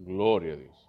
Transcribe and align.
Gloria 0.00 0.52
a 0.52 0.56
Dios. 0.56 0.88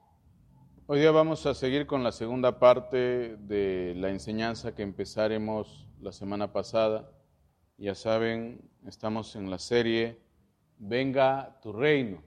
Hoy 0.86 1.00
día 1.00 1.10
vamos 1.10 1.44
a 1.48 1.56
seguir 1.56 1.88
con 1.88 2.04
la 2.04 2.12
segunda 2.12 2.60
parte 2.60 3.38
de 3.38 3.96
la 3.98 4.10
enseñanza 4.10 4.76
que 4.76 4.84
empezaremos 4.84 5.88
la 6.00 6.12
semana 6.12 6.54
pasada. 6.54 7.10
Ya 7.80 7.96
saben, 7.96 8.70
estamos 8.86 9.36
en 9.36 9.50
la 9.50 9.58
serie 9.58 10.20
Venga 10.78 11.60
tu 11.64 11.74
reino. 11.74 12.22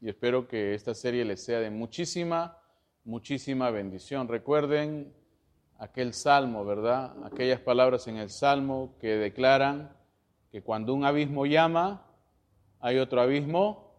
Y 0.00 0.08
espero 0.08 0.48
que 0.48 0.72
esta 0.72 0.94
serie 0.94 1.26
les 1.26 1.44
sea 1.44 1.60
de 1.60 1.68
muchísima, 1.68 2.58
muchísima 3.04 3.70
bendición. 3.70 4.26
Recuerden 4.26 5.14
aquel 5.78 6.14
salmo, 6.14 6.64
¿verdad? 6.64 7.22
Aquellas 7.26 7.60
palabras 7.60 8.08
en 8.08 8.16
el 8.16 8.30
salmo 8.30 8.96
que 8.98 9.08
declaran 9.16 9.94
que 10.50 10.62
cuando 10.62 10.94
un 10.94 11.04
abismo 11.04 11.44
llama, 11.44 12.06
hay 12.80 12.96
otro 12.96 13.20
abismo 13.20 13.92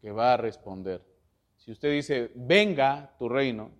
que 0.00 0.12
va 0.12 0.34
a 0.34 0.36
responder. 0.36 1.11
Si 1.64 1.70
usted 1.70 1.92
dice, 1.92 2.32
venga 2.34 3.14
tu 3.20 3.28
reino, 3.28 3.70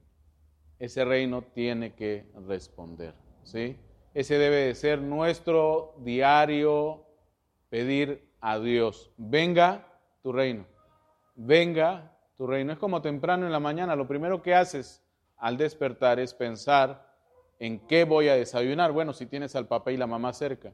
ese 0.78 1.04
reino 1.04 1.42
tiene 1.42 1.94
que 1.94 2.30
responder. 2.46 3.12
¿sí? 3.42 3.76
Ese 4.14 4.38
debe 4.38 4.66
de 4.66 4.74
ser 4.76 5.00
nuestro 5.00 5.96
diario 5.98 7.04
pedir 7.70 8.30
a 8.40 8.60
Dios. 8.60 9.10
Venga 9.16 9.84
tu 10.22 10.30
reino. 10.30 10.64
Venga 11.34 12.16
tu 12.36 12.46
reino. 12.46 12.72
Es 12.72 12.78
como 12.78 13.02
temprano 13.02 13.46
en 13.46 13.52
la 13.52 13.58
mañana. 13.58 13.96
Lo 13.96 14.06
primero 14.06 14.42
que 14.42 14.54
haces 14.54 15.02
al 15.36 15.56
despertar 15.56 16.20
es 16.20 16.34
pensar 16.34 17.12
en 17.58 17.80
qué 17.88 18.04
voy 18.04 18.28
a 18.28 18.36
desayunar. 18.36 18.92
Bueno, 18.92 19.12
si 19.12 19.26
tienes 19.26 19.56
al 19.56 19.66
papá 19.66 19.90
y 19.90 19.96
la 19.96 20.06
mamá 20.06 20.32
cerca. 20.32 20.72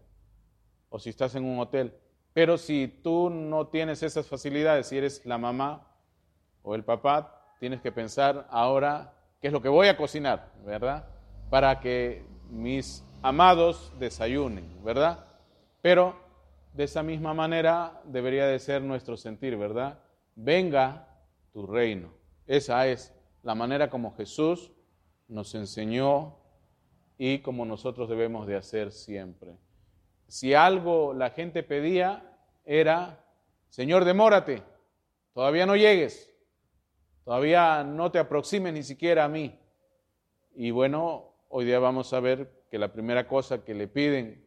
O 0.90 0.98
si 0.98 1.08
estás 1.08 1.34
en 1.36 1.46
un 1.46 1.58
hotel. 1.58 1.94
Pero 2.34 2.58
si 2.58 3.00
tú 3.02 3.30
no 3.30 3.68
tienes 3.68 4.02
esas 4.02 4.26
facilidades, 4.26 4.88
si 4.88 4.98
eres 4.98 5.24
la 5.24 5.38
mamá 5.38 5.88
o 6.68 6.74
el 6.74 6.84
papá, 6.84 7.54
tienes 7.60 7.80
que 7.80 7.90
pensar 7.90 8.46
ahora 8.50 9.14
qué 9.40 9.46
es 9.46 9.52
lo 9.54 9.62
que 9.62 9.70
voy 9.70 9.88
a 9.88 9.96
cocinar, 9.96 10.52
¿verdad? 10.66 11.06
Para 11.48 11.80
que 11.80 12.26
mis 12.50 13.02
amados 13.22 13.90
desayunen, 13.98 14.84
¿verdad? 14.84 15.24
Pero 15.80 16.14
de 16.74 16.84
esa 16.84 17.02
misma 17.02 17.32
manera 17.32 18.02
debería 18.04 18.46
de 18.46 18.58
ser 18.58 18.82
nuestro 18.82 19.16
sentir, 19.16 19.56
¿verdad? 19.56 19.98
Venga 20.36 21.08
tu 21.54 21.66
reino. 21.66 22.12
Esa 22.46 22.86
es 22.86 23.14
la 23.42 23.54
manera 23.54 23.88
como 23.88 24.14
Jesús 24.14 24.70
nos 25.26 25.54
enseñó 25.54 26.36
y 27.16 27.38
como 27.38 27.64
nosotros 27.64 28.10
debemos 28.10 28.46
de 28.46 28.56
hacer 28.56 28.92
siempre. 28.92 29.56
Si 30.26 30.52
algo 30.52 31.14
la 31.14 31.30
gente 31.30 31.62
pedía 31.62 32.38
era, 32.66 33.24
Señor, 33.70 34.04
demórate, 34.04 34.62
todavía 35.32 35.64
no 35.64 35.74
llegues. 35.74 36.28
Todavía 37.28 37.84
no 37.84 38.10
te 38.10 38.18
aproximes 38.18 38.72
ni 38.72 38.82
siquiera 38.82 39.24
a 39.24 39.28
mí. 39.28 39.54
Y 40.54 40.70
bueno, 40.70 41.34
hoy 41.50 41.66
día 41.66 41.78
vamos 41.78 42.14
a 42.14 42.20
ver 42.20 42.50
que 42.70 42.78
la 42.78 42.90
primera 42.90 43.28
cosa 43.28 43.66
que 43.66 43.74
le 43.74 43.86
piden 43.86 44.46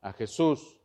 a 0.00 0.12
Jesús, 0.12 0.80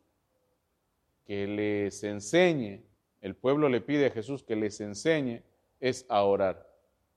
que 1.28 1.46
les 1.46 2.04
enseñe, 2.04 2.82
el 3.22 3.36
pueblo 3.36 3.70
le 3.70 3.80
pide 3.80 4.08
a 4.08 4.10
Jesús 4.10 4.42
que 4.42 4.56
les 4.56 4.82
enseñe, 4.82 5.44
es 5.80 6.08
a 6.10 6.24
orar. 6.24 6.68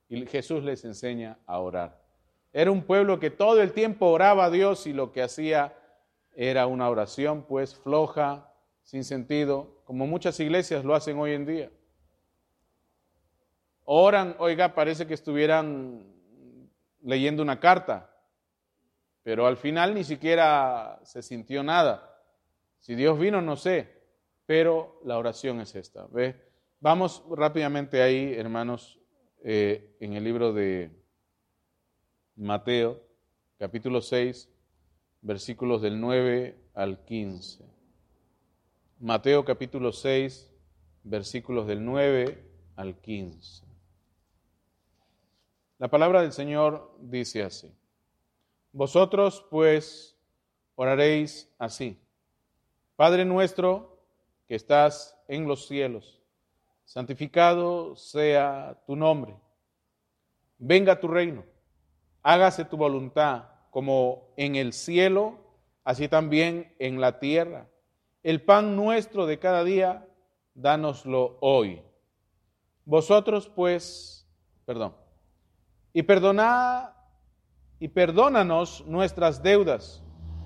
Y 0.09 0.27
Jesús 0.27 0.63
les 0.63 0.85
enseña 0.85 1.39
a 1.47 1.59
orar. 1.59 1.99
Era 2.53 2.69
un 2.69 2.83
pueblo 2.83 3.19
que 3.19 3.31
todo 3.31 3.63
el 3.63 3.73
tiempo 3.73 4.11
oraba 4.11 4.45
a 4.45 4.51
Dios 4.51 4.85
y 4.85 4.93
lo 4.93 5.11
que 5.11 5.23
hacía 5.23 5.75
era 6.35 6.67
una 6.67 6.87
oración 6.87 7.47
pues 7.47 7.73
floja, 7.73 8.53
sin 8.83 9.03
sentido, 9.03 9.81
como 9.85 10.05
muchas 10.05 10.39
iglesias 10.39 10.85
lo 10.85 10.93
hacen 10.93 11.17
hoy 11.17 11.31
en 11.31 11.47
día. 11.47 11.71
Oran, 13.89 14.35
oiga, 14.39 14.75
parece 14.75 15.07
que 15.07 15.13
estuvieran 15.13 16.05
leyendo 17.03 17.41
una 17.41 17.61
carta, 17.61 18.13
pero 19.23 19.47
al 19.47 19.55
final 19.55 19.95
ni 19.95 20.03
siquiera 20.03 20.99
se 21.03 21.21
sintió 21.21 21.63
nada. 21.63 22.21
Si 22.79 22.95
Dios 22.95 23.17
vino, 23.17 23.41
no 23.41 23.55
sé, 23.55 23.87
pero 24.45 24.99
la 25.05 25.17
oración 25.17 25.61
es 25.61 25.73
esta. 25.73 26.05
Vamos 26.81 27.23
rápidamente 27.29 28.01
ahí, 28.01 28.33
hermanos, 28.33 28.99
eh, 29.41 29.95
en 30.01 30.13
el 30.15 30.23
libro 30.25 30.51
de 30.51 30.91
Mateo, 32.35 33.01
capítulo 33.57 34.01
6, 34.01 34.49
versículos 35.21 35.81
del 35.81 36.01
9 36.01 36.57
al 36.73 37.05
15. 37.05 37.63
Mateo 38.99 39.45
capítulo 39.45 39.93
6, 39.93 40.51
versículos 41.05 41.67
del 41.67 41.85
9 41.85 42.43
al 42.75 42.99
15. 42.99 43.66
La 45.79 45.89
palabra 45.89 46.21
del 46.23 46.31
Señor 46.31 46.91
dice 46.99 47.43
así. 47.43 47.71
Vosotros 48.71 49.45
pues 49.51 50.17
oraréis 50.75 51.53
así. 51.59 52.01
Padre 52.95 53.25
nuestro 53.25 54.01
que 54.47 54.55
estás 54.55 55.15
en 55.27 55.47
los 55.47 55.67
cielos, 55.67 56.19
santificado 56.83 57.95
sea 57.95 58.81
tu 58.87 58.95
nombre. 58.95 59.35
Venga 60.57 60.99
tu 60.99 61.07
reino. 61.07 61.43
Hágase 62.23 62.65
tu 62.65 62.75
voluntad 62.75 63.43
como 63.69 64.33
en 64.35 64.55
el 64.55 64.73
cielo, 64.73 65.37
así 65.83 66.07
también 66.07 66.73
en 66.79 66.99
la 66.99 67.19
tierra. 67.19 67.69
El 68.23 68.41
pan 68.41 68.75
nuestro 68.75 69.27
de 69.27 69.37
cada 69.37 69.63
día, 69.63 70.07
dánoslo 70.55 71.37
hoy. 71.39 71.83
Vosotros 72.83 73.47
pues, 73.47 74.27
perdón, 74.65 74.95
y 75.97 76.03
perdona 76.03 76.93
y 77.79 77.87
perdónanos 77.87 78.85
nuestras 78.85 79.41
deudas, 79.41 80.03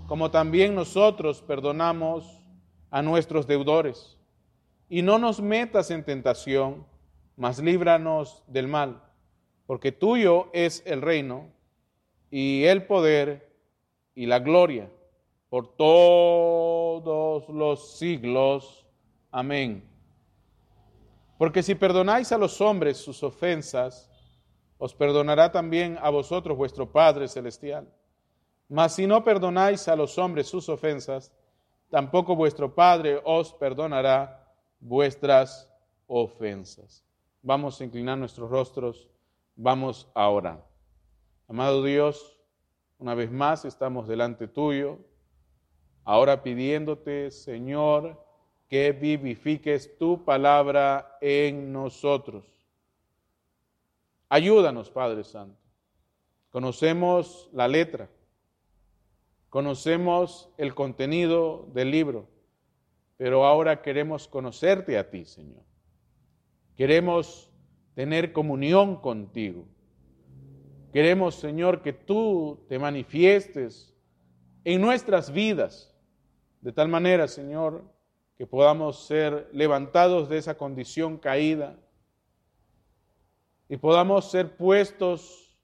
como 0.07 0.31
también 0.31 0.73
nosotros 0.73 1.41
perdonamos 1.41 2.41
a 2.89 3.01
nuestros 3.01 3.47
deudores. 3.47 4.17
Y 4.87 5.01
no 5.01 5.19
nos 5.19 5.41
metas 5.41 5.91
en 5.91 6.05
tentación, 6.05 6.87
mas 7.35 7.59
líbranos 7.59 8.45
del 8.47 8.69
mal, 8.69 9.03
porque 9.67 9.91
tuyo 9.91 10.47
es 10.53 10.83
el 10.85 11.01
reino 11.01 11.49
y 12.29 12.63
el 12.63 12.85
poder 12.85 13.53
y 14.15 14.27
la 14.27 14.39
gloria 14.39 14.89
por 15.49 15.75
todos 15.75 17.49
los 17.49 17.97
siglos. 17.97 18.87
Amén. 19.31 19.83
Porque 21.37 21.61
si 21.61 21.75
perdonáis 21.75 22.31
a 22.31 22.37
los 22.37 22.61
hombres 22.61 22.95
sus 22.95 23.21
ofensas, 23.21 24.10
os 24.81 24.95
perdonará 24.95 25.51
también 25.51 25.99
a 26.01 26.09
vosotros 26.09 26.57
vuestro 26.57 26.91
Padre 26.91 27.27
Celestial. 27.27 27.87
Mas 28.67 28.95
si 28.95 29.05
no 29.05 29.23
perdonáis 29.23 29.87
a 29.87 29.95
los 29.95 30.17
hombres 30.17 30.47
sus 30.47 30.69
ofensas, 30.69 31.31
tampoco 31.91 32.35
vuestro 32.35 32.73
Padre 32.73 33.21
os 33.23 33.53
perdonará 33.53 34.51
vuestras 34.79 35.69
ofensas. 36.07 37.05
Vamos 37.43 37.79
a 37.79 37.83
inclinar 37.83 38.17
nuestros 38.17 38.49
rostros, 38.49 39.07
vamos 39.55 40.09
a 40.15 40.27
orar. 40.27 40.65
Amado 41.47 41.83
Dios, 41.83 42.41
una 42.97 43.13
vez 43.13 43.31
más 43.31 43.65
estamos 43.65 44.07
delante 44.07 44.47
tuyo, 44.47 44.97
ahora 46.03 46.41
pidiéndote, 46.41 47.29
Señor, 47.29 48.19
que 48.67 48.93
vivifiques 48.93 49.95
tu 49.99 50.25
palabra 50.25 51.19
en 51.21 51.71
nosotros 51.71 52.60
Ayúdanos, 54.33 54.89
Padre 54.89 55.25
Santo. 55.25 55.59
Conocemos 56.51 57.49
la 57.51 57.67
letra, 57.67 58.09
conocemos 59.49 60.49
el 60.57 60.73
contenido 60.73 61.67
del 61.73 61.91
libro, 61.91 62.29
pero 63.17 63.45
ahora 63.45 63.81
queremos 63.81 64.29
conocerte 64.29 64.97
a 64.97 65.09
ti, 65.09 65.25
Señor. 65.25 65.65
Queremos 66.77 67.51
tener 67.93 68.31
comunión 68.31 69.01
contigo. 69.01 69.65
Queremos, 70.93 71.35
Señor, 71.35 71.81
que 71.81 71.91
tú 71.91 72.65
te 72.69 72.79
manifiestes 72.79 73.93
en 74.63 74.79
nuestras 74.79 75.33
vidas, 75.33 75.93
de 76.61 76.71
tal 76.71 76.87
manera, 76.87 77.27
Señor, 77.27 77.83
que 78.37 78.47
podamos 78.47 79.05
ser 79.07 79.49
levantados 79.51 80.29
de 80.29 80.37
esa 80.37 80.55
condición 80.57 81.17
caída 81.17 81.77
y 83.71 83.77
podamos 83.77 84.29
ser 84.29 84.57
puestos 84.57 85.57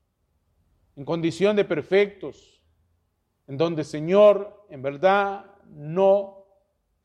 en 0.96 1.04
condición 1.04 1.58
de 1.58 1.66
perfectos, 1.66 2.64
en 3.48 3.58
donde, 3.58 3.84
Señor, 3.84 4.66
en 4.70 4.82
verdad 4.82 5.46
no 5.66 6.46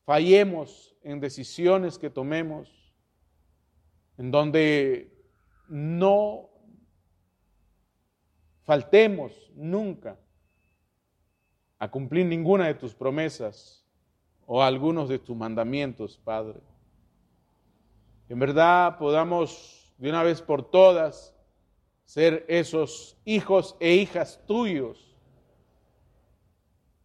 fallemos 0.05 0.95
en 1.01 1.19
decisiones 1.19 1.97
que 1.97 2.09
tomemos, 2.09 2.95
en 4.17 4.31
donde 4.31 5.13
no 5.67 6.49
faltemos 8.61 9.51
nunca 9.55 10.17
a 11.79 11.91
cumplir 11.91 12.27
ninguna 12.27 12.67
de 12.67 12.75
tus 12.75 12.95
promesas 12.95 13.85
o 14.45 14.63
algunos 14.63 15.09
de 15.09 15.19
tus 15.19 15.35
mandamientos, 15.35 16.17
Padre. 16.23 16.61
En 18.29 18.39
verdad 18.39 18.97
podamos 18.97 19.82
de 19.97 20.09
una 20.09 20.23
vez 20.23 20.41
por 20.41 20.69
todas, 20.69 21.35
ser 22.05 22.45
esos 22.47 23.17
hijos 23.25 23.75
e 23.79 23.93
hijas 23.95 24.41
tuyos, 24.45 25.17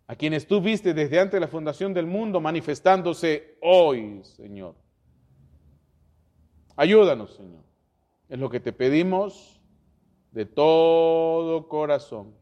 a 0.06 0.16
quienes 0.16 0.46
tú 0.46 0.60
viste 0.60 0.94
desde 0.94 1.20
antes 1.20 1.34
de 1.34 1.40
la 1.40 1.48
fundación 1.48 1.92
del 1.92 2.06
mundo 2.06 2.40
manifestándose 2.40 3.58
hoy, 3.60 4.22
Señor. 4.24 4.74
Ayúdanos, 6.76 7.34
Señor. 7.34 7.62
Es 8.28 8.38
lo 8.38 8.48
que 8.48 8.60
te 8.60 8.72
pedimos 8.72 9.60
de 10.32 10.46
todo 10.46 11.68
corazón 11.68 12.34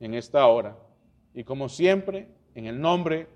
en 0.00 0.14
esta 0.14 0.46
hora. 0.46 0.76
Y 1.32 1.44
como 1.44 1.68
siempre, 1.68 2.28
en 2.54 2.66
el 2.66 2.80
nombre 2.80 3.28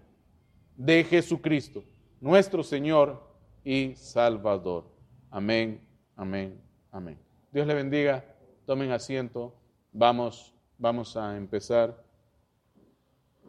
de 0.76 1.04
Jesucristo, 1.04 1.84
nuestro 2.20 2.64
Señor 2.64 3.22
y 3.64 3.94
Salvador. 3.94 4.84
Amén, 5.30 5.80
amén, 6.16 6.60
amén. 6.90 7.18
Dios 7.52 7.66
le 7.66 7.74
bendiga. 7.74 8.24
Tomen 8.66 8.90
asiento. 8.90 9.54
Vamos, 9.92 10.54
vamos 10.78 11.16
a 11.16 11.36
empezar 11.36 12.02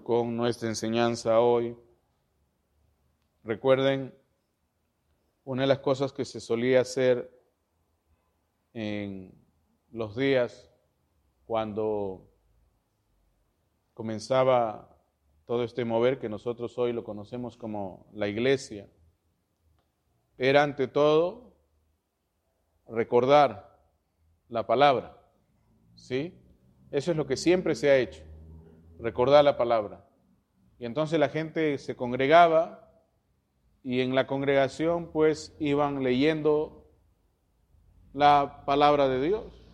con 0.03 0.35
nuestra 0.35 0.69
enseñanza 0.69 1.39
hoy. 1.39 1.75
Recuerden, 3.43 4.13
una 5.43 5.63
de 5.63 5.67
las 5.67 5.79
cosas 5.79 6.11
que 6.11 6.25
se 6.25 6.39
solía 6.39 6.81
hacer 6.81 7.31
en 8.73 9.33
los 9.91 10.15
días 10.15 10.69
cuando 11.45 12.29
comenzaba 13.93 14.95
todo 15.45 15.63
este 15.63 15.85
mover 15.85 16.19
que 16.19 16.27
nosotros 16.27 16.77
hoy 16.77 16.91
lo 16.91 17.03
conocemos 17.03 17.55
como 17.55 18.07
la 18.13 18.27
iglesia, 18.27 18.89
era 20.37 20.63
ante 20.63 20.87
todo 20.87 21.54
recordar 22.87 23.79
la 24.49 24.67
palabra, 24.67 25.17
¿sí? 25.95 26.37
Eso 26.91 27.11
es 27.11 27.17
lo 27.17 27.27
que 27.27 27.37
siempre 27.37 27.75
se 27.75 27.89
ha 27.89 27.97
hecho, 27.97 28.23
recordar 28.99 29.43
la 29.43 29.57
palabra. 29.57 30.05
Y 30.79 30.85
entonces 30.85 31.19
la 31.19 31.29
gente 31.29 31.77
se 31.77 31.95
congregaba 31.95 33.03
y 33.83 34.01
en 34.01 34.15
la 34.15 34.27
congregación 34.27 35.11
pues 35.11 35.55
iban 35.59 36.03
leyendo 36.03 36.89
la 38.13 38.63
palabra 38.65 39.07
de 39.07 39.21
Dios. 39.21 39.65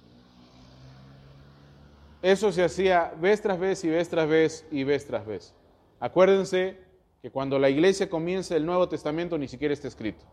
Eso 2.21 2.51
se 2.51 2.63
hacía 2.63 3.13
vez 3.19 3.41
tras 3.41 3.59
vez 3.59 3.83
y 3.83 3.89
vez 3.89 4.09
tras 4.09 4.27
vez 4.27 4.67
y 4.71 4.83
vez 4.83 5.07
tras 5.07 5.25
vez. 5.25 5.55
Acuérdense 5.99 6.77
que 7.21 7.31
cuando 7.31 7.57
la 7.57 7.69
iglesia 7.69 8.09
comienza 8.09 8.55
el 8.55 8.65
Nuevo 8.65 8.89
Testamento 8.89 9.37
ni 9.37 9.47
siquiera 9.47 9.73
está 9.73 9.87
escrito. 9.87 10.23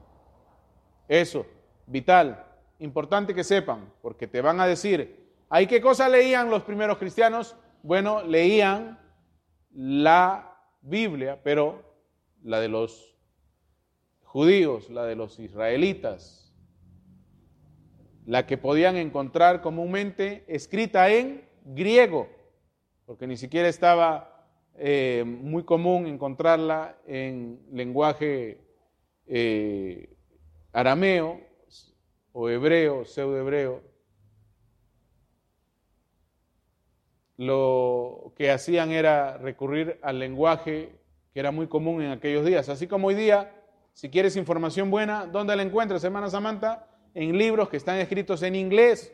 Eso, 1.06 1.46
vital, 1.86 2.47
importante 2.78 3.34
que 3.34 3.44
sepan, 3.44 3.92
porque 4.02 4.26
te 4.26 4.40
van 4.40 4.60
a 4.60 4.66
decir, 4.66 5.28
¿hay 5.48 5.66
qué 5.66 5.80
cosa 5.80 6.08
leían 6.08 6.50
los 6.50 6.62
primeros 6.62 6.98
cristianos? 6.98 7.56
Bueno, 7.82 8.22
leían 8.22 8.98
la 9.72 10.56
Biblia, 10.80 11.40
pero 11.42 11.82
la 12.42 12.60
de 12.60 12.68
los 12.68 13.16
judíos, 14.22 14.90
la 14.90 15.04
de 15.04 15.16
los 15.16 15.38
israelitas, 15.38 16.54
la 18.26 18.46
que 18.46 18.58
podían 18.58 18.96
encontrar 18.96 19.62
comúnmente 19.62 20.44
escrita 20.48 21.10
en 21.10 21.48
griego, 21.64 22.28
porque 23.06 23.26
ni 23.26 23.36
siquiera 23.36 23.68
estaba 23.68 24.46
eh, 24.74 25.24
muy 25.26 25.64
común 25.64 26.06
encontrarla 26.06 26.98
en 27.06 27.60
lenguaje 27.72 28.60
eh, 29.26 30.14
arameo 30.72 31.47
o 32.40 32.48
hebreo, 32.48 33.04
pseudohebreo. 33.04 33.82
Lo 37.36 38.32
que 38.36 38.52
hacían 38.52 38.92
era 38.92 39.36
recurrir 39.38 39.98
al 40.02 40.20
lenguaje 40.20 40.92
que 41.32 41.40
era 41.40 41.50
muy 41.50 41.66
común 41.66 42.00
en 42.00 42.12
aquellos 42.12 42.46
días. 42.46 42.68
Así 42.68 42.86
como 42.86 43.08
hoy 43.08 43.16
día, 43.16 43.52
si 43.92 44.08
quieres 44.08 44.36
información 44.36 44.88
buena, 44.88 45.26
¿dónde 45.26 45.56
la 45.56 45.62
encuentras, 45.62 46.04
hermana 46.04 46.30
Samantha? 46.30 46.86
En 47.12 47.36
libros 47.36 47.68
que 47.70 47.76
están 47.76 47.98
escritos 47.98 48.44
en 48.44 48.54
inglés. 48.54 49.12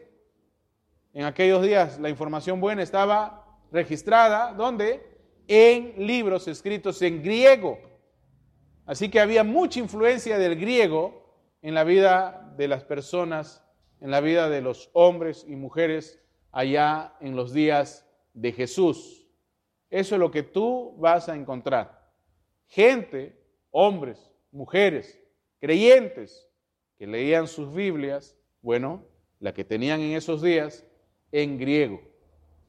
En 1.14 1.24
aquellos 1.24 1.62
días 1.62 1.98
la 1.98 2.10
información 2.10 2.60
buena 2.60 2.82
estaba 2.82 3.58
registrada, 3.72 4.52
¿dónde? 4.52 5.14
en 5.48 5.94
libros 6.06 6.46
escritos 6.46 7.00
en 7.00 7.22
griego. 7.22 7.78
Así 8.84 9.08
que 9.08 9.18
había 9.18 9.44
mucha 9.44 9.80
influencia 9.80 10.38
del 10.38 10.56
griego 10.56 11.23
en 11.64 11.72
la 11.72 11.82
vida 11.82 12.52
de 12.58 12.68
las 12.68 12.84
personas, 12.84 13.64
en 14.02 14.10
la 14.10 14.20
vida 14.20 14.50
de 14.50 14.60
los 14.60 14.90
hombres 14.92 15.46
y 15.48 15.56
mujeres 15.56 16.22
allá 16.52 17.14
en 17.20 17.36
los 17.36 17.54
días 17.54 18.06
de 18.34 18.52
Jesús. 18.52 19.26
Eso 19.88 20.14
es 20.14 20.18
lo 20.18 20.30
que 20.30 20.42
tú 20.42 20.94
vas 20.98 21.30
a 21.30 21.34
encontrar. 21.34 22.12
Gente, 22.66 23.42
hombres, 23.70 24.30
mujeres, 24.52 25.18
creyentes, 25.58 26.46
que 26.98 27.06
leían 27.06 27.48
sus 27.48 27.74
Biblias, 27.74 28.36
bueno, 28.60 29.02
la 29.40 29.54
que 29.54 29.64
tenían 29.64 30.02
en 30.02 30.12
esos 30.12 30.42
días, 30.42 30.84
en 31.32 31.56
griego. 31.58 32.02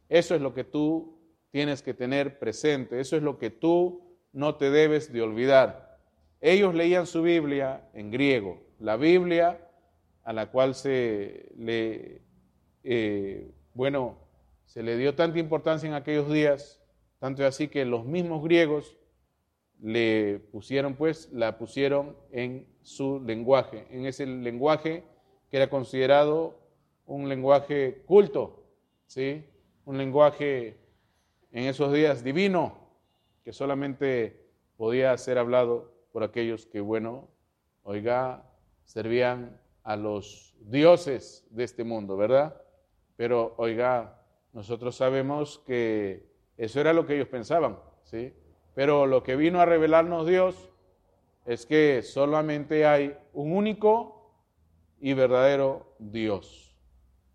Eso 0.07 0.35
es 0.35 0.41
lo 0.41 0.53
que 0.53 0.63
tú 0.63 1.19
tienes 1.51 1.81
que 1.81 1.93
tener 1.93 2.39
presente. 2.39 3.01
Eso 3.01 3.17
es 3.17 3.23
lo 3.23 3.37
que 3.39 3.49
tú 3.49 4.17
no 4.31 4.55
te 4.55 4.69
debes 4.69 5.11
de 5.11 5.21
olvidar. 5.21 5.99
Ellos 6.39 6.73
leían 6.73 7.07
su 7.07 7.23
Biblia 7.23 7.89
en 7.93 8.09
griego, 8.09 8.64
la 8.79 8.97
Biblia 8.97 9.59
a 10.23 10.33
la 10.33 10.51
cual 10.51 10.75
se 10.75 11.51
le, 11.57 12.21
eh, 12.83 13.51
bueno, 13.73 14.17
se 14.65 14.83
le 14.83 14.97
dio 14.97 15.15
tanta 15.15 15.39
importancia 15.39 15.87
en 15.87 15.93
aquellos 15.93 16.31
días, 16.31 16.81
tanto 17.19 17.45
así 17.45 17.67
que 17.67 17.85
los 17.85 18.05
mismos 18.05 18.43
griegos 18.43 18.97
le 19.79 20.39
pusieron, 20.51 20.95
pues, 20.95 21.31
la 21.31 21.57
pusieron 21.57 22.17
en 22.31 22.67
su 22.81 23.19
lenguaje, 23.19 23.85
en 23.91 24.05
ese 24.05 24.25
lenguaje 24.25 25.03
que 25.49 25.57
era 25.57 25.69
considerado 25.69 26.59
un 27.05 27.29
lenguaje 27.29 28.03
culto, 28.05 28.63
¿sí? 29.05 29.45
Un 29.85 29.97
lenguaje 29.97 30.77
en 31.51 31.65
esos 31.65 31.93
días 31.93 32.23
divino 32.23 32.79
que 33.43 33.53
solamente 33.53 34.43
podía 34.75 35.15
ser 35.17 35.37
hablado 35.37 35.93
por 36.11 36.23
aquellos 36.23 36.65
que, 36.65 36.79
bueno, 36.81 37.27
oiga, 37.83 38.43
servían 38.85 39.59
a 39.83 39.95
los 39.95 40.55
dioses 40.61 41.45
de 41.51 41.63
este 41.63 41.83
mundo, 41.83 42.17
¿verdad? 42.17 42.61
Pero, 43.17 43.53
oiga, 43.57 44.21
nosotros 44.53 44.95
sabemos 44.95 45.59
que 45.65 46.31
eso 46.57 46.79
era 46.79 46.93
lo 46.93 47.05
que 47.05 47.15
ellos 47.15 47.27
pensaban, 47.27 47.77
¿sí? 48.03 48.33
Pero 48.73 49.05
lo 49.05 49.23
que 49.23 49.35
vino 49.35 49.59
a 49.59 49.65
revelarnos 49.65 50.27
Dios 50.27 50.71
es 51.45 51.65
que 51.65 52.01
solamente 52.01 52.85
hay 52.85 53.17
un 53.33 53.51
único 53.53 54.33
y 54.99 55.13
verdadero 55.13 55.95
Dios. 55.99 56.75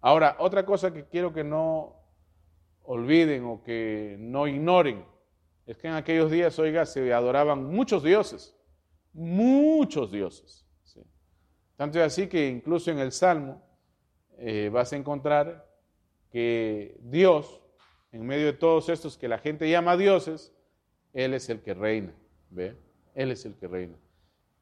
Ahora, 0.00 0.36
otra 0.38 0.64
cosa 0.64 0.92
que 0.92 1.04
quiero 1.04 1.32
que 1.32 1.44
no 1.44 1.96
olviden 2.82 3.44
o 3.44 3.62
que 3.62 4.16
no 4.18 4.48
ignoren 4.48 5.04
es 5.66 5.76
que 5.78 5.88
en 5.88 5.94
aquellos 5.94 6.30
días, 6.30 6.58
oiga, 6.58 6.84
se 6.86 7.12
adoraban 7.12 7.64
muchos 7.64 8.02
dioses, 8.02 8.56
muchos 9.12 10.10
dioses. 10.10 10.66
Tanto 11.80 11.98
es 11.98 12.04
así 12.04 12.26
que 12.26 12.46
incluso 12.46 12.90
en 12.90 12.98
el 12.98 13.10
Salmo 13.10 13.62
eh, 14.36 14.68
vas 14.70 14.92
a 14.92 14.96
encontrar 14.96 15.66
que 16.30 16.98
Dios, 17.00 17.62
en 18.12 18.26
medio 18.26 18.44
de 18.44 18.52
todos 18.52 18.90
estos 18.90 19.16
que 19.16 19.28
la 19.28 19.38
gente 19.38 19.70
llama 19.70 19.96
dioses, 19.96 20.52
Él 21.14 21.32
es 21.32 21.48
el 21.48 21.62
que 21.62 21.72
reina, 21.72 22.12
¿ve? 22.50 22.76
Él 23.14 23.30
es 23.30 23.46
el 23.46 23.54
que 23.54 23.66
reina. 23.66 23.96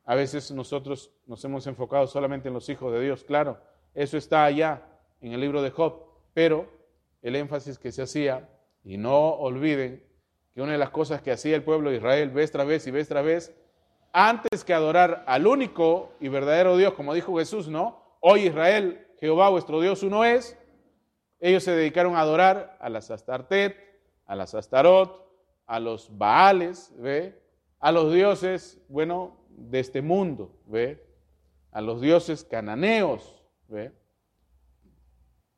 A 0.04 0.14
veces 0.14 0.52
nosotros 0.52 1.10
nos 1.26 1.44
hemos 1.44 1.66
enfocado 1.66 2.06
solamente 2.06 2.46
en 2.46 2.54
los 2.54 2.68
hijos 2.68 2.92
de 2.92 3.00
Dios, 3.00 3.24
claro, 3.24 3.58
eso 3.94 4.16
está 4.16 4.44
allá 4.44 4.86
en 5.20 5.32
el 5.32 5.40
libro 5.40 5.60
de 5.60 5.72
Job, 5.72 6.00
pero 6.34 6.70
el 7.20 7.34
énfasis 7.34 7.80
que 7.80 7.90
se 7.90 8.02
hacía, 8.02 8.48
y 8.84 8.96
no 8.96 9.30
olviden 9.30 10.04
que 10.54 10.62
una 10.62 10.70
de 10.70 10.78
las 10.78 10.90
cosas 10.90 11.20
que 11.20 11.32
hacía 11.32 11.56
el 11.56 11.64
pueblo 11.64 11.90
de 11.90 11.96
Israel 11.96 12.30
vez 12.30 12.52
tras 12.52 12.68
vez 12.68 12.86
y 12.86 12.92
vez 12.92 13.08
tras 13.08 13.24
vez, 13.24 13.57
antes 14.12 14.64
que 14.64 14.74
adorar 14.74 15.24
al 15.26 15.46
único 15.46 16.12
y 16.20 16.28
verdadero 16.28 16.76
Dios, 16.76 16.94
como 16.94 17.14
dijo 17.14 17.38
Jesús, 17.38 17.68
¿no? 17.68 18.02
Hoy 18.20 18.46
Israel, 18.46 19.06
Jehová 19.20 19.48
vuestro 19.50 19.80
Dios 19.80 20.02
uno 20.02 20.24
es, 20.24 20.58
ellos 21.40 21.62
se 21.62 21.72
dedicaron 21.72 22.16
a 22.16 22.20
adorar 22.20 22.76
a 22.80 22.88
las 22.88 23.10
Astartet, 23.10 23.76
a 24.26 24.34
las 24.34 24.54
Astarot, 24.54 25.26
a 25.66 25.80
los 25.80 26.16
Baales, 26.16 26.92
¿ve? 26.98 27.40
A 27.80 27.92
los 27.92 28.12
dioses, 28.12 28.80
bueno, 28.88 29.36
de 29.50 29.80
este 29.80 30.02
mundo, 30.02 30.50
¿ve? 30.66 31.04
A 31.70 31.80
los 31.80 32.00
dioses 32.00 32.44
cananeos, 32.44 33.44
¿ve? 33.68 33.92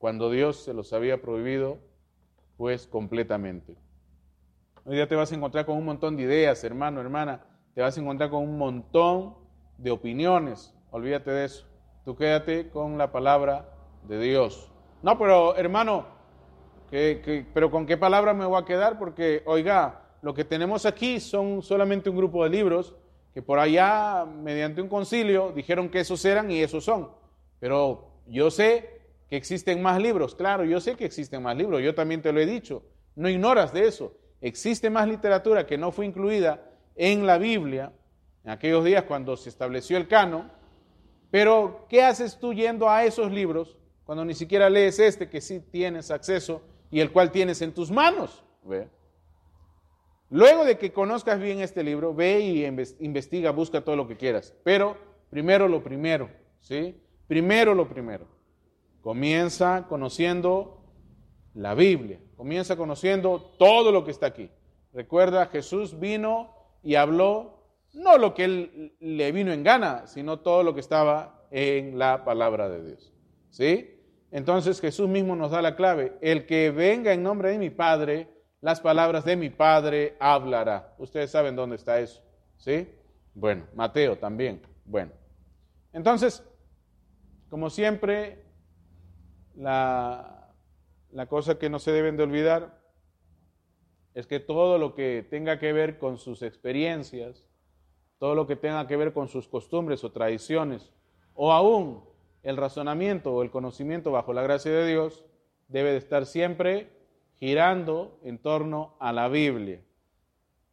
cuando 0.01 0.31
Dios 0.31 0.65
se 0.65 0.73
los 0.73 0.95
había 0.95 1.21
prohibido, 1.21 1.79
pues 2.57 2.87
completamente. 2.87 3.77
Hoy 4.87 4.97
día 4.97 5.07
te 5.07 5.15
vas 5.15 5.31
a 5.31 5.35
encontrar 5.35 5.67
con 5.67 5.77
un 5.77 5.85
montón 5.85 6.17
de 6.17 6.23
ideas, 6.23 6.65
hermano, 6.65 7.03
hermana, 7.03 7.45
te 7.75 7.83
vas 7.83 7.97
a 7.97 8.01
encontrar 8.01 8.31
con 8.31 8.43
un 8.43 8.59
montón 8.59 9.35
de 9.79 9.91
opiniones, 9.91 10.75
olvídate 10.91 11.31
de 11.31 11.45
eso. 11.45 11.67
Tú 12.05 12.17
quédate 12.17 12.69
con 12.71 12.99
la 12.99 13.13
palabra 13.13 13.69
de 14.09 14.21
Dios. 14.21 14.71
No, 15.03 15.19
pero 15.19 15.57
hermano, 15.57 16.07
pero 16.91 17.71
¿con 17.71 17.87
qué 17.87 17.97
palabra 17.97 18.35
me 18.35 18.47
voy 18.47 18.61
a 18.61 18.65
quedar? 18.65 18.99
Porque, 18.99 19.43
oiga, 19.47 20.03
lo 20.23 20.35
que 20.35 20.45
tenemos 20.45 20.87
aquí 20.87 21.21
son 21.21 21.63
solamente 21.63 22.11
un 22.11 22.17
grupo 22.17 22.45
de 22.45 22.51
libros 22.51 22.95
que 23.33 23.43
por 23.43 23.59
allá, 23.59 24.25
mediante 24.25 24.83
un 24.83 24.89
concilio, 24.89 25.53
dijeron 25.53 25.89
que 25.89 26.01
esos 26.01 26.25
eran 26.25 26.51
y 26.51 26.61
esos 26.61 26.85
son. 26.85 27.11
Pero 27.61 28.11
yo 28.27 28.51
sé 28.51 29.01
que 29.29 29.37
existen 29.37 29.81
más 29.81 30.03
libros, 30.03 30.35
claro, 30.35 30.65
yo 30.65 30.81
sé 30.81 30.97
que 30.97 31.05
existen 31.05 31.43
más 31.43 31.57
libros, 31.57 31.81
yo 31.81 31.95
también 31.95 32.21
te 32.21 32.33
lo 32.33 32.41
he 32.41 32.47
dicho, 32.47 32.83
no 33.15 33.29
ignoras 33.29 33.73
de 33.73 33.87
eso. 33.87 34.13
Existe 34.41 34.91
más 34.91 35.07
literatura 35.07 35.67
que 35.67 35.79
no 35.79 35.93
fue 35.93 36.07
incluida 36.07 36.70
en 37.01 37.27
la 37.27 37.39
Biblia 37.39 37.95
en 38.45 38.51
aquellos 38.51 38.85
días 38.85 39.05
cuando 39.05 39.35
se 39.37 39.49
estableció 39.49 39.97
el 39.97 40.07
canon, 40.07 40.53
pero 41.31 41.87
¿qué 41.89 42.03
haces 42.03 42.39
tú 42.39 42.53
yendo 42.53 42.91
a 42.91 43.05
esos 43.05 43.33
libros 43.33 43.79
cuando 44.05 44.23
ni 44.25 44.35
siquiera 44.35 44.69
lees 44.69 44.99
este 44.99 45.31
que 45.31 45.41
sí 45.41 45.61
tienes 45.61 46.11
acceso 46.11 46.63
y 46.91 47.01
el 47.01 47.11
cual 47.11 47.31
tienes 47.31 47.63
en 47.63 47.73
tus 47.73 47.91
manos? 47.91 48.45
¿Ve? 48.65 48.87
Luego 50.29 50.65
de 50.67 50.77
que 50.77 50.93
conozcas 50.93 51.41
bien 51.41 51.61
este 51.61 51.83
libro, 51.83 52.15
ve 52.15 52.41
y 52.41 52.65
investiga, 53.01 53.51
busca 53.51 53.81
todo 53.81 53.97
lo 53.97 54.07
que 54.07 54.19
quieras, 54.19 54.55
pero 54.63 54.99
primero 55.31 55.69
lo 55.69 55.83
primero, 55.83 56.29
¿sí? 56.61 57.01
Primero 57.27 57.75
lo 57.75 57.89
primero. 57.89 58.27
Comienza 59.01 59.87
conociendo 59.89 60.83
la 61.55 61.75
Biblia, 61.75 62.21
comienza 62.37 62.77
conociendo 62.77 63.41
todo 63.59 63.91
lo 63.91 64.05
que 64.05 64.11
está 64.11 64.27
aquí. 64.27 64.51
Recuerda, 64.93 65.47
Jesús 65.47 65.99
vino 65.99 66.60
y 66.83 66.95
habló 66.95 67.61
no 67.93 68.19
lo 68.19 68.35
que 68.35 68.45
él 68.45 68.97
le 69.01 69.33
vino 69.33 69.53
en 69.53 69.63
gana, 69.63 70.07
sino 70.07 70.41
todo 70.41 70.63
lo 70.63 70.75
que 70.75 70.81
estaba 70.81 71.47
en 71.51 71.99
la 71.99 72.25
palabra 72.25 72.69
de 72.69 72.85
Dios. 72.85 73.13
¿Sí? 73.51 73.97
Entonces 74.31 74.81
Jesús 74.81 75.09
mismo 75.09 75.35
nos 75.35 75.51
da 75.51 75.61
la 75.61 75.75
clave. 75.75 76.17
El 76.21 76.47
que 76.47 76.71
venga 76.71 77.13
en 77.13 77.23
nombre 77.23 77.51
de 77.51 77.59
mi 77.59 77.71
Padre, 77.71 78.29
las 78.61 78.81
palabras 78.81 79.25
de 79.25 79.37
mi 79.37 79.51
Padre 79.51 80.17
hablará. 80.21 80.95
Ustedes 80.99 81.31
saben 81.31 81.57
dónde 81.57 81.77
está 81.77 81.99
eso. 81.99 82.23
¿Sí? 82.57 82.89
Bueno, 83.35 83.67
Mateo 83.75 84.19
también. 84.19 84.63
Bueno. 84.85 85.13
Entonces, 85.93 86.45
como 87.49 87.71
siempre, 87.71 88.45
la, 89.57 90.55
la 91.11 91.27
cosa 91.27 91.59
que 91.59 91.69
no 91.69 91.81
se 91.81 91.91
deben 91.91 92.17
de 92.17 92.23
olvidar 92.23 92.80
es 94.15 94.27
que 94.27 94.41
todo 94.41 94.79
lo 94.79 94.95
que 94.95 95.27
tenga 95.29 95.59
que 95.59 95.73
ver 95.73 95.99
con 95.99 96.19
sus 96.19 96.43
experiencias, 96.43 97.47
todo 98.19 98.35
lo 98.35 98.47
que 98.47 98.57
tenga 98.57 98.87
que 98.87 98.97
ver 98.97 99.13
con 99.13 99.29
sus 99.29 99.49
costumbres 99.49 100.05
o 100.05 100.13
tradiciones, 100.13 100.93
o 101.35 101.53
aún 101.53 102.05
el 102.43 102.57
razonamiento 102.57 103.33
o 103.33 103.43
el 103.43 103.51
conocimiento 103.51 104.11
bajo 104.11 104.33
la 104.33 104.43
gracia 104.43 104.73
de 104.73 104.87
Dios, 104.87 105.25
debe 105.69 105.93
de 105.93 105.99
estar 105.99 106.27
siempre 106.27 106.91
girando 107.35 108.19
en 108.25 108.39
torno 108.39 108.97
a 108.99 109.13
la 109.13 109.29
Biblia. 109.29 109.83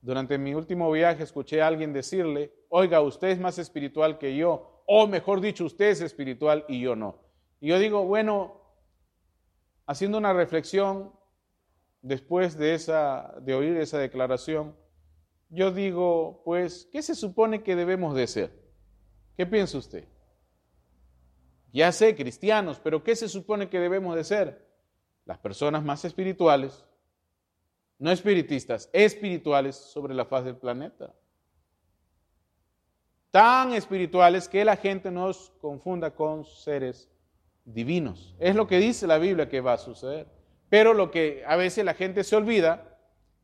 Durante 0.02 0.38
mi 0.38 0.54
último 0.54 0.92
viaje 0.92 1.24
escuché 1.24 1.62
a 1.62 1.68
alguien 1.68 1.94
decirle, 1.94 2.54
oiga, 2.70 3.02
usted 3.02 3.30
es 3.30 3.40
más 3.40 3.58
espiritual 3.60 4.18
que 4.18 4.36
yo, 4.36 4.84
o 4.86 5.08
mejor 5.08 5.42
dicho, 5.42 5.66
usted 5.66 5.90
es 5.90 6.02
espiritual 6.02 6.66
y 6.68 6.82
yo 6.82 6.96
no. 6.96 7.16
Y 7.60 7.70
yo 7.70 7.80
digo, 7.80 8.04
bueno, 8.06 8.62
haciendo 9.86 10.18
una 10.18 10.34
reflexión 10.34 11.12
después 12.02 12.58
de, 12.58 12.74
esa, 12.74 13.36
de 13.42 13.54
oír 13.54 13.78
esa 13.78 13.98
declaración, 13.98 14.76
yo 15.50 15.72
digo, 15.72 16.42
pues, 16.44 16.88
¿qué 16.92 17.02
se 17.02 17.16
supone 17.16 17.64
que 17.64 17.76
debemos 17.76 18.16
de 18.16 18.28
ser? 18.28 18.68
¿Qué 19.36 19.46
piensa 19.46 19.78
usted? 19.78 20.08
Ya 21.72 21.92
sé, 21.92 22.16
cristianos, 22.16 22.80
pero 22.84 23.04
¿qué 23.04 23.16
se 23.16 23.30
supone 23.30 23.70
que 23.70 23.80
debemos 23.80 24.16
de 24.16 24.24
ser? 24.24 24.68
Las 25.26 25.38
personas 25.38 25.84
más 25.84 26.04
espirituales, 26.06 26.86
no 28.00 28.12
espiritistas, 28.12 28.90
espirituales 28.94 29.76
sobre 29.76 30.14
la 30.14 30.26
faz 30.26 30.46
del 30.46 30.58
planeta. 30.58 31.14
Tan 33.32 33.74
espirituales 33.74 34.48
que 34.48 34.66
la 34.66 34.76
gente 34.76 35.12
nos 35.12 35.52
confunda 35.62 36.16
con 36.16 36.46
seres 36.46 37.10
divinos. 37.66 38.36
Es 38.40 38.56
lo 38.56 38.68
que 38.68 38.78
dice 38.78 39.06
la 39.06 39.18
Biblia 39.18 39.50
que 39.50 39.62
va 39.62 39.74
a 39.74 39.78
suceder. 39.78 40.37
Pero 40.70 40.94
lo 40.94 41.12
que 41.12 41.44
a 41.48 41.56
veces 41.56 41.86
la 41.86 41.94
gente 41.94 42.24
se 42.24 42.36
olvida 42.36 42.84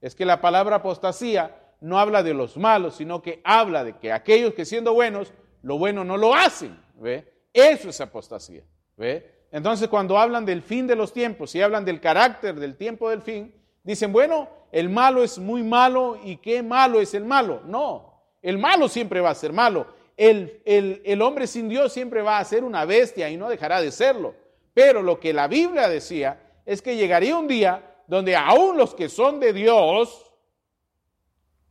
es 0.01 0.15
que 0.15 0.25
la 0.25 0.41
palabra 0.41 0.77
apostasía 0.77 1.55
no 1.79 1.99
habla 1.99 2.23
de 2.23 2.33
los 2.33 2.57
malos, 2.57 2.95
sino 2.95 3.21
que 3.21 3.41
habla 3.43 3.83
de 3.83 3.97
que 3.97 4.11
aquellos 4.11 4.53
que 4.53 4.65
siendo 4.65 4.93
buenos, 4.93 5.33
lo 5.61 5.77
bueno 5.77 6.03
no 6.03 6.17
lo 6.17 6.33
hacen. 6.33 6.77
¿ve? 6.95 7.25
Eso 7.53 7.89
es 7.89 8.01
apostasía. 8.01 8.63
¿ve? 8.97 9.45
Entonces 9.51 9.87
cuando 9.87 10.17
hablan 10.17 10.45
del 10.45 10.61
fin 10.61 10.87
de 10.87 10.95
los 10.95 11.13
tiempos 11.13 11.53
y 11.55 11.61
hablan 11.61 11.85
del 11.85 12.01
carácter 12.01 12.55
del 12.55 12.75
tiempo 12.75 13.09
del 13.09 13.21
fin, 13.21 13.53
dicen, 13.83 14.11
bueno, 14.11 14.49
el 14.71 14.89
malo 14.89 15.23
es 15.23 15.37
muy 15.37 15.63
malo 15.63 16.17
y 16.23 16.37
qué 16.37 16.63
malo 16.63 16.99
es 16.99 17.13
el 17.13 17.25
malo. 17.25 17.61
No, 17.65 18.21
el 18.41 18.57
malo 18.57 18.89
siempre 18.89 19.21
va 19.21 19.29
a 19.29 19.35
ser 19.35 19.53
malo. 19.53 19.87
El, 20.17 20.61
el, 20.65 21.01
el 21.05 21.21
hombre 21.21 21.47
sin 21.47 21.69
Dios 21.69 21.93
siempre 21.93 22.21
va 22.21 22.39
a 22.39 22.45
ser 22.45 22.63
una 22.63 22.85
bestia 22.85 23.29
y 23.29 23.37
no 23.37 23.49
dejará 23.49 23.81
de 23.81 23.91
serlo. 23.91 24.35
Pero 24.73 25.01
lo 25.01 25.19
que 25.19 25.33
la 25.33 25.47
Biblia 25.47 25.87
decía 25.87 26.39
es 26.65 26.81
que 26.81 26.95
llegaría 26.95 27.37
un 27.37 27.47
día 27.47 27.93
donde 28.07 28.35
aún 28.35 28.77
los 28.77 28.93
que 28.93 29.09
son 29.09 29.39
de 29.39 29.53
Dios, 29.53 30.31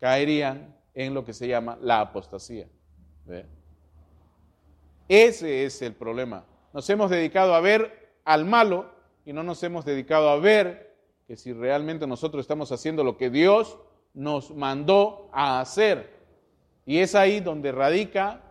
caerían 0.01 0.77
en 0.95 1.15
lo 1.15 1.25
que 1.25 1.33
se 1.33 1.47
llama 1.47 1.79
la 1.81 2.01
apostasía. 2.01 2.67
Ese 5.09 5.65
es 5.65 5.81
el 5.83 5.95
problema. 5.95 6.45
Nos 6.73 6.89
hemos 6.91 7.11
dedicado 7.11 7.55
a 7.55 7.61
ver 7.61 8.15
al 8.25 8.45
malo 8.45 8.91
y 9.25 9.33
no 9.33 9.43
nos 9.43 9.63
hemos 9.63 9.85
dedicado 9.85 10.29
a 10.29 10.37
ver 10.39 10.97
que 11.27 11.37
si 11.37 11.53
realmente 11.53 12.07
nosotros 12.07 12.41
estamos 12.41 12.73
haciendo 12.73 13.05
lo 13.05 13.17
que 13.17 13.31
Dios 13.31 13.79
nos 14.15 14.51
mandó 14.55 15.29
a 15.33 15.61
hacer. 15.61 16.11
Y 16.85 16.99
es 16.99 17.15
ahí 17.15 17.41
donde 17.41 17.73
radica 17.73 18.43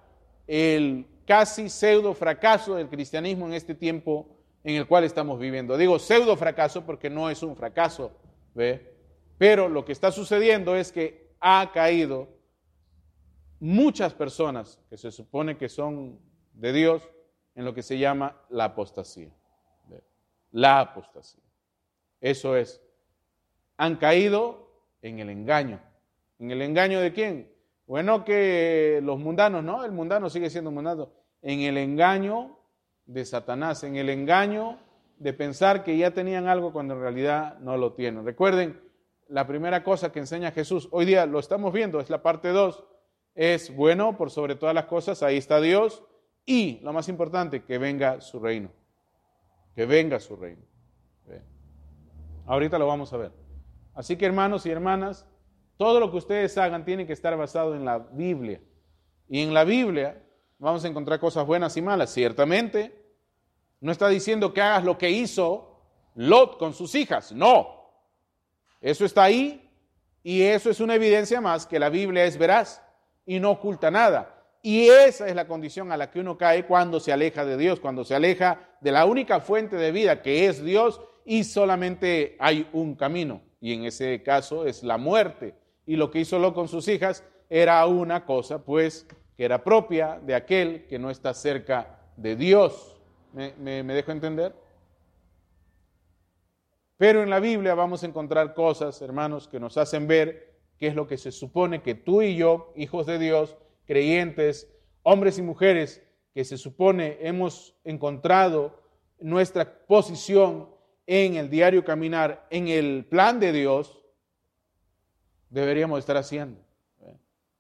el 0.48 1.06
casi 1.26 1.70
pseudo 1.70 2.14
fracaso 2.14 2.76
del 2.76 2.90
cristianismo 2.90 3.46
en 3.46 3.54
este 3.54 3.76
tiempo 3.76 4.28
en 4.64 4.76
el 4.76 4.88
cual 4.88 5.04
estamos 5.04 5.40
viviendo. 5.40 5.78
Digo 5.78 6.00
pseudo 6.00 6.36
fracaso 6.36 6.86
porque 6.86 7.10
no 7.10 7.30
es 7.30 7.44
un 7.44 7.56
fracaso, 7.56 8.12
¿ve? 8.54 8.94
Pero 9.38 9.68
lo 9.68 9.86
que 9.86 9.92
está 9.92 10.12
sucediendo 10.12 10.76
es 10.76 10.92
que 10.92 11.32
ha 11.40 11.72
caído 11.74 12.30
muchas 13.60 14.14
personas 14.14 14.80
que 14.90 14.98
se 14.98 15.12
supone 15.12 15.58
que 15.58 15.70
son 15.70 16.20
de 16.54 16.74
Dios 16.74 17.10
en 17.56 17.66
lo 17.66 17.74
que 17.74 17.82
se 17.82 17.98
llama 17.98 18.40
la 18.50 18.66
apostasía. 18.66 19.32
La 20.52 20.82
apostasía. 20.82 21.44
Eso 22.20 22.56
es. 22.56 22.82
Han 23.78 23.96
caído 23.96 24.70
en 25.02 25.20
el 25.20 25.30
engaño. 25.30 25.82
¿En 26.38 26.52
el 26.52 26.62
engaño 26.62 27.00
de 27.00 27.14
quién? 27.14 27.52
Bueno, 27.88 28.24
que 28.24 29.00
los 29.04 29.20
mundanos, 29.20 29.64
¿no? 29.64 29.84
El 29.84 29.92
mundano 29.92 30.30
sigue 30.30 30.50
siendo 30.50 30.72
mundano. 30.72 31.10
En 31.42 31.62
el 31.62 31.78
engaño 31.78 32.58
de 33.12 33.26
Satanás, 33.26 33.84
en 33.84 33.96
el 33.96 34.10
engaño 34.10 34.80
de 35.18 35.34
pensar 35.34 35.84
que 35.84 35.98
ya 35.98 36.12
tenían 36.12 36.48
algo 36.48 36.74
cuando 36.74 36.96
en 36.96 37.02
realidad 37.02 37.60
no 37.60 37.78
lo 37.78 37.94
tienen. 37.94 38.26
Recuerden, 38.26 38.80
la 39.28 39.46
primera 39.48 39.84
cosa 39.84 40.12
que 40.12 40.20
enseña 40.20 40.52
Jesús, 40.52 40.90
hoy 40.92 41.06
día 41.06 41.26
lo 41.26 41.40
estamos 41.40 41.72
viendo, 41.72 42.00
es 42.00 42.10
la 42.10 42.22
parte 42.22 42.50
2, 42.50 42.84
es 43.36 43.76
bueno 43.76 44.18
por 44.18 44.32
sobre 44.32 44.56
todas 44.56 44.76
las 44.76 44.86
cosas, 44.86 45.24
ahí 45.24 45.38
está 45.38 45.62
Dios, 45.62 46.04
y 46.46 46.80
lo 46.82 46.92
más 46.92 47.08
importante, 47.08 47.64
que 47.64 47.78
venga 47.78 48.20
su 48.22 48.40
reino, 48.40 48.72
que 49.76 49.86
venga 49.86 50.20
su 50.20 50.36
reino. 50.36 50.64
Ahorita 52.46 52.80
lo 52.80 52.88
vamos 52.88 53.14
a 53.14 53.18
ver. 53.18 53.32
Así 53.94 54.18
que 54.18 54.26
hermanos 54.26 54.66
y 54.66 54.72
hermanas, 54.72 55.28
todo 55.78 56.00
lo 56.00 56.12
que 56.12 56.18
ustedes 56.18 56.58
hagan 56.58 56.84
tiene 56.84 57.06
que 57.06 57.14
estar 57.14 57.38
basado 57.38 57.76
en 57.76 57.86
la 57.86 58.00
Biblia. 58.00 58.62
Y 59.30 59.42
en 59.42 59.54
la 59.54 59.64
Biblia 59.64 60.22
vamos 60.60 60.84
a 60.84 60.88
encontrar 60.88 61.20
cosas 61.20 61.46
buenas 61.46 61.78
y 61.78 61.82
malas, 61.82 62.12
ciertamente. 62.12 63.01
No 63.82 63.92
está 63.92 64.08
diciendo 64.08 64.54
que 64.54 64.62
hagas 64.62 64.84
lo 64.84 64.98
que 64.98 65.10
hizo 65.10 65.68
Lot 66.16 66.58
con 66.58 66.74
sus 66.74 66.96
hijas, 66.96 67.32
no. 67.32 67.82
Eso 68.80 69.06
está 69.06 69.24
ahí 69.24 69.70
y 70.24 70.44
eso 70.44 70.70
es 70.70 70.80
una 70.80 70.96
evidencia 70.96 71.42
más 71.42 71.66
que 71.66 71.80
la 71.80 71.90
Biblia 71.90 72.26
es 72.26 72.38
veraz 72.38 72.82
y 73.26 73.40
no 73.40 73.52
oculta 73.52 73.92
nada. 73.92 74.38
Y 74.62 74.88
esa 74.88 75.28
es 75.28 75.36
la 75.36 75.48
condición 75.48 75.92
a 75.92 75.98
la 75.98 76.12
que 76.12 76.20
uno 76.20 76.38
cae 76.38 76.66
cuando 76.66 77.00
se 77.00 77.12
aleja 77.12 77.44
de 77.44 77.58
Dios, 77.58 77.80
cuando 77.80 78.04
se 78.04 78.14
aleja 78.14 78.70
de 78.82 78.92
la 78.92 79.06
única 79.06 79.40
fuente 79.40 79.76
de 79.76 79.92
vida 79.92 80.22
que 80.22 80.48
es 80.48 80.64
Dios 80.64 81.02
y 81.26 81.44
solamente 81.44 82.36
hay 82.40 82.70
un 82.74 82.96
camino. 82.96 83.42
Y 83.60 83.74
en 83.74 83.86
ese 83.86 84.22
caso 84.22 84.66
es 84.66 84.84
la 84.84 84.98
muerte. 84.98 85.56
Y 85.86 85.96
lo 85.96 86.12
que 86.12 86.20
hizo 86.20 86.38
Lot 86.38 86.54
con 86.54 86.68
sus 86.68 86.88
hijas 86.88 87.24
era 87.50 87.86
una 87.86 88.26
cosa, 88.26 88.64
pues, 88.64 89.08
que 89.36 89.46
era 89.46 89.64
propia 89.64 90.20
de 90.24 90.36
aquel 90.36 90.86
que 90.88 91.00
no 91.00 91.10
está 91.10 91.34
cerca 91.34 92.00
de 92.16 92.36
Dios. 92.36 93.01
¿Me, 93.34 93.84
dejo 93.84 94.12
entender? 94.12 94.54
Pero 96.98 97.24
en 97.24 97.30
la 97.30 97.40
Biblia 97.40 97.74
vamos 97.74 98.04
a 98.04 98.08
encontrar 98.08 98.54
cosas, 98.54 99.02
hermanos, 99.02 99.48
que 99.48 99.60
nos 99.60 99.78
hacen 99.78 100.08
ver 100.08 100.60
qué 100.78 100.88
es 100.88 100.96
lo 100.96 101.08
que 101.08 101.18
se 101.18 101.32
supone 101.32 101.82
que 101.82 101.96
tú 101.96 102.22
y 102.22 102.36
yo, 102.36 102.74
hijos 102.76 103.06
de 103.06 103.20
Dios, 103.20 103.58
creyentes, 103.86 104.68
hombres 105.04 105.38
y 105.38 105.42
mujeres 105.42 106.04
que 106.34 106.44
se 106.44 106.58
supone 106.58 107.18
hemos 107.22 107.76
encontrado 107.84 108.80
nuestra 109.20 109.86
posición 109.86 110.70
en 111.08 111.36
el 111.36 111.50
diario 111.50 111.84
caminar, 111.84 112.48
en 112.50 112.68
el 112.68 113.06
plan 113.06 113.40
de 113.40 113.52
Dios, 113.52 114.04
deberíamos 115.50 116.00
estar 116.00 116.18
haciendo. 116.18 116.60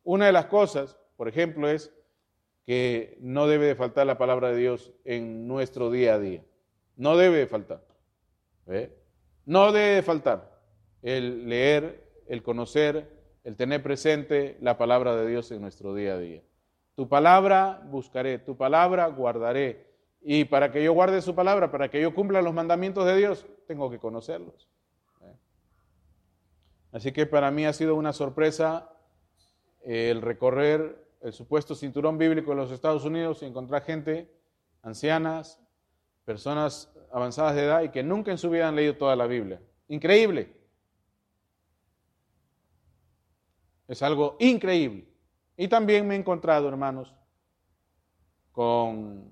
Una 0.03 0.25
de 0.25 0.31
las 0.31 0.45
cosas, 0.45 0.97
por 1.17 1.27
ejemplo, 1.27 1.69
es 1.69 1.93
que 2.65 3.17
no 3.21 3.47
debe 3.47 3.65
de 3.65 3.75
faltar 3.75 4.05
la 4.07 4.17
palabra 4.17 4.49
de 4.49 4.57
Dios 4.57 4.93
en 5.05 5.47
nuestro 5.47 5.91
día 5.91 6.15
a 6.15 6.19
día. 6.19 6.43
No 6.95 7.17
debe 7.17 7.37
de 7.37 7.47
faltar. 7.47 7.83
No 9.45 9.71
debe 9.71 9.95
de 9.95 10.01
faltar 10.03 10.59
el 11.01 11.49
leer, 11.49 12.03
el 12.27 12.43
conocer, 12.43 13.09
el 13.43 13.55
tener 13.55 13.81
presente 13.81 14.57
la 14.61 14.77
palabra 14.77 15.15
de 15.15 15.27
Dios 15.27 15.51
en 15.51 15.61
nuestro 15.61 15.93
día 15.93 16.13
a 16.13 16.19
día. 16.19 16.41
Tu 16.95 17.09
palabra 17.09 17.81
buscaré, 17.85 18.37
tu 18.39 18.55
palabra 18.55 19.07
guardaré. 19.07 19.89
Y 20.21 20.45
para 20.45 20.71
que 20.71 20.83
yo 20.83 20.93
guarde 20.93 21.21
su 21.21 21.33
palabra, 21.33 21.71
para 21.71 21.89
que 21.89 21.99
yo 21.99 22.13
cumpla 22.13 22.41
los 22.41 22.53
mandamientos 22.53 23.05
de 23.05 23.17
Dios, 23.17 23.47
tengo 23.65 23.89
que 23.89 23.97
conocerlos. 23.97 24.69
Así 26.91 27.11
que 27.11 27.25
para 27.25 27.49
mí 27.51 27.65
ha 27.65 27.73
sido 27.73 27.95
una 27.95 28.13
sorpresa 28.13 28.89
el 29.83 30.21
recorrer 30.21 31.03
el 31.21 31.33
supuesto 31.33 31.75
cinturón 31.75 32.17
bíblico 32.17 32.51
de 32.51 32.57
los 32.57 32.71
Estados 32.71 33.05
Unidos 33.05 33.41
y 33.41 33.45
encontrar 33.45 33.83
gente, 33.83 34.31
ancianas, 34.81 35.59
personas 36.25 36.91
avanzadas 37.11 37.55
de 37.55 37.63
edad 37.63 37.83
y 37.83 37.89
que 37.89 38.03
nunca 38.03 38.31
en 38.31 38.37
su 38.37 38.49
vida 38.49 38.67
han 38.67 38.75
leído 38.75 38.97
toda 38.97 39.15
la 39.15 39.27
Biblia. 39.27 39.61
Increíble. 39.87 40.55
Es 43.87 44.01
algo 44.01 44.37
increíble. 44.39 45.07
Y 45.57 45.67
también 45.67 46.07
me 46.07 46.15
he 46.15 46.17
encontrado, 46.17 46.67
hermanos, 46.67 47.13
con, 48.51 49.31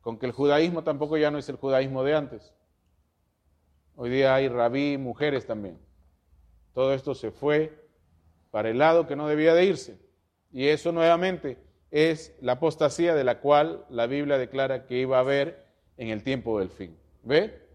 con 0.00 0.18
que 0.18 0.26
el 0.26 0.32
judaísmo 0.32 0.82
tampoco 0.84 1.16
ya 1.16 1.30
no 1.30 1.38
es 1.38 1.48
el 1.48 1.56
judaísmo 1.56 2.04
de 2.04 2.14
antes. 2.14 2.54
Hoy 3.96 4.10
día 4.10 4.34
hay 4.34 4.48
rabí, 4.48 4.96
mujeres 4.96 5.46
también. 5.46 5.78
Todo 6.72 6.94
esto 6.94 7.14
se 7.14 7.32
fue 7.32 7.88
para 8.50 8.70
el 8.70 8.78
lado 8.78 9.06
que 9.06 9.16
no 9.16 9.26
debía 9.26 9.52
de 9.54 9.64
irse. 9.64 10.07
Y 10.52 10.68
eso 10.68 10.92
nuevamente 10.92 11.58
es 11.90 12.36
la 12.40 12.52
apostasía 12.52 13.14
de 13.14 13.24
la 13.24 13.40
cual 13.40 13.84
la 13.88 14.06
Biblia 14.06 14.38
declara 14.38 14.86
que 14.86 14.98
iba 14.98 15.16
a 15.16 15.20
haber 15.20 15.66
en 15.96 16.08
el 16.08 16.22
tiempo 16.22 16.58
del 16.58 16.70
fin. 16.70 16.96
¿Ve? 17.22 17.66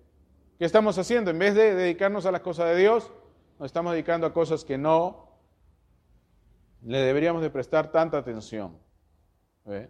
¿Qué 0.57 0.65
estamos 0.65 0.97
haciendo? 0.97 1.31
En 1.31 1.39
vez 1.39 1.55
de 1.55 1.75
dedicarnos 1.75 2.25
a 2.25 2.31
las 2.31 2.41
cosas 2.41 2.67
de 2.67 2.77
Dios, 2.77 3.11
nos 3.59 3.67
estamos 3.67 3.93
dedicando 3.93 4.27
a 4.27 4.33
cosas 4.33 4.63
que 4.63 4.77
no 4.77 5.29
le 6.83 6.99
deberíamos 6.99 7.41
de 7.41 7.49
prestar 7.49 7.91
tanta 7.91 8.17
atención. 8.17 8.77
¿Ve? 9.65 9.89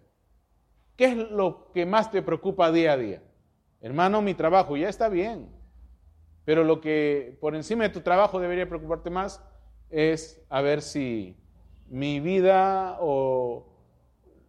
¿Qué 0.96 1.06
es 1.06 1.16
lo 1.16 1.70
que 1.72 1.86
más 1.86 2.10
te 2.10 2.22
preocupa 2.22 2.70
día 2.70 2.92
a 2.92 2.96
día? 2.96 3.22
Hermano, 3.80 4.22
mi 4.22 4.34
trabajo 4.34 4.76
ya 4.76 4.88
está 4.88 5.08
bien, 5.08 5.48
pero 6.44 6.64
lo 6.64 6.80
que 6.80 7.36
por 7.40 7.54
encima 7.54 7.84
de 7.84 7.90
tu 7.90 8.00
trabajo 8.00 8.40
debería 8.40 8.68
preocuparte 8.68 9.10
más 9.10 9.42
es 9.90 10.42
a 10.48 10.60
ver 10.62 10.82
si 10.82 11.36
mi 11.94 12.18
vida 12.18 12.98
o 12.98 13.68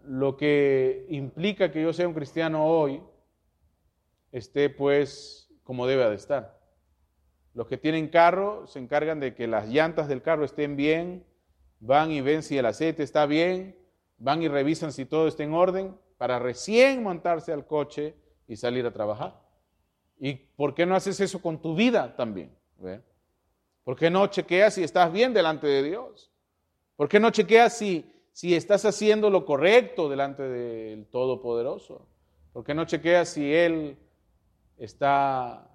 lo 0.03 0.35
que 0.35 1.05
implica 1.09 1.71
que 1.71 1.79
yo 1.79 1.93
sea 1.93 2.07
un 2.07 2.15
cristiano 2.15 2.65
hoy 2.65 3.03
esté 4.31 4.71
pues 4.71 5.53
como 5.63 5.85
debe 5.85 6.09
de 6.09 6.15
estar. 6.15 6.59
Los 7.53 7.67
que 7.67 7.77
tienen 7.77 8.07
carro 8.07 8.65
se 8.65 8.79
encargan 8.79 9.19
de 9.19 9.35
que 9.35 9.45
las 9.45 9.67
llantas 9.67 10.07
del 10.07 10.23
carro 10.23 10.43
estén 10.43 10.75
bien, 10.75 11.23
van 11.79 12.09
y 12.11 12.19
ven 12.21 12.41
si 12.41 12.57
el 12.57 12.65
aceite 12.65 13.03
está 13.03 13.27
bien, 13.27 13.77
van 14.17 14.41
y 14.41 14.47
revisan 14.47 14.91
si 14.91 15.05
todo 15.05 15.27
está 15.27 15.43
en 15.43 15.53
orden 15.53 15.95
para 16.17 16.39
recién 16.39 17.03
montarse 17.03 17.53
al 17.53 17.67
coche 17.67 18.15
y 18.47 18.55
salir 18.55 18.87
a 18.87 18.91
trabajar. 18.91 19.39
¿Y 20.17 20.33
por 20.33 20.73
qué 20.73 20.87
no 20.87 20.95
haces 20.95 21.19
eso 21.19 21.39
con 21.39 21.61
tu 21.61 21.75
vida 21.75 22.15
también? 22.15 22.57
¿Por 23.83 23.95
qué 23.95 24.09
no 24.09 24.25
chequeas 24.25 24.73
si 24.73 24.83
estás 24.83 25.13
bien 25.13 25.31
delante 25.31 25.67
de 25.67 25.83
Dios? 25.83 26.31
¿Por 26.95 27.09
qué 27.09 27.19
no 27.19 27.29
chequeas 27.31 27.77
si, 27.77 28.09
si 28.31 28.55
estás 28.55 28.85
haciendo 28.85 29.29
lo 29.29 29.45
correcto 29.45 30.09
delante 30.09 30.43
del 30.43 31.07
Todopoderoso? 31.07 32.07
¿Por 32.53 32.63
qué 32.63 32.73
no 32.73 32.85
chequeas 32.85 33.29
si 33.29 33.53
Él 33.53 33.97
está 34.77 35.69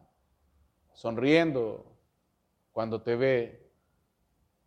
sonriendo 0.95 1.85
cuando 2.73 3.03
te 3.03 3.17
ve 3.17 3.71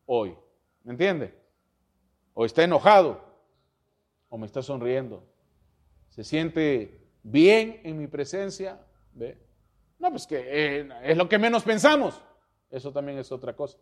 hoy? 0.06 0.36
¿Me 0.84 0.92
entiende? 0.92 1.34
O 2.34 2.46
está 2.46 2.64
enojado 2.64 3.24
o 4.30 4.38
me 4.38 4.46
está 4.46 4.62
sonriendo. 4.62 5.24
¿Se 6.10 6.24
siente 6.24 7.10
bien 7.24 7.82
en 7.84 7.98
mi 7.98 8.08
presencia? 8.08 8.80
¿Ve? 9.14 9.40
No, 9.98 10.12
pues 10.12 10.28
que 10.28 10.38
eh, 10.38 10.90
es 11.04 11.18
lo 11.18 11.28
que 11.28 11.40
menos 11.40 11.64
pensamos. 11.64 12.22
Eso 12.70 12.92
también 12.92 13.18
es 13.18 13.32
otra 13.32 13.56
cosa. 13.56 13.78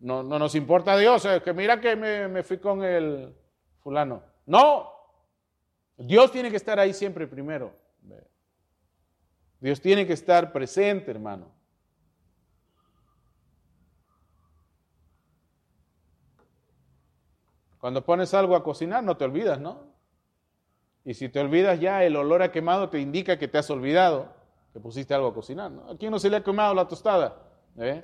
No, 0.00 0.22
no, 0.22 0.38
nos 0.38 0.54
importa 0.54 0.96
Dios, 0.96 1.24
es 1.24 1.42
que 1.42 1.52
mira 1.52 1.80
que 1.80 1.96
me, 1.96 2.28
me 2.28 2.42
fui 2.42 2.58
con 2.58 2.84
el 2.84 3.34
fulano. 3.80 4.22
No, 4.44 4.92
Dios 5.96 6.30
tiene 6.30 6.50
que 6.50 6.56
estar 6.56 6.78
ahí 6.78 6.92
siempre 6.92 7.26
primero. 7.26 7.74
Dios 9.58 9.80
tiene 9.80 10.06
que 10.06 10.12
estar 10.12 10.52
presente, 10.52 11.10
hermano. 11.10 11.50
Cuando 17.80 18.04
pones 18.04 18.34
algo 18.34 18.54
a 18.54 18.62
cocinar, 18.62 19.02
no 19.02 19.16
te 19.16 19.24
olvidas, 19.24 19.60
¿no? 19.60 19.94
Y 21.04 21.14
si 21.14 21.28
te 21.28 21.40
olvidas 21.40 21.78
ya, 21.80 22.04
el 22.04 22.16
olor 22.16 22.42
a 22.42 22.50
quemado 22.50 22.90
te 22.90 22.98
indica 22.98 23.38
que 23.38 23.48
te 23.48 23.58
has 23.58 23.70
olvidado 23.70 24.34
que 24.72 24.80
pusiste 24.80 25.14
algo 25.14 25.28
a 25.28 25.34
cocinar. 25.34 25.70
¿no? 25.70 25.90
¿A 25.90 25.96
quién 25.96 26.10
no 26.10 26.18
se 26.18 26.28
le 26.28 26.36
ha 26.36 26.44
quemado 26.44 26.74
la 26.74 26.86
tostada? 26.86 27.34
¿Eh? 27.78 28.02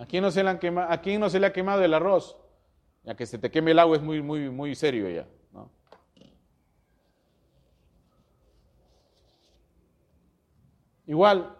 ¿A, 0.00 0.06
quién 0.06 0.22
no 0.22 0.30
se 0.30 0.42
le 0.42 0.48
han 0.48 0.58
quemado, 0.58 0.90
¿A 0.90 1.02
quién 1.02 1.20
no 1.20 1.28
se 1.28 1.38
le 1.38 1.46
ha 1.46 1.52
quemado 1.52 1.84
el 1.84 1.92
arroz? 1.92 2.34
Ya 3.04 3.14
que 3.14 3.26
se 3.26 3.36
te 3.38 3.50
queme 3.50 3.72
el 3.72 3.78
agua 3.78 3.96
es 3.98 4.02
muy, 4.02 4.22
muy, 4.22 4.48
muy 4.48 4.74
serio 4.74 5.10
ya. 5.10 5.28
Igual, 11.06 11.54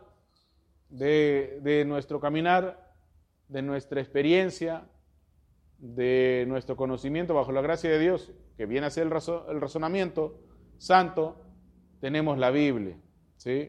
de, 0.89 1.85
nuestro 1.87 2.19
caminar, 2.19 2.95
de 3.49 3.61
nuestra 3.61 4.01
experiencia, 4.01 4.89
de 5.77 6.47
nuestro 6.49 6.77
conocimiento 6.77 7.35
bajo 7.35 7.53
la 7.53 7.61
gracia 7.61 7.91
de 7.91 7.99
Dios, 7.99 8.33
que 8.57 8.65
viene 8.65 8.87
a 8.87 8.91
ser 8.91 9.07
el, 9.07 9.13
el 9.49 9.61
razonamiento 9.61 10.41
santo, 10.79 11.45
tenemos 12.01 12.39
la 12.39 12.51
Biblia. 12.51 12.97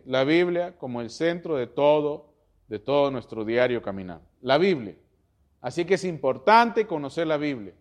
La 0.05 0.23
Biblia 0.23 0.77
como 0.77 1.01
el 1.01 1.09
centro 1.09 1.57
de 1.57 1.67
todo, 1.67 2.30
de 2.71 2.79
todo 2.79 3.11
nuestro 3.11 3.43
diario 3.43 3.81
caminar. 3.81 4.21
La 4.39 4.57
Biblia. 4.57 4.95
Así 5.59 5.83
que 5.83 5.95
es 5.95 6.05
importante 6.05 6.87
conocer 6.87 7.27
la 7.27 7.35
Biblia. 7.35 7.73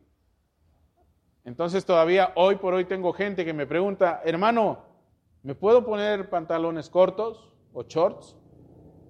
Entonces 1.45 1.85
todavía 1.85 2.33
hoy 2.35 2.57
por 2.57 2.75
hoy 2.75 2.87
tengo 2.87 3.13
gente 3.13 3.45
que 3.45 3.53
me 3.53 3.69
pregunta, 3.69 4.21
hermano, 4.25 4.85
¿me 5.45 5.55
puedo 5.55 5.87
poner 5.87 6.29
pantalones 6.29 6.91
cortos 6.91 7.53
o 7.73 7.85
shorts? 7.85 8.37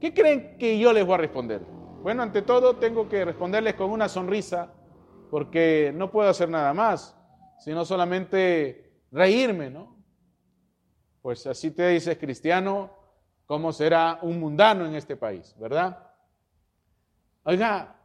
¿Qué 0.03 0.13
creen 0.13 0.59
que 0.59 0.79
yo 0.79 0.93
les 0.93 1.07
voy 1.07 1.15
a 1.15 1.17
responder? 1.17 1.63
Bueno, 2.03 2.25
ante 2.25 2.43
todo 2.43 2.77
tengo 2.77 3.09
que 3.09 3.25
responderles 3.25 3.73
con 3.73 3.91
una 3.91 4.11
sonrisa 4.11 4.75
porque 5.31 5.95
no 5.95 6.11
puedo 6.11 6.29
hacer 6.29 6.51
nada 6.51 6.75
más, 6.75 7.17
sino 7.59 7.87
solamente 7.87 9.01
reírme, 9.11 9.71
¿no? 9.71 9.97
Pues 11.23 11.47
así 11.47 11.71
te 11.71 11.89
dices 11.89 12.19
cristiano, 12.19 13.00
¿cómo 13.51 13.73
será 13.73 14.21
un 14.23 14.39
mundano 14.39 14.87
en 14.87 14.95
este 14.95 15.17
país, 15.17 15.57
verdad? 15.59 15.99
Oiga, 17.43 17.97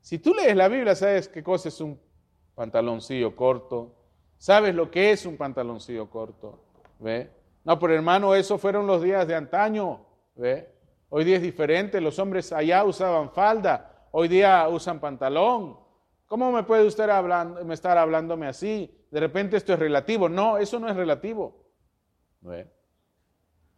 si 0.00 0.18
tú 0.18 0.32
lees 0.32 0.56
la 0.56 0.68
Biblia, 0.68 0.94
sabes 0.94 1.28
qué 1.28 1.42
cosa 1.42 1.68
es 1.68 1.82
un 1.82 2.00
pantaloncillo 2.54 3.36
corto, 3.36 3.94
sabes 4.38 4.74
lo 4.74 4.90
que 4.90 5.10
es 5.10 5.26
un 5.26 5.36
pantaloncillo 5.36 6.08
corto, 6.08 6.64
¿ve? 6.98 7.30
No, 7.62 7.78
pero 7.78 7.92
hermano, 7.92 8.34
esos 8.34 8.58
fueron 8.58 8.86
los 8.86 9.02
días 9.02 9.28
de 9.28 9.34
antaño, 9.34 10.00
¿ve? 10.34 10.74
Hoy 11.10 11.24
día 11.24 11.36
es 11.36 11.42
diferente, 11.42 12.00
los 12.00 12.18
hombres 12.18 12.50
allá 12.50 12.82
usaban 12.82 13.30
falda, 13.32 14.08
hoy 14.12 14.28
día 14.28 14.66
usan 14.66 14.98
pantalón. 14.98 15.78
¿Cómo 16.24 16.50
me 16.50 16.62
puede 16.62 16.86
usted 16.86 17.06
me 17.66 17.74
estar 17.74 17.98
hablándome 17.98 18.46
así? 18.46 18.90
De 19.10 19.20
repente 19.20 19.58
esto 19.58 19.74
es 19.74 19.78
relativo. 19.78 20.30
No, 20.30 20.56
eso 20.56 20.80
no 20.80 20.88
es 20.88 20.96
relativo. 20.96 21.66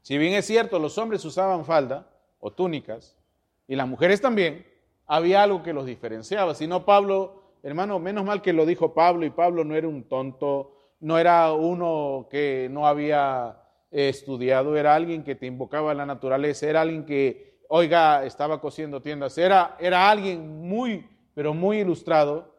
Si 0.08 0.16
bien 0.16 0.32
es 0.32 0.46
cierto, 0.46 0.78
los 0.78 0.96
hombres 0.96 1.22
usaban 1.26 1.66
falda 1.66 2.08
o 2.40 2.50
túnicas 2.50 3.14
y 3.66 3.76
las 3.76 3.86
mujeres 3.86 4.22
también, 4.22 4.66
había 5.06 5.42
algo 5.42 5.62
que 5.62 5.74
los 5.74 5.84
diferenciaba. 5.84 6.54
Si 6.54 6.66
no, 6.66 6.86
Pablo, 6.86 7.42
hermano, 7.62 7.98
menos 7.98 8.24
mal 8.24 8.40
que 8.40 8.54
lo 8.54 8.64
dijo 8.64 8.94
Pablo 8.94 9.26
y 9.26 9.30
Pablo 9.30 9.64
no 9.64 9.76
era 9.76 9.86
un 9.86 10.04
tonto, 10.04 10.72
no 11.00 11.18
era 11.18 11.52
uno 11.52 12.26
que 12.30 12.68
no 12.70 12.86
había 12.86 13.60
estudiado, 13.90 14.78
era 14.78 14.94
alguien 14.94 15.24
que 15.24 15.34
te 15.34 15.44
invocaba 15.44 15.92
la 15.92 16.06
naturaleza, 16.06 16.66
era 16.66 16.80
alguien 16.80 17.04
que, 17.04 17.58
oiga, 17.68 18.24
estaba 18.24 18.62
cosiendo 18.62 19.02
tiendas, 19.02 19.36
era, 19.36 19.76
era 19.78 20.08
alguien 20.08 20.66
muy, 20.66 21.06
pero 21.34 21.52
muy 21.52 21.80
ilustrado, 21.80 22.54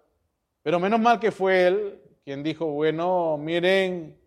pero 0.62 0.80
menos 0.80 1.00
mal 1.00 1.20
que 1.20 1.32
fue 1.32 1.66
él 1.66 2.00
quien 2.24 2.44
dijo, 2.44 2.68
bueno, 2.68 3.40
miren, 3.40 4.19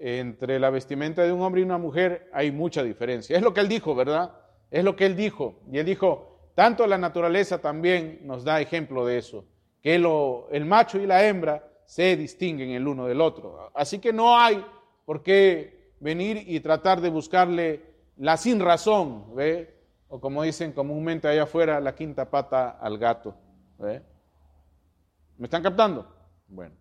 entre 0.00 0.58
la 0.58 0.70
vestimenta 0.70 1.22
de 1.22 1.32
un 1.32 1.42
hombre 1.42 1.60
y 1.60 1.64
una 1.64 1.78
mujer 1.78 2.28
hay 2.32 2.50
mucha 2.50 2.82
diferencia. 2.82 3.36
Es 3.36 3.42
lo 3.42 3.52
que 3.52 3.60
él 3.60 3.68
dijo, 3.68 3.94
¿verdad? 3.94 4.32
Es 4.70 4.82
lo 4.82 4.96
que 4.96 5.04
él 5.04 5.14
dijo. 5.14 5.60
Y 5.70 5.78
él 5.78 5.86
dijo, 5.86 6.50
tanto 6.54 6.86
la 6.86 6.96
naturaleza 6.96 7.58
también 7.58 8.20
nos 8.24 8.42
da 8.42 8.60
ejemplo 8.60 9.04
de 9.04 9.18
eso, 9.18 9.44
que 9.82 9.94
el 9.94 10.64
macho 10.64 10.98
y 10.98 11.06
la 11.06 11.26
hembra 11.26 11.64
se 11.84 12.16
distinguen 12.16 12.70
el 12.70 12.88
uno 12.88 13.06
del 13.06 13.20
otro. 13.20 13.70
Así 13.74 13.98
que 13.98 14.12
no 14.12 14.38
hay 14.38 14.64
por 15.04 15.22
qué 15.22 15.92
venir 16.00 16.44
y 16.46 16.60
tratar 16.60 17.00
de 17.00 17.10
buscarle 17.10 17.82
la 18.16 18.36
sin 18.36 18.60
razón, 18.60 19.34
¿ve? 19.34 19.76
O 20.08 20.20
como 20.20 20.42
dicen 20.42 20.72
comúnmente 20.72 21.28
allá 21.28 21.44
afuera, 21.44 21.80
la 21.80 21.94
quinta 21.94 22.30
pata 22.30 22.70
al 22.70 22.96
gato. 22.98 23.34
¿Me 23.78 25.46
están 25.46 25.62
captando? 25.62 26.06
Bueno. 26.48 26.74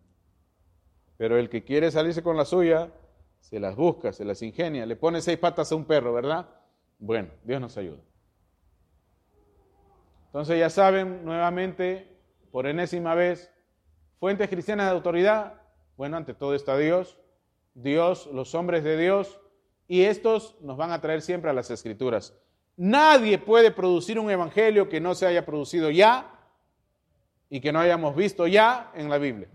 Pero 1.18 1.38
el 1.38 1.50
que 1.50 1.64
quiere 1.64 1.92
salirse 1.92 2.24
con 2.24 2.38
la 2.38 2.46
suya, 2.46 2.90
se 3.40 3.60
las 3.60 3.76
busca, 3.76 4.14
se 4.14 4.26
las 4.26 4.42
ingenia, 4.42 4.86
le 4.86 4.96
pone 4.96 5.22
seis 5.22 5.38
patas 5.38 5.72
a 5.72 5.76
un 5.76 5.86
perro, 5.86 6.14
¿verdad? 6.14 6.50
Bueno, 7.00 7.30
Dios 7.44 7.62
nos 7.62 7.78
ayuda. 7.78 8.00
Entonces 10.28 10.60
ya 10.60 10.70
saben, 10.70 11.26
nuevamente, 11.26 12.08
por 12.52 12.68
enésima 12.68 13.16
vez, 13.16 13.52
fuentes 14.20 14.50
cristianas 14.50 14.88
de 14.88 14.92
autoridad, 14.92 15.62
bueno, 15.98 16.18
ante 16.18 16.34
todo 16.34 16.54
está 16.54 16.78
Dios, 16.78 17.18
Dios, 17.74 18.30
los 18.32 18.54
hombres 18.54 18.84
de 18.84 18.98
Dios, 18.98 19.40
y 19.88 20.04
estos 20.04 20.58
nos 20.62 20.78
van 20.78 20.92
a 20.92 21.02
traer 21.02 21.22
siempre 21.22 21.50
a 21.50 21.54
las 21.54 21.72
escrituras. 21.72 22.38
Nadie 22.78 23.40
puede 23.40 23.72
producir 23.72 24.20
un 24.20 24.30
evangelio 24.30 24.88
que 24.88 25.02
no 25.02 25.16
se 25.16 25.26
haya 25.26 25.46
producido 25.46 25.90
ya 25.90 26.32
y 27.50 27.60
que 27.60 27.74
no 27.74 27.80
hayamos 27.80 28.16
visto 28.16 28.46
ya 28.46 28.92
en 28.96 29.10
la 29.10 29.18
Biblia 29.18 29.50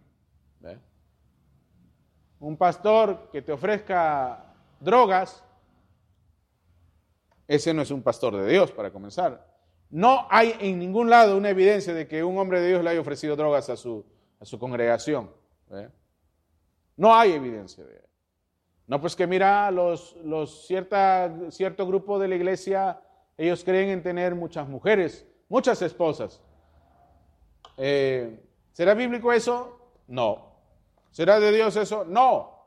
un 2.40 2.57
pastor 2.57 3.29
que 3.31 3.42
te 3.42 3.53
ofrezca 3.53 4.55
drogas, 4.81 5.42
ese 7.47 7.75
no 7.75 7.83
es 7.83 7.90
un 7.90 8.03
pastor 8.03 8.37
de 8.37 8.51
Dios, 8.51 8.73
para 8.73 8.90
comenzar. 8.90 9.55
No 9.90 10.27
hay 10.31 10.57
en 10.61 10.79
ningún 10.79 11.11
lado 11.11 11.37
una 11.37 11.51
evidencia 11.51 11.94
de 11.94 12.09
que 12.09 12.25
un 12.25 12.38
hombre 12.38 12.61
de 12.61 12.68
Dios 12.68 12.83
le 12.83 12.90
haya 12.90 13.01
ofrecido 13.01 13.37
drogas 13.37 13.70
a 13.70 13.77
su, 13.77 14.05
a 14.40 14.44
su 14.44 14.59
congregación. 14.59 15.31
No 16.97 17.14
hay 17.14 17.33
evidencia 17.33 17.85
de 17.85 17.97
eso. 17.97 18.09
No, 18.87 19.01
pues 19.01 19.16
que 19.16 19.27
mira, 19.27 19.70
los, 19.70 20.16
los 20.25 20.66
cierta, 20.66 21.33
cierto 21.51 21.87
grupo 21.87 22.18
de 22.18 22.29
la 22.29 22.35
iglesia, 22.35 23.01
ellos 23.37 23.64
creen 23.64 23.88
en 23.88 24.03
tener 24.03 24.35
muchas 24.35 24.68
mujeres, 24.68 25.27
muchas 25.49 25.81
esposas. 25.81 26.42
Eh, 27.77 28.40
¿Será 28.73 28.94
bíblico 28.94 29.33
eso? 29.33 29.79
No. 30.07 30.54
¿Será 31.14 31.38
de 31.38 31.53
Dios 31.53 31.77
eso? 31.77 32.05
No. 32.05 32.66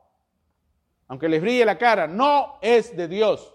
Aunque 1.09 1.27
les 1.27 1.41
brille 1.41 1.65
la 1.65 1.77
cara, 1.77 2.07
no 2.07 2.57
es 2.61 2.95
de 2.95 3.09
Dios. 3.09 3.53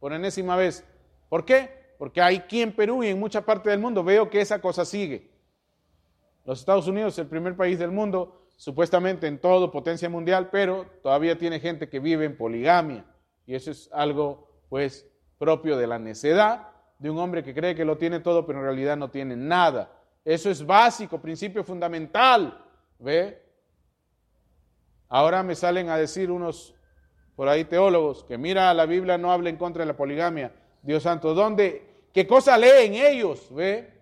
Por 0.00 0.12
enésima 0.12 0.56
vez. 0.56 0.84
¿Por 1.28 1.44
qué? 1.44 1.94
Porque 1.98 2.20
aquí 2.20 2.60
en 2.60 2.74
Perú 2.74 3.04
y 3.04 3.10
en 3.10 3.20
mucha 3.20 3.46
parte 3.46 3.70
del 3.70 3.78
mundo 3.78 4.02
veo 4.02 4.28
que 4.28 4.40
esa 4.40 4.60
cosa 4.60 4.84
sigue. 4.84 5.30
Los 6.44 6.58
Estados 6.58 6.88
Unidos, 6.88 7.16
el 7.20 7.28
primer 7.28 7.54
país 7.56 7.78
del 7.78 7.92
mundo, 7.92 8.48
supuestamente 8.56 9.28
en 9.28 9.38
todo, 9.38 9.70
potencia 9.70 10.08
mundial, 10.08 10.48
pero 10.50 10.84
todavía 11.00 11.38
tiene 11.38 11.60
gente 11.60 11.88
que 11.88 12.00
vive 12.00 12.24
en 12.24 12.36
poligamia. 12.36 13.04
Y 13.46 13.54
eso 13.54 13.70
es 13.70 13.88
algo, 13.92 14.48
pues, 14.68 15.08
propio 15.38 15.76
de 15.76 15.86
la 15.86 16.00
necedad 16.00 16.70
de 16.98 17.08
un 17.08 17.18
hombre 17.18 17.44
que 17.44 17.54
cree 17.54 17.76
que 17.76 17.84
lo 17.84 17.98
tiene 17.98 18.18
todo, 18.18 18.44
pero 18.44 18.58
en 18.58 18.64
realidad 18.64 18.96
no 18.96 19.12
tiene 19.12 19.36
nada. 19.36 19.92
Eso 20.24 20.50
es 20.50 20.66
básico, 20.66 21.22
principio 21.22 21.62
fundamental. 21.62 22.66
¿Ve? 22.98 23.43
Ahora 25.14 25.44
me 25.44 25.54
salen 25.54 25.90
a 25.90 25.96
decir 25.96 26.32
unos 26.32 26.74
por 27.36 27.48
ahí 27.48 27.64
teólogos 27.64 28.24
que 28.24 28.36
mira, 28.36 28.74
la 28.74 28.84
Biblia 28.84 29.16
no 29.16 29.30
habla 29.30 29.48
en 29.48 29.56
contra 29.56 29.84
de 29.84 29.86
la 29.86 29.96
poligamia. 29.96 30.52
Dios 30.82 31.04
santo, 31.04 31.34
¿dónde? 31.34 31.86
¿Qué 32.12 32.26
cosa 32.26 32.58
leen 32.58 32.94
ellos? 32.94 33.46
¿Ve? 33.54 33.92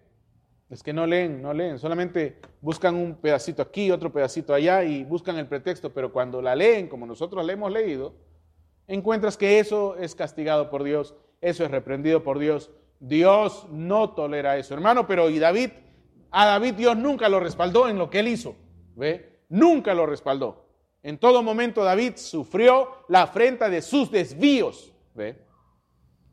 Es 0.71 0.83
que 0.83 0.95
no 0.95 1.07
leen, 1.07 1.43
no 1.43 1.53
leen, 1.53 1.79
solamente 1.79 2.41
buscan 2.63 2.95
un 2.95 3.17
pedacito 3.17 3.61
aquí, 3.61 3.91
otro 3.91 4.11
pedacito 4.11 4.55
allá 4.55 4.85
y 4.85 5.05
buscan 5.05 5.37
el 5.37 5.47
pretexto, 5.47 5.93
pero 5.93 6.15
cuando 6.15 6.41
la 6.41 6.57
leen, 6.57 6.89
como 6.89 7.05
nosotros 7.05 7.45
la 7.45 7.53
hemos 7.53 7.71
leído, 7.71 8.15
encuentras 8.87 9.37
que 9.37 9.59
eso 9.59 9.97
es 9.97 10.15
castigado 10.15 10.71
por 10.71 10.83
Dios, 10.83 11.15
eso 11.43 11.63
es 11.63 11.71
reprendido 11.71 12.23
por 12.23 12.39
Dios. 12.39 12.71
Dios 13.01 13.67
no 13.71 14.15
tolera 14.15 14.57
eso, 14.57 14.73
hermano, 14.73 15.07
pero 15.07 15.29
y 15.29 15.39
David, 15.39 15.73
a 16.31 16.47
David 16.47 16.73
Dios 16.73 16.97
nunca 16.97 17.29
lo 17.29 17.39
respaldó 17.39 17.87
en 17.91 17.99
lo 17.99 18.09
que 18.09 18.21
él 18.21 18.29
hizo, 18.29 18.57
¿ve? 18.97 19.41
Nunca 19.51 19.93
lo 19.93 20.07
respaldó. 20.07 20.62
En 21.03 21.19
todo 21.19 21.43
momento 21.43 21.83
David 21.83 22.15
sufrió 22.17 23.05
la 23.09 23.23
afrenta 23.23 23.69
de 23.69 23.83
sus 23.83 24.11
desvíos, 24.11 24.93
¿ve? 25.15 25.37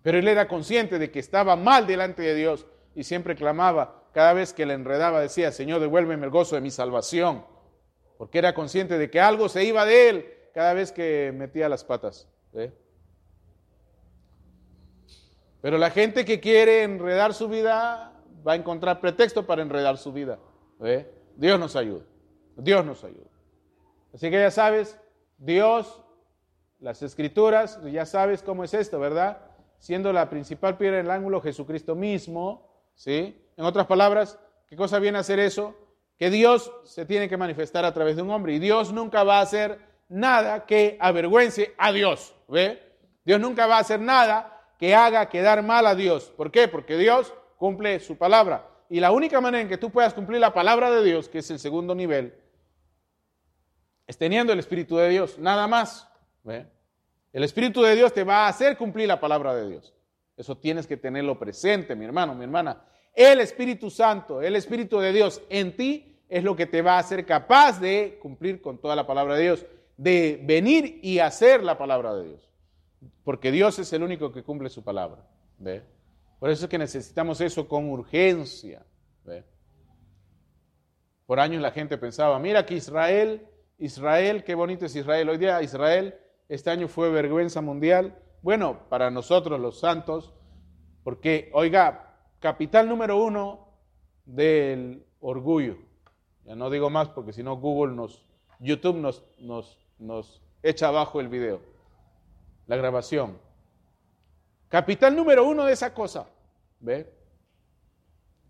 Pero 0.04 0.18
él 0.20 0.28
era 0.28 0.48
consciente 0.48 1.00
de 1.00 1.12
que 1.12 1.20
estaba 1.20 1.56
mal 1.56 1.88
delante 1.88 2.22
de 2.22 2.36
Dios 2.36 2.66
y 2.96 3.04
siempre 3.04 3.36
clamaba, 3.36 4.04
cada 4.14 4.34
vez 4.34 4.54
que 4.54 4.66
le 4.66 4.74
enredaba 4.74 5.22
decía, 5.22 5.52
Señor, 5.52 5.82
devuélveme 5.82 6.26
el 6.26 6.32
gozo 6.32 6.56
de 6.56 6.62
mi 6.62 6.72
salvación, 6.72 7.46
porque 8.18 8.38
era 8.38 8.54
consciente 8.54 8.98
de 8.98 9.10
que 9.10 9.20
algo 9.20 9.50
se 9.50 9.64
iba 9.64 9.86
de 9.86 10.10
él 10.10 10.34
cada 10.54 10.74
vez 10.74 10.92
que 10.92 11.32
metía 11.36 11.70
las 11.70 11.84
patas. 11.84 12.28
¿ve? 12.52 12.72
Pero 15.62 15.78
la 15.78 15.90
gente 15.90 16.26
que 16.26 16.40
quiere 16.40 16.84
enredar 16.84 17.34
su 17.34 17.48
vida 17.48 18.14
va 18.48 18.54
a 18.54 18.56
encontrar 18.56 19.02
pretexto 19.02 19.46
para 19.46 19.62
enredar 19.62 19.98
su 19.98 20.12
vida. 20.12 20.40
¿ve? 20.80 21.10
Dios 21.36 21.60
nos 21.60 21.76
ayuda. 21.76 22.06
Dios 22.56 22.86
nos 22.86 23.04
ayuda. 23.04 23.30
Así 24.14 24.30
que 24.30 24.40
ya 24.40 24.52
sabes, 24.52 25.00
Dios, 25.38 26.02
las 26.80 27.02
escrituras, 27.02 27.80
ya 27.92 28.06
sabes 28.06 28.42
cómo 28.42 28.64
es 28.64 28.74
esto, 28.74 29.00
¿verdad? 29.00 29.38
Siendo 29.78 30.12
la 30.12 30.30
principal 30.30 30.78
piedra 30.78 30.98
del 30.98 31.12
ángulo 31.12 31.42
Jesucristo 31.42 31.96
mismo, 31.96 32.68
¿sí? 32.96 33.42
En 33.56 33.66
otras 33.66 33.88
palabras, 33.88 34.40
¿qué 34.68 34.76
cosa 34.76 35.00
viene 35.00 35.18
a 35.18 35.22
hacer 35.22 35.40
eso? 35.40 35.76
Que 36.18 36.30
Dios 36.30 36.72
se 36.84 37.06
tiene 37.06 37.30
que 37.30 37.38
manifestar 37.38 37.86
a 37.86 37.94
través 37.94 38.16
de 38.16 38.22
un 38.22 38.32
hombre 38.32 38.54
y 38.54 38.60
Dios 38.60 38.92
nunca 38.92 39.24
va 39.24 39.40
a 39.40 39.44
hacer 39.44 39.80
nada 40.10 40.66
que 40.66 40.98
avergüence 41.00 41.74
a 41.78 41.92
Dios, 41.92 42.36
¿ve? 42.48 42.82
Dios 43.24 43.40
nunca 43.40 43.68
va 43.68 43.78
a 43.78 43.82
hacer 43.82 44.00
nada 44.00 44.60
que 44.80 44.96
haga 44.96 45.30
quedar 45.30 45.62
mal 45.62 45.86
a 45.86 45.96
Dios. 45.96 46.34
¿Por 46.36 46.52
qué? 46.52 46.68
Porque 46.68 46.98
Dios 46.98 47.34
cumple 47.58 48.00
su 48.00 48.18
palabra. 48.18 48.66
Y 48.90 49.00
la 49.00 49.12
única 49.12 49.40
manera 49.40 49.62
en 49.62 49.70
que 49.70 49.78
tú 49.78 49.92
puedas 49.92 50.14
cumplir 50.14 50.40
la 50.40 50.54
palabra 50.54 50.90
de 50.90 51.04
Dios, 51.04 51.30
que 51.30 51.40
es 51.40 51.52
el 51.52 51.60
segundo 51.60 51.94
nivel, 51.94 52.34
es 54.10 54.18
teniendo 54.18 54.52
el 54.52 54.58
Espíritu 54.58 54.98
de 54.98 55.08
Dios, 55.08 55.38
nada 55.38 55.68
más. 55.68 56.10
El 56.44 57.44
Espíritu 57.44 57.84
de 57.84 57.96
Dios 57.96 58.12
te 58.12 58.24
va 58.24 58.46
a 58.46 58.48
hacer 58.48 58.76
cumplir 58.76 59.08
la 59.08 59.20
palabra 59.20 59.54
de 59.54 59.70
Dios. 59.70 59.94
Eso 60.36 60.58
tienes 60.58 60.88
que 60.88 60.98
tenerlo 60.98 61.38
presente, 61.38 61.96
mi 61.96 62.06
hermano, 62.06 62.34
mi 62.34 62.44
hermana. 62.44 62.82
El 63.14 63.40
Espíritu 63.40 63.92
Santo, 63.92 64.42
el 64.42 64.56
Espíritu 64.56 65.00
de 65.00 65.14
Dios 65.14 65.44
en 65.48 65.76
ti 65.76 66.18
es 66.28 66.44
lo 66.44 66.56
que 66.56 66.66
te 66.66 66.82
va 66.82 66.96
a 66.96 67.00
hacer 67.00 67.24
capaz 67.24 67.80
de 67.80 68.18
cumplir 68.20 68.64
con 68.64 68.80
toda 68.80 68.96
la 68.96 69.06
palabra 69.06 69.36
de 69.36 69.44
Dios, 69.44 69.66
de 69.96 70.42
venir 70.44 71.00
y 71.04 71.20
hacer 71.20 71.64
la 71.64 71.78
palabra 71.78 72.16
de 72.16 72.30
Dios. 72.30 72.52
Porque 73.24 73.52
Dios 73.52 73.78
es 73.78 73.94
el 73.94 74.02
único 74.02 74.32
que 74.32 74.42
cumple 74.42 74.70
su 74.70 74.84
palabra. 74.84 75.24
Por 76.40 76.50
eso 76.50 76.66
es 76.66 76.70
que 76.70 76.80
necesitamos 76.80 77.42
eso 77.42 77.68
con 77.68 77.88
urgencia. 77.92 78.84
Por 81.28 81.40
años 81.40 81.62
la 81.62 81.70
gente 81.70 81.96
pensaba, 82.00 82.40
mira 82.40 82.66
que 82.66 82.74
Israel 82.74 83.46
Israel, 83.80 84.44
qué 84.44 84.56
bonito 84.56 84.86
es 84.86 84.96
Israel. 84.96 85.30
Hoy 85.30 85.38
día 85.38 85.62
Israel, 85.62 86.20
este 86.50 86.70
año 86.70 86.88
fue 86.88 87.10
vergüenza 87.10 87.62
mundial. 87.62 88.22
Bueno, 88.42 88.82
para 88.90 89.10
nosotros 89.10 89.60
los 89.60 89.80
santos, 89.80 90.34
porque, 91.04 91.50
oiga, 91.54 92.18
capital 92.40 92.90
número 92.90 93.24
uno 93.24 93.70
del 94.26 95.06
orgullo. 95.22 95.78
Ya 96.44 96.56
no 96.56 96.70
digo 96.70 96.90
más 96.90 97.10
porque 97.10 97.32
si 97.32 97.42
no 97.42 97.56
Google 97.56 97.96
nos, 97.96 98.26
YouTube 98.60 98.98
nos, 98.98 99.24
nos, 99.40 99.80
nos 99.98 100.42
echa 100.62 100.90
abajo 100.90 101.22
el 101.22 101.30
video, 101.30 101.62
la 102.68 102.76
grabación. 102.76 103.38
Capital 104.68 105.16
número 105.16 105.48
uno 105.48 105.66
de 105.66 105.74
esa 105.74 105.94
cosa. 105.94 106.28
¿Ve? 106.82 107.14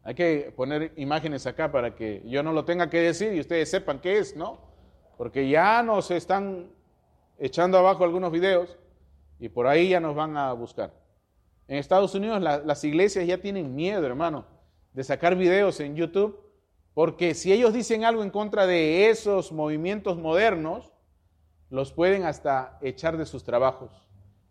Hay 0.03 0.15
que 0.15 0.51
poner 0.55 0.91
imágenes 0.97 1.45
acá 1.45 1.71
para 1.71 1.95
que 1.95 2.23
yo 2.25 2.41
no 2.41 2.51
lo 2.51 2.65
tenga 2.65 2.89
que 2.89 2.99
decir 2.99 3.33
y 3.33 3.39
ustedes 3.39 3.69
sepan 3.69 3.99
qué 3.99 4.17
es, 4.17 4.35
¿no? 4.35 4.68
Porque 5.19 5.49
ya 5.49 5.83
nos 5.83 6.11
están 6.11 6.69
echando 7.37 7.77
abajo 7.77 8.05
algunos 8.05 8.31
videos 8.31 8.77
y 9.37 9.49
por 9.49 9.67
ahí 9.67 9.89
ya 9.89 9.99
nos 9.99 10.15
van 10.15 10.37
a 10.37 10.53
buscar. 10.53 10.93
En 11.67 11.75
Estados 11.75 12.15
Unidos 12.15 12.41
las 12.41 12.83
iglesias 12.85 13.27
ya 13.27 13.37
tienen 13.37 13.75
miedo, 13.75 14.05
hermano, 14.05 14.45
de 14.93 15.03
sacar 15.03 15.35
videos 15.35 15.81
en 15.81 15.97
YouTube, 15.97 16.39
porque 16.93 17.33
si 17.33 17.51
ellos 17.51 17.73
dicen 17.73 18.05
algo 18.05 18.23
en 18.23 18.29
contra 18.29 18.65
de 18.65 19.09
esos 19.09 19.51
movimientos 19.51 20.17
modernos, 20.17 20.93
los 21.69 21.91
pueden 21.91 22.23
hasta 22.23 22.79
echar 22.81 23.17
de 23.17 23.25
sus 23.25 23.43
trabajos, 23.43 23.91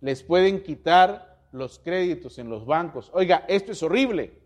les 0.03 0.23
pueden 0.23 0.63
quitar 0.63 1.39
los 1.51 1.79
créditos 1.79 2.39
en 2.39 2.51
los 2.51 2.67
bancos. 2.67 3.11
Oiga, 3.15 3.47
esto 3.49 3.73
es 3.73 3.83
horrible. 3.83 4.39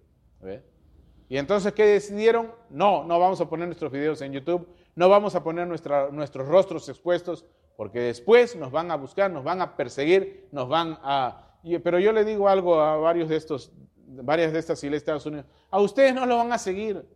Y 1.29 1.37
entonces, 1.37 1.73
¿qué 1.73 1.85
decidieron? 1.85 2.53
No, 2.71 3.03
no 3.03 3.19
vamos 3.19 3.41
a 3.41 3.49
poner 3.51 3.67
nuestros 3.67 3.91
videos 3.91 4.23
en 4.23 4.35
YouTube 4.35 4.69
No 4.95 5.09
vamos 5.09 5.35
a 5.35 5.43
poner 5.43 5.67
nuestros 5.67 6.49
rostros 6.49 6.89
expuestos 6.89 7.47
porque 7.77 8.01
después 8.01 8.57
nos 8.57 8.71
van 8.71 8.91
a 8.91 8.97
buscar, 8.97 9.31
nos 9.31 9.45
van 9.45 9.63
a 9.63 9.77
perseguir, 9.77 10.49
nos 10.53 10.69
van 10.69 10.99
a... 11.03 11.59
Pero 11.83 11.99
yo 11.99 12.13
le 12.13 12.25
digo 12.25 12.49
algo 12.49 12.81
a 12.81 12.97
varios 12.97 13.29
de 13.29 13.37
estos, 13.37 13.73
varias 13.97 14.53
de 14.53 14.59
estas 14.59 14.83
iglesias 14.85 15.07
de 15.07 15.13
Estados 15.13 15.27
Unidos, 15.27 15.47
a 15.71 15.81
ustedes 15.81 16.15
no 16.15 16.27
lo 16.27 16.37
van 16.37 16.53
a 16.53 16.59
seguir, 16.59 17.07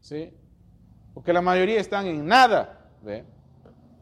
¿sí? 0.00 0.34
Porque 1.14 1.32
la 1.32 1.40
mayoría 1.40 1.80
están 1.80 2.06
en 2.06 2.26
nada, 2.26 2.90
¿ve? 3.02 3.24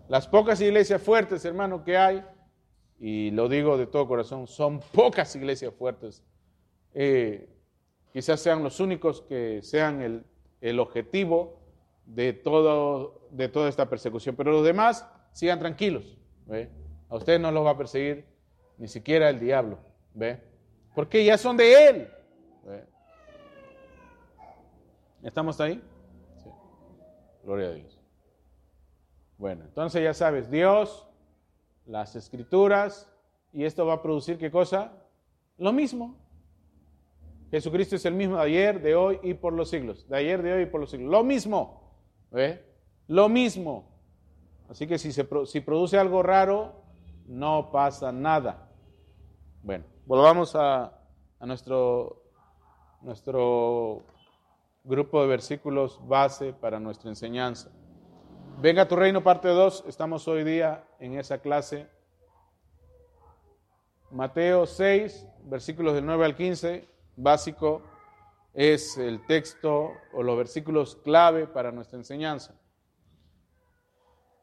Las 0.09 0.27
pocas 0.27 0.61
iglesias 0.61 1.01
fuertes, 1.01 1.45
hermano, 1.45 1.85
que 1.85 1.97
hay, 1.97 2.25
y 2.99 3.31
lo 3.31 3.49
digo 3.49 3.79
de 3.79 3.87
todo 3.87 4.09
corazón, 4.09 4.47
son 4.47 4.81
pocas 4.81 5.35
iglesias 5.37 5.73
fuertes. 5.75 6.23
Eh, 6.95 7.49
quizás 8.13 8.41
sean 8.41 8.63
los 8.63 8.81
únicos 8.81 9.23
que 9.23 9.61
sean 9.63 10.03
el, 10.03 10.25
el 10.61 10.81
objetivo 10.81 11.62
de, 12.07 12.33
todo, 12.33 13.29
de 13.31 13.49
toda 13.49 13.69
esta 13.69 13.89
persecución, 13.89 14.37
pero 14.37 14.53
los 14.53 14.65
demás 14.65 15.09
sigan 15.33 15.59
tranquilos. 15.59 16.19
A 17.09 17.17
ustedes 17.17 17.41
no 17.41 17.51
los 17.51 17.65
va 17.65 17.71
a 17.71 17.79
perseguir 17.79 18.27
ni 18.79 18.89
siquiera 18.89 19.31
el 19.31 19.41
diablo. 19.41 19.79
¿ve? 20.15 20.41
Porque 20.95 21.25
ya 21.25 21.39
son 21.39 21.57
de 21.57 21.89
él. 21.89 22.09
¿Estamos 25.23 25.61
ahí? 25.61 25.81
Sí. 26.43 26.51
Gloria 27.45 27.69
a 27.69 27.73
Dios. 27.73 28.01
Bueno, 29.39 29.65
entonces 29.65 30.03
ya 30.03 30.15
sabes, 30.15 30.51
Dios, 30.51 31.09
las 31.87 32.17
escrituras, 32.17 33.13
y 33.53 33.65
esto 33.65 33.87
va 33.87 33.95
a 33.95 34.03
producir 34.03 34.39
qué 34.39 34.51
cosa? 34.51 34.93
Lo 35.59 35.73
mismo. 35.73 36.17
Jesucristo 37.51 37.97
es 37.97 38.05
el 38.07 38.15
mismo 38.15 38.37
de 38.37 38.43
ayer, 38.43 38.81
de 38.81 38.95
hoy 38.95 39.21
y 39.23 39.35
por 39.35 39.53
los 39.53 39.69
siglos. 39.69 40.09
De 40.09 40.17
ayer, 40.17 40.43
de 40.43 40.53
hoy 40.55 40.63
y 40.63 40.67
por 40.67 40.81
los 40.81 40.91
siglos. 40.91 41.11
Lo 41.11 41.23
mismo. 41.23 41.82
¿Ve? 42.33 42.65
Lo 43.09 43.29
mismo. 43.29 43.89
Así 44.69 44.87
que 44.87 44.99
si, 44.99 45.13
se, 45.13 45.29
si 45.47 45.61
produce 45.61 45.99
algo 45.99 46.23
raro, 46.23 46.83
no 47.27 47.71
pasa 47.71 48.11
nada. 48.11 48.71
Bueno, 49.63 49.85
volvamos 50.07 50.57
a, 50.57 50.99
a 51.39 51.47
nuestro, 51.47 52.23
nuestro 53.03 54.03
grupo 54.83 55.21
de 55.21 55.29
versículos 55.29 56.01
base 56.09 56.55
para 56.55 56.81
nuestra 56.81 57.11
enseñanza. 57.11 57.71
Venga 58.59 58.89
tu 58.89 58.97
reino, 58.97 59.23
parte 59.23 59.49
2. 59.49 59.85
Estamos 59.87 60.27
hoy 60.27 60.43
día 60.43 60.85
en 61.01 61.19
esa 61.19 61.39
clase. 61.39 61.87
Mateo 64.11 64.67
6, 64.67 65.27
versículos 65.45 65.95
del 65.95 66.07
9 66.07 66.25
al 66.25 66.37
15, 66.37 66.89
básico, 67.17 67.83
es 68.55 68.99
el 68.99 69.25
texto 69.27 69.93
o 70.13 70.23
los 70.23 70.37
versículos 70.37 70.97
clave 70.97 71.47
para 71.47 71.73
nuestra 71.73 71.99
enseñanza. 71.99 72.55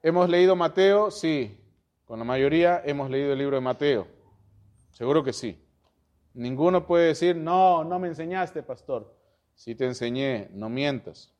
¿Hemos 0.01 0.29
leído 0.29 0.55
Mateo? 0.55 1.11
Sí. 1.11 1.59
Con 2.05 2.19
la 2.19 2.25
mayoría 2.25 2.81
hemos 2.85 3.09
leído 3.09 3.33
el 3.33 3.39
libro 3.39 3.57
de 3.57 3.61
Mateo. 3.61 4.07
Seguro 4.91 5.23
que 5.23 5.33
sí. 5.33 5.63
Ninguno 6.33 6.85
puede 6.87 7.07
decir, 7.07 7.35
no, 7.35 7.83
no 7.83 7.99
me 7.99 8.07
enseñaste, 8.07 8.63
pastor. 8.63 9.15
Sí 9.53 9.75
te 9.75 9.85
enseñé, 9.85 10.49
no 10.53 10.69
mientas. 10.69 11.35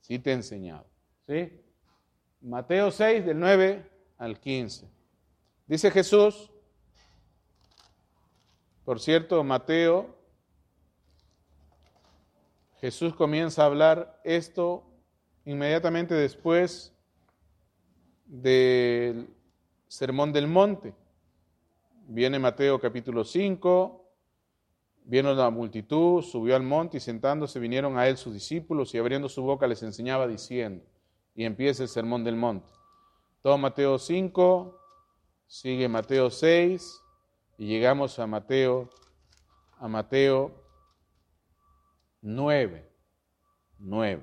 Sí 0.00 0.18
te 0.18 0.30
he 0.30 0.34
enseñado. 0.34 0.86
¿Sí? 1.26 1.60
Mateo 2.40 2.90
6, 2.90 3.26
del 3.26 3.38
9 3.38 3.90
al 4.16 4.40
15. 4.40 4.88
Dice 5.66 5.90
Jesús, 5.90 6.50
por 8.84 9.00
cierto, 9.00 9.44
Mateo, 9.44 10.17
Jesús 12.80 13.14
comienza 13.14 13.62
a 13.62 13.66
hablar 13.66 14.20
esto 14.24 14.84
inmediatamente 15.44 16.14
después 16.14 16.94
del 18.26 19.28
Sermón 19.88 20.32
del 20.32 20.46
Monte. 20.46 20.94
Viene 22.06 22.38
Mateo 22.38 22.80
capítulo 22.80 23.24
5, 23.24 24.04
Vino 25.10 25.32
la 25.32 25.48
multitud, 25.48 26.22
subió 26.22 26.54
al 26.54 26.62
monte 26.62 26.98
y 26.98 27.00
sentándose 27.00 27.58
vinieron 27.58 27.96
a 27.96 28.06
él 28.08 28.18
sus 28.18 28.34
discípulos 28.34 28.94
y 28.94 28.98
abriendo 28.98 29.30
su 29.30 29.42
boca 29.42 29.66
les 29.66 29.82
enseñaba 29.82 30.26
diciendo, 30.26 30.84
y 31.34 31.44
empieza 31.44 31.82
el 31.82 31.88
sermón 31.88 32.24
del 32.24 32.36
monte. 32.36 32.70
Todo 33.40 33.56
Mateo 33.56 33.98
5, 33.98 34.78
sigue 35.46 35.88
Mateo 35.88 36.28
6 36.28 37.00
y 37.56 37.66
llegamos 37.68 38.18
a 38.18 38.26
Mateo, 38.26 38.90
a 39.78 39.88
Mateo 39.88 40.67
9, 42.22 42.88
9. 43.78 44.22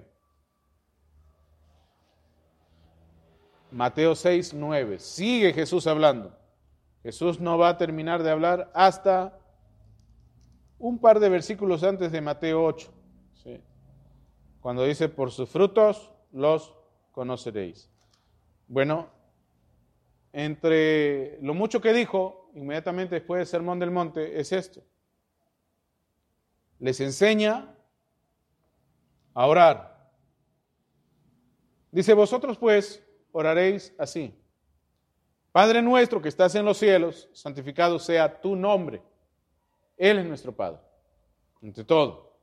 Mateo 3.71 4.15
6, 4.15 4.53
9. 4.53 4.99
Sigue 4.99 5.53
Jesús 5.53 5.87
hablando. 5.87 6.37
Jesús 7.03 7.39
no 7.39 7.57
va 7.57 7.69
a 7.69 7.77
terminar 7.77 8.23
de 8.23 8.31
hablar 8.31 8.71
hasta 8.73 9.37
un 10.79 10.99
par 10.99 11.19
de 11.19 11.29
versículos 11.29 11.83
antes 11.83 12.11
de 12.11 12.21
Mateo 12.21 12.63
8, 12.65 12.91
cuando 14.59 14.83
dice, 14.83 15.09
por 15.09 15.31
sus 15.31 15.49
frutos 15.49 16.11
los 16.31 16.73
conoceréis. 17.11 17.89
Bueno, 18.67 19.09
entre 20.33 21.39
lo 21.41 21.53
mucho 21.53 21.79
que 21.79 21.93
dijo 21.93 22.49
inmediatamente 22.55 23.15
después 23.15 23.39
del 23.39 23.47
Sermón 23.47 23.79
del 23.79 23.91
Monte 23.91 24.39
es 24.39 24.51
esto. 24.51 24.81
Les 26.79 26.99
enseña 26.99 27.74
a 29.35 29.45
orar. 29.45 30.09
Dice, 31.91 32.15
vosotros 32.15 32.57
pues 32.57 33.05
oraréis 33.31 33.93
así. 33.99 34.33
Padre 35.51 35.83
nuestro 35.83 36.19
que 36.19 36.29
estás 36.29 36.55
en 36.55 36.65
los 36.65 36.77
cielos, 36.77 37.29
santificado 37.33 37.99
sea 37.99 38.41
tu 38.41 38.55
nombre 38.55 39.03
él 39.97 40.19
es 40.19 40.25
nuestro 40.25 40.53
Padre, 40.53 40.79
entre 41.61 41.83
todo, 41.83 42.37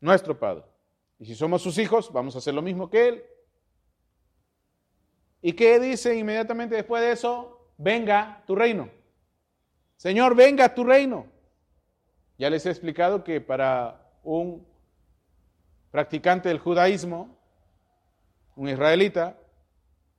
nuestro 0.00 0.38
Padre. 0.38 0.64
Y 1.18 1.26
si 1.26 1.34
somos 1.34 1.62
sus 1.62 1.78
hijos, 1.78 2.12
vamos 2.12 2.34
a 2.34 2.38
hacer 2.38 2.54
lo 2.54 2.62
mismo 2.62 2.90
que 2.90 3.08
Él. 3.08 3.24
¿Y 5.40 5.52
qué 5.52 5.78
dice 5.78 6.16
inmediatamente 6.16 6.74
después 6.74 7.02
de 7.02 7.12
eso? 7.12 7.70
Venga 7.76 8.42
tu 8.46 8.56
reino. 8.56 8.90
Señor, 9.96 10.34
venga 10.34 10.74
tu 10.74 10.84
reino. 10.84 11.26
Ya 12.38 12.50
les 12.50 12.66
he 12.66 12.70
explicado 12.70 13.24
que 13.24 13.40
para 13.40 14.12
un 14.22 14.66
practicante 15.90 16.48
del 16.48 16.58
judaísmo, 16.58 17.36
un 18.56 18.68
israelita, 18.68 19.36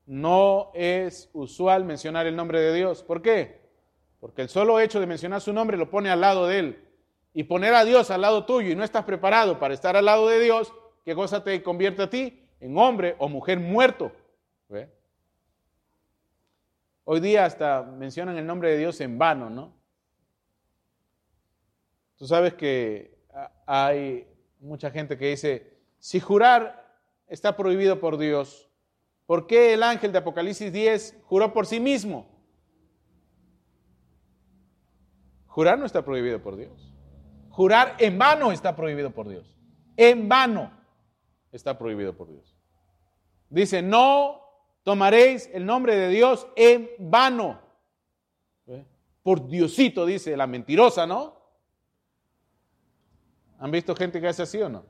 no 0.05 0.71
es 0.73 1.29
usual 1.33 1.83
mencionar 1.83 2.25
el 2.25 2.35
nombre 2.35 2.59
de 2.61 2.73
Dios. 2.73 3.03
¿Por 3.03 3.21
qué? 3.21 3.61
Porque 4.19 4.41
el 4.41 4.49
solo 4.49 4.79
hecho 4.79 4.99
de 4.99 5.05
mencionar 5.05 5.41
su 5.41 5.53
nombre 5.53 5.77
lo 5.77 5.89
pone 5.89 6.09
al 6.09 6.21
lado 6.21 6.47
de 6.47 6.59
él. 6.59 6.85
Y 7.33 7.43
poner 7.43 7.73
a 7.75 7.85
Dios 7.85 8.09
al 8.09 8.21
lado 8.21 8.45
tuyo 8.45 8.71
y 8.71 8.75
no 8.75 8.83
estás 8.83 9.05
preparado 9.05 9.59
para 9.59 9.73
estar 9.73 9.95
al 9.95 10.05
lado 10.05 10.27
de 10.27 10.39
Dios, 10.39 10.73
¿qué 11.05 11.13
cosa 11.13 11.43
te 11.43 11.61
convierte 11.61 12.03
a 12.03 12.09
ti? 12.09 12.43
En 12.59 12.77
hombre 12.77 13.15
o 13.19 13.29
mujer 13.29 13.59
muerto. 13.59 14.11
Hoy 17.03 17.19
día 17.19 17.45
hasta 17.45 17.81
mencionan 17.83 18.37
el 18.37 18.45
nombre 18.45 18.71
de 18.71 18.77
Dios 18.77 18.99
en 19.01 19.17
vano, 19.17 19.49
¿no? 19.49 19.73
Tú 22.17 22.27
sabes 22.27 22.53
que 22.53 23.17
hay 23.65 24.27
mucha 24.59 24.91
gente 24.91 25.17
que 25.17 25.29
dice, 25.29 25.77
si 25.99 26.19
jurar 26.19 26.97
está 27.27 27.55
prohibido 27.55 27.99
por 27.99 28.17
Dios, 28.17 28.69
¿por 29.25 29.47
qué 29.47 29.73
el 29.73 29.83
ángel 29.83 30.11
de 30.11 30.19
Apocalipsis 30.19 30.71
10 30.71 31.21
juró 31.23 31.53
por 31.53 31.65
sí 31.65 31.79
mismo? 31.79 32.27
Jurar 35.47 35.79
no 35.79 35.85
está 35.85 36.03
prohibido 36.03 36.41
por 36.41 36.55
Dios. 36.57 36.93
Jurar 37.49 37.95
en 37.99 38.17
vano 38.17 38.51
está 38.51 38.75
prohibido 38.75 39.11
por 39.11 39.27
Dios. 39.27 39.57
En 39.97 40.29
vano 40.29 40.71
está 41.51 41.77
prohibido 41.77 42.15
por 42.15 42.29
Dios. 42.29 42.55
Dice, 43.49 43.81
no 43.81 44.41
tomaréis 44.83 45.49
el 45.53 45.65
nombre 45.65 45.95
de 45.95 46.09
Dios 46.09 46.47
en 46.55 46.89
vano. 46.99 47.59
¿Eh? 48.67 48.85
Por 49.23 49.47
Diosito, 49.47 50.05
dice 50.05 50.37
la 50.37 50.47
mentirosa, 50.47 51.05
¿no? 51.05 51.38
¿Han 53.59 53.71
visto 53.71 53.95
gente 53.95 54.21
que 54.21 54.27
hace 54.27 54.43
así 54.43 54.61
o 54.61 54.69
no? 54.69 54.85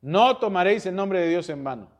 No 0.00 0.38
tomaréis 0.38 0.86
el 0.86 0.94
nombre 0.94 1.20
de 1.20 1.28
Dios 1.28 1.48
en 1.50 1.62
vano. 1.62 1.90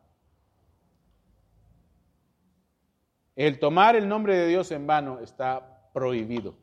El 3.36 3.58
tomar 3.58 3.96
el 3.96 4.08
nombre 4.08 4.36
de 4.36 4.46
Dios 4.46 4.70
en 4.70 4.86
vano 4.86 5.20
está 5.20 5.90
prohibido. 5.92 6.56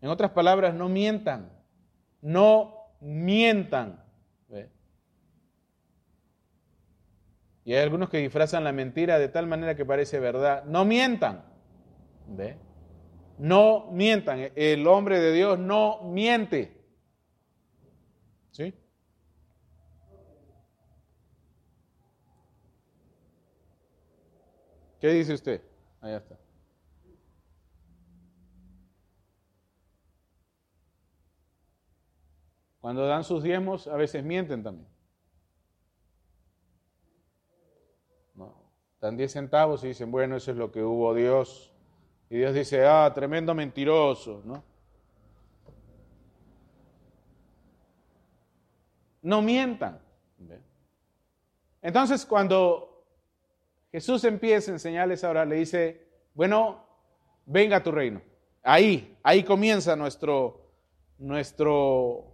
En 0.00 0.08
otras 0.08 0.30
palabras, 0.30 0.74
no 0.74 0.88
mientan, 0.88 1.50
no 2.20 2.94
mientan. 3.00 4.04
Y 7.64 7.74
hay 7.74 7.82
algunos 7.82 8.08
que 8.08 8.18
disfrazan 8.18 8.64
la 8.64 8.72
mentira 8.72 9.18
de 9.18 9.28
tal 9.28 9.46
manera 9.46 9.74
que 9.74 9.84
parece 9.84 10.18
verdad. 10.18 10.64
No 10.64 10.84
mientan. 10.84 11.49
No 13.38 13.90
mientan. 13.90 14.52
El 14.54 14.86
hombre 14.86 15.18
de 15.18 15.32
Dios 15.32 15.58
no 15.58 16.02
miente. 16.02 16.76
¿Sí? 18.50 18.74
¿Qué 25.00 25.08
dice 25.08 25.34
usted? 25.34 25.62
Allá 26.00 26.18
está. 26.18 26.38
Cuando 32.80 33.06
dan 33.06 33.24
sus 33.24 33.42
diezmos, 33.42 33.86
a 33.88 33.96
veces 33.96 34.24
mienten 34.24 34.62
también. 34.62 34.88
No. 38.34 38.54
Dan 39.00 39.16
10 39.16 39.32
centavos 39.32 39.84
y 39.84 39.88
dicen, 39.88 40.10
bueno, 40.10 40.36
eso 40.36 40.50
es 40.50 40.56
lo 40.56 40.72
que 40.72 40.82
hubo 40.82 41.14
Dios. 41.14 41.69
Y 42.30 42.38
Dios 42.38 42.54
dice, 42.54 42.86
ah, 42.86 43.10
tremendo 43.14 43.54
mentiroso, 43.54 44.40
¿no? 44.44 44.64
No 49.22 49.42
mientan. 49.42 50.00
Entonces, 51.82 52.24
cuando 52.24 53.04
Jesús 53.92 54.24
empieza 54.24 54.70
a 54.70 54.74
enseñarles 54.74 55.24
ahora, 55.24 55.44
le 55.44 55.56
dice, 55.56 56.06
bueno, 56.34 56.86
venga 57.44 57.78
a 57.78 57.82
tu 57.82 57.90
reino. 57.90 58.22
Ahí, 58.62 59.18
ahí 59.22 59.42
comienza 59.42 59.96
nuestro, 59.96 60.70
nuestro 61.18 62.30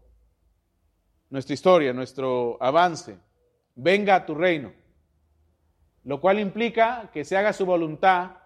nuestra 1.30 1.54
historia, 1.54 1.92
nuestro 1.92 2.56
avance. 2.60 3.18
Venga 3.74 4.16
a 4.16 4.26
tu 4.26 4.34
reino. 4.34 4.72
Lo 6.04 6.20
cual 6.20 6.38
implica 6.38 7.10
que 7.12 7.24
se 7.24 7.36
haga 7.36 7.52
su 7.52 7.66
voluntad 7.66 8.36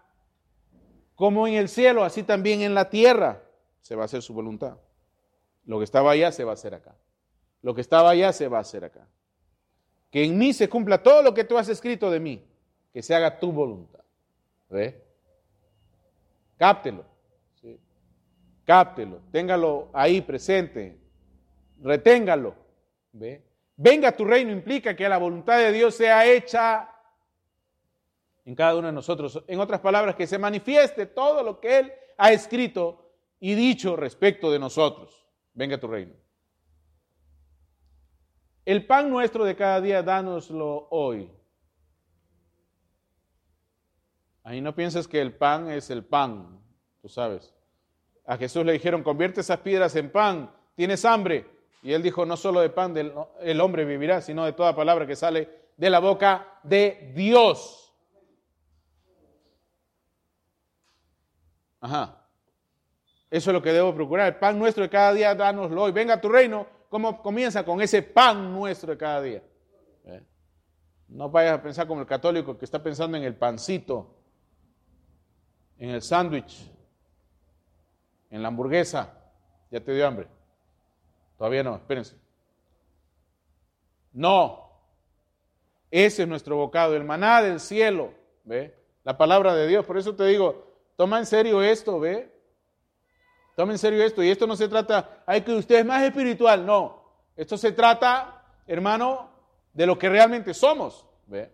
como 1.21 1.47
en 1.47 1.53
el 1.53 1.69
cielo, 1.69 2.03
así 2.03 2.23
también 2.23 2.63
en 2.63 2.73
la 2.73 2.89
tierra 2.89 3.43
se 3.83 3.95
va 3.95 4.01
a 4.01 4.05
hacer 4.07 4.23
su 4.23 4.33
voluntad. 4.33 4.79
Lo 5.67 5.77
que 5.77 5.85
estaba 5.85 6.13
allá 6.13 6.33
se 6.33 6.45
va 6.45 6.53
a 6.53 6.55
hacer 6.55 6.73
acá. 6.73 6.97
Lo 7.61 7.75
que 7.75 7.83
estaba 7.83 8.09
allá 8.09 8.33
se 8.33 8.49
va 8.49 8.57
a 8.57 8.63
hacer 8.63 8.87
acá. 8.87 9.07
Que 10.11 10.25
en 10.25 10.39
mí 10.39 10.55
se 10.55 10.71
cumpla 10.71 11.03
todo 11.03 11.23
lo 11.23 11.35
que 11.35 11.45
tú 11.45 11.59
has 11.59 11.69
escrito 11.69 12.11
de 12.11 12.21
mí. 12.21 12.43
Que 12.95 13.03
se 13.03 13.15
haga 13.15 13.39
tu 13.39 13.53
voluntad. 13.53 14.01
¿Ve? 14.71 15.05
Cáptelo. 16.57 17.05
Cáptelo. 18.65 19.21
Téngalo 19.31 19.91
ahí 19.93 20.23
presente. 20.23 20.99
Reténgalo. 21.83 22.55
Venga 23.77 24.13
tu 24.13 24.25
reino 24.25 24.53
implica 24.53 24.97
que 24.97 25.07
la 25.07 25.19
voluntad 25.19 25.59
de 25.59 25.71
Dios 25.71 25.95
sea 25.95 26.25
hecha 26.25 26.89
en 28.51 28.57
cada 28.57 28.75
uno 28.75 28.89
de 28.89 28.93
nosotros. 28.93 29.45
En 29.47 29.61
otras 29.61 29.79
palabras, 29.79 30.17
que 30.17 30.27
se 30.27 30.37
manifieste 30.37 31.07
todo 31.07 31.45
lo 31.45 31.61
que 31.61 31.79
Él 31.79 31.93
ha 32.19 32.33
escrito 32.33 33.13
y 33.39 33.55
dicho 33.55 33.95
respecto 33.95 34.51
de 34.51 34.59
nosotros. 34.59 35.25
Venga 35.55 35.79
tu 35.79 35.87
reino. 35.87 36.15
El 38.65 38.87
pan 38.87 39.09
nuestro 39.09 39.45
de 39.45 39.55
cada 39.55 39.81
día, 39.81 40.03
dánoslo 40.03 40.89
hoy. 40.91 41.31
Ahí 44.43 44.61
no 44.61 44.75
pienses 44.75 45.07
que 45.07 45.21
el 45.21 45.33
pan 45.33 45.71
es 45.71 45.89
el 45.89 46.05
pan, 46.05 46.61
tú 47.01 47.09
sabes. 47.09 47.55
A 48.27 48.37
Jesús 48.37 48.67
le 48.67 48.73
dijeron, 48.73 49.05
convierte 49.05 49.43
esas 49.43 49.61
piedras 49.61 49.95
en 49.95 50.11
pan, 50.11 50.51
tienes 50.75 51.05
hambre. 51.05 51.47
Y 51.85 51.93
él 51.93 52.03
dijo, 52.03 52.27
no 52.27 52.37
solo 52.37 52.63
de 52.63 52.71
pan 52.71 52.95
del, 52.95 53.15
el 53.43 53.61
hombre 53.61 53.85
vivirá, 53.85 54.21
sino 54.21 54.45
de 54.45 54.55
toda 54.55 54.75
palabra 54.75 55.07
que 55.07 55.15
sale 55.15 55.49
de 55.77 55.89
la 55.89 56.01
boca 56.01 56.59
de 56.65 57.13
Dios. 57.15 57.89
Ajá. 61.81 62.21
Eso 63.31 63.51
es 63.51 63.55
lo 63.55 63.62
que 63.62 63.73
debo 63.73 63.95
procurar. 63.95 64.29
El 64.29 64.37
pan 64.37 64.59
nuestro 64.59 64.83
de 64.83 64.90
cada 64.90 65.12
día, 65.12 65.35
dánoslo 65.35 65.85
hoy. 65.85 65.93
Venga 65.93 66.14
a 66.14 66.21
tu 66.21 66.29
reino. 66.29 66.66
¿Cómo 66.88 67.23
comienza? 67.23 67.64
Con 67.64 67.81
ese 67.81 68.03
pan 68.03 68.53
nuestro 68.53 68.90
de 68.93 68.99
cada 68.99 69.23
día. 69.23 69.43
¿Eh? 70.05 70.23
No 71.09 71.31
vayas 71.31 71.59
a 71.59 71.62
pensar 71.62 71.87
como 71.87 72.01
el 72.01 72.07
católico 72.07 72.59
que 72.59 72.64
está 72.64 72.83
pensando 72.83 73.16
en 73.16 73.23
el 73.23 73.37
pancito, 73.37 74.16
en 75.79 75.90
el 75.90 76.03
sándwich, 76.03 76.69
en 78.31 78.43
la 78.43 78.49
hamburguesa. 78.49 79.14
Ya 79.71 79.81
te 79.81 79.95
dio 79.95 80.07
hambre. 80.07 80.27
Todavía 81.38 81.62
no, 81.62 81.77
espérense. 81.77 82.16
No. 84.12 84.69
Ese 85.90 86.23
es 86.23 86.29
nuestro 86.29 86.57
bocado, 86.57 86.97
el 86.97 87.05
maná 87.05 87.43
del 87.43 87.61
cielo, 87.61 88.12
¿ve? 88.45 88.77
La 89.05 89.16
palabra 89.16 89.55
de 89.55 89.69
Dios. 89.69 89.87
Por 89.87 89.99
eso 89.99 90.14
te 90.14 90.25
digo, 90.27 90.70
toma 91.01 91.19
en 91.19 91.25
serio 91.25 91.63
esto, 91.63 91.99
¿ve? 91.99 92.31
Toma 93.57 93.73
en 93.73 93.79
serio 93.79 94.05
esto. 94.05 94.23
Y 94.23 94.31
esto 94.31 94.47
no 94.47 94.55
se 94.55 94.69
trata, 94.69 95.23
hay 95.25 95.41
que 95.41 95.55
usted 95.55 95.77
es 95.77 95.87
más 95.87 96.03
espiritual. 96.03 96.67
No. 96.67 97.25
Esto 97.35 97.57
se 97.57 97.73
trata, 97.73 98.45
hermano, 98.67 99.31
de 99.73 99.87
lo 99.87 99.99
que 99.99 100.11
realmente 100.11 100.53
somos, 100.53 101.07
¿ve? 101.25 101.51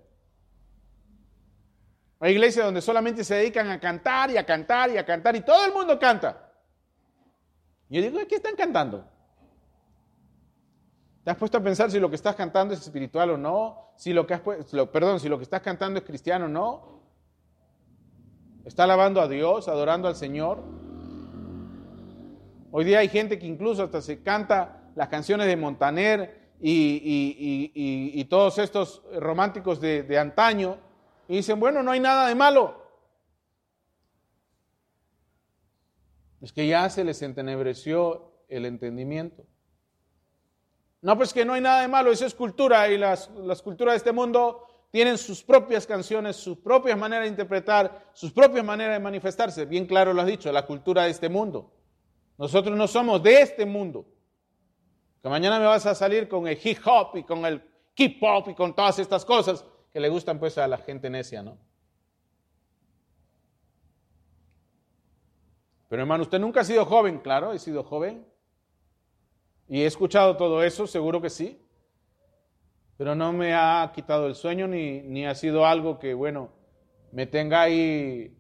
Hay 2.19 2.33
iglesias 2.33 2.65
donde 2.65 2.83
solamente 2.83 3.23
se 3.23 3.37
dedican 3.37 3.71
a 3.71 3.79
cantar 3.79 4.33
y 4.33 4.37
a 4.37 4.45
cantar 4.45 4.91
y 4.91 4.99
a 4.99 5.07
cantar 5.07 5.37
y 5.37 5.43
todo 5.43 5.65
el 5.65 5.73
mundo 5.73 5.97
canta. 5.97 6.53
Yo 7.89 8.03
digo, 8.03 8.19
¿qué 8.29 8.35
están 8.35 8.57
cantando? 8.57 9.09
¿Te 11.23 11.31
has 11.31 11.37
puesto 11.37 11.59
a 11.59 11.63
pensar 11.63 11.89
si 11.89 12.01
lo 12.01 12.11
que 12.11 12.17
estás 12.17 12.35
cantando 12.35 12.75
es 12.75 12.81
espiritual 12.81 13.31
o 13.31 13.37
no? 13.37 13.93
Si 13.97 14.13
lo 14.13 14.27
que 14.27 14.35
has, 14.35 14.41
perdón, 14.41 15.21
si 15.21 15.29
lo 15.29 15.39
que 15.39 15.45
estás 15.45 15.63
cantando 15.63 16.01
es 16.01 16.05
cristiano 16.05 16.47
o 16.47 16.49
no. 16.49 16.96
¿Está 18.67 18.83
alabando 18.83 19.21
a 19.21 19.29
Dios, 19.29 19.69
adorando 19.69 20.09
al 20.09 20.17
Señor? 20.17 20.61
Hoy 22.73 22.85
día 22.85 22.99
hay 22.99 23.09
gente 23.09 23.39
que 23.39 23.47
incluso 23.47 23.85
hasta 23.85 24.03
se 24.03 24.25
canta 24.25 24.91
las 24.97 25.09
canciones 25.09 25.47
de 25.47 25.57
Montaner 25.57 26.51
y, 26.61 28.25
todos 28.29 28.59
estos 28.59 29.05
románticos 29.21 29.81
de, 29.81 30.03
de 30.03 30.19
antaño 30.19 30.79
y 31.29 31.37
dicen, 31.37 31.61
bueno, 31.61 31.81
no 31.85 31.93
hay 31.93 32.01
nada 32.01 32.27
de 32.27 32.35
malo. 32.35 32.83
Es 36.41 36.53
que 36.53 36.67
ya 36.67 36.91
se 36.91 37.05
les 37.05 37.23
entenebreció 37.23 38.33
el 38.49 38.67
entendimiento. 38.67 39.45
No, 41.03 41.17
pues 41.17 41.33
que 41.33 41.45
no 41.45 41.53
hay 41.53 41.61
nada 41.61 41.83
de 41.83 41.89
malo, 41.89 42.11
eso 42.11 42.27
es 42.27 42.35
cultura 42.35 42.89
y 42.89 42.99
las, 42.99 43.29
culturas 43.63 43.93
de 43.93 43.99
este 43.99 44.11
mundo 44.11 44.66
tienen 44.91 45.19
sus 45.19 45.43
propias 45.43 45.87
canciones, 45.87 46.37
sus 46.37 46.59
propias 46.59 46.97
maneras 46.99 47.25
de 47.25 47.31
interpretar, 47.31 48.11
sus 48.13 48.33
propias 48.33 48.65
maneras 48.65 48.95
de 48.95 49.01
manifestarse. 49.01 49.67
Bien 49.67 49.87
claro 49.87 50.13
lo 50.13 50.23
has 50.23 50.27
dicho, 50.27 50.51
la 50.53 50.65
cultura 50.65 51.05
de 51.05 51.11
este 51.11 51.29
mundo. 51.29 51.73
Nosotros 52.39 52.77
no 52.77 52.87
somos 52.87 53.23
de 53.23 53.41
este 53.41 53.67
mundo. 53.67 54.07
Que 55.23 55.29
mañana 55.29 55.59
me 55.59 55.67
vas 55.67 55.87
a 55.87 55.95
salir 55.95 56.29
con 56.29 56.47
el 56.47 56.59
hip 56.63 56.79
hop 56.85 57.17
y 57.17 57.25
con 57.25 57.45
el 57.45 57.63
hip 57.97 58.23
hop 58.23 58.51
y 58.51 58.55
con 58.55 58.75
todas 58.75 58.99
estas 58.99 59.25
cosas 59.25 59.65
que 59.93 60.01
le 60.01 60.09
gustan 60.09 60.39
pues 60.39 60.57
a 60.59 60.69
la 60.69 60.79
gente 60.79 61.11
necia, 61.11 61.43
¿no? 61.43 61.59
Pero 65.89 66.03
hermano, 66.03 66.23
usted 66.23 66.39
nunca 66.39 66.61
ha 66.61 66.65
sido 66.65 66.85
joven, 66.85 67.21
claro, 67.21 67.53
he 67.53 67.59
sido 67.59 67.85
joven. 67.85 68.27
Y 69.69 69.83
he 69.83 69.87
escuchado 69.87 70.37
todo 70.37 70.63
eso, 70.63 70.87
seguro 70.87 71.21
que 71.21 71.31
sí, 71.31 71.61
pero 72.97 73.15
no 73.15 73.33
me 73.33 73.55
ha 73.55 73.91
quitado 73.95 74.27
el 74.27 74.35
sueño 74.35 74.67
ni, 74.67 75.03
ni 75.03 75.27
ha 75.27 75.35
sido 75.35 75.67
algo 75.67 75.99
que, 75.99 76.15
bueno, 76.15 76.51
me 77.13 77.27
tenga 77.27 77.63
ahí 77.63 78.37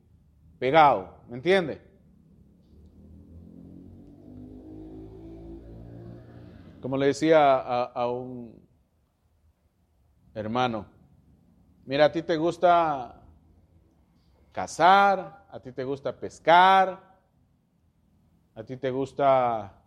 pegado, 0.58 1.14
¿me 1.28 1.36
entiende? 1.36 1.80
Como 6.80 6.96
le 6.96 7.06
decía 7.06 7.56
a, 7.56 7.84
a, 7.84 8.10
un 8.10 8.66
hermano, 10.34 10.86
mira, 11.84 12.06
a 12.06 12.12
ti 12.12 12.22
te 12.22 12.36
gusta 12.36 13.22
cazar, 14.52 15.46
a 15.50 15.60
ti 15.60 15.72
te 15.72 15.84
gusta 15.84 16.18
pescar, 16.18 17.18
a 18.54 18.64
ti 18.64 18.76
te 18.76 18.90
gusta 18.90 19.82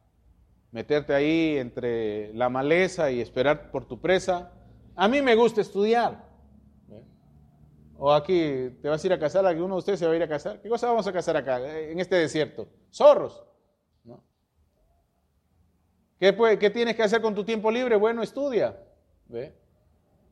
meterte 0.71 1.13
ahí 1.13 1.57
entre 1.57 2.33
la 2.33 2.49
maleza 2.49 3.09
y 3.09 3.21
esperar 3.21 3.71
por 3.71 3.85
tu 3.85 3.99
presa. 3.99 4.51
A 4.99 5.07
mí 5.07 5.21
me 5.21 5.33
gusta 5.33 5.61
estudiar. 5.61 6.27
O 7.97 8.11
aquí 8.11 8.69
te 8.81 8.89
vas 8.89 9.01
a 9.01 9.07
ir 9.07 9.13
a 9.13 9.19
casar, 9.19 9.45
alguno 9.45 9.75
de 9.75 9.79
ustedes 9.79 9.99
se 9.99 10.05
va 10.05 10.11
a 10.11 10.15
ir 10.17 10.23
a 10.23 10.27
casar. 10.27 10.61
¿Qué 10.61 10.67
cosa 10.67 10.87
vamos 10.87 11.07
a 11.07 11.13
casar 11.13 11.37
acá, 11.37 11.57
en 11.65 11.97
este 12.01 12.17
desierto? 12.17 12.67
Zorros. 12.93 13.45
¿Qué, 16.19 16.35
¿Qué, 16.59 16.69
tienes 16.69 16.97
que 16.97 17.03
hacer 17.03 17.21
con 17.21 17.33
tu 17.33 17.45
tiempo 17.45 17.71
libre? 17.71 17.95
Bueno, 17.95 18.21
estudia. 18.21 18.77
¿Ve? 19.27 19.53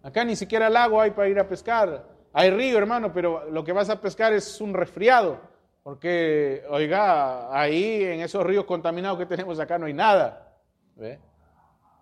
Acá 0.03 0.25
ni 0.25 0.35
siquiera 0.35 0.69
lago 0.69 0.99
hay 0.99 1.11
para 1.11 1.29
ir 1.29 1.39
a 1.39 1.47
pescar. 1.47 2.05
Hay 2.33 2.49
río, 2.49 2.77
hermano, 2.77 3.13
pero 3.13 3.49
lo 3.49 3.63
que 3.63 3.71
vas 3.71 3.89
a 3.89 4.01
pescar 4.01 4.33
es 4.33 4.59
un 4.59 4.73
resfriado. 4.73 5.39
Porque, 5.81 6.65
oiga, 6.69 7.57
ahí 7.57 8.03
en 8.03 8.19
esos 8.19 8.45
ríos 8.45 8.65
contaminados 8.65 9.17
que 9.17 9.25
tenemos 9.25 9.61
acá 9.61 9.77
no 9.77 9.85
hay 9.85 9.93
nada. 9.93 10.57
¿ve? 10.97 11.21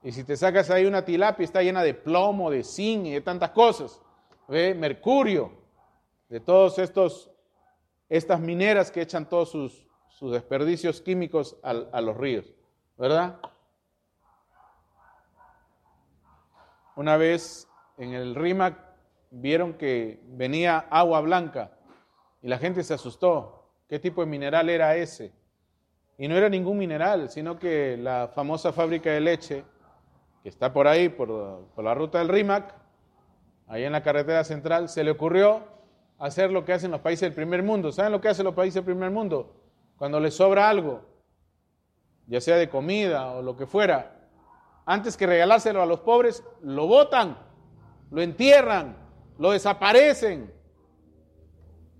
Y 0.05 0.11
si 0.11 0.23
te 0.23 0.37
sacas 0.37 0.69
ahí 0.69 0.85
una 0.85 1.03
tilapia, 1.03 1.43
está 1.43 1.63
llena 1.63 1.81
de 1.81 1.95
plomo, 1.95 2.51
de 2.51 2.63
zinc 2.63 3.07
y 3.07 3.13
de 3.13 3.21
tantas 3.21 3.49
cosas. 3.49 3.99
¿ve? 4.47 4.75
Mercurio, 4.75 5.51
de 6.29 6.39
todos 6.39 6.77
estos, 6.77 7.31
estas 8.07 8.39
mineras 8.39 8.91
que 8.91 9.01
echan 9.01 9.27
todos 9.27 9.49
sus, 9.49 9.83
desperdicios 10.31 11.01
químicos 11.01 11.57
a 11.63 12.01
los 12.01 12.15
ríos. 12.17 12.53
¿Verdad? 12.97 13.39
Una 16.95 17.17
vez 17.17 17.67
en 17.97 18.13
el 18.13 18.35
RIMAC 18.35 18.77
vieron 19.31 19.73
que 19.73 20.21
venía 20.27 20.85
agua 20.91 21.19
blanca 21.21 21.79
y 22.43 22.47
la 22.47 22.59
gente 22.59 22.83
se 22.83 22.93
asustó. 22.93 23.71
¿Qué 23.89 23.97
tipo 23.97 24.21
de 24.21 24.27
mineral 24.27 24.69
era 24.69 24.95
ese? 24.95 25.33
Y 26.19 26.27
no 26.27 26.37
era 26.37 26.47
ningún 26.47 26.77
mineral, 26.77 27.31
sino 27.31 27.57
que 27.57 27.97
la 27.97 28.29
famosa 28.33 28.71
fábrica 28.71 29.09
de 29.09 29.19
leche, 29.19 29.65
que 30.45 30.49
está 30.49 30.71
por 30.71 30.87
ahí, 30.87 31.09
por, 31.09 31.65
por 31.73 31.83
la 31.83 31.95
ruta 31.95 32.19
del 32.19 32.29
RIMAC, 32.29 32.71
ahí 33.65 33.83
en 33.83 33.91
la 33.91 34.03
carretera 34.03 34.43
central, 34.43 34.89
se 34.89 35.03
le 35.03 35.09
ocurrió 35.09 35.63
hacer 36.19 36.51
lo 36.51 36.63
que 36.63 36.73
hacen 36.73 36.91
los 36.91 37.01
países 37.01 37.21
del 37.21 37.33
primer 37.33 37.63
mundo. 37.63 37.91
¿Saben 37.91 38.11
lo 38.11 38.21
que 38.21 38.27
hacen 38.27 38.45
los 38.45 38.53
países 38.53 38.75
del 38.75 38.83
primer 38.83 39.09
mundo? 39.09 39.55
Cuando 39.97 40.19
les 40.19 40.35
sobra 40.35 40.69
algo, 40.69 41.01
ya 42.27 42.39
sea 42.41 42.57
de 42.57 42.69
comida 42.69 43.31
o 43.31 43.41
lo 43.41 43.57
que 43.57 43.65
fuera, 43.65 44.29
antes 44.85 45.17
que 45.17 45.25
regalárselo 45.25 45.81
a 45.81 45.87
los 45.87 46.01
pobres, 46.01 46.43
lo 46.61 46.85
botan, 46.85 47.39
lo 48.11 48.21
entierran, 48.21 48.97
lo 49.39 49.49
desaparecen. 49.49 50.53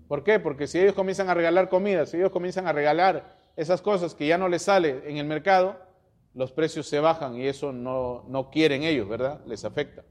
¿Por 0.06 0.22
qué? 0.22 0.38
Porque 0.38 0.68
si 0.68 0.78
ellos 0.78 0.94
comienzan 0.94 1.28
a 1.28 1.34
regalar 1.34 1.68
comida, 1.68 2.06
si 2.06 2.16
ellos 2.16 2.30
comienzan 2.30 2.68
a 2.68 2.72
regalar 2.72 3.24
esas 3.56 3.82
cosas 3.82 4.14
que 4.14 4.28
ya 4.28 4.38
no 4.38 4.48
les 4.48 4.62
sale 4.62 5.02
en 5.10 5.16
el 5.16 5.26
mercado, 5.26 5.84
los 6.36 6.52
precios 6.52 6.86
se 6.86 7.00
bajan 7.00 7.34
y 7.34 7.46
eso 7.46 7.72
no, 7.72 8.26
no 8.28 8.50
quieren 8.50 8.82
ellos, 8.82 9.08
¿verdad? 9.08 9.40
Les 9.46 9.64
afecta. 9.64 10.04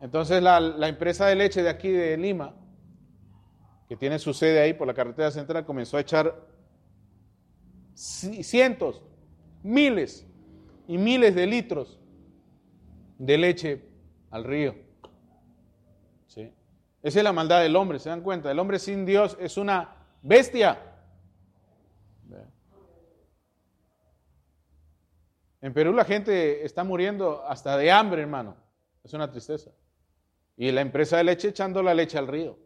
Entonces 0.00 0.42
la, 0.42 0.58
la, 0.58 0.88
empresa 0.88 1.26
de 1.26 1.36
leche 1.36 1.62
de 1.62 1.68
aquí 1.68 1.90
de 1.90 2.16
Lima, 2.16 2.54
que 3.86 3.96
tiene 3.96 4.18
su 4.18 4.32
sede 4.32 4.60
ahí 4.60 4.72
por 4.72 4.86
la 4.86 4.94
carretera 4.94 5.30
central, 5.30 5.66
comenzó 5.66 5.98
a 5.98 6.00
echar 6.00 6.34
cientos, 7.94 9.02
miles 9.62 10.26
y 10.88 10.96
miles 10.96 11.34
de 11.34 11.46
litros 11.46 12.00
de 13.18 13.36
leche 13.36 13.84
al 14.30 14.44
río. 14.44 14.74
¿Sí? 16.28 16.50
Esa 17.02 17.18
es 17.18 17.24
la 17.24 17.34
maldad 17.34 17.60
del 17.60 17.76
hombre, 17.76 17.98
¿se 17.98 18.08
dan 18.08 18.22
cuenta? 18.22 18.50
El 18.50 18.58
hombre 18.58 18.78
sin 18.78 19.04
Dios 19.04 19.36
es 19.38 19.58
una 19.58 19.96
bestia. 20.22 20.89
En 25.60 25.72
Perú 25.74 25.92
la 25.92 26.04
gente 26.04 26.64
está 26.64 26.84
muriendo 26.84 27.44
hasta 27.46 27.76
de 27.76 27.90
hambre, 27.90 28.22
hermano. 28.22 28.56
Es 29.04 29.12
una 29.12 29.30
tristeza. 29.30 29.70
Y 30.56 30.70
la 30.72 30.80
empresa 30.80 31.16
de 31.18 31.24
leche 31.24 31.48
echando 31.48 31.82
la 31.82 31.94
leche 31.94 32.18
al 32.18 32.26
río. 32.26 32.58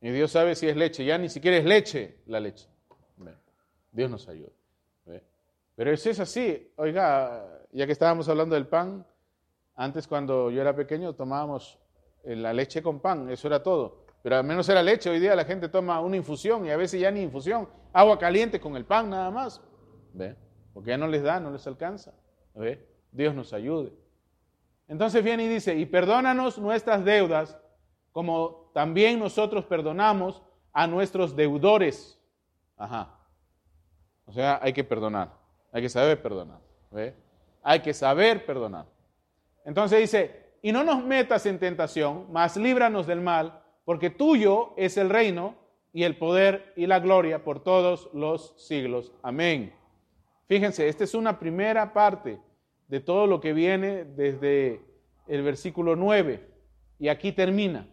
Y 0.00 0.10
Dios 0.10 0.32
sabe 0.32 0.54
si 0.56 0.68
es 0.68 0.76
leche. 0.76 1.04
Ya 1.04 1.16
ni 1.16 1.28
siquiera 1.28 1.56
es 1.56 1.64
leche 1.64 2.18
la 2.26 2.40
leche. 2.40 2.68
Dios 3.92 4.10
nos 4.10 4.28
ayuda. 4.28 4.50
Pero 5.74 5.90
eso 5.90 6.10
es 6.10 6.20
así. 6.20 6.70
Oiga, 6.76 7.62
ya 7.72 7.86
que 7.86 7.92
estábamos 7.92 8.28
hablando 8.28 8.54
del 8.54 8.66
pan, 8.66 9.06
antes 9.74 10.06
cuando 10.06 10.50
yo 10.50 10.60
era 10.60 10.76
pequeño 10.76 11.14
tomábamos 11.14 11.78
eh, 12.24 12.36
la 12.36 12.52
leche 12.52 12.82
con 12.82 13.00
pan, 13.00 13.30
eso 13.30 13.48
era 13.48 13.62
todo. 13.62 14.01
Pero 14.22 14.36
al 14.36 14.44
menos 14.44 14.68
era 14.68 14.82
leche. 14.82 15.10
Hoy 15.10 15.18
día 15.18 15.34
la 15.34 15.44
gente 15.44 15.68
toma 15.68 16.00
una 16.00 16.16
infusión 16.16 16.64
y 16.66 16.70
a 16.70 16.76
veces 16.76 17.00
ya 17.00 17.10
ni 17.10 17.22
infusión. 17.22 17.68
Agua 17.92 18.18
caliente 18.18 18.60
con 18.60 18.76
el 18.76 18.84
pan 18.84 19.10
nada 19.10 19.30
más. 19.30 19.60
¿Ve? 20.12 20.36
Porque 20.72 20.90
ya 20.90 20.98
no 20.98 21.08
les 21.08 21.22
da, 21.22 21.40
no 21.40 21.50
les 21.50 21.66
alcanza. 21.66 22.14
¿Ve? 22.54 22.86
Dios 23.10 23.34
nos 23.34 23.52
ayude. 23.52 23.92
Entonces 24.88 25.22
viene 25.24 25.44
y 25.44 25.48
dice, 25.48 25.74
y 25.74 25.86
perdónanos 25.86 26.58
nuestras 26.58 27.04
deudas 27.04 27.58
como 28.12 28.70
también 28.74 29.18
nosotros 29.18 29.64
perdonamos 29.64 30.42
a 30.72 30.86
nuestros 30.86 31.34
deudores. 31.34 32.18
Ajá. 32.76 33.18
O 34.26 34.32
sea, 34.32 34.60
hay 34.62 34.72
que 34.72 34.84
perdonar, 34.84 35.32
hay 35.72 35.82
que 35.82 35.88
saber 35.88 36.20
perdonar. 36.22 36.60
¿ve? 36.90 37.14
Hay 37.62 37.80
que 37.80 37.92
saber 37.94 38.44
perdonar. 38.44 38.86
Entonces 39.64 39.98
dice, 40.00 40.56
y 40.62 40.72
no 40.72 40.84
nos 40.84 41.02
metas 41.02 41.46
en 41.46 41.58
tentación, 41.58 42.26
mas 42.30 42.56
líbranos 42.56 43.06
del 43.06 43.20
mal, 43.20 43.61
porque 43.84 44.10
tuyo 44.10 44.74
es 44.76 44.96
el 44.96 45.10
reino 45.10 45.56
y 45.92 46.04
el 46.04 46.16
poder 46.16 46.72
y 46.76 46.86
la 46.86 47.00
gloria 47.00 47.44
por 47.44 47.62
todos 47.62 48.08
los 48.12 48.54
siglos. 48.56 49.12
Amén. 49.22 49.74
Fíjense, 50.46 50.88
esta 50.88 51.04
es 51.04 51.14
una 51.14 51.38
primera 51.38 51.92
parte 51.92 52.38
de 52.88 53.00
todo 53.00 53.26
lo 53.26 53.40
que 53.40 53.52
viene 53.52 54.04
desde 54.04 54.80
el 55.26 55.42
versículo 55.42 55.96
9 55.96 56.48
y 56.98 57.08
aquí 57.08 57.32
termina. 57.32 57.88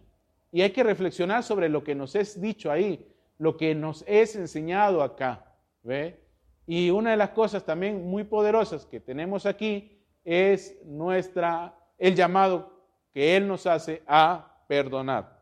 Y 0.51 0.61
hay 0.61 0.71
que 0.71 0.83
reflexionar 0.83 1.43
sobre 1.43 1.69
lo 1.69 1.83
que 1.83 1.95
nos 1.95 2.15
es 2.15 2.41
dicho 2.41 2.71
ahí, 2.71 3.07
lo 3.37 3.55
que 3.55 3.75
nos 3.75 4.03
es 4.07 4.35
enseñado 4.35 5.01
acá. 5.03 5.55
¿ve? 5.83 6.19
Y 6.65 6.89
una 6.89 7.11
de 7.11 7.17
las 7.17 7.29
cosas 7.29 7.65
también 7.65 8.09
muy 8.09 8.23
poderosas 8.23 8.85
que 8.85 8.99
tenemos 8.99 9.45
aquí 9.45 9.99
es 10.23 10.77
nuestra, 10.85 11.75
el 11.97 12.15
llamado 12.15 12.83
que 13.13 13.35
Él 13.35 13.47
nos 13.47 13.65
hace 13.65 14.03
a 14.05 14.63
perdonar. 14.67 15.38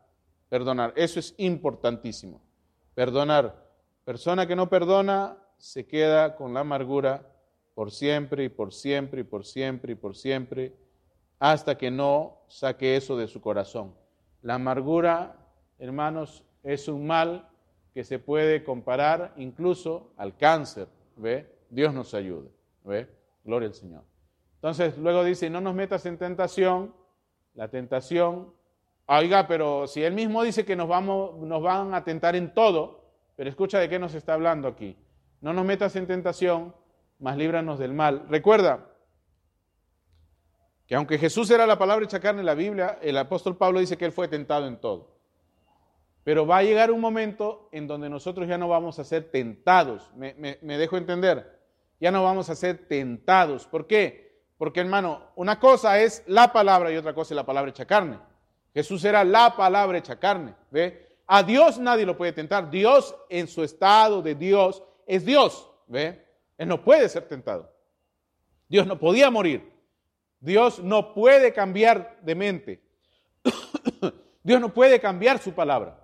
Perdonar, 0.48 0.92
eso 0.96 1.20
es 1.20 1.34
importantísimo. 1.38 2.40
Perdonar. 2.94 3.66
Persona 4.04 4.46
que 4.46 4.56
no 4.56 4.68
perdona 4.68 5.36
se 5.58 5.86
queda 5.86 6.36
con 6.36 6.54
la 6.54 6.60
amargura 6.60 7.26
por 7.74 7.90
siempre 7.90 8.44
y 8.44 8.48
por 8.48 8.72
siempre 8.72 9.20
y 9.20 9.24
por 9.24 9.44
siempre 9.44 9.92
y 9.92 9.94
por 9.94 10.16
siempre, 10.16 10.74
hasta 11.38 11.78
que 11.78 11.90
no 11.90 12.38
saque 12.48 12.96
eso 12.96 13.16
de 13.16 13.28
su 13.28 13.40
corazón. 13.40 13.94
La 14.42 14.54
amargura, 14.54 15.36
hermanos, 15.78 16.44
es 16.64 16.88
un 16.88 17.06
mal 17.06 17.48
que 17.94 18.02
se 18.02 18.18
puede 18.18 18.64
comparar 18.64 19.32
incluso 19.36 20.12
al 20.16 20.36
cáncer, 20.36 20.88
¿ve? 21.16 21.52
Dios 21.70 21.94
nos 21.94 22.14
ayude, 22.14 22.50
¿ve? 22.84 23.08
Gloria 23.44 23.68
al 23.68 23.74
Señor. 23.74 24.02
Entonces, 24.56 24.98
luego 24.98 25.22
dice, 25.22 25.48
no 25.48 25.60
nos 25.60 25.74
metas 25.74 26.04
en 26.06 26.18
tentación, 26.18 26.94
la 27.54 27.68
tentación, 27.68 28.52
oiga, 29.08 29.46
pero 29.48 29.86
si 29.86 30.02
él 30.02 30.12
mismo 30.12 30.42
dice 30.42 30.64
que 30.64 30.76
nos, 30.76 30.88
van 30.88 31.94
a 31.94 32.04
tentar 32.04 32.36
en 32.36 32.54
todo, 32.54 33.04
pero 33.36 33.48
escucha 33.48 33.78
de 33.78 33.88
qué 33.88 33.98
nos 33.98 34.14
está 34.14 34.34
hablando 34.34 34.68
aquí. 34.68 34.96
No 35.40 35.52
nos 35.52 35.64
metas 35.64 35.96
en 35.96 36.06
tentación, 36.06 36.74
mas 37.18 37.36
líbranos 37.36 37.78
del 37.78 37.94
mal. 37.94 38.26
Recuerda, 38.28 38.86
que 40.86 40.94
aunque 40.94 41.18
Jesús 41.18 41.50
era 41.50 41.66
la 41.66 41.78
palabra 41.78 42.04
hecha 42.04 42.20
carne 42.20 42.40
en 42.40 42.46
la 42.46 42.54
Biblia, 42.54 42.98
el 43.02 43.18
apóstol 43.18 43.56
Pablo 43.56 43.78
dice 43.78 43.98
que 43.98 44.06
él 44.06 44.12
fue 44.12 44.26
tentado 44.26 44.66
en 44.66 44.80
todo. 44.80 45.18
Pero 46.24 46.46
va 46.46 46.58
a 46.58 46.62
llegar 46.62 46.90
un 46.90 47.00
momento 47.00 47.68
en 47.72 47.86
donde 47.86 48.10
nosotros 48.10 48.48
ya 48.48 48.58
no 48.58 48.68
vamos 48.68 48.98
a 48.98 49.04
ser 49.04 49.30
tentados. 49.30 50.10
Me, 50.14 50.32
dejo 50.60 50.96
entender. 50.96 51.58
Ya 52.00 52.10
no 52.10 52.22
vamos 52.22 52.50
a 52.50 52.54
ser 52.54 52.86
tentados. 52.88 53.66
¿Por 53.66 53.86
qué? 53.86 54.42
Porque 54.56 54.80
hermano, 54.80 55.22
una 55.36 55.58
cosa 55.60 56.00
es 56.00 56.22
la 56.26 56.52
palabra 56.52 56.90
y 56.92 56.96
otra 56.96 57.14
cosa 57.14 57.34
es 57.34 57.36
la 57.36 57.46
palabra 57.46 57.70
hecha 57.70 57.86
carne. 57.86 58.18
Jesús 58.74 59.04
era 59.04 59.24
la 59.24 59.56
palabra 59.56 59.98
hecha 59.98 60.18
carne. 60.18 60.54
¿Ve? 60.70 61.08
A 61.26 61.42
Dios 61.42 61.78
nadie 61.78 62.06
lo 62.06 62.16
puede 62.16 62.32
tentar. 62.32 62.70
Dios 62.70 63.14
en 63.28 63.48
su 63.48 63.62
estado 63.62 64.22
de 64.22 64.34
Dios 64.34 64.82
es 65.06 65.24
Dios. 65.24 65.70
¿Ve? 65.86 66.24
Él 66.56 66.68
no 66.68 66.82
puede 66.82 67.08
ser 67.08 67.26
tentado. 67.26 67.72
Dios 68.68 68.86
no 68.86 68.98
podía 68.98 69.30
morir. 69.30 69.72
Dios 70.40 70.78
no 70.80 71.14
puede 71.14 71.52
cambiar 71.52 72.18
de 72.22 72.34
mente. 72.34 72.82
Dios 74.42 74.60
no 74.60 74.72
puede 74.72 75.00
cambiar 75.00 75.38
su 75.38 75.52
palabra. 75.52 75.98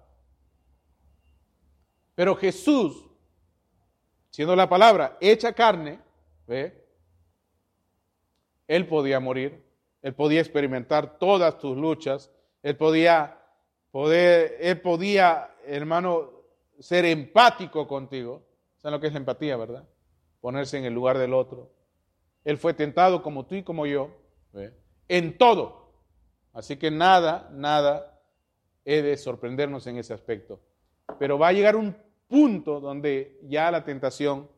Pero 2.15 2.37
Jesús, 2.37 3.09
siendo 4.31 4.55
la 4.57 4.69
palabra 4.69 5.17
hecha 5.21 5.53
carne, 5.53 6.01
¿ve? 6.47 6.85
Él 8.67 8.87
podía 8.87 9.21
morir, 9.21 9.65
él 10.03 10.15
podía 10.15 10.41
experimentar 10.41 11.19
todas 11.19 11.59
tus 11.59 11.77
luchas, 11.77 12.31
él 12.65 12.77
podía 12.77 13.39
podía, 14.83 15.55
hermano, 15.67 16.33
ser 16.81 17.05
empático 17.05 17.87
contigo. 17.87 18.43
¿Saben 18.79 18.95
lo 18.95 19.01
que 19.01 19.07
es 19.07 19.15
empatía, 19.15 19.57
verdad? 19.57 19.89
Ponerse 20.41 20.79
en 20.79 20.85
el 20.85 20.93
lugar 20.93 21.19
del 21.19 21.33
otro. 21.33 21.71
Él 22.45 22.59
fue 22.59 22.75
tentado 22.75 23.23
como 23.23 23.47
tú 23.47 23.55
y 23.55 23.63
como 23.63 23.87
yo 23.87 24.11
en 25.09 25.39
todo. 25.39 25.93
Así 26.53 26.77
que 26.77 26.91
nada, 26.91 27.49
nada 27.53 28.21
he 28.85 29.01
de 29.01 29.17
sorprendernos 29.17 29.87
en 29.87 29.99
ese 29.99 30.13
aspecto. 30.13 30.61
Pero 31.19 31.39
va 31.39 31.49
a 31.49 31.53
llegar 31.53 31.77
un 31.77 31.97
punto 32.27 32.81
donde 32.81 33.39
ya 33.45 33.71
la 33.71 33.85
tentación 33.85 34.49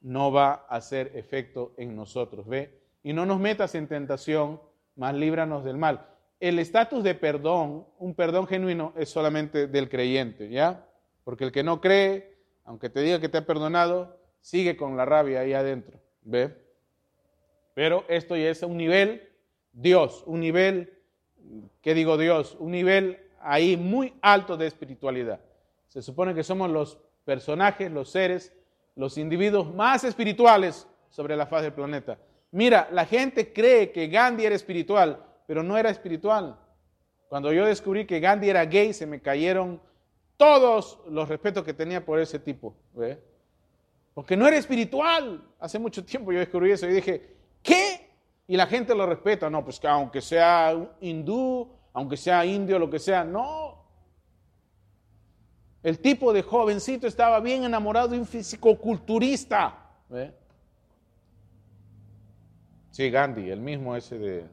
no 0.00 0.30
va 0.30 0.66
a 0.68 0.76
hacer 0.76 1.12
efecto 1.14 1.72
en 1.78 1.96
nosotros, 1.96 2.46
¿ve? 2.46 2.82
Y 3.02 3.12
no 3.12 3.24
nos 3.24 3.40
metas 3.40 3.74
en 3.74 3.88
tentación, 3.88 4.60
más 4.96 5.14
líbranos 5.14 5.64
del 5.64 5.78
mal. 5.78 6.13
El 6.44 6.58
estatus 6.58 7.02
de 7.02 7.14
perdón, 7.14 7.86
un 7.98 8.14
perdón 8.14 8.46
genuino, 8.46 8.92
es 8.98 9.08
solamente 9.08 9.66
del 9.66 9.88
creyente, 9.88 10.50
¿ya? 10.50 10.86
Porque 11.24 11.44
el 11.44 11.52
que 11.52 11.62
no 11.62 11.80
cree, 11.80 12.36
aunque 12.66 12.90
te 12.90 13.00
diga 13.00 13.18
que 13.18 13.30
te 13.30 13.38
ha 13.38 13.46
perdonado, 13.46 14.18
sigue 14.42 14.76
con 14.76 14.94
la 14.94 15.06
rabia 15.06 15.40
ahí 15.40 15.54
adentro, 15.54 15.98
¿ve? 16.20 16.54
Pero 17.72 18.04
esto 18.08 18.36
ya 18.36 18.50
es 18.50 18.62
un 18.62 18.76
nivel 18.76 19.26
Dios, 19.72 20.22
un 20.26 20.40
nivel, 20.40 20.92
¿qué 21.80 21.94
digo 21.94 22.18
Dios? 22.18 22.58
Un 22.60 22.72
nivel 22.72 23.20
ahí 23.40 23.78
muy 23.78 24.12
alto 24.20 24.58
de 24.58 24.66
espiritualidad. 24.66 25.40
Se 25.88 26.02
supone 26.02 26.34
que 26.34 26.44
somos 26.44 26.68
los 26.70 26.98
personajes, 27.24 27.90
los 27.90 28.10
seres, 28.10 28.52
los 28.96 29.16
individuos 29.16 29.74
más 29.74 30.04
espirituales 30.04 30.86
sobre 31.08 31.36
la 31.36 31.46
faz 31.46 31.62
del 31.62 31.72
planeta. 31.72 32.18
Mira, 32.50 32.86
la 32.92 33.06
gente 33.06 33.50
cree 33.50 33.92
que 33.92 34.08
Gandhi 34.08 34.44
era 34.44 34.54
espiritual, 34.54 35.24
pero 35.46 35.62
no 35.62 35.76
era 35.76 35.90
espiritual. 35.90 36.58
Cuando 37.28 37.52
yo 37.52 37.66
descubrí 37.66 38.06
que 38.06 38.20
Gandhi 38.20 38.50
era 38.50 38.64
gay, 38.64 38.92
se 38.92 39.06
me 39.06 39.20
cayeron 39.20 39.80
todos 40.36 41.00
los 41.08 41.28
respetos 41.28 41.64
que 41.64 41.74
tenía 41.74 42.04
por 42.04 42.18
ese 42.20 42.38
tipo. 42.38 42.74
Porque 44.14 44.36
no 44.36 44.46
era 44.46 44.56
espiritual. 44.56 45.42
Hace 45.58 45.78
mucho 45.78 46.04
tiempo 46.04 46.32
yo 46.32 46.38
descubrí 46.38 46.72
eso 46.72 46.88
y 46.88 46.92
dije, 46.92 47.36
¿qué? 47.62 48.10
Y 48.46 48.56
la 48.56 48.66
gente 48.66 48.94
lo 48.94 49.06
respeta. 49.06 49.50
No, 49.50 49.64
pues 49.64 49.80
que 49.80 49.88
aunque 49.88 50.20
sea 50.20 50.76
hindú, 51.00 51.68
aunque 51.92 52.16
sea 52.16 52.44
indio, 52.44 52.78
lo 52.78 52.90
que 52.90 52.98
sea, 52.98 53.24
no. 53.24 53.82
El 55.82 55.98
tipo 55.98 56.32
de 56.32 56.42
jovencito 56.42 57.06
estaba 57.06 57.40
bien 57.40 57.64
enamorado 57.64 58.08
de 58.08 58.18
un 58.18 58.26
físico-culturista. 58.26 59.78
Sí, 62.90 63.10
Gandhi, 63.10 63.50
el 63.50 63.60
mismo 63.60 63.96
ese 63.96 64.18
de, 64.18 64.46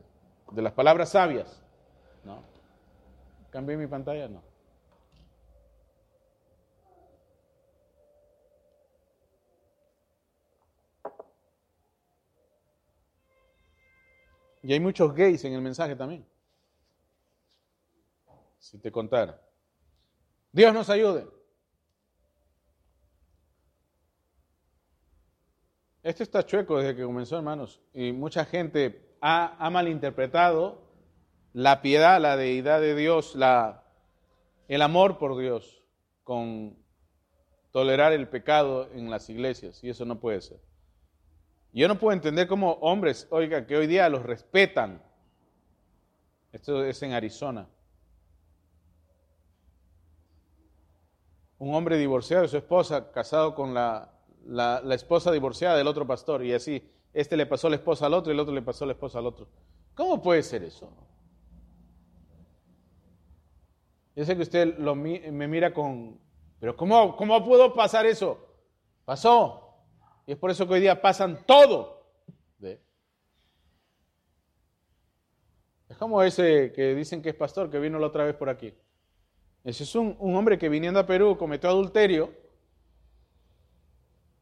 de 0.51 0.61
las 0.61 0.73
palabras 0.73 1.09
sabias. 1.09 1.61
¿no? 2.23 2.43
¿Cambié 3.49 3.77
mi 3.77 3.87
pantalla? 3.87 4.27
No. 4.27 4.41
Y 14.63 14.73
hay 14.73 14.79
muchos 14.79 15.13
gays 15.15 15.43
en 15.45 15.53
el 15.53 15.61
mensaje 15.61 15.95
también. 15.95 16.25
Si 18.59 18.77
te 18.77 18.91
contara. 18.91 19.41
Dios 20.51 20.71
nos 20.73 20.89
ayude. 20.89 21.27
Esto 26.03 26.23
está 26.23 26.45
chueco 26.45 26.77
desde 26.77 26.95
que 26.95 27.03
comenzó, 27.03 27.37
hermanos, 27.37 27.81
y 27.93 28.11
mucha 28.11 28.45
gente 28.45 29.10
ha, 29.21 29.69
malinterpretado 29.69 30.81
la 31.53 31.81
piedad, 31.81 32.19
la 32.19 32.35
deidad 32.35 32.81
de 32.81 32.95
Dios, 32.95 33.35
la, 33.35 33.83
el 34.67 34.81
amor 34.81 35.17
por 35.17 35.37
Dios, 35.37 35.83
con 36.23 36.77
tolerar 37.71 38.13
el 38.13 38.27
pecado 38.27 38.89
en 38.93 39.09
las 39.09 39.29
iglesias, 39.29 39.83
y 39.83 39.89
eso 39.89 40.05
no 40.05 40.19
puede 40.19 40.41
ser. 40.41 40.59
Yo 41.73 41.87
no 41.87 41.97
puedo 41.97 42.13
entender 42.13 42.47
cómo 42.47 42.73
hombres, 42.81 43.27
oiga, 43.29 43.65
que 43.65 43.77
hoy 43.77 43.87
día 43.87 44.09
los 44.09 44.23
respetan. 44.23 45.01
Esto 46.51 46.83
es 46.83 47.01
en 47.01 47.13
Arizona. 47.13 47.69
Un 51.59 51.73
hombre 51.73 51.97
divorciado 51.97 52.41
de 52.43 52.49
su 52.49 52.57
esposa, 52.57 53.11
casado 53.11 53.55
con 53.55 53.73
la 53.73 54.11
la, 54.45 54.95
esposa 54.95 55.31
divorciada 55.31 55.77
del 55.77 55.87
otro 55.87 56.05
pastor 56.05 56.43
y 56.43 56.53
así, 56.53 56.83
este 57.13 57.35
le 57.35 57.45
pasó 57.45 57.69
la 57.69 57.75
esposa 57.75 58.05
al 58.05 58.13
otro 58.13 58.31
y 58.31 58.35
el 58.35 58.39
otro 58.39 58.53
le 58.53 58.61
pasó 58.61 58.85
la 58.85 58.93
esposa 58.93 59.19
al 59.19 59.27
otro. 59.27 59.47
¿Cómo 59.95 60.21
puede 60.21 60.43
ser 60.43 60.63
eso? 60.63 60.89
Yo 64.15 64.25
sé 64.25 64.35
que 64.35 64.41
usted 64.41 64.77
lo, 64.77 64.95
me 64.95 65.47
mira 65.47 65.73
con, 65.73 66.19
pero 66.59 66.75
¿cómo, 66.75 67.15
¿cómo 67.15 67.43
pudo 67.43 67.73
pasar 67.73 68.05
eso? 68.05 68.37
Pasó. 69.05 69.75
Y 70.27 70.33
es 70.33 70.37
por 70.37 70.51
eso 70.51 70.67
que 70.67 70.73
hoy 70.73 70.81
día 70.81 71.01
pasan 71.01 71.45
todo. 71.45 71.99
Es 75.89 75.97
como 75.97 76.23
ese 76.23 76.71
que 76.73 76.95
dicen 76.95 77.21
que 77.21 77.29
es 77.29 77.35
pastor, 77.35 77.69
que 77.69 77.77
vino 77.77 77.99
la 77.99 78.07
otra 78.07 78.23
vez 78.23 78.35
por 78.35 78.47
aquí. 78.47 78.73
Ese 79.63 79.83
es 79.83 79.93
un, 79.93 80.15
un 80.19 80.35
hombre 80.35 80.57
que 80.57 80.69
viniendo 80.69 81.01
a 81.01 81.05
Perú 81.05 81.37
cometió 81.37 81.69
adulterio 81.69 82.31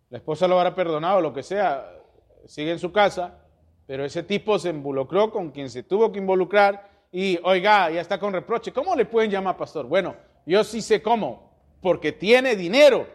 la 0.09 0.17
esposa 0.17 0.47
lo 0.47 0.57
habrá 0.57 0.73
perdonado, 0.73 1.21
lo 1.21 1.33
que 1.33 1.43
sea, 1.43 1.98
sigue 2.47 2.71
en 2.71 2.79
su 2.79 2.91
casa, 2.91 3.39
pero 3.85 4.05
ese 4.05 4.23
tipo 4.23 4.59
se 4.59 4.69
involucró 4.69 5.31
con 5.31 5.51
quien 5.51 5.69
se 5.69 5.83
tuvo 5.83 6.11
que 6.11 6.19
involucrar 6.19 6.89
y, 7.11 7.39
oiga, 7.43 7.89
ya 7.89 8.01
está 8.01 8.19
con 8.19 8.33
reproche. 8.33 8.71
¿Cómo 8.71 8.95
le 8.95 9.05
pueden 9.05 9.31
llamar 9.31 9.57
pastor? 9.57 9.87
Bueno, 9.87 10.15
yo 10.45 10.63
sí 10.63 10.81
sé 10.81 11.01
cómo, 11.01 11.51
porque 11.81 12.11
tiene 12.11 12.55
dinero. 12.55 13.07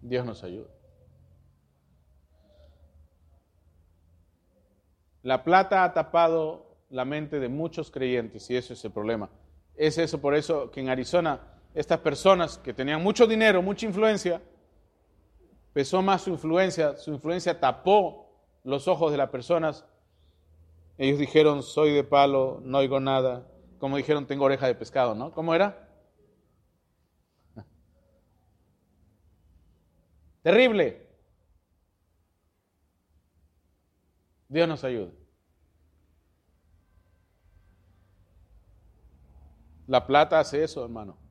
Dios 0.00 0.24
nos 0.24 0.44
ayuda. 0.44 0.68
La 5.22 5.42
plata 5.42 5.82
ha 5.82 5.92
tapado 5.92 6.76
la 6.90 7.04
mente 7.04 7.40
de 7.40 7.48
muchos 7.48 7.90
creyentes 7.90 8.48
y 8.50 8.56
eso 8.56 8.74
es 8.74 8.84
el 8.84 8.92
problema. 8.92 9.28
Es 9.74 9.98
eso 9.98 10.20
por 10.20 10.36
eso 10.36 10.70
que 10.70 10.80
en 10.80 10.88
Arizona 10.88 11.40
estas 11.74 11.98
personas 11.98 12.58
que 12.58 12.72
tenían 12.72 13.02
mucho 13.02 13.26
dinero, 13.26 13.60
mucha 13.60 13.84
influencia, 13.84 14.40
pesó 15.76 16.00
más 16.00 16.22
su 16.22 16.30
influencia, 16.30 16.96
su 16.96 17.12
influencia 17.12 17.60
tapó 17.60 18.34
los 18.64 18.88
ojos 18.88 19.12
de 19.12 19.18
las 19.18 19.28
personas. 19.28 19.84
Ellos 20.96 21.18
dijeron, 21.18 21.62
soy 21.62 21.92
de 21.92 22.02
palo, 22.02 22.62
no 22.64 22.78
oigo 22.78 22.98
nada. 22.98 23.46
Como 23.78 23.98
dijeron, 23.98 24.26
tengo 24.26 24.46
oreja 24.46 24.66
de 24.66 24.74
pescado, 24.74 25.14
¿no? 25.14 25.32
¿Cómo 25.32 25.54
era? 25.54 25.86
Terrible. 30.42 31.06
Dios 34.48 34.66
nos 34.66 34.82
ayude. 34.82 35.12
La 39.86 40.06
plata 40.06 40.40
hace 40.40 40.64
eso, 40.64 40.82
hermano. 40.82 41.25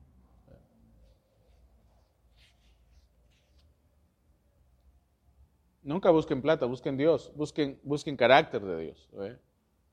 Nunca 5.86 6.10
busquen 6.10 6.42
plata, 6.42 6.66
busquen 6.66 6.96
Dios, 6.96 7.30
busquen, 7.36 7.78
busquen 7.84 8.16
carácter 8.16 8.60
de 8.60 8.76
Dios. 8.86 9.08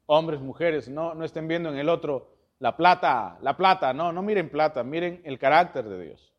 Hombres, 0.07 0.41
mujeres, 0.41 0.89
no, 0.89 1.13
no 1.13 1.23
estén 1.23 1.47
viendo 1.47 1.69
en 1.69 1.77
el 1.77 1.87
otro 1.87 2.33
la 2.57 2.75
plata, 2.75 3.37
la 3.41 3.55
plata, 3.55 3.93
no, 3.93 4.11
no 4.11 4.23
miren 4.23 4.49
plata, 4.49 4.83
miren 4.83 5.21
el 5.23 5.37
carácter 5.37 5.87
de 5.87 6.03
Dios. 6.03 6.33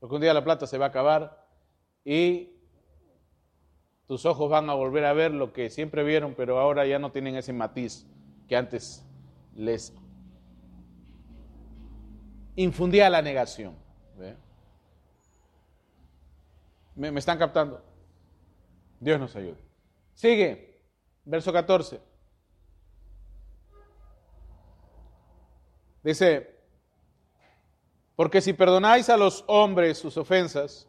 Porque 0.00 0.14
un 0.14 0.22
día 0.22 0.32
la 0.32 0.42
plata 0.42 0.66
se 0.66 0.78
va 0.78 0.86
a 0.86 0.88
acabar 0.88 1.46
y 2.02 2.54
tus 4.06 4.24
ojos 4.24 4.48
van 4.48 4.70
a 4.70 4.74
volver 4.74 5.04
a 5.04 5.12
ver 5.12 5.32
lo 5.32 5.52
que 5.52 5.68
siempre 5.68 6.02
vieron, 6.02 6.34
pero 6.34 6.58
ahora 6.58 6.86
ya 6.86 6.98
no 6.98 7.12
tienen 7.12 7.36
ese 7.36 7.52
matiz 7.52 8.06
que 8.48 8.56
antes 8.56 9.06
les 9.54 9.94
infundía 12.54 13.10
la 13.10 13.20
negación. 13.20 13.76
¿Me, 16.94 17.12
¿Me 17.12 17.18
están 17.18 17.36
captando? 17.36 17.95
Dios 19.00 19.20
nos 19.20 19.34
ayude. 19.36 19.58
Sigue, 20.14 20.82
verso 21.24 21.52
14. 21.52 22.00
Dice, 26.02 26.56
porque 28.14 28.40
si 28.40 28.52
perdonáis 28.52 29.10
a 29.10 29.16
los 29.16 29.44
hombres 29.46 29.98
sus 29.98 30.16
ofensas, 30.16 30.88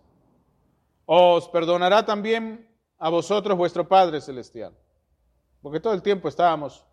os 1.06 1.50
perdonará 1.50 2.06
también 2.06 2.70
a 2.98 3.10
vosotros 3.10 3.58
vuestro 3.58 3.88
Padre 3.88 4.22
Celestial. 4.22 4.74
Porque 5.62 5.80
todo 5.80 5.94
el 5.94 6.02
tiempo 6.02 6.28
estábamos, 6.28 6.86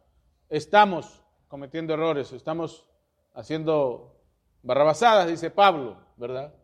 estamos 0.49 1.23
cometiendo 1.49 1.95
errores, 1.95 2.33
estamos 2.33 2.87
haciendo 3.35 4.17
barrabasadas, 4.63 5.29
dice 5.29 5.51
Pablo, 5.51 5.99
¿verdad? 6.17 6.55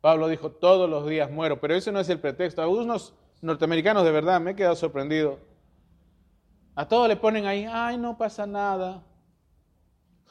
Pablo 0.00 0.28
dijo, 0.28 0.52
todos 0.52 0.88
los 0.88 1.06
días 1.08 1.30
muero, 1.30 1.60
pero 1.60 1.74
ese 1.74 1.90
no 1.90 1.98
es 1.98 2.08
el 2.08 2.20
pretexto. 2.20 2.62
Algunos 2.62 3.14
norteamericanos 3.46 4.04
de 4.04 4.10
verdad, 4.10 4.40
me 4.40 4.50
he 4.50 4.56
quedado 4.56 4.74
sorprendido. 4.76 5.38
A 6.74 6.86
todos 6.86 7.08
le 7.08 7.16
ponen 7.16 7.46
ahí, 7.46 7.66
ay, 7.70 7.96
no 7.96 8.18
pasa 8.18 8.46
nada. 8.46 9.02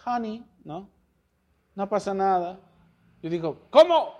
Honey, 0.05 0.45
¿no? 0.63 0.89
No 1.73 1.89
pasa 1.89 2.13
nada. 2.13 2.59
Yo 3.23 3.29
digo, 3.29 3.57
¿cómo? 3.71 4.13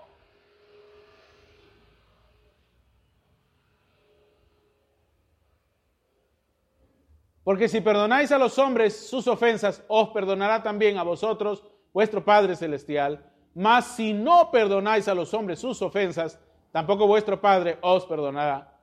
Porque 7.44 7.68
si 7.68 7.80
perdonáis 7.80 8.32
a 8.32 8.38
los 8.38 8.58
hombres 8.58 9.08
sus 9.08 9.28
ofensas, 9.28 9.84
os 9.86 10.08
perdonará 10.08 10.64
también 10.64 10.98
a 10.98 11.04
vosotros 11.04 11.62
vuestro 11.92 12.24
Padre 12.24 12.56
Celestial. 12.56 13.24
Mas 13.54 13.84
si 13.86 14.12
no 14.12 14.50
perdonáis 14.50 15.06
a 15.06 15.14
los 15.14 15.32
hombres 15.32 15.60
sus 15.60 15.80
ofensas, 15.80 16.40
tampoco 16.72 17.06
vuestro 17.06 17.40
Padre 17.40 17.78
os 17.82 18.04
perdonará 18.04 18.75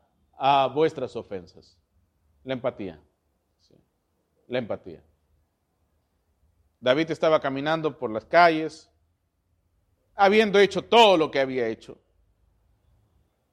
a 0.46 0.68
vuestras 0.68 1.16
ofensas. 1.16 1.78
La 2.44 2.52
empatía. 2.52 3.02
La 4.50 4.60
empatía. 4.60 5.02
David 6.82 7.12
estaba 7.12 7.40
caminando 7.40 7.98
por 7.98 8.12
las 8.12 8.26
calles, 8.26 8.92
habiendo 10.16 10.60
hecho 10.60 10.82
todo 10.82 11.16
lo 11.16 11.32
que 11.32 11.40
había 11.40 11.70
hecho, 11.70 11.98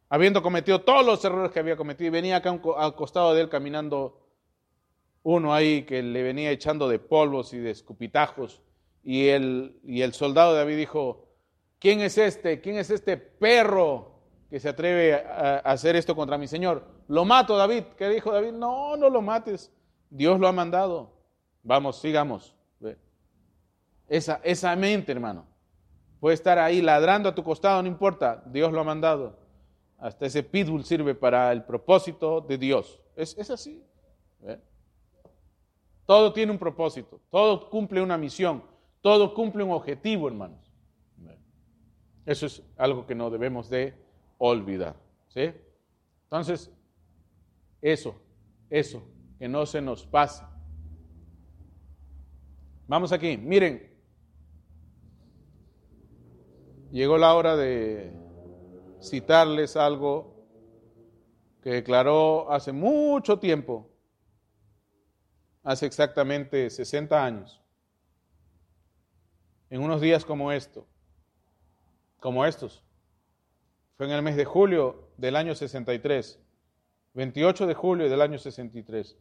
habiendo 0.08 0.42
cometido 0.42 0.80
todos 0.80 1.06
los 1.06 1.24
errores 1.24 1.52
que 1.52 1.60
había 1.60 1.76
cometido, 1.76 2.08
y 2.08 2.10
venía 2.10 2.38
acá 2.38 2.60
al 2.76 2.96
costado 2.96 3.34
de 3.34 3.42
él 3.42 3.48
caminando 3.48 4.26
uno 5.22 5.54
ahí 5.54 5.84
que 5.84 6.02
le 6.02 6.24
venía 6.24 6.50
echando 6.50 6.88
de 6.88 6.98
polvos 6.98 7.54
y 7.54 7.58
de 7.58 7.70
escupitajos, 7.70 8.62
y 9.04 9.28
el, 9.28 9.78
y 9.84 10.02
el 10.02 10.12
soldado 10.12 10.54
David 10.54 10.76
dijo, 10.76 11.28
¿quién 11.78 12.00
es 12.00 12.18
este? 12.18 12.60
¿Quién 12.60 12.78
es 12.78 12.90
este 12.90 13.16
perro 13.16 14.19
que 14.50 14.58
se 14.58 14.68
atreve 14.68 15.14
a, 15.14 15.58
hacer 15.58 15.94
esto 15.94 16.16
contra 16.16 16.36
mi 16.36 16.48
Señor. 16.48 16.84
Lo 17.06 17.24
mato, 17.24 17.56
David. 17.56 17.84
¿Qué 17.96 18.08
dijo 18.08 18.32
David? 18.32 18.52
No, 18.52 18.96
no 18.96 19.08
lo 19.08 19.22
mates. 19.22 19.72
Dios 20.10 20.40
lo 20.40 20.48
ha 20.48 20.52
mandado. 20.52 21.12
Vamos, 21.62 22.00
sigamos. 22.00 22.56
Esa, 24.08 24.40
esa 24.42 24.74
mente, 24.74 25.12
hermano. 25.12 25.46
Puede 26.18 26.34
estar 26.34 26.58
ahí 26.58 26.82
ladrando 26.82 27.28
a 27.28 27.34
tu 27.34 27.44
costado, 27.44 27.80
no 27.80 27.88
importa. 27.88 28.42
Dios 28.46 28.72
lo 28.72 28.80
ha 28.80 28.84
mandado. 28.84 29.38
Hasta 29.98 30.26
ese 30.26 30.42
pitbull 30.42 30.84
sirve 30.84 31.14
para 31.14 31.52
el 31.52 31.62
propósito 31.62 32.40
de 32.40 32.58
Dios. 32.58 33.00
Es, 33.14 33.38
es 33.38 33.50
así. 33.50 33.84
Todo 36.06 36.32
tiene 36.32 36.50
un 36.50 36.58
propósito. 36.58 37.20
Todo 37.30 37.70
cumple 37.70 38.02
una 38.02 38.18
misión. 38.18 38.64
Todo 39.00 39.32
cumple 39.32 39.62
un 39.62 39.70
objetivo, 39.70 40.26
hermanos. 40.26 40.58
Eso 42.26 42.46
es 42.46 42.62
algo 42.76 43.06
que 43.06 43.14
no 43.14 43.30
debemos 43.30 43.70
de 43.70 43.94
olvidar. 44.40 44.96
¿sí? 45.28 45.52
Entonces, 46.24 46.70
eso, 47.80 48.16
eso, 48.68 49.02
que 49.38 49.46
no 49.46 49.64
se 49.66 49.80
nos 49.80 50.04
pase. 50.06 50.42
Vamos 52.88 53.12
aquí, 53.12 53.36
miren. 53.36 53.88
Llegó 56.90 57.16
la 57.18 57.34
hora 57.34 57.54
de 57.54 58.12
citarles 59.00 59.76
algo 59.76 60.44
que 61.62 61.70
declaró 61.70 62.50
hace 62.50 62.72
mucho 62.72 63.38
tiempo, 63.38 63.88
hace 65.62 65.86
exactamente 65.86 66.68
60 66.68 67.24
años, 67.24 67.62
en 69.68 69.82
unos 69.82 70.00
días 70.00 70.24
como 70.24 70.50
esto, 70.50 70.86
como 72.18 72.44
estos. 72.44 72.82
Fue 74.00 74.06
en 74.06 74.14
el 74.14 74.22
mes 74.22 74.34
de 74.34 74.46
julio 74.46 75.10
del 75.18 75.36
año 75.36 75.54
63, 75.54 76.40
28 77.12 77.66
de 77.66 77.74
julio 77.74 78.08
del 78.08 78.22
año 78.22 78.38
63. 78.38 79.18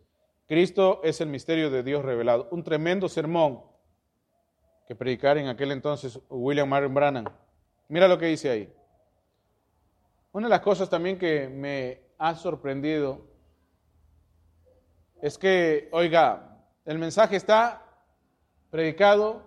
Cristo 0.47 1.01
es 1.03 1.19
el 1.19 1.27
misterio 1.27 1.69
de 1.69 1.83
Dios 1.83 2.05
revelado. 2.05 2.47
Un 2.51 2.63
tremendo 2.63 3.09
sermón 3.09 3.61
que 4.87 4.95
predicar 4.95 5.37
en 5.37 5.49
aquel 5.49 5.73
entonces 5.73 6.17
William 6.29 6.69
Marion 6.69 6.93
Brannan. 6.93 7.29
Mira 7.89 8.07
lo 8.07 8.17
que 8.17 8.27
dice 8.27 8.49
ahí. 8.49 8.73
Una 10.31 10.47
de 10.47 10.51
las 10.51 10.61
cosas 10.61 10.89
también 10.89 11.19
que 11.19 11.49
me 11.49 11.99
ha 12.17 12.33
sorprendido 12.35 13.27
es 15.21 15.37
que, 15.37 15.89
oiga, 15.91 16.57
el 16.85 16.99
mensaje 16.99 17.35
está 17.35 17.85
predicado 18.69 19.45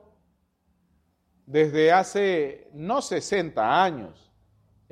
desde 1.47 1.91
hace 1.91 2.69
no 2.75 3.01
60 3.01 3.83
años, 3.83 4.22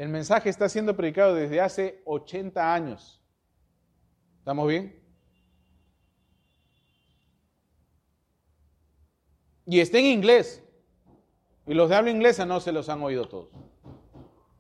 el 0.01 0.09
mensaje 0.09 0.49
está 0.49 0.67
siendo 0.67 0.97
predicado 0.97 1.35
desde 1.35 1.61
hace 1.61 2.01
80 2.07 2.73
años. 2.73 3.23
¿Estamos 4.39 4.67
bien? 4.67 4.99
Y 9.67 9.79
está 9.79 9.99
en 9.99 10.07
inglés. 10.07 10.65
Y 11.67 11.75
los 11.75 11.91
de 11.91 11.97
habla 11.97 12.11
inglesa 12.11 12.47
no 12.47 12.61
se 12.61 12.73
los 12.73 12.89
han 12.89 13.03
oído 13.03 13.29
todos. 13.29 13.51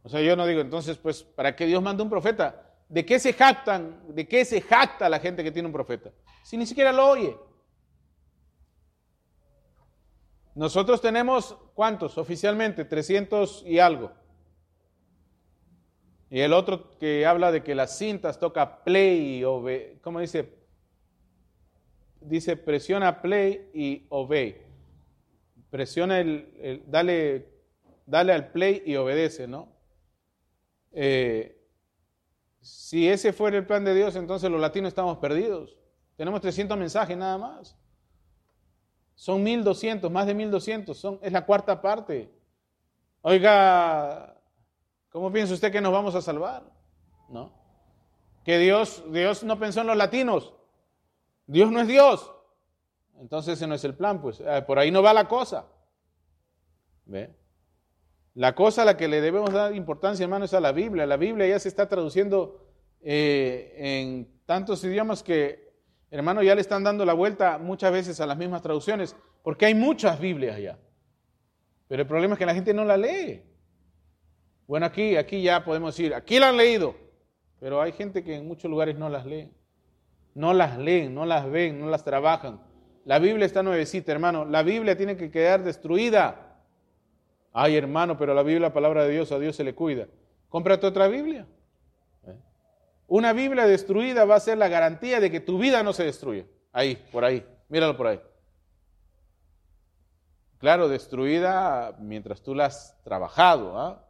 O 0.02 0.10
sea, 0.10 0.20
yo 0.20 0.36
no 0.36 0.44
digo, 0.44 0.60
entonces, 0.60 0.98
pues, 0.98 1.22
¿para 1.22 1.56
qué 1.56 1.64
Dios 1.64 1.82
manda 1.82 2.04
un 2.04 2.10
profeta? 2.10 2.76
¿De 2.90 3.06
qué 3.06 3.18
se 3.18 3.32
jactan? 3.32 3.98
¿De 4.14 4.28
qué 4.28 4.44
se 4.44 4.60
jacta 4.60 5.08
la 5.08 5.20
gente 5.20 5.42
que 5.42 5.50
tiene 5.50 5.68
un 5.68 5.72
profeta? 5.72 6.12
Si 6.42 6.58
ni 6.58 6.66
siquiera 6.66 6.92
lo 6.92 7.08
oye. 7.08 7.34
Nosotros 10.54 11.00
tenemos, 11.00 11.56
¿cuántos? 11.72 12.18
Oficialmente, 12.18 12.84
300 12.84 13.64
y 13.66 13.78
algo. 13.78 14.20
Y 16.30 16.40
el 16.40 16.52
otro 16.52 16.96
que 16.98 17.26
habla 17.26 17.50
de 17.50 17.64
que 17.64 17.74
las 17.74 17.98
cintas 17.98 18.38
toca 18.38 18.84
play 18.84 19.42
o 19.42 19.64
¿cómo 20.00 20.20
dice? 20.20 20.54
Dice 22.20 22.56
presiona 22.56 23.20
play 23.20 23.68
y 23.74 24.06
obey. 24.10 24.62
Presiona 25.70 26.20
el, 26.20 26.84
dale, 26.86 27.48
dale 28.06 28.32
al 28.32 28.52
play 28.52 28.82
y 28.86 28.94
obedece, 28.94 29.48
¿no? 29.48 29.72
Eh, 30.92 31.56
si 32.60 33.08
ese 33.08 33.32
fuera 33.32 33.56
el 33.56 33.66
plan 33.66 33.84
de 33.84 33.94
Dios, 33.94 34.14
entonces 34.14 34.50
los 34.50 34.60
latinos 34.60 34.88
estamos 34.88 35.18
perdidos. 35.18 35.76
Tenemos 36.16 36.40
300 36.40 36.78
mensajes 36.78 37.16
nada 37.16 37.38
más. 37.38 37.76
Son 39.16 39.42
1200, 39.42 40.10
más 40.10 40.26
de 40.26 40.34
1200, 40.34 40.96
son, 40.96 41.18
es 41.22 41.32
la 41.32 41.44
cuarta 41.44 41.80
parte. 41.80 42.30
Oiga, 43.22 44.39
¿Cómo 45.10 45.32
piensa 45.32 45.54
usted 45.54 45.72
que 45.72 45.80
nos 45.80 45.92
vamos 45.92 46.14
a 46.14 46.22
salvar? 46.22 46.62
¿No? 47.28 47.52
Que 48.44 48.58
Dios, 48.58 49.04
Dios 49.12 49.42
no 49.44 49.58
pensó 49.58 49.80
en 49.82 49.88
los 49.88 49.96
latinos. 49.96 50.54
Dios 51.46 51.70
no 51.70 51.80
es 51.80 51.88
Dios. 51.88 52.32
Entonces 53.18 53.54
ese 53.54 53.66
no 53.66 53.74
es 53.74 53.84
el 53.84 53.94
plan, 53.94 54.22
pues 54.22 54.40
eh, 54.40 54.62
por 54.66 54.78
ahí 54.78 54.90
no 54.90 55.02
va 55.02 55.12
la 55.12 55.28
cosa. 55.28 55.66
¿Ve? 57.04 57.36
La 58.34 58.54
cosa 58.54 58.82
a 58.82 58.84
la 58.84 58.96
que 58.96 59.08
le 59.08 59.20
debemos 59.20 59.52
dar 59.52 59.74
importancia, 59.74 60.24
hermano, 60.24 60.44
es 60.44 60.54
a 60.54 60.60
la 60.60 60.72
Biblia. 60.72 61.04
La 61.06 61.16
Biblia 61.16 61.46
ya 61.48 61.58
se 61.58 61.68
está 61.68 61.88
traduciendo 61.88 62.70
eh, 63.02 63.74
en 63.76 64.42
tantos 64.46 64.82
idiomas 64.84 65.22
que, 65.22 65.74
hermano, 66.10 66.42
ya 66.42 66.54
le 66.54 66.60
están 66.60 66.84
dando 66.84 67.04
la 67.04 67.12
vuelta 67.12 67.58
muchas 67.58 67.92
veces 67.92 68.20
a 68.20 68.26
las 68.26 68.38
mismas 68.38 68.62
traducciones, 68.62 69.16
porque 69.42 69.66
hay 69.66 69.74
muchas 69.74 70.20
Biblias 70.20 70.58
ya. 70.60 70.78
Pero 71.88 72.02
el 72.02 72.08
problema 72.08 72.34
es 72.34 72.38
que 72.38 72.46
la 72.46 72.54
gente 72.54 72.72
no 72.72 72.84
la 72.84 72.96
lee. 72.96 73.42
Bueno, 74.70 74.86
aquí, 74.86 75.16
aquí 75.16 75.42
ya 75.42 75.64
podemos 75.64 75.96
decir, 75.96 76.14
aquí 76.14 76.38
la 76.38 76.50
han 76.50 76.56
leído, 76.56 76.94
pero 77.58 77.82
hay 77.82 77.90
gente 77.90 78.22
que 78.22 78.36
en 78.36 78.46
muchos 78.46 78.70
lugares 78.70 78.96
no 78.96 79.08
las 79.08 79.26
lee. 79.26 79.50
No 80.32 80.54
las 80.54 80.78
leen, 80.78 81.12
no 81.12 81.26
las 81.26 81.50
ven, 81.50 81.80
no 81.80 81.88
las 81.88 82.04
trabajan. 82.04 82.60
La 83.04 83.18
Biblia 83.18 83.46
está 83.46 83.64
nuevecita, 83.64 84.12
hermano. 84.12 84.44
La 84.44 84.62
Biblia 84.62 84.96
tiene 84.96 85.16
que 85.16 85.28
quedar 85.28 85.64
destruida. 85.64 86.56
Ay, 87.52 87.74
hermano, 87.74 88.16
pero 88.16 88.32
la 88.32 88.44
Biblia, 88.44 88.68
la 88.68 88.72
palabra 88.72 89.02
de 89.02 89.10
Dios, 89.10 89.32
a 89.32 89.40
Dios 89.40 89.56
se 89.56 89.64
le 89.64 89.74
cuida. 89.74 90.06
Cómprate 90.48 90.86
otra 90.86 91.08
Biblia. 91.08 91.48
¿Eh? 92.28 92.36
Una 93.08 93.32
Biblia 93.32 93.66
destruida 93.66 94.24
va 94.24 94.36
a 94.36 94.40
ser 94.40 94.56
la 94.56 94.68
garantía 94.68 95.18
de 95.18 95.32
que 95.32 95.40
tu 95.40 95.58
vida 95.58 95.82
no 95.82 95.92
se 95.92 96.04
destruya. 96.04 96.46
Ahí, 96.72 96.94
por 97.10 97.24
ahí. 97.24 97.44
Míralo 97.68 97.96
por 97.96 98.06
ahí. 98.06 98.20
Claro, 100.58 100.88
destruida 100.88 101.96
mientras 101.98 102.40
tú 102.40 102.54
la 102.54 102.66
has 102.66 102.96
trabajado. 103.02 103.76
¿ah? 103.76 104.06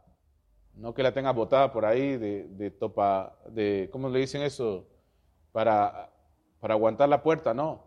No 0.81 0.95
que 0.95 1.03
la 1.03 1.13
tengas 1.13 1.35
botada 1.35 1.71
por 1.71 1.85
ahí 1.85 2.17
de, 2.17 2.71
topa, 2.71 3.37
de, 3.49 3.87
¿cómo 3.91 4.09
le 4.09 4.17
dicen 4.17 4.41
eso? 4.41 4.87
Para, 5.51 6.11
para 6.59 6.73
aguantar 6.73 7.07
la 7.07 7.21
puerta, 7.21 7.53
no. 7.53 7.85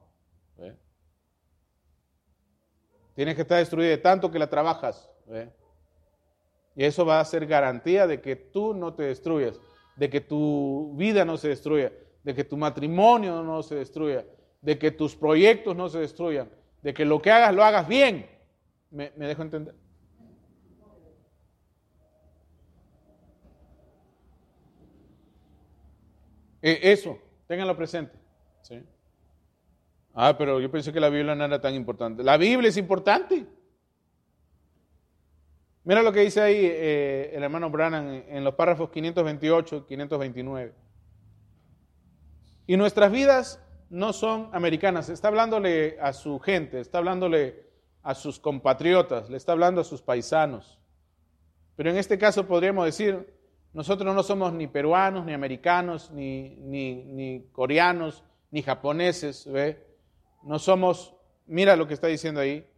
Tienes 3.14 3.34
que 3.34 3.42
estar 3.42 3.58
destruida 3.58 3.90
de 3.90 3.98
tanto 3.98 4.30
que 4.30 4.38
la 4.38 4.48
trabajas. 4.48 5.10
Y 6.76 6.84
eso 6.84 7.04
va 7.04 7.18
a 7.18 7.24
ser 7.24 7.46
garantía 7.46 8.06
de 8.06 8.20
que 8.20 8.36
tú 8.36 8.74
no 8.74 8.94
te 8.94 9.02
destruyas, 9.02 9.60
de 9.96 10.08
que 10.08 10.20
tu 10.20 10.94
vida 10.96 11.24
no 11.24 11.36
se 11.36 11.48
destruya, 11.48 11.92
de 12.22 12.32
que 12.32 12.44
tu 12.44 12.56
matrimonio 12.56 13.42
no 13.42 13.64
se 13.64 13.74
destruya, 13.74 14.24
de 14.62 14.78
que 14.78 14.92
tus 14.92 15.16
proyectos 15.16 15.74
no 15.74 15.88
se 15.88 15.98
destruyan, 15.98 16.48
de 16.80 16.94
que 16.94 17.04
lo 17.04 17.20
que 17.20 17.32
hagas 17.32 17.52
lo 17.52 17.64
hagas 17.64 17.88
bien. 17.88 18.30
me 18.92 19.10
dejo 19.10 19.42
entender? 19.42 19.74
Eh, 26.66 26.92
eso, 26.92 27.18
ténganlo 27.46 27.76
presente. 27.76 28.16
Ah, 30.14 30.34
pero 30.38 30.60
yo 30.60 30.70
pensé 30.70 30.94
que 30.94 31.00
la 31.00 31.10
Biblia 31.10 31.34
no 31.34 31.44
era 31.44 31.60
tan 31.60 31.74
importante. 31.74 32.22
La 32.24 32.38
Biblia 32.38 32.70
es 32.70 32.78
importante. 32.78 33.44
Mira 35.82 36.02
lo 36.02 36.10
que 36.10 36.20
dice 36.20 36.40
ahí 36.40 36.56
eh, 36.58 37.32
el 37.34 37.42
hermano 37.42 37.68
Brannan 37.68 38.24
en, 38.28 38.42
los 38.44 38.54
párrafos 38.54 38.88
528 38.88 39.76
y 39.76 39.82
529. 39.82 40.74
Y 42.66 42.78
nuestras 42.78 43.12
vidas 43.12 43.60
no 43.90 44.14
son 44.14 44.48
americanas. 44.54 45.10
Está 45.10 45.28
hablándole 45.28 45.98
a 46.00 46.14
su 46.14 46.38
gente, 46.38 46.80
está 46.80 46.96
hablándole 46.96 47.68
a 48.02 48.14
sus 48.14 48.40
compatriotas, 48.40 49.28
le 49.28 49.36
está 49.36 49.52
hablando 49.52 49.82
a 49.82 49.84
sus 49.84 50.00
paisanos. 50.00 50.78
Pero 51.76 51.90
en 51.90 51.98
este 51.98 52.16
caso 52.16 52.46
podríamos 52.46 52.86
decir, 52.86 53.33
nosotros 53.74 54.14
no 54.14 54.22
somos 54.22 54.52
ni 54.52 54.68
peruanos, 54.68 55.26
ni 55.26 55.32
americanos, 55.32 56.10
ni, 56.12 56.50
ni, 56.60 57.48
coreanos, 57.50 58.22
ni 58.52 58.62
japoneses, 58.62 59.50
¿ve? 59.50 59.84
No 60.44 60.60
somos, 60.60 61.12
mira 61.46 61.74
lo 61.74 61.88
que 61.88 61.94
está 61.94 62.06
diciendo 62.06 62.40
ahí, 62.40 62.70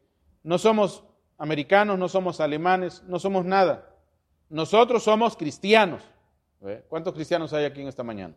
no 0.42 0.56
somos 0.56 1.04
americanos, 1.36 1.98
no 1.98 2.08
somos 2.08 2.40
alemanes, 2.40 3.02
no 3.04 3.18
somos 3.18 3.44
nada. 3.44 3.94
Nosotros 4.48 5.02
somos 5.02 5.36
cristianos. 5.36 6.02
¿Cuántos 6.88 7.12
cristianos 7.12 7.52
hay 7.52 7.66
aquí 7.66 7.82
en 7.82 7.88
esta 7.88 8.02
mañana? 8.02 8.34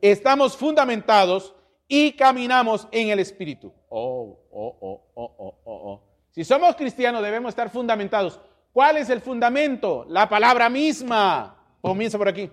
Estamos 0.00 0.56
fundamentados 0.56 1.54
y 1.86 2.12
caminamos 2.12 2.88
en 2.90 3.10
el 3.10 3.18
Espíritu. 3.18 3.70
Oh, 3.90 4.40
oh, 4.50 4.78
oh, 4.80 5.10
oh, 5.14 5.34
oh, 5.36 5.60
oh, 5.64 5.92
oh. 5.92 6.02
Si 6.30 6.42
somos 6.42 6.74
cristianos 6.74 7.22
debemos 7.22 7.50
estar 7.50 7.68
fundamentados 7.68 8.40
¿Cuál 8.74 8.96
es 8.96 9.08
el 9.08 9.20
fundamento? 9.20 10.04
La 10.08 10.28
palabra 10.28 10.68
misma. 10.68 11.56
Comienza 11.80 12.18
por 12.18 12.26
aquí. 12.26 12.50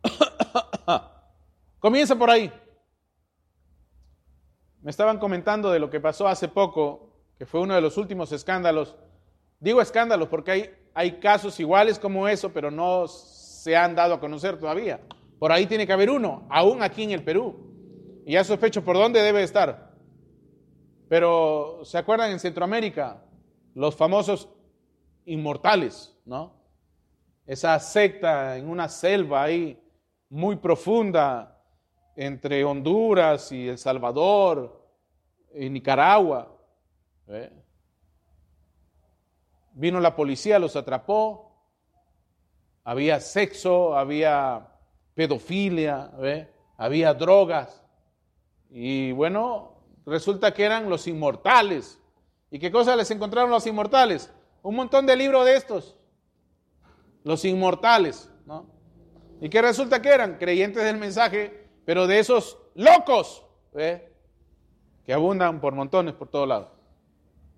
Comienza 1.80 2.14
por 2.14 2.30
ahí. 2.30 2.52
Me 4.82 4.92
estaban 4.92 5.18
comentando 5.18 5.72
de 5.72 5.80
lo 5.80 5.90
que 5.90 5.98
pasó 5.98 6.28
hace 6.28 6.46
poco, 6.46 7.10
que 7.36 7.46
fue 7.46 7.62
uno 7.62 7.74
de 7.74 7.80
los 7.80 7.96
últimos 7.96 8.30
escándalos. 8.30 8.96
Digo 9.58 9.80
escándalos 9.80 10.28
porque 10.28 10.52
hay, 10.52 10.70
hay 10.94 11.18
casos 11.18 11.58
iguales 11.58 11.98
como 11.98 12.28
eso, 12.28 12.52
pero 12.52 12.70
no 12.70 13.08
se 13.08 13.76
han 13.76 13.96
dado 13.96 14.14
a 14.14 14.20
conocer 14.20 14.56
todavía. 14.56 15.00
Por 15.40 15.50
ahí 15.50 15.66
tiene 15.66 15.84
que 15.84 15.94
haber 15.94 16.10
uno, 16.10 16.46
aún 16.48 16.80
aquí 16.84 17.02
en 17.02 17.10
el 17.10 17.24
Perú. 17.24 18.22
Y 18.24 18.34
ya 18.34 18.44
sospecho 18.44 18.84
por 18.84 18.94
dónde 18.96 19.20
debe 19.20 19.42
estar. 19.42 19.90
Pero, 21.08 21.80
¿se 21.82 21.98
acuerdan 21.98 22.30
en 22.30 22.38
Centroamérica? 22.38 23.24
Los 23.74 23.96
famosos 23.96 24.48
inmortales, 25.26 26.16
¿no? 26.24 26.54
Esa 27.46 27.78
secta 27.78 28.56
en 28.56 28.68
una 28.68 28.88
selva 28.88 29.42
ahí 29.42 29.80
muy 30.28 30.56
profunda 30.56 31.62
entre 32.16 32.64
Honduras 32.64 33.52
y 33.52 33.68
El 33.68 33.78
Salvador 33.78 34.84
y 35.54 35.68
Nicaragua. 35.68 36.56
Vino 39.72 40.00
la 40.00 40.16
policía, 40.16 40.58
los 40.58 40.74
atrapó. 40.74 41.52
Había 42.82 43.20
sexo, 43.20 43.96
había 43.96 44.68
pedofilia, 45.14 46.10
había 46.76 47.14
drogas. 47.14 47.82
Y 48.70 49.12
bueno, 49.12 49.74
resulta 50.04 50.52
que 50.54 50.64
eran 50.64 50.88
los 50.88 51.06
inmortales. 51.06 52.00
¿Y 52.50 52.58
qué 52.58 52.70
cosa 52.70 52.96
les 52.96 53.10
encontraron 53.10 53.50
los 53.50 53.66
inmortales? 53.66 54.32
Un 54.66 54.74
montón 54.74 55.06
de 55.06 55.14
libros 55.14 55.44
de 55.44 55.54
estos. 55.54 55.96
Los 57.22 57.44
inmortales, 57.44 58.28
¿no? 58.46 58.66
¿Y 59.40 59.48
qué 59.48 59.62
resulta 59.62 60.02
que 60.02 60.08
eran? 60.08 60.38
Creyentes 60.38 60.82
del 60.82 60.96
mensaje, 60.96 61.68
pero 61.84 62.08
de 62.08 62.18
esos 62.18 62.58
locos, 62.74 63.46
que 63.72 65.12
abundan 65.12 65.60
por 65.60 65.72
montones 65.72 66.14
por 66.14 66.26
todos 66.26 66.48
lados. 66.48 66.68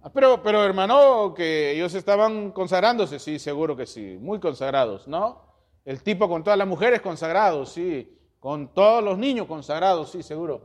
Ah, 0.02 0.11
pero, 0.12 0.42
pero 0.42 0.62
hermano, 0.62 1.32
que 1.32 1.70
ellos 1.70 1.94
estaban 1.94 2.50
consagrándose, 2.50 3.18
sí, 3.18 3.38
seguro 3.38 3.74
que 3.74 3.86
sí, 3.86 4.18
muy 4.20 4.38
consagrados, 4.38 5.09
¿no? 5.09 5.40
El 5.86 6.02
tipo 6.02 6.28
con 6.28 6.44
todas 6.44 6.59
las 6.59 6.68
mujeres 6.68 7.00
consagrados, 7.00 7.70
sí. 7.70 8.18
Con 8.38 8.74
todos 8.74 9.02
los 9.02 9.16
niños 9.16 9.46
consagrados, 9.46 10.11
sí, 10.11 10.22
seguro. 10.22 10.61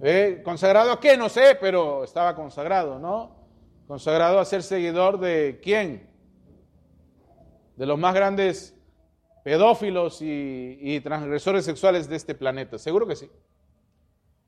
¿Eh? 0.00 0.42
¿Consagrado 0.44 0.92
a 0.92 1.00
qué? 1.00 1.16
No 1.16 1.30
sé, 1.30 1.56
pero 1.58 2.04
estaba 2.04 2.34
consagrado, 2.34 2.98
¿no? 2.98 3.35
Consagrado 3.86 4.40
a 4.40 4.44
ser 4.44 4.62
seguidor 4.62 5.20
de 5.20 5.60
quién? 5.62 6.10
De 7.76 7.86
los 7.86 7.98
más 7.98 8.14
grandes 8.14 8.76
pedófilos 9.44 10.18
y, 10.22 11.00
transgresores 11.04 11.64
sexuales 11.64 12.08
de 12.08 12.16
este 12.16 12.34
planeta. 12.34 12.78
Seguro 12.78 13.06
que 13.06 13.14
sí. 13.14 13.30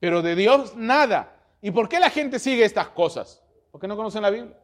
Pero 0.01 0.23
de 0.23 0.35
Dios 0.35 0.75
nada. 0.77 1.37
¿Y 1.63 1.71
por 1.71 1.89
qué 1.89 2.01
la 2.01 2.11
gente 2.11 2.41
sigue 2.41 2.65
estas 2.65 2.89
cosas? 2.89 3.43
Porque 3.71 3.87
no 3.87 3.97
conocen 3.97 4.23
la 4.23 4.31
Biblia. 4.31 4.59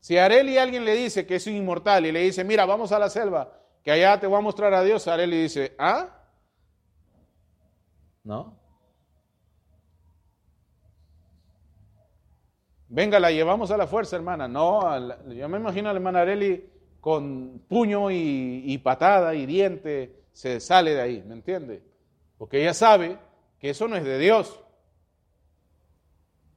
Si 0.00 0.16
Areli 0.16 0.56
alguien 0.56 0.84
le 0.84 0.94
dice 0.94 1.26
que 1.26 1.36
es 1.36 1.46
inmortal 1.46 2.06
y 2.06 2.12
le 2.12 2.20
dice, 2.20 2.44
mira, 2.44 2.64
vamos 2.64 2.92
a 2.92 2.98
la 2.98 3.10
selva, 3.10 3.60
que 3.84 3.92
allá 3.92 4.18
te 4.18 4.26
voy 4.26 4.38
a 4.38 4.40
mostrar 4.40 4.72
a 4.74 4.82
Dios, 4.82 5.06
Areli 5.06 5.42
dice, 5.42 5.76
¿ah? 5.78 6.08
¿No? 8.24 8.61
Venga, 12.94 13.18
la 13.18 13.30
llevamos 13.30 13.70
a 13.70 13.78
la 13.78 13.86
fuerza, 13.86 14.16
hermana. 14.16 14.46
No, 14.46 14.82
yo 15.32 15.48
me 15.48 15.56
imagino 15.56 15.88
a 15.88 15.94
la 15.94 15.98
hermana 15.98 16.20
Areli 16.20 16.68
con 17.00 17.62
puño 17.66 18.10
y, 18.10 18.64
y 18.66 18.76
patada 18.76 19.34
y 19.34 19.46
diente, 19.46 20.24
se 20.30 20.60
sale 20.60 20.94
de 20.94 21.00
ahí, 21.00 21.24
¿me 21.26 21.32
entiende? 21.32 21.82
Porque 22.36 22.60
ella 22.60 22.74
sabe 22.74 23.18
que 23.58 23.70
eso 23.70 23.88
no 23.88 23.96
es 23.96 24.04
de 24.04 24.18
Dios. 24.18 24.62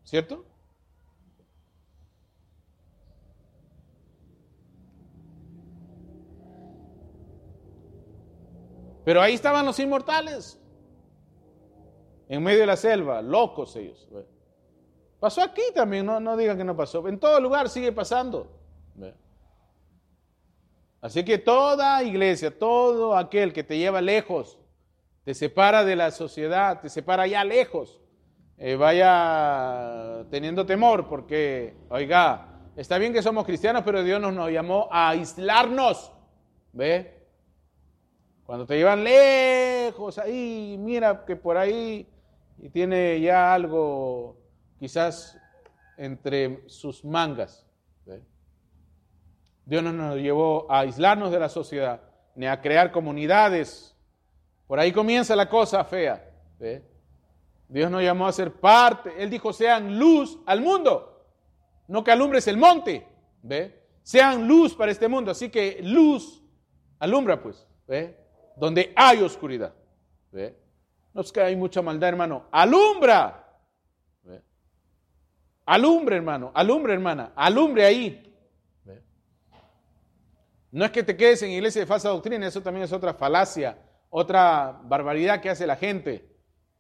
¿Cierto? 0.04 0.44
Pero 9.06 9.22
ahí 9.22 9.36
estaban 9.36 9.66
los 9.66 9.80
inmortales, 9.80 10.60
en 12.28 12.44
medio 12.44 12.60
de 12.60 12.66
la 12.66 12.76
selva, 12.76 13.22
locos 13.22 13.74
ellos. 13.78 14.06
Pasó 15.20 15.42
aquí 15.42 15.62
también, 15.74 16.06
no, 16.06 16.20
no 16.20 16.38
digan 16.38 16.58
que 16.58 16.64
no 16.64 16.76
pasó. 16.76 17.08
En 17.08 17.20
todo 17.20 17.40
lugar 17.40 17.70
sigue 17.70 17.92
pasando. 17.92 18.52
Así 21.02 21.24
que 21.24 21.38
toda 21.38 22.02
iglesia, 22.02 22.58
todo 22.58 23.16
aquel 23.16 23.54
que 23.54 23.64
te 23.64 23.78
lleva 23.78 24.02
lejos, 24.02 24.58
te 25.24 25.36
separa 25.36 25.86
de 25.86 25.96
la 25.96 26.10
sociedad, 26.10 26.82
te 26.82 26.90
separa 26.90 27.28
ya 27.28 27.44
lejos, 27.44 28.02
eh, 28.58 28.76
vaya 28.76 30.26
teniendo 30.32 30.66
temor, 30.66 31.08
porque, 31.08 31.76
oiga, 31.90 32.48
está 32.76 32.98
bien 32.98 33.14
que 33.14 33.22
somos 33.22 33.46
cristianos, 33.46 33.84
pero 33.86 34.04
Dios 34.04 34.20
nos, 34.20 34.34
nos 34.34 34.50
llamó 34.50 34.88
a 34.92 35.10
aislarnos. 35.10 36.12
¿Ve? 36.74 37.28
Cuando 38.46 38.66
te 38.66 38.76
llevan 38.76 39.04
lejos, 39.04 40.18
ahí, 40.18 40.76
mira 40.80 41.24
que 41.24 41.36
por 41.36 41.56
ahí 41.56 42.08
y 42.58 42.70
tiene 42.70 43.20
ya 43.22 43.54
algo 43.54 44.38
quizás 44.80 45.38
entre 45.98 46.64
sus 46.68 47.04
mangas. 47.04 47.66
Dios 49.66 49.82
no 49.82 49.92
nos 49.92 50.18
llevó 50.18 50.72
a 50.72 50.82
aislarnos 50.82 51.32
de 51.32 51.40
la 51.40 51.50
sociedad, 51.50 52.02
ni 52.36 52.46
a 52.46 52.62
crear 52.62 52.92
comunidades. 52.92 53.96
Por 54.68 54.80
ahí 54.80 54.92
comienza 54.92 55.36
la 55.36 55.50
cosa 55.50 55.84
fea. 55.84 56.32
Dios 57.68 57.90
nos 57.90 58.04
llamó 58.04 58.28
a 58.28 58.32
ser 58.32 58.52
parte. 58.52 59.12
Él 59.18 59.30
dijo, 59.30 59.52
sean 59.54 59.98
luz 59.98 60.40
al 60.46 60.62
mundo, 60.62 61.26
no 61.88 62.04
que 62.04 62.12
alumbres 62.12 62.48
el 62.48 62.58
monte. 62.58 63.08
¿Ve? 63.42 63.84
Sean 64.04 64.48
luz 64.48 64.76
para 64.76 64.92
este 64.92 65.08
mundo. 65.08 65.32
Así 65.32 65.50
que 65.50 65.80
luz 65.82 66.44
alumbra, 67.00 67.42
pues. 67.42 67.68
Donde 68.56 68.94
hay 68.96 69.22
oscuridad. 69.22 69.74
No 71.14 71.22
es 71.22 71.32
que 71.32 71.42
hay 71.42 71.56
mucha 71.56 71.82
maldad, 71.82 72.10
hermano. 72.10 72.46
Alumbra. 72.52 73.45
Alumbre, 75.66 76.16
hermano. 76.16 76.52
Alumbre, 76.54 76.94
hermana. 76.94 77.32
Alumbre 77.36 77.86
ahí. 77.86 78.22
No 80.72 80.84
es 80.84 80.92
que 80.92 81.04
te 81.04 81.16
quedes 81.16 81.42
en 81.42 81.52
iglesia 81.52 81.82
de 81.82 81.88
falsa 81.88 82.10
doctrina, 82.10 82.46
eso 82.46 82.62
también 82.62 82.84
es 82.84 82.92
otra 82.92 83.14
falacia, 83.14 83.78
otra 84.10 84.78
barbaridad 84.84 85.40
que 85.40 85.50
hace 85.50 85.66
la 85.66 85.78
gente. 85.78 86.30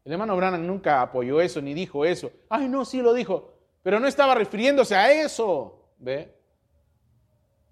El 0.03 0.11
hermano 0.11 0.35
Branham 0.35 0.67
nunca 0.67 1.01
apoyó 1.01 1.39
eso 1.39 1.61
ni 1.61 1.73
dijo 1.73 2.03
eso. 2.03 2.29
Ay, 2.49 2.67
no, 2.67 2.83
sí 2.83 3.01
lo 3.01 3.13
dijo, 3.13 3.53
pero 3.81 4.01
no 4.01 4.07
estaba 4.07 4.35
refiriéndose 4.35 4.95
a 4.95 5.13
eso. 5.13 5.93
¿Ve? 5.97 6.35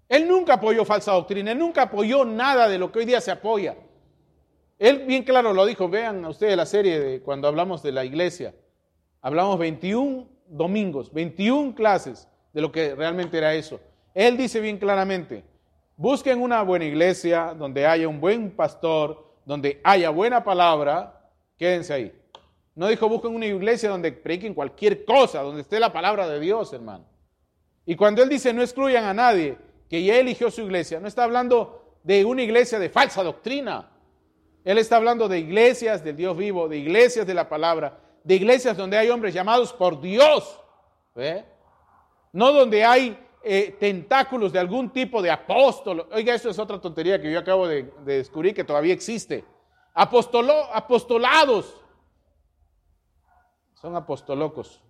Él 0.08 0.26
nunca 0.26 0.54
apoyó 0.54 0.86
falsa 0.86 1.12
doctrina, 1.12 1.52
él 1.52 1.58
nunca 1.58 1.82
apoyó 1.82 2.24
nada 2.24 2.68
de 2.68 2.78
lo 2.78 2.90
que 2.90 3.00
hoy 3.00 3.04
día 3.04 3.20
se 3.20 3.30
apoya. 3.30 3.76
Él 4.78 5.04
bien 5.06 5.24
claro 5.24 5.52
lo 5.52 5.66
dijo, 5.66 5.90
vean 5.90 6.24
a 6.24 6.30
ustedes 6.30 6.56
la 6.56 6.64
serie 6.64 6.98
de 6.98 7.20
cuando 7.20 7.48
hablamos 7.48 7.82
de 7.82 7.92
la 7.92 8.04
iglesia. 8.04 8.54
Hablamos 9.20 9.58
21 9.58 10.33
domingos, 10.48 11.12
21 11.12 11.74
clases 11.74 12.28
de 12.52 12.60
lo 12.60 12.70
que 12.70 12.94
realmente 12.94 13.36
era 13.38 13.54
eso. 13.54 13.80
Él 14.14 14.36
dice 14.36 14.60
bien 14.60 14.78
claramente, 14.78 15.44
busquen 15.96 16.40
una 16.40 16.62
buena 16.62 16.84
iglesia 16.84 17.54
donde 17.58 17.86
haya 17.86 18.08
un 18.08 18.20
buen 18.20 18.50
pastor, 18.50 19.24
donde 19.44 19.80
haya 19.84 20.10
buena 20.10 20.44
palabra, 20.44 21.30
quédense 21.58 21.92
ahí. 21.92 22.20
No 22.74 22.88
dijo 22.88 23.08
busquen 23.08 23.34
una 23.34 23.46
iglesia 23.46 23.88
donde 23.88 24.12
prediquen 24.12 24.54
cualquier 24.54 25.04
cosa, 25.04 25.42
donde 25.42 25.62
esté 25.62 25.78
la 25.78 25.92
palabra 25.92 26.28
de 26.28 26.40
Dios, 26.40 26.72
hermano. 26.72 27.04
Y 27.86 27.96
cuando 27.96 28.22
él 28.22 28.28
dice 28.28 28.52
no 28.52 28.62
excluyan 28.62 29.04
a 29.04 29.14
nadie, 29.14 29.56
que 29.88 30.02
ya 30.02 30.16
eligió 30.16 30.50
su 30.50 30.62
iglesia, 30.62 31.00
no 31.00 31.06
está 31.06 31.24
hablando 31.24 31.98
de 32.02 32.24
una 32.24 32.42
iglesia 32.42 32.78
de 32.78 32.88
falsa 32.88 33.22
doctrina. 33.22 33.90
Él 34.64 34.78
está 34.78 34.96
hablando 34.96 35.28
de 35.28 35.38
iglesias 35.38 36.02
del 36.02 36.16
Dios 36.16 36.36
vivo, 36.36 36.68
de 36.68 36.78
iglesias 36.78 37.26
de 37.26 37.34
la 37.34 37.48
palabra, 37.48 38.00
de 38.24 38.34
iglesias 38.34 38.76
donde 38.76 38.96
hay 38.96 39.10
hombres 39.10 39.32
llamados 39.32 39.72
por 39.72 40.00
Dios. 40.00 40.58
No 42.32 42.52
donde 42.52 42.84
hay 42.84 43.16
eh, 43.44 43.76
tentáculos 43.78 44.52
de 44.52 44.58
algún 44.58 44.90
tipo 44.90 45.22
de 45.22 45.30
apóstol. 45.30 46.08
Oiga, 46.10 46.34
eso 46.34 46.48
es 46.48 46.58
otra 46.58 46.80
tontería 46.80 47.20
que 47.20 47.30
yo 47.30 47.38
acabo 47.38 47.68
de, 47.68 47.92
descubrir 48.04 48.54
que 48.54 48.64
todavía 48.64 48.94
existe. 48.94 49.44
Apostolo, 49.92 50.64
apostolados. 50.74 51.80
Son 53.74 53.94
apostolocos. 53.94 54.82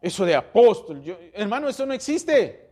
Eso 0.00 0.24
de 0.24 0.36
apóstol. 0.36 1.02
hermano, 1.32 1.68
eso 1.68 1.84
no 1.84 1.92
existe. 1.92 2.63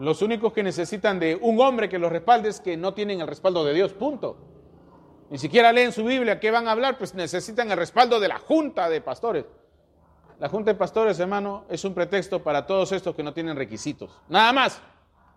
Los 0.00 0.22
únicos 0.22 0.54
que 0.54 0.62
necesitan 0.62 1.20
de 1.20 1.36
un 1.36 1.60
hombre 1.60 1.90
que 1.90 1.98
los 1.98 2.10
respalde 2.10 2.48
es 2.48 2.58
que 2.58 2.74
no 2.74 2.94
tienen 2.94 3.20
el 3.20 3.26
respaldo 3.26 3.66
de 3.66 3.74
Dios, 3.74 3.92
punto. 3.92 4.38
Ni 5.28 5.36
siquiera 5.36 5.74
leen 5.74 5.92
su 5.92 6.04
Biblia, 6.04 6.40
¿qué 6.40 6.50
van 6.50 6.66
a 6.68 6.72
hablar? 6.72 6.96
Pues 6.96 7.14
necesitan 7.14 7.70
el 7.70 7.76
respaldo 7.76 8.18
de 8.18 8.28
la 8.28 8.38
junta 8.38 8.88
de 8.88 9.02
pastores. 9.02 9.44
la 10.38 10.48
Junta 10.48 10.72
de 10.72 10.78
Pastores, 10.78 11.20
hermano, 11.20 11.66
es 11.68 11.84
un 11.84 11.92
pretexto 11.92 12.42
para 12.42 12.64
todos 12.64 12.92
estos 12.92 13.14
que 13.14 13.22
no 13.22 13.34
tienen 13.34 13.56
requisitos. 13.56 14.10
Nada 14.30 14.54
más. 14.54 14.80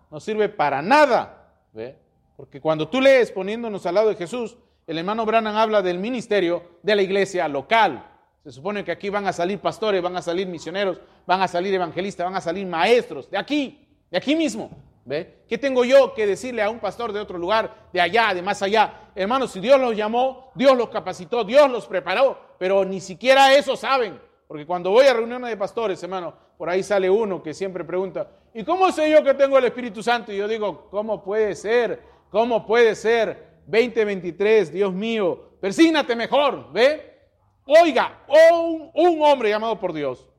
No 0.09 0.21
sirve 0.21 0.47
para 0.47 0.81
nada. 0.81 1.51
¿Ve? 1.73 1.99
Porque 2.37 2.61
cuando 2.61 2.87
tú 2.87 3.01
lees 3.01 3.33
poniéndonos 3.33 3.85
al 3.85 3.95
lado 3.95 4.07
de 4.07 4.15
Jesús, 4.15 4.55
el 4.87 4.97
hermano 4.97 5.25
Branham 5.25 5.57
habla 5.57 5.81
del 5.81 5.99
ministerio 5.99 6.79
de 6.83 6.95
la 6.95 7.01
iglesia 7.01 7.49
local. 7.49 8.09
Se 8.45 8.51
supone 8.51 8.85
que 8.85 8.93
aquí 8.93 9.09
van 9.09 9.27
a 9.27 9.33
salir 9.33 9.59
pastores, 9.59 10.01
van 10.01 10.15
a 10.15 10.21
salir 10.21 10.47
misioneros, 10.47 11.01
van 11.27 11.41
a 11.41 11.49
salir 11.49 11.73
evangelistas, 11.73 12.25
van 12.25 12.37
a 12.37 12.41
salir 12.41 12.65
maestros, 12.65 13.29
de 13.29 13.37
aquí, 13.37 13.83
de 14.13 14.19
aquí 14.19 14.35
mismo. 14.35 14.69
¿Ve? 15.05 15.39
¿Qué 15.49 15.57
tengo 15.57 15.83
yo 15.83 16.13
que 16.13 16.27
decirle 16.27 16.61
a 16.61 16.69
un 16.69 16.79
pastor 16.79 17.11
de 17.11 17.19
otro 17.19 17.37
lugar, 17.39 17.89
de 17.91 17.99
allá, 17.99 18.31
de 18.33 18.43
más 18.43 18.61
allá? 18.61 19.09
Hermanos, 19.15 19.51
si 19.51 19.59
Dios 19.59 19.81
los 19.81 19.97
llamó, 19.97 20.51
Dios 20.53 20.77
los 20.77 20.89
capacitó, 20.89 21.43
Dios 21.43 21.69
los 21.69 21.87
preparó, 21.87 22.37
pero 22.59 22.85
ni 22.85 23.01
siquiera 23.01 23.53
eso 23.53 23.75
saben. 23.75 24.21
Porque 24.47 24.67
cuando 24.67 24.91
voy 24.91 25.07
a 25.07 25.13
reuniones 25.13 25.49
de 25.49 25.57
pastores, 25.57 26.01
hermano, 26.03 26.31
por 26.59 26.69
ahí 26.69 26.83
sale 26.83 27.09
uno 27.09 27.41
que 27.41 27.55
siempre 27.55 27.83
pregunta, 27.83 28.29
¿y 28.53 28.63
cómo 28.63 28.91
sé 28.91 29.09
yo 29.09 29.23
que 29.23 29.33
tengo 29.33 29.57
el 29.57 29.65
Espíritu 29.65 30.03
Santo? 30.03 30.31
Y 30.31 30.37
yo 30.37 30.47
digo, 30.47 30.87
¿cómo 30.91 31.23
puede 31.23 31.55
ser? 31.55 32.03
¿Cómo 32.29 32.67
puede 32.67 32.93
ser? 32.93 33.61
2023, 33.65 34.71
Dios 34.71 34.93
mío, 34.93 35.57
persígnate 35.59 36.15
mejor, 36.15 36.71
¿ve? 36.71 37.17
Oiga, 37.65 38.23
un, 38.53 38.91
un 38.93 39.21
hombre 39.23 39.49
llamado 39.49 39.79
por 39.79 39.91
Dios 39.91 40.29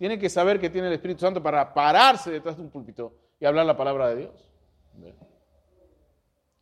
tiene 0.00 0.18
que 0.18 0.30
saber 0.30 0.58
que 0.58 0.70
tiene 0.70 0.88
el 0.88 0.94
Espíritu 0.94 1.20
Santo 1.20 1.42
para 1.42 1.74
pararse 1.74 2.30
detrás 2.30 2.56
de 2.56 2.62
un 2.62 2.70
púlpito 2.70 3.19
y 3.40 3.46
hablar 3.46 3.66
la 3.66 3.76
palabra 3.76 4.08
de 4.08 4.16
Dios. 4.16 4.50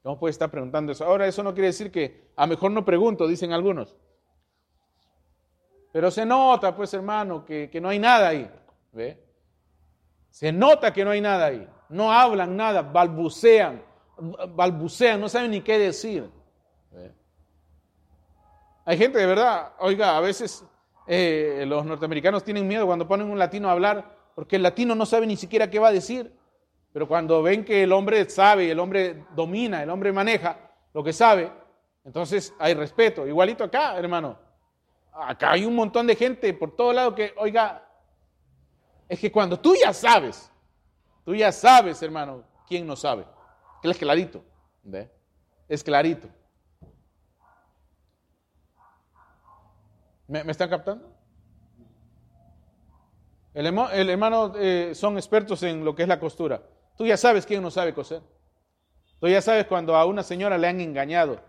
¿Cómo 0.03 0.19
puede 0.19 0.31
estar 0.31 0.51
preguntando 0.51 0.93
eso? 0.93 1.05
Ahora, 1.05 1.27
eso 1.27 1.43
no 1.43 1.53
quiere 1.53 1.67
decir 1.67 1.91
que 1.91 2.31
a 2.37 2.47
mejor 2.47 2.71
no 2.71 2.85
pregunto, 2.85 3.27
dicen 3.27 3.53
algunos. 3.53 3.97
Pero 5.93 6.11
se 6.11 6.25
nota, 6.25 6.75
pues 6.75 6.95
hermano, 6.95 7.45
que, 7.45 7.79
no 7.83 7.89
hay 7.89 7.99
nada 7.99 8.29
ahí. 8.29 8.51
¿Ve? 8.93 9.23
Se 10.31 10.53
nota 10.53 10.93
que 10.93 11.05
no 11.05 11.11
hay 11.11 11.21
nada 11.21 11.47
ahí. 11.47 11.69
No 11.89 12.13
hablan 12.13 12.57
nada, 12.57 12.83
balbucean, 12.83 13.83
balbucean, 14.51 15.21
no 15.21 15.29
saben 15.29 15.51
ni 15.51 15.63
qué 15.63 15.79
decir. 15.79 16.31
Hay 18.85 18.97
gente 18.97 19.19
de 19.19 19.27
verdad, 19.27 19.73
oiga, 19.81 20.17
a 20.17 20.21
veces 20.21 20.65
eh, 21.07 21.65
los 21.67 21.85
norteamericanos 21.85 22.45
tienen 22.45 22.67
miedo 22.67 22.87
cuando 22.87 23.07
ponen 23.07 23.29
un 23.31 23.39
latino 23.39 23.69
a 23.69 23.73
hablar, 23.73 24.17
porque 24.35 24.57
el 24.57 24.63
latino 24.63 24.95
no 24.95 25.05
sabe 25.05 25.27
ni 25.27 25.37
siquiera 25.37 25.69
qué 25.69 25.79
va 25.79 25.89
a 25.89 25.93
decir. 25.93 26.38
Pero 26.93 27.07
cuando 27.07 27.43
ven 27.43 27.65
que 27.65 27.83
el 27.83 27.93
hombre 27.93 28.29
sabe, 28.31 28.71
el 28.71 28.79
hombre 28.79 29.25
domina, 29.35 29.83
el 29.83 29.91
hombre 29.91 30.13
maneja 30.13 30.57
lo 30.95 31.05
que 31.05 31.13
sabe, 31.13 31.53
entonces 32.05 32.55
hay 32.59 32.75
respeto. 32.75 33.27
Igualito 33.27 33.65
acá, 33.65 33.97
hermano. 33.99 34.39
Acá 35.13 35.53
hay 35.53 35.65
un 35.65 35.75
montón 35.75 36.07
de 36.07 36.17
gente 36.17 36.53
por 36.55 36.75
todo 36.75 36.93
lado 36.93 37.15
que, 37.15 37.35
oiga, 37.37 37.87
es 39.09 39.19
que 39.19 39.33
cuando 39.33 39.59
tú 39.59 39.75
ya 39.75 39.93
sabes, 39.93 40.51
tú 41.25 41.35
ya 41.35 41.53
sabes, 41.53 42.03
hermano, 42.03 42.45
quién 42.67 42.87
no 42.87 42.97
sabe. 42.97 43.27
Que 43.83 43.91
es 43.91 43.99
clarito. 43.99 44.43
¿ve? 44.83 45.11
Es 45.69 45.83
clarito. 45.83 46.29
¿Me, 50.27 50.41
están 50.51 50.69
captando? 50.69 51.11
El, 53.55 53.67
hermano 54.11 54.53
eh, 54.57 54.93
son 54.95 55.17
expertos 55.17 55.63
en 55.63 55.85
lo 55.85 55.95
que 55.95 56.03
es 56.03 56.09
la 56.09 56.21
costura. 56.21 56.63
Tú 56.99 57.07
ya 57.07 57.17
sabes 57.17 57.47
quién 57.47 57.63
no 57.63 57.71
sabe 57.71 57.95
coser. 57.95 58.21
Tú 59.21 59.29
ya 59.29 59.41
sabes 59.41 59.65
cuando 59.67 59.97
a 59.97 60.05
una 60.05 60.23
señora 60.23 60.59
le 60.59 60.67
han 60.67 60.81
engañado, 60.81 61.41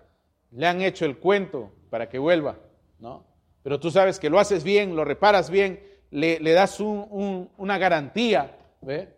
le 0.52 0.66
han 0.66 0.82
hecho 0.82 1.06
el 1.06 1.18
cuento 1.18 1.72
para 1.90 2.08
que 2.08 2.18
vuelva, 2.18 2.56
¿no? 3.00 3.26
pero 3.64 3.80
tú 3.80 3.92
sabes 3.92 4.20
que 4.20 4.30
lo 4.30 4.40
haces 4.40 4.64
bien, 4.64 4.96
lo 4.96 5.04
reparas 5.04 5.50
bien, 5.50 5.84
le, 6.12 6.40
das 6.40 6.80
una 6.80 7.78
garantía. 7.78 8.58
¿ve? 8.82 9.10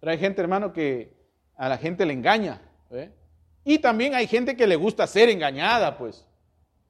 Pero 0.00 0.12
hay 0.12 0.18
gente, 0.18 0.40
hermano, 0.40 0.72
que 0.72 1.12
a 1.56 1.68
la 1.68 1.76
gente 1.76 2.06
le 2.06 2.14
engaña. 2.14 2.60
¿ve? 2.88 3.12
Y 3.64 3.78
también 3.78 4.14
hay 4.14 4.26
gente 4.26 4.56
que 4.56 4.66
le 4.66 4.76
gusta 4.76 5.06
ser 5.06 5.28
engañada, 5.28 5.98
pues. 5.98 6.26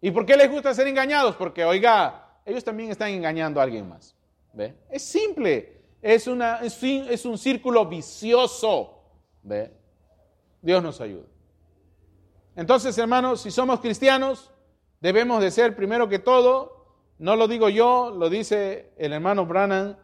¿Y 0.01 0.11
por 0.13 0.25
qué 0.25 0.37
les 0.37 0.51
gusta 0.51 0.73
ser 0.73 0.87
engañados? 0.87 1.37
Porque, 1.37 1.65
oiga, 1.65 2.39
ellos 2.47 2.65
también 2.65 2.91
están 2.91 3.11
engañando 3.11 3.61
a 3.61 3.65
alguien 3.65 3.89
más. 3.89 4.15
¿ve? 4.53 4.75
Es 4.89 5.03
simple, 5.03 5.80
es, 6.03 6.27
una, 6.27 6.61
es 6.61 7.25
un 7.25 7.39
círculo 7.39 7.87
vicioso. 7.87 9.03
¿ve? 9.43 9.73
Dios 10.63 10.83
nos 10.83 11.01
ayuda. 11.01 11.27
Entonces, 12.57 12.97
hermanos, 12.99 13.43
si 13.43 13.51
somos 13.51 13.81
cristianos, 13.81 14.51
debemos 15.01 15.41
de 15.43 15.51
ser, 15.51 15.77
primero 15.77 16.09
que 16.09 16.19
todo, 16.19 16.87
no 17.19 17.37
lo 17.37 17.49
digo 17.49 17.69
yo, 17.69 18.11
lo 18.11 18.29
dice 18.29 18.93
el 18.99 19.13
hermano 19.13 19.47
Brannan, 19.47 19.99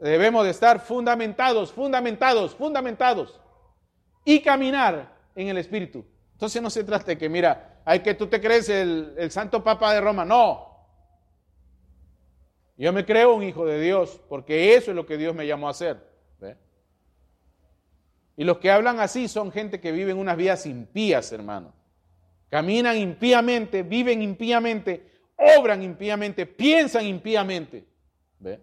debemos 0.00 0.44
de 0.44 0.50
estar 0.50 0.80
fundamentados, 0.80 1.72
fundamentados, 1.72 2.54
fundamentados 2.54 3.40
y 4.24 4.40
caminar 4.40 5.14
en 5.34 5.48
el 5.48 5.58
Espíritu. 5.58 6.04
Entonces 6.32 6.60
no 6.60 6.70
se 6.70 6.84
trata 6.84 7.06
de 7.06 7.18
que, 7.18 7.28
mira, 7.28 7.80
hay 7.84 8.00
que 8.00 8.14
tú 8.14 8.26
te 8.26 8.40
crees 8.40 8.68
el, 8.68 9.30
Santo 9.30 9.62
Papa 9.62 9.92
de 9.92 10.00
Roma. 10.00 10.24
No. 10.24 10.73
Yo 12.76 12.92
me 12.92 13.04
creo 13.04 13.34
un 13.34 13.42
hijo 13.42 13.64
de 13.66 13.80
Dios, 13.80 14.20
porque 14.28 14.74
eso 14.74 14.90
es 14.90 14.96
lo 14.96 15.06
que 15.06 15.16
Dios 15.16 15.34
me 15.34 15.46
llamó 15.46 15.68
a 15.68 15.72
hacer. 15.72 16.12
Y 18.36 18.42
los 18.42 18.58
que 18.58 18.68
hablan 18.68 18.98
así 18.98 19.28
son 19.28 19.52
gente 19.52 19.80
que 19.80 19.92
viven 19.92 20.18
unas 20.18 20.36
vidas 20.36 20.66
impías, 20.66 21.30
hermano. 21.30 21.72
Caminan 22.50 22.96
impíamente, 22.96 23.84
viven 23.84 24.22
impíamente 24.22 25.14
obran 25.36 25.82
impíamente, 25.82 26.46
piensan 26.46 27.06
impíamente. 27.06 27.84
¿Ve? 28.38 28.60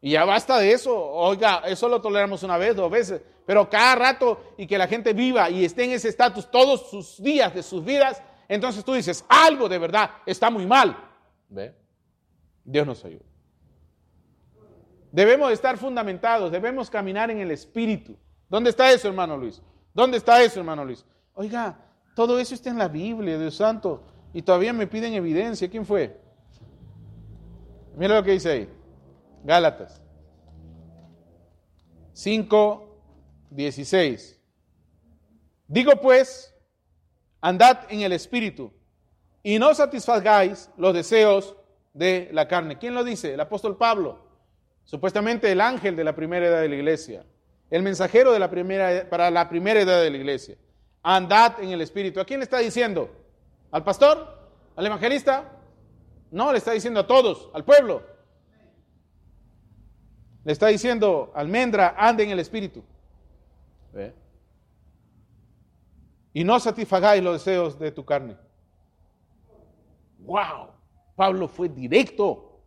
Y 0.00 0.12
ya 0.12 0.24
basta 0.24 0.58
de 0.58 0.72
eso. 0.72 0.96
Oiga, 0.96 1.62
eso 1.66 1.88
lo 1.88 2.00
toleramos 2.00 2.42
una 2.42 2.58
vez, 2.58 2.74
dos 2.74 2.90
veces. 2.90 3.20
Pero 3.46 3.68
cada 3.68 3.94
rato 3.94 4.54
y 4.56 4.66
que 4.66 4.78
la 4.78 4.86
gente 4.86 5.12
viva 5.12 5.50
y 5.50 5.64
esté 5.64 5.84
en 5.84 5.92
ese 5.92 6.08
estatus 6.08 6.50
todos 6.50 6.90
sus 6.90 7.22
días 7.22 7.54
de 7.54 7.62
sus 7.62 7.84
vidas, 7.84 8.22
entonces 8.48 8.84
tú 8.84 8.94
dices, 8.94 9.24
algo 9.28 9.68
de 9.68 9.78
verdad 9.78 10.10
está 10.26 10.50
muy 10.50 10.66
mal. 10.66 10.96
¿Ve? 11.48 11.74
Dios 12.64 12.86
nos 12.86 13.04
ayuda. 13.04 13.24
Debemos 15.10 15.52
estar 15.52 15.76
fundamentados, 15.76 16.50
debemos 16.50 16.88
caminar 16.88 17.30
en 17.30 17.38
el 17.38 17.50
Espíritu. 17.50 18.16
¿Dónde 18.48 18.70
está 18.70 18.90
eso, 18.92 19.08
hermano 19.08 19.36
Luis? 19.36 19.60
¿Dónde 19.92 20.16
está 20.16 20.42
eso, 20.42 20.60
hermano 20.60 20.84
Luis? 20.84 21.04
Oiga, 21.34 21.78
todo 22.14 22.38
eso 22.38 22.54
está 22.54 22.70
en 22.70 22.78
la 22.78 22.88
Biblia, 22.88 23.38
Dios 23.38 23.56
santo. 23.56 24.02
Y 24.32 24.42
todavía 24.42 24.72
me 24.72 24.86
piden 24.86 25.12
evidencia. 25.14 25.68
¿Quién 25.68 25.84
fue? 25.84 26.18
Mira 27.96 28.14
lo 28.16 28.22
que 28.24 28.32
dice 28.32 28.50
ahí. 28.50 28.68
Gálatas 29.44 30.00
5, 32.14 32.98
16. 33.50 34.40
Digo 35.66 35.92
pues, 36.00 36.54
andad 37.40 37.80
en 37.90 38.00
el 38.00 38.12
Espíritu 38.12 38.72
y 39.42 39.58
no 39.58 39.74
satisfagáis 39.74 40.70
los 40.76 40.94
deseos 40.94 41.56
de 41.92 42.30
la 42.32 42.48
carne. 42.48 42.78
¿Quién 42.78 42.94
lo 42.94 43.04
dice? 43.04 43.34
El 43.34 43.40
apóstol 43.40 43.76
Pablo. 43.76 44.18
Supuestamente 44.84 45.50
el 45.50 45.60
ángel 45.60 45.96
de 45.96 46.04
la 46.04 46.14
primera 46.14 46.46
edad 46.46 46.60
de 46.60 46.68
la 46.68 46.76
iglesia. 46.76 47.24
El 47.70 47.82
mensajero 47.82 48.32
de 48.32 48.38
la 48.38 48.50
primera, 48.50 49.08
para 49.08 49.30
la 49.30 49.48
primera 49.48 49.80
edad 49.80 50.02
de 50.02 50.10
la 50.10 50.16
iglesia. 50.16 50.56
Andad 51.02 51.62
en 51.62 51.70
el 51.70 51.80
Espíritu. 51.80 52.20
¿A 52.20 52.24
quién 52.24 52.40
le 52.40 52.44
está 52.44 52.58
diciendo? 52.58 53.10
¿Al 53.70 53.84
pastor? 53.84 54.50
¿Al 54.76 54.86
evangelista? 54.86 55.50
No, 56.30 56.52
le 56.52 56.58
está 56.58 56.72
diciendo 56.72 57.00
a 57.00 57.06
todos, 57.06 57.50
al 57.52 57.64
pueblo. 57.64 58.02
Le 60.44 60.52
está 60.52 60.68
diciendo, 60.68 61.30
almendra, 61.34 61.94
ande 61.96 62.24
en 62.24 62.30
el 62.30 62.38
Espíritu. 62.38 62.82
Y 66.32 66.44
no 66.44 66.58
satisfagáis 66.58 67.22
los 67.22 67.34
deseos 67.34 67.78
de 67.78 67.92
tu 67.92 68.04
carne. 68.04 68.36
¡Wow! 70.18 70.71
Pablo 71.16 71.48
fue 71.48 71.68
directo. 71.68 72.60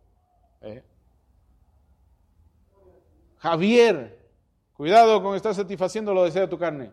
Javier, 3.38 4.18
cuidado 4.74 5.22
con 5.22 5.36
estar 5.36 5.54
satisfaciendo 5.54 6.12
los 6.14 6.24
deseos 6.24 6.46
de 6.46 6.50
tu 6.50 6.58
carne. 6.58 6.90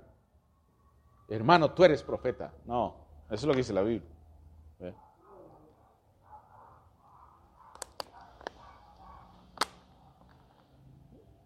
Hermano, 1.29 1.71
tú 1.71 1.83
eres 1.83 2.03
profeta. 2.03 2.53
No, 2.65 2.95
eso 3.27 3.35
es 3.35 3.43
lo 3.43 3.53
que 3.53 3.57
dice 3.57 3.73
la 3.73 3.81
Biblia. 3.81 4.13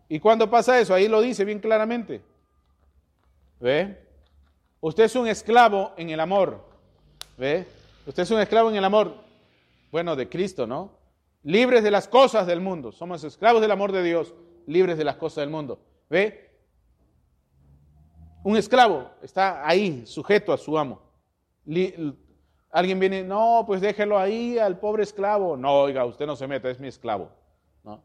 ¿Y 0.09 0.19
cuando 0.19 0.49
pasa 0.49 0.79
eso? 0.79 0.93
Ahí 0.93 1.07
lo 1.07 1.21
dice 1.21 1.43
bien 1.43 1.59
claramente. 1.59 2.21
¿Ve? 3.59 4.07
Usted 4.79 5.03
es 5.03 5.15
un 5.15 5.27
esclavo 5.27 5.93
en 5.97 6.09
el 6.09 6.19
amor. 6.19 6.63
¿Ve? 7.37 7.67
Usted 8.05 8.23
es 8.23 8.31
un 8.31 8.39
esclavo 8.39 8.69
en 8.69 8.77
el 8.77 8.85
amor. 8.85 9.26
Bueno, 9.91 10.15
de 10.15 10.29
Cristo, 10.29 10.67
¿no? 10.67 10.97
Libres 11.43 11.83
de 11.83 11.91
las 11.91 12.07
cosas 12.07 12.45
del 12.47 12.59
mundo. 12.59 12.91
Somos 12.91 13.23
esclavos 13.23 13.61
del 13.61 13.71
amor 13.71 13.91
de 13.91 14.03
Dios, 14.03 14.33
libres 14.65 14.97
de 14.97 15.03
las 15.03 15.15
cosas 15.15 15.43
del 15.43 15.49
mundo. 15.49 15.79
¿Ve? 16.09 16.51
Un 18.43 18.57
esclavo 18.57 19.09
está 19.21 19.67
ahí, 19.67 20.05
sujeto 20.05 20.53
a 20.53 20.57
su 20.57 20.77
amo. 20.77 21.01
Alguien 22.71 22.99
viene, 22.99 23.23
no, 23.23 23.63
pues 23.65 23.81
déjelo 23.81 24.17
ahí 24.17 24.57
al 24.57 24.79
pobre 24.79 25.03
esclavo. 25.03 25.57
No, 25.57 25.81
oiga, 25.81 26.05
usted 26.05 26.25
no 26.25 26.35
se 26.35 26.47
meta, 26.47 26.69
es 26.69 26.79
mi 26.79 26.87
esclavo. 26.87 27.29
¿no? 27.83 28.03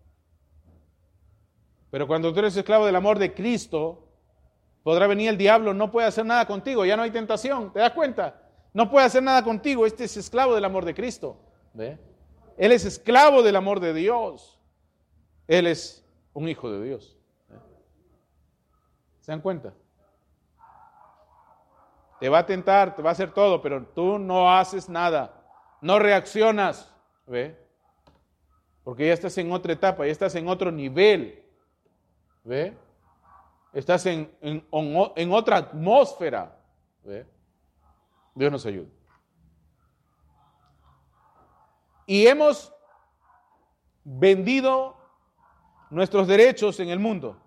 Pero 1.90 2.06
cuando 2.06 2.32
tú 2.32 2.38
eres 2.40 2.56
esclavo 2.56 2.86
del 2.86 2.96
amor 2.96 3.18
de 3.18 3.34
Cristo, 3.34 4.08
podrá 4.82 5.06
venir 5.06 5.28
el 5.28 5.36
diablo, 5.36 5.74
no 5.74 5.90
puede 5.90 6.06
hacer 6.06 6.24
nada 6.24 6.46
contigo, 6.46 6.84
ya 6.84 6.96
no 6.96 7.02
hay 7.02 7.10
tentación, 7.10 7.72
¿te 7.72 7.80
das 7.80 7.92
cuenta? 7.92 8.40
No 8.72 8.90
puede 8.90 9.06
hacer 9.06 9.22
nada 9.22 9.44
contigo, 9.44 9.84
este 9.84 10.04
es 10.04 10.16
esclavo 10.16 10.54
del 10.54 10.64
amor 10.64 10.84
de 10.84 10.94
Cristo. 10.94 11.36
Él 11.74 12.72
es 12.72 12.84
esclavo 12.84 13.42
del 13.42 13.56
amor 13.56 13.80
de 13.80 13.94
Dios. 13.94 14.60
Él 15.46 15.66
es 15.66 16.04
un 16.32 16.48
hijo 16.48 16.70
de 16.70 16.82
Dios. 16.84 17.16
¿Se 19.20 19.32
dan 19.32 19.40
cuenta? 19.40 19.72
Te 22.20 22.28
va 22.28 22.38
a 22.38 22.46
tentar, 22.46 22.94
te 22.94 23.02
va 23.02 23.10
a 23.10 23.12
hacer 23.12 23.32
todo, 23.32 23.60
pero 23.60 23.84
tú 23.84 24.18
no 24.18 24.52
haces 24.52 24.88
nada, 24.88 25.44
no 25.80 25.98
reaccionas. 25.98 26.94
¿Ve? 27.26 27.56
Porque 28.84 29.06
ya 29.06 29.12
estás 29.12 29.36
en 29.38 29.50
otra 29.52 29.72
etapa, 29.72 30.06
ya 30.06 30.12
estás 30.12 30.34
en 30.34 30.48
otro 30.48 30.70
nivel. 30.70 31.44
¿Ve? 32.44 32.76
Estás 33.72 34.06
en, 34.06 34.30
en, 34.40 35.32
otra 35.32 35.56
atmósfera. 35.56 36.58
¿Ve? 37.04 37.26
Dios 38.34 38.52
nos 38.52 38.66
ayude. 38.66 39.01
Y 42.12 42.26
hemos 42.26 42.70
vendido 44.04 44.98
nuestros 45.88 46.28
derechos 46.28 46.78
en 46.78 46.90
el 46.90 46.98
mundo. 46.98 47.40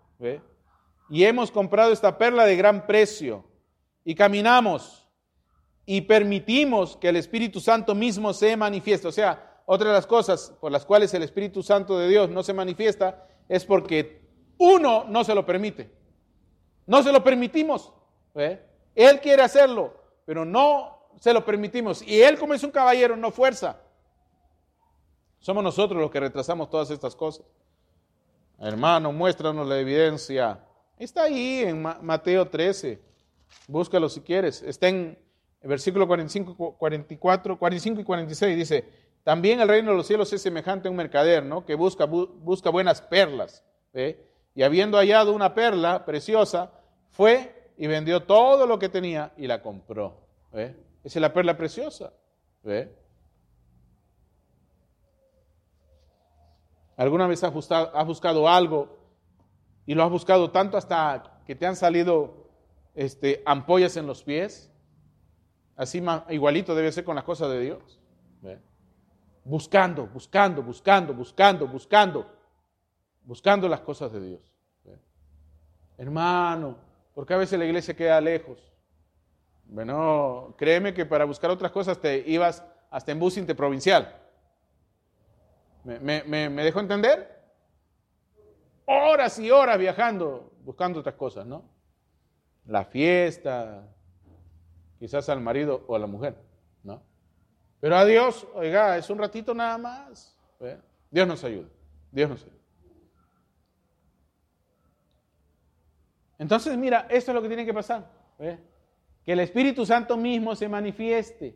Y 1.07 1.23
hemos 1.23 1.51
comprado 1.51 1.91
esta 1.91 2.17
perla 2.17 2.45
de 2.45 2.55
gran 2.55 2.87
precio. 2.87 3.45
Y 4.03 4.15
caminamos 4.15 5.07
y 5.85 6.01
permitimos 6.01 6.97
que 6.97 7.09
el 7.09 7.15
Espíritu 7.15 7.59
Santo 7.59 7.93
mismo 7.93 8.33
se 8.33 8.57
manifieste. 8.57 9.07
O 9.07 9.11
sea, 9.11 9.61
otra 9.67 9.89
de 9.89 9.93
las 9.93 10.07
cosas 10.07 10.51
por 10.59 10.71
las 10.71 10.83
cuales 10.83 11.13
el 11.13 11.21
Espíritu 11.21 11.61
Santo 11.61 11.99
de 11.99 12.09
Dios 12.09 12.31
no 12.31 12.41
se 12.41 12.53
manifiesta 12.53 13.27
es 13.47 13.65
porque 13.65 14.27
uno 14.57 15.03
no 15.07 15.23
se 15.23 15.35
lo 15.35 15.45
permite. 15.45 15.91
No 16.87 17.03
se 17.03 17.11
lo 17.11 17.23
permitimos. 17.23 17.93
Él 18.33 19.19
quiere 19.21 19.43
hacerlo, 19.43 19.93
pero 20.25 20.43
no 20.43 21.05
se 21.19 21.33
lo 21.33 21.45
permitimos. 21.45 22.01
Y 22.01 22.19
Él 22.19 22.39
como 22.39 22.55
es 22.55 22.63
un 22.63 22.71
caballero, 22.71 23.15
no 23.15 23.29
fuerza. 23.29 23.84
Somos 25.45 25.63
nosotros 25.63 26.01
los 26.01 26.09
que 26.09 26.19
retrasamos 26.19 26.71
todas 26.71 26.89
estas 26.89 27.15
cosas. 27.15 27.45
Hermano, 28.57 29.11
muéstranos 29.11 29.67
la 29.67 29.79
evidencia. 29.79 30.59
Está 30.97 31.25
ahí 31.25 31.59
en 31.59 31.83
Mateo 31.83 32.49
13. 32.49 32.99
Búscalo 33.67 34.09
si 34.09 34.21
quieres. 34.21 34.63
Está 34.63 34.87
en 34.87 35.15
el 35.61 35.69
versículo 35.69 36.07
45, 36.07 36.77
44, 36.79 37.59
45 37.59 38.01
y 38.01 38.03
46. 38.03 38.57
Dice, 38.57 38.89
también 39.23 39.59
el 39.59 39.67
reino 39.67 39.91
de 39.91 39.97
los 39.97 40.07
cielos 40.07 40.33
es 40.33 40.41
semejante 40.41 40.87
a 40.87 40.91
un 40.91 40.97
mercader, 40.97 41.45
¿no? 41.45 41.63
Que 41.63 41.75
busca, 41.75 42.05
busca 42.05 42.71
buenas 42.71 43.03
perlas. 43.03 43.63
Y 44.55 44.63
habiendo 44.63 44.97
hallado 44.97 45.31
una 45.31 45.53
perla 45.53 46.05
preciosa, 46.05 46.71
fue 47.11 47.69
y 47.77 47.85
vendió 47.85 48.23
todo 48.23 48.65
lo 48.65 48.79
que 48.79 48.89
tenía 48.89 49.31
y 49.37 49.45
la 49.45 49.61
compró. 49.61 50.23
Esa 50.53 50.73
es 51.03 51.15
la 51.17 51.31
perla 51.31 51.55
preciosa. 51.55 52.13
¿Alguna 56.97 57.27
vez 57.27 57.43
has 57.43 57.53
buscado, 57.53 58.47
algo 58.47 58.97
y 59.85 59.93
lo 59.93 60.03
has 60.03 60.09
buscado 60.09 60.51
tanto 60.51 60.77
hasta 60.77 61.41
que 61.45 61.55
te 61.55 61.65
han 61.65 61.75
salido 61.75 62.49
este, 62.93 63.43
ampollas 63.45 63.97
en 63.97 64.07
los 64.07 64.23
pies? 64.23 64.71
Así 65.75 66.01
igualito 66.29 66.73
debe 66.73 66.91
ser 66.91 67.03
con 67.03 67.15
las 67.15 67.25
cosas 67.25 67.49
de 67.49 67.59
Dios. 67.59 67.99
Buscando, 69.43 70.07
buscando, 70.07 70.63
buscando, 70.63 71.13
buscando, 71.13 71.67
buscando, 71.67 72.25
buscando 73.23 73.69
las 73.69 73.81
cosas 73.81 74.11
de 74.11 74.21
Dios. 74.21 74.55
Hermano, 75.97 76.77
porque 77.13 77.33
a 77.33 77.37
veces 77.37 77.59
la 77.59 77.65
iglesia 77.65 77.95
queda 77.95 78.19
lejos. 78.21 78.57
Bueno, 79.65 80.55
créeme 80.57 80.93
que 80.93 81.05
para 81.05 81.25
buscar 81.25 81.49
otras 81.51 81.71
cosas 81.71 81.99
te 81.99 82.23
ibas 82.27 82.63
hasta 82.89 83.11
en 83.11 83.19
bus 83.19 83.37
interprovincial. 83.37 84.24
¿Me, 85.85 86.23
me, 86.23 86.49
me 86.49 86.63
dejó 86.63 86.79
entender? 86.79 87.43
Horas 88.85 89.37
y 89.39 89.51
horas 89.51 89.77
viajando, 89.77 90.51
buscando 90.63 90.99
otras 90.99 91.15
cosas, 91.15 91.45
¿no? 91.45 91.63
La 92.65 92.85
fiesta, 92.85 93.87
quizás 94.99 95.29
al 95.29 95.41
marido 95.41 95.85
o 95.87 95.95
a 95.95 95.99
la 95.99 96.07
mujer, 96.07 96.35
¿no? 96.83 97.03
Pero 97.79 97.95
a 97.97 98.05
Dios, 98.05 98.47
oiga, 98.55 98.97
es 98.97 99.09
un 99.11 99.19
ratito 99.19 99.53
nada 99.53 99.77
más. 99.77 100.35
Dios 101.11 101.27
nos 101.27 101.43
ayuda, 101.43 101.67
Dios 102.11 102.29
nos 102.29 102.43
ayuda. 102.43 102.55
Entonces, 106.39 106.75
mira, 106.77 107.07
esto 107.09 107.31
es 107.31 107.35
lo 107.35 107.41
que 107.41 107.47
tiene 107.47 107.65
que 107.65 107.73
pasar. 107.73 108.11
Que 108.37 109.31
el 109.31 109.39
Espíritu 109.39 109.85
Santo 109.85 110.17
mismo 110.17 110.55
se 110.55 110.67
manifieste. 110.67 111.55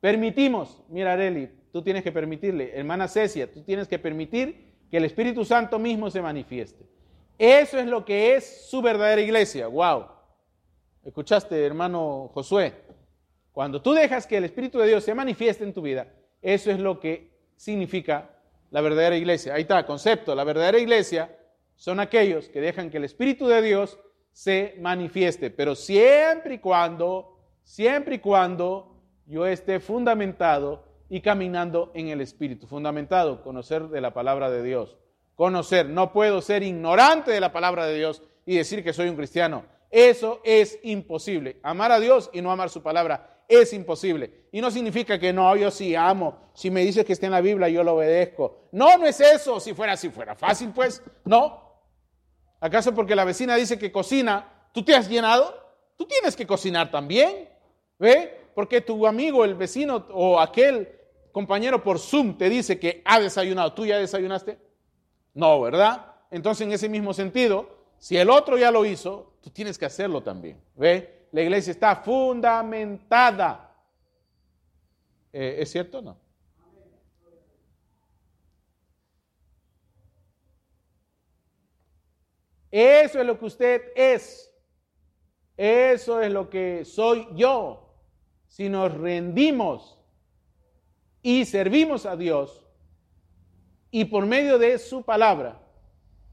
Permitimos, 0.00 0.82
mira 0.88 1.12
Areli, 1.12 1.57
tú 1.72 1.82
tienes 1.82 2.02
que 2.02 2.12
permitirle, 2.12 2.72
hermana 2.74 3.08
Cecia, 3.08 3.52
tú 3.52 3.62
tienes 3.62 3.88
que 3.88 3.98
permitir 3.98 4.68
que 4.90 4.96
el 4.96 5.04
Espíritu 5.04 5.44
Santo 5.44 5.78
mismo 5.78 6.10
se 6.10 6.22
manifieste. 6.22 6.86
Eso 7.38 7.78
es 7.78 7.86
lo 7.86 8.04
que 8.04 8.34
es 8.34 8.68
su 8.68 8.82
verdadera 8.82 9.20
iglesia. 9.20 9.68
Wow. 9.68 10.06
¿Escuchaste, 11.04 11.64
hermano 11.64 12.30
Josué? 12.34 12.74
Cuando 13.52 13.80
tú 13.80 13.92
dejas 13.92 14.26
que 14.26 14.36
el 14.36 14.44
Espíritu 14.44 14.78
de 14.78 14.88
Dios 14.88 15.04
se 15.04 15.14
manifieste 15.14 15.64
en 15.64 15.72
tu 15.72 15.82
vida, 15.82 16.12
eso 16.42 16.70
es 16.70 16.78
lo 16.78 17.00
que 17.00 17.30
significa 17.56 18.30
la 18.70 18.80
verdadera 18.80 19.16
iglesia. 19.16 19.54
Ahí 19.54 19.62
está, 19.62 19.84
concepto. 19.86 20.34
La 20.34 20.44
verdadera 20.44 20.78
iglesia 20.78 21.36
son 21.74 22.00
aquellos 22.00 22.48
que 22.48 22.60
dejan 22.60 22.90
que 22.90 22.98
el 22.98 23.04
Espíritu 23.04 23.46
de 23.46 23.62
Dios 23.62 23.98
se 24.32 24.76
manifieste, 24.80 25.50
pero 25.50 25.74
siempre 25.74 26.54
y 26.54 26.58
cuando, 26.58 27.38
siempre 27.64 28.16
y 28.16 28.18
cuando 28.18 29.02
yo 29.26 29.46
esté 29.46 29.80
fundamentado 29.80 30.84
y 31.08 31.20
caminando 31.20 31.90
en 31.94 32.08
el 32.08 32.20
Espíritu, 32.20 32.66
fundamentado, 32.66 33.42
conocer 33.42 33.88
de 33.88 34.00
la 34.00 34.12
palabra 34.12 34.50
de 34.50 34.62
Dios, 34.62 34.96
conocer, 35.34 35.88
no 35.88 36.12
puedo 36.12 36.40
ser 36.40 36.62
ignorante 36.62 37.30
de 37.30 37.40
la 37.40 37.52
palabra 37.52 37.86
de 37.86 37.96
Dios 37.96 38.22
y 38.44 38.56
decir 38.56 38.82
que 38.82 38.92
soy 38.92 39.08
un 39.08 39.16
cristiano. 39.16 39.64
Eso 39.90 40.40
es 40.44 40.78
imposible. 40.82 41.58
Amar 41.62 41.92
a 41.92 42.00
Dios 42.00 42.30
y 42.32 42.42
no 42.42 42.50
amar 42.50 42.70
su 42.70 42.82
palabra 42.82 43.44
es 43.48 43.72
imposible. 43.72 44.48
Y 44.52 44.60
no 44.60 44.70
significa 44.70 45.18
que 45.18 45.32
no, 45.32 45.56
yo 45.56 45.70
sí 45.70 45.94
amo. 45.94 46.50
Si 46.54 46.70
me 46.70 46.84
dices 46.84 47.04
que 47.04 47.14
esté 47.14 47.26
en 47.26 47.32
la 47.32 47.40
Biblia, 47.40 47.68
yo 47.68 47.82
lo 47.82 47.94
obedezco. 47.94 48.68
No, 48.72 48.98
no 48.98 49.06
es 49.06 49.20
eso. 49.20 49.60
Si 49.60 49.72
fuera 49.72 49.94
así, 49.94 50.10
fuera 50.10 50.34
fácil, 50.34 50.72
pues. 50.74 51.02
No, 51.24 51.68
¿Acaso 52.60 52.94
porque 52.94 53.14
la 53.14 53.24
vecina 53.24 53.54
dice 53.54 53.78
que 53.78 53.92
cocina, 53.92 54.68
tú 54.72 54.82
te 54.82 54.94
has 54.94 55.08
llenado? 55.08 55.54
Tú 55.96 56.06
tienes 56.06 56.34
que 56.34 56.46
cocinar 56.46 56.90
también. 56.90 57.48
¿Ve? 57.98 58.50
Porque 58.54 58.80
tu 58.80 59.06
amigo, 59.06 59.44
el 59.44 59.54
vecino 59.54 60.06
o 60.10 60.40
aquel 60.40 60.97
compañero 61.38 61.84
por 61.84 62.00
Zoom 62.00 62.36
te 62.36 62.50
dice 62.50 62.80
que 62.80 63.00
ha 63.04 63.20
desayunado. 63.20 63.72
¿Tú 63.72 63.86
ya 63.86 63.96
desayunaste? 63.96 64.58
No, 65.34 65.60
¿verdad? 65.60 66.16
Entonces, 66.32 66.66
en 66.66 66.72
ese 66.72 66.88
mismo 66.88 67.14
sentido, 67.14 67.78
si 67.96 68.16
el 68.16 68.28
otro 68.28 68.58
ya 68.58 68.72
lo 68.72 68.84
hizo, 68.84 69.34
tú 69.40 69.48
tienes 69.48 69.78
que 69.78 69.86
hacerlo 69.86 70.20
también. 70.20 70.60
¿Ve? 70.74 71.28
La 71.30 71.42
iglesia 71.42 71.70
está 71.70 71.94
fundamentada. 71.94 73.72
Eh, 75.32 75.58
¿Es 75.60 75.70
cierto 75.70 76.00
o 76.00 76.02
no? 76.02 76.18
Eso 82.72 83.20
es 83.20 83.26
lo 83.26 83.38
que 83.38 83.44
usted 83.44 83.82
es. 83.94 84.52
Eso 85.56 86.20
es 86.20 86.32
lo 86.32 86.50
que 86.50 86.84
soy 86.84 87.28
yo. 87.36 87.94
Si 88.48 88.68
nos 88.68 88.92
rendimos 88.92 89.97
y 91.22 91.44
servimos 91.44 92.06
a 92.06 92.16
Dios 92.16 92.66
y 93.90 94.06
por 94.06 94.26
medio 94.26 94.58
de 94.58 94.78
su 94.78 95.02
palabra 95.02 95.60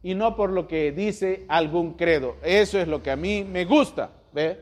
y 0.01 0.13
no 0.13 0.35
por 0.35 0.51
lo 0.51 0.67
que 0.67 0.91
dice 0.91 1.45
algún 1.47 1.93
credo. 1.93 2.37
Eso 2.43 2.79
es 2.79 2.87
lo 2.87 3.01
que 3.01 3.11
a 3.11 3.15
mí 3.15 3.43
me 3.43 3.65
gusta. 3.65 4.11
¿ve? 4.33 4.61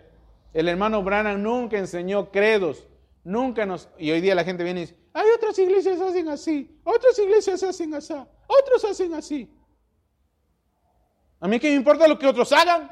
El 0.53 0.69
hermano 0.69 1.03
Branham 1.03 1.41
nunca 1.41 1.77
enseñó 1.77 2.31
credos. 2.31 2.87
Nunca 3.23 3.65
nos... 3.65 3.89
Y 3.97 4.11
hoy 4.11 4.21
día 4.21 4.35
la 4.35 4.43
gente 4.43 4.63
viene 4.63 4.81
y 4.81 4.83
dice, 4.83 4.97
hay 5.13 5.27
otras 5.35 5.57
iglesias 5.59 5.99
hacen 6.01 6.29
así, 6.29 6.79
otras 6.83 7.17
iglesias 7.19 7.61
hacen 7.63 7.93
así, 7.93 8.13
otros 8.47 8.83
hacen 8.89 9.13
así. 9.13 9.49
A 11.39 11.47
mí 11.47 11.59
que 11.59 11.69
me 11.69 11.75
importa 11.75 12.07
lo 12.07 12.17
que 12.17 12.27
otros 12.27 12.51
hagan. 12.51 12.89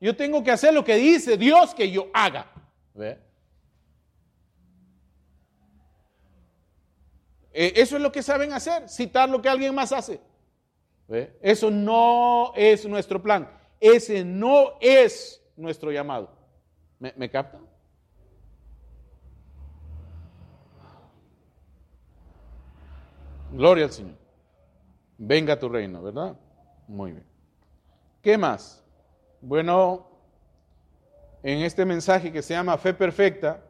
Yo 0.00 0.14
tengo 0.14 0.44
que 0.44 0.50
hacer 0.50 0.72
lo 0.72 0.84
que 0.84 0.96
dice 0.96 1.36
Dios 1.36 1.74
que 1.74 1.90
yo 1.90 2.08
haga. 2.12 2.52
¿Ve? 2.94 3.18
E, 7.60 7.72
eso 7.74 7.96
es 7.96 8.02
lo 8.02 8.12
que 8.12 8.22
saben 8.22 8.52
hacer, 8.52 8.88
citar 8.88 9.28
lo 9.28 9.42
que 9.42 9.48
alguien 9.48 9.74
más 9.74 9.90
hace. 9.90 10.20
Eso 11.42 11.72
no 11.72 12.52
es 12.54 12.86
nuestro 12.86 13.20
plan. 13.20 13.50
Ese 13.80 14.24
no 14.24 14.74
es 14.80 15.42
nuestro 15.56 15.90
llamado. 15.90 16.30
¿Me, 17.00 17.12
me 17.16 17.28
captan? 17.28 17.62
Gloria 23.50 23.86
al 23.86 23.90
Señor. 23.90 24.16
Venga 25.16 25.54
a 25.54 25.58
tu 25.58 25.68
reino, 25.68 26.00
¿verdad? 26.00 26.38
Muy 26.86 27.10
bien. 27.10 27.26
¿Qué 28.22 28.38
más? 28.38 28.84
Bueno, 29.40 30.08
en 31.42 31.62
este 31.62 31.84
mensaje 31.84 32.30
que 32.30 32.40
se 32.40 32.54
llama 32.54 32.78
Fe 32.78 32.94
Perfecta, 32.94 33.64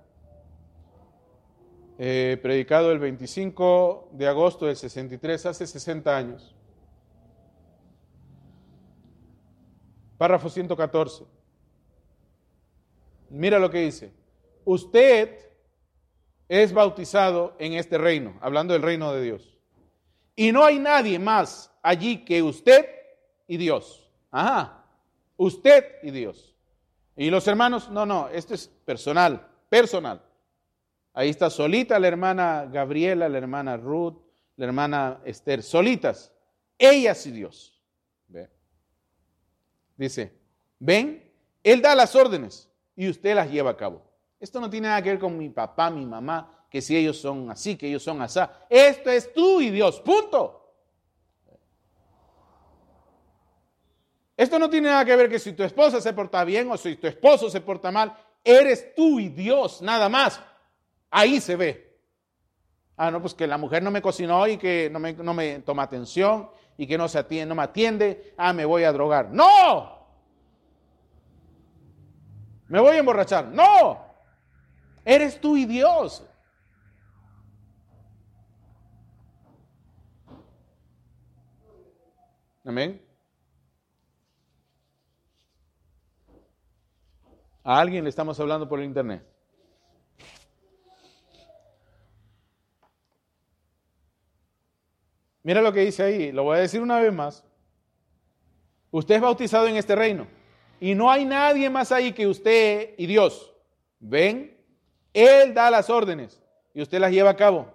eh, 1.98 2.38
predicado 2.40 2.92
el 2.92 3.00
25 3.00 4.10
de 4.12 4.28
agosto 4.28 4.66
del 4.66 4.76
63, 4.76 5.46
hace 5.46 5.66
60 5.66 6.16
años. 6.16 6.54
Párrafo 10.16 10.48
114. 10.48 11.24
Mira 13.30 13.58
lo 13.58 13.70
que 13.70 13.80
dice. 13.80 14.12
Usted 14.64 15.38
es 16.48 16.72
bautizado 16.72 17.56
en 17.58 17.72
este 17.74 17.98
reino, 17.98 18.38
hablando 18.40 18.74
del 18.74 18.82
reino 18.82 19.12
de 19.12 19.22
Dios. 19.22 19.58
Y 20.36 20.52
no 20.52 20.64
hay 20.64 20.78
nadie 20.78 21.18
más 21.18 21.72
allí 21.82 22.24
que 22.24 22.42
usted 22.42 22.86
y 23.48 23.56
Dios. 23.56 24.08
Ajá, 24.30 24.84
usted 25.36 25.96
y 26.02 26.12
Dios. 26.12 26.54
Y 27.16 27.30
los 27.30 27.48
hermanos, 27.48 27.90
no, 27.90 28.06
no, 28.06 28.28
esto 28.28 28.54
es 28.54 28.68
personal, 28.68 29.48
personal. 29.68 30.22
Ahí 31.18 31.30
está 31.30 31.50
solita 31.50 31.98
la 31.98 32.06
hermana 32.06 32.68
Gabriela, 32.70 33.28
la 33.28 33.38
hermana 33.38 33.76
Ruth, 33.76 34.22
la 34.54 34.66
hermana 34.66 35.20
Esther, 35.24 35.64
solitas, 35.64 36.32
ellas 36.78 37.26
y 37.26 37.32
Dios. 37.32 37.82
Dice, 39.96 40.32
ven, 40.78 41.28
Él 41.64 41.82
da 41.82 41.96
las 41.96 42.14
órdenes 42.14 42.70
y 42.94 43.08
usted 43.08 43.34
las 43.34 43.50
lleva 43.50 43.70
a 43.70 43.76
cabo. 43.76 44.00
Esto 44.38 44.60
no 44.60 44.70
tiene 44.70 44.86
nada 44.86 45.02
que 45.02 45.08
ver 45.08 45.18
con 45.18 45.36
mi 45.36 45.48
papá, 45.48 45.90
mi 45.90 46.06
mamá, 46.06 46.66
que 46.70 46.80
si 46.80 46.96
ellos 46.96 47.20
son 47.20 47.50
así, 47.50 47.74
que 47.74 47.88
ellos 47.88 48.04
son 48.04 48.22
así. 48.22 48.38
Esto 48.70 49.10
es 49.10 49.32
tú 49.32 49.60
y 49.60 49.70
Dios, 49.70 50.00
punto. 50.00 50.72
Esto 54.36 54.56
no 54.56 54.70
tiene 54.70 54.88
nada 54.88 55.04
que 55.04 55.16
ver 55.16 55.28
que 55.28 55.40
si 55.40 55.52
tu 55.52 55.64
esposa 55.64 56.00
se 56.00 56.12
porta 56.12 56.44
bien 56.44 56.70
o 56.70 56.76
si 56.76 56.94
tu 56.94 57.08
esposo 57.08 57.50
se 57.50 57.60
porta 57.60 57.90
mal, 57.90 58.16
eres 58.44 58.94
tú 58.94 59.18
y 59.18 59.30
Dios, 59.30 59.82
nada 59.82 60.08
más. 60.08 60.40
Ahí 61.10 61.40
se 61.40 61.56
ve. 61.56 61.88
Ah, 62.96 63.10
no, 63.10 63.20
pues 63.20 63.34
que 63.34 63.46
la 63.46 63.58
mujer 63.58 63.82
no 63.82 63.90
me 63.92 64.02
cocinó 64.02 64.46
y 64.48 64.56
que 64.56 64.90
no 64.90 64.98
me, 64.98 65.60
toma 65.60 65.84
atención 65.84 66.50
y 66.76 66.86
que 66.86 66.98
no, 66.98 67.08
se 67.08 67.18
atiende, 67.18 67.46
no 67.46 67.54
me 67.54 67.62
atiende. 67.62 68.34
Ah, 68.36 68.52
me 68.52 68.64
voy 68.64 68.82
a 68.82 68.92
drogar. 68.92 69.30
¡No! 69.30 69.98
Me 72.66 72.80
voy 72.80 72.96
a 72.96 72.98
emborrachar. 72.98 73.46
¡No! 73.46 74.04
Eres 75.04 75.40
tú 75.40 75.56
y 75.56 75.64
Dios. 75.64 76.24
Amén. 82.64 83.06
A 87.62 87.78
alguien 87.78 88.02
le 88.02 88.10
estamos 88.10 88.40
hablando 88.40 88.66
por 88.66 88.80
el 88.80 88.86
internet. 88.86 89.27
Mira 95.48 95.62
lo 95.62 95.72
que 95.72 95.80
dice 95.80 96.02
ahí, 96.02 96.30
lo 96.30 96.42
voy 96.42 96.58
a 96.58 96.60
decir 96.60 96.82
una 96.82 97.00
vez 97.00 97.10
más. 97.10 97.42
Usted 98.90 99.14
es 99.14 99.20
bautizado 99.22 99.66
en 99.66 99.76
este 99.76 99.96
reino 99.96 100.26
y 100.78 100.94
no 100.94 101.10
hay 101.10 101.24
nadie 101.24 101.70
más 101.70 101.90
ahí 101.90 102.12
que 102.12 102.26
usted 102.26 102.90
y 102.98 103.06
Dios. 103.06 103.50
¿Ven? 103.98 104.54
Él 105.14 105.54
da 105.54 105.70
las 105.70 105.88
órdenes 105.88 106.38
y 106.74 106.82
usted 106.82 107.00
las 107.00 107.12
lleva 107.12 107.30
a 107.30 107.36
cabo. 107.36 107.72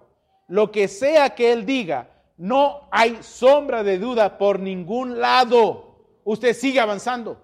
Lo 0.48 0.72
que 0.72 0.88
sea 0.88 1.34
que 1.34 1.52
Él 1.52 1.66
diga, 1.66 2.12
no 2.38 2.88
hay 2.92 3.18
sombra 3.24 3.82
de 3.82 3.98
duda 3.98 4.38
por 4.38 4.60
ningún 4.60 5.20
lado. 5.20 6.20
Usted 6.26 6.54
sigue 6.54 6.80
avanzando. 6.80 7.44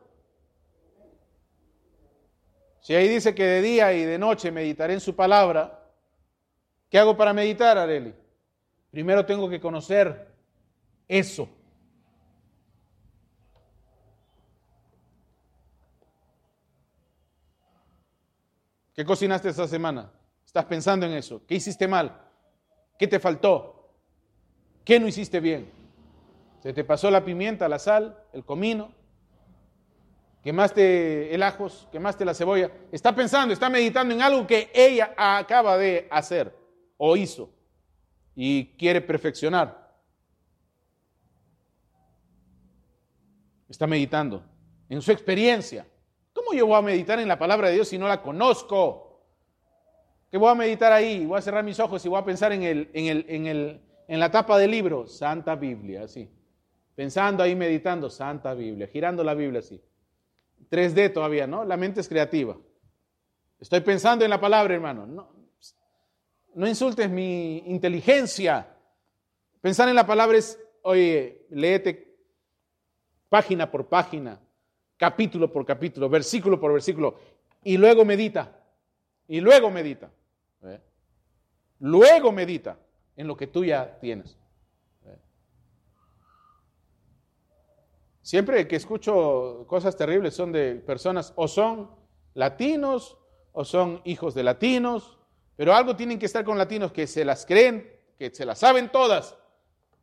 Si 2.82 2.94
ahí 2.94 3.08
dice 3.08 3.34
que 3.34 3.46
de 3.46 3.62
día 3.64 3.94
y 3.94 4.06
de 4.06 4.20
noche 4.20 4.52
meditaré 4.52 4.94
en 4.94 5.02
su 5.02 5.16
palabra, 5.16 5.90
¿qué 6.88 7.00
hago 7.00 7.18
para 7.18 7.34
meditar, 7.34 7.80
Areli? 7.80 8.14
Primero 8.92 9.26
tengo 9.26 9.50
que 9.50 9.60
conocer 9.60 10.34
eso. 11.08 11.48
¿Qué 18.94 19.06
cocinaste 19.06 19.50
esta 19.50 19.68
semana? 19.68 20.12
¿Estás 20.46 20.66
pensando 20.66 21.06
en 21.06 21.14
eso? 21.14 21.46
¿Qué 21.46 21.56
hiciste 21.56 21.88
mal? 21.88 22.20
¿Qué 22.98 23.08
te 23.08 23.20
faltó? 23.20 23.94
¿Qué 24.84 25.00
no 25.00 25.08
hiciste 25.08 25.40
bien? 25.40 25.72
¿Se 26.62 26.74
te 26.74 26.84
pasó 26.84 27.10
la 27.10 27.24
pimienta, 27.24 27.70
la 27.70 27.80
sal, 27.80 28.22
el 28.34 28.44
comino? 28.44 28.92
¿Quemaste 30.44 31.34
el 31.34 31.44
ajos? 31.44 31.88
¿Quemaste 31.92 32.26
la 32.26 32.34
cebolla? 32.34 32.72
Está 32.92 33.14
pensando, 33.14 33.54
está 33.54 33.70
meditando 33.70 34.14
en 34.14 34.22
algo 34.22 34.48
que 34.48 34.72
ella 34.74 35.14
acaba 35.16 35.78
de 35.78 36.08
hacer 36.10 36.54
o 36.98 37.16
hizo 37.16 37.54
y 38.42 38.68
quiere 38.78 39.02
perfeccionar. 39.02 40.00
Está 43.68 43.86
meditando 43.86 44.42
en 44.88 45.02
su 45.02 45.12
experiencia. 45.12 45.86
¿Cómo 46.32 46.54
yo 46.54 46.66
voy 46.66 46.78
a 46.78 46.82
meditar 46.82 47.20
en 47.20 47.28
la 47.28 47.38
palabra 47.38 47.68
de 47.68 47.74
Dios 47.74 47.90
si 47.90 47.98
no 47.98 48.08
la 48.08 48.22
conozco? 48.22 49.26
¿Qué 50.32 50.38
voy 50.38 50.48
a 50.50 50.56
meditar 50.56 50.94
ahí? 50.94 51.26
Voy 51.26 51.38
a 51.38 51.42
cerrar 51.42 51.66
mis 51.66 51.82
ojos 51.82 52.06
y 52.06 52.08
voy 52.08 52.18
a 52.18 52.24
pensar 52.24 52.54
en, 52.54 52.64
el, 52.64 52.90
en, 52.94 53.08
el, 53.08 53.26
en, 53.28 53.46
el, 53.46 53.82
en 54.08 54.20
la 54.22 54.32
tapa 54.32 54.58
del 54.58 54.72
libro, 54.72 55.06
Santa 55.06 55.56
Biblia, 55.56 56.06
así. 56.06 56.32
Pensando 56.96 57.44
ahí, 57.44 57.58
meditando, 57.58 58.10
Santa 58.10 58.54
Biblia, 58.54 58.88
girando 58.88 59.22
la 59.22 59.34
Biblia 59.34 59.60
así. 59.60 59.84
3D 60.72 61.12
todavía, 61.12 61.46
¿no? 61.46 61.66
La 61.66 61.76
mente 61.76 62.00
es 62.00 62.08
creativa. 62.08 62.56
Estoy 63.60 63.82
pensando 63.82 64.24
en 64.24 64.32
la 64.32 64.40
palabra, 64.40 64.74
hermano. 64.74 65.06
No, 65.06 65.39
no 66.60 66.68
insultes 66.68 67.10
mi 67.10 67.60
inteligencia. 67.68 68.68
Pensar 69.62 69.88
en 69.88 69.95
la 69.95 70.05
palabra 70.05 70.38
es, 70.38 70.60
oye, 70.82 71.45
léete 71.51 72.18
página 73.30 73.72
por 73.72 73.88
página, 73.88 74.41
capítulo 74.97 75.49
por 75.49 75.66
capítulo, 75.66 76.10
versículo 76.10 76.60
por 76.60 76.74
versículo, 76.74 77.18
y 77.64 77.78
luego 77.78 78.03
medita. 78.03 78.62
Y 79.26 79.39
luego 79.39 79.72
medita. 79.72 80.12
Luego 81.79 82.34
medita 82.34 82.78
en 83.16 83.28
lo 83.28 83.38
que 83.38 83.47
tú 83.47 83.63
ya 83.63 83.97
tienes. 84.01 84.38
Siempre 88.21 88.67
que 88.67 88.75
escucho 88.75 89.63
cosas 89.66 89.96
terribles 89.96 90.34
son 90.34 90.51
de 90.51 90.75
personas 90.75 91.32
o 91.38 91.47
son 91.47 91.89
latinos 92.34 93.17
o 93.54 93.63
son 93.63 94.01
hijos 94.04 94.34
de 94.34 94.43
latinos 94.43 95.18
pero 95.60 95.76
algo 95.76 95.94
tienen 95.94 96.18
que 96.18 96.26
estar 96.26 96.46
con 96.46 96.58
latinos 96.58 96.94
que 96.94 97.06
se 97.06 97.26
las 97.26 97.46
creen, 97.46 97.86
que 98.18 98.34
se 98.34 98.46
las 98.46 98.60
saben 98.60 98.88
todas. 98.88 99.36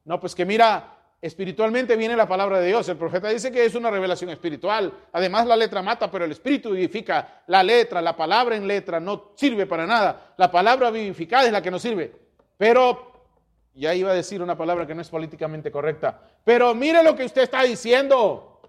No, 0.05 0.21
pues 0.21 0.35
que 0.35 0.45
mira, 0.45 0.99
espiritualmente 1.19 1.97
viene 1.97 2.15
la 2.15 2.29
palabra 2.29 2.61
de 2.61 2.67
Dios. 2.67 2.87
El 2.91 2.99
profeta 2.99 3.31
dice 3.31 3.51
que 3.51 3.65
es 3.65 3.75
una 3.75 3.91
revelación 3.91 4.29
espiritual. 4.29 4.93
Además, 5.15 5.47
la 5.47 5.57
letra 5.57 5.81
mata, 5.81 6.11
pero 6.11 6.27
el 6.27 6.33
espíritu 6.33 6.73
vivifica. 6.73 7.43
La 7.47 7.63
letra, 7.63 8.03
la 8.03 8.15
palabra 8.15 8.55
en 8.55 8.69
letra 8.69 9.01
no 9.01 9.33
sirve 9.35 9.65
para 9.65 9.87
nada. 9.87 10.35
La 10.37 10.51
palabra 10.51 10.91
vivificada 10.91 11.47
es 11.47 11.53
la 11.53 11.63
que 11.63 11.71
nos 11.71 11.81
sirve. 11.81 12.15
Pero, 12.59 13.31
ya 13.73 13.95
iba 13.95 14.11
a 14.11 14.15
decir 14.15 14.43
una 14.43 14.59
palabra 14.59 14.87
que 14.87 14.95
no 14.95 15.01
es 15.01 15.09
políticamente 15.09 15.71
correcta. 15.71 16.21
Pero 16.45 16.75
mire 16.75 17.03
lo 17.03 17.17
que 17.17 17.25
usted 17.25 17.45
está 17.45 17.63
diciendo. 17.63 18.61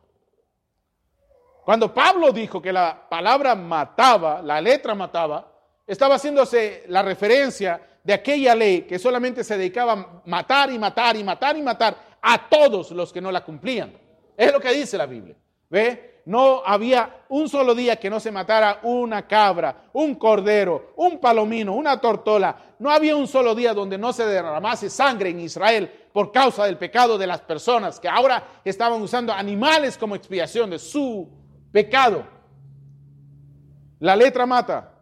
Cuando 1.65 1.93
Pablo 1.93 2.31
dijo 2.31 2.61
que 2.61 2.71
la 2.71 3.09
palabra 3.09 3.55
mataba, 3.55 4.41
la 4.41 4.61
letra 4.61 4.95
mataba, 4.95 5.56
estaba 5.87 6.15
haciéndose 6.15 6.83
la 6.89 7.01
referencia 7.01 7.81
de 8.03 8.13
aquella 8.13 8.53
ley 8.53 8.81
que 8.81 8.99
solamente 8.99 9.43
se 9.43 9.57
dedicaba 9.57 9.93
a 9.93 10.21
matar 10.25 10.71
y 10.71 10.77
matar 10.77 11.15
y 11.15 11.23
matar 11.23 11.57
y 11.57 11.61
matar 11.61 11.97
a 12.21 12.49
todos 12.49 12.91
los 12.91 13.13
que 13.13 13.21
no 13.21 13.31
la 13.31 13.43
cumplían. 13.43 13.93
Es 14.35 14.51
lo 14.51 14.59
que 14.59 14.73
dice 14.73 14.97
la 14.97 15.05
Biblia. 15.05 15.35
¿Ve? 15.69 16.21
No 16.25 16.61
había 16.65 17.23
un 17.29 17.47
solo 17.47 17.73
día 17.73 17.95
que 17.95 18.09
no 18.09 18.19
se 18.19 18.31
matara 18.31 18.81
una 18.83 19.25
cabra, 19.25 19.89
un 19.93 20.15
cordero, 20.15 20.91
un 20.97 21.19
palomino, 21.19 21.73
una 21.73 22.01
tortola. 22.01 22.75
No 22.79 22.91
había 22.91 23.15
un 23.15 23.27
solo 23.27 23.55
día 23.55 23.73
donde 23.73 23.97
no 23.97 24.11
se 24.11 24.25
derramase 24.25 24.89
sangre 24.89 25.29
en 25.29 25.39
Israel 25.39 25.89
por 26.11 26.33
causa 26.33 26.65
del 26.65 26.77
pecado 26.77 27.17
de 27.17 27.27
las 27.27 27.39
personas 27.41 27.97
que 27.99 28.09
ahora 28.09 28.43
estaban 28.65 29.01
usando 29.01 29.31
animales 29.31 29.97
como 29.97 30.15
expiación 30.15 30.69
de 30.69 30.79
su 30.79 31.29
pecado. 31.71 32.25
La 33.99 34.15
letra 34.15 34.45
mata, 34.45 34.96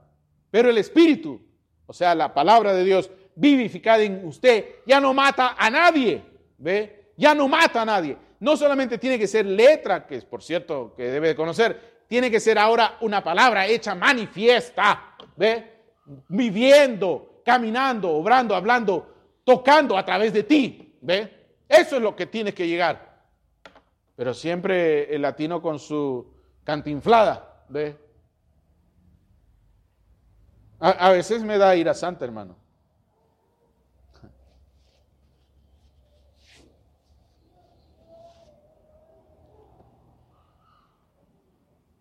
pero 0.56 0.70
el 0.70 0.78
Espíritu, 0.78 1.42
o 1.86 1.92
sea, 1.92 2.16
la 2.16 2.34
palabra 2.34 2.74
de 2.74 2.86
Dios 2.86 3.12
vivificada 3.36 4.02
en 4.04 4.26
usted, 4.26 4.76
ya 4.88 5.02
no 5.02 5.14
mata 5.14 5.54
a 5.58 5.70
nadie. 5.70 6.24
¿Ve? 6.58 7.12
Ya 7.18 7.36
no 7.36 7.50
mata 7.50 7.82
a 7.82 7.86
nadie. 7.86 8.16
No 8.40 8.56
solamente 8.56 8.98
tiene 8.98 9.20
que 9.20 9.28
ser 9.28 9.46
letra, 9.46 10.08
que 10.08 10.16
es 10.16 10.24
por 10.24 10.42
cierto 10.42 10.94
que 10.96 11.12
debe 11.12 11.28
de 11.28 11.36
conocer, 11.36 12.06
tiene 12.08 12.32
que 12.32 12.40
ser 12.40 12.58
ahora 12.58 12.96
una 13.02 13.22
palabra 13.22 13.68
hecha 13.68 13.96
manifiesta. 13.96 15.18
¿Ve? 15.36 15.74
Viviendo, 16.30 17.42
caminando, 17.44 18.12
obrando, 18.12 18.56
hablando, 18.56 19.14
tocando 19.44 19.98
a 19.98 20.06
través 20.06 20.32
de 20.32 20.44
ti. 20.44 20.98
¿Ve? 21.02 21.50
Eso 21.68 21.98
es 21.98 22.02
lo 22.02 22.16
que 22.16 22.28
tiene 22.28 22.54
que 22.54 22.66
llegar. 22.66 23.26
Pero 24.16 24.34
siempre 24.34 25.14
el 25.14 25.22
latino 25.22 25.62
con 25.62 25.80
su 25.80 26.34
cantinflada, 26.64 27.66
¿ve? 27.68 28.05
A, 30.80 31.10
veces 31.12 31.42
me 31.44 31.58
da 31.58 31.76
ira 31.76 31.94
santa, 31.94 32.26
hermano. 32.26 32.58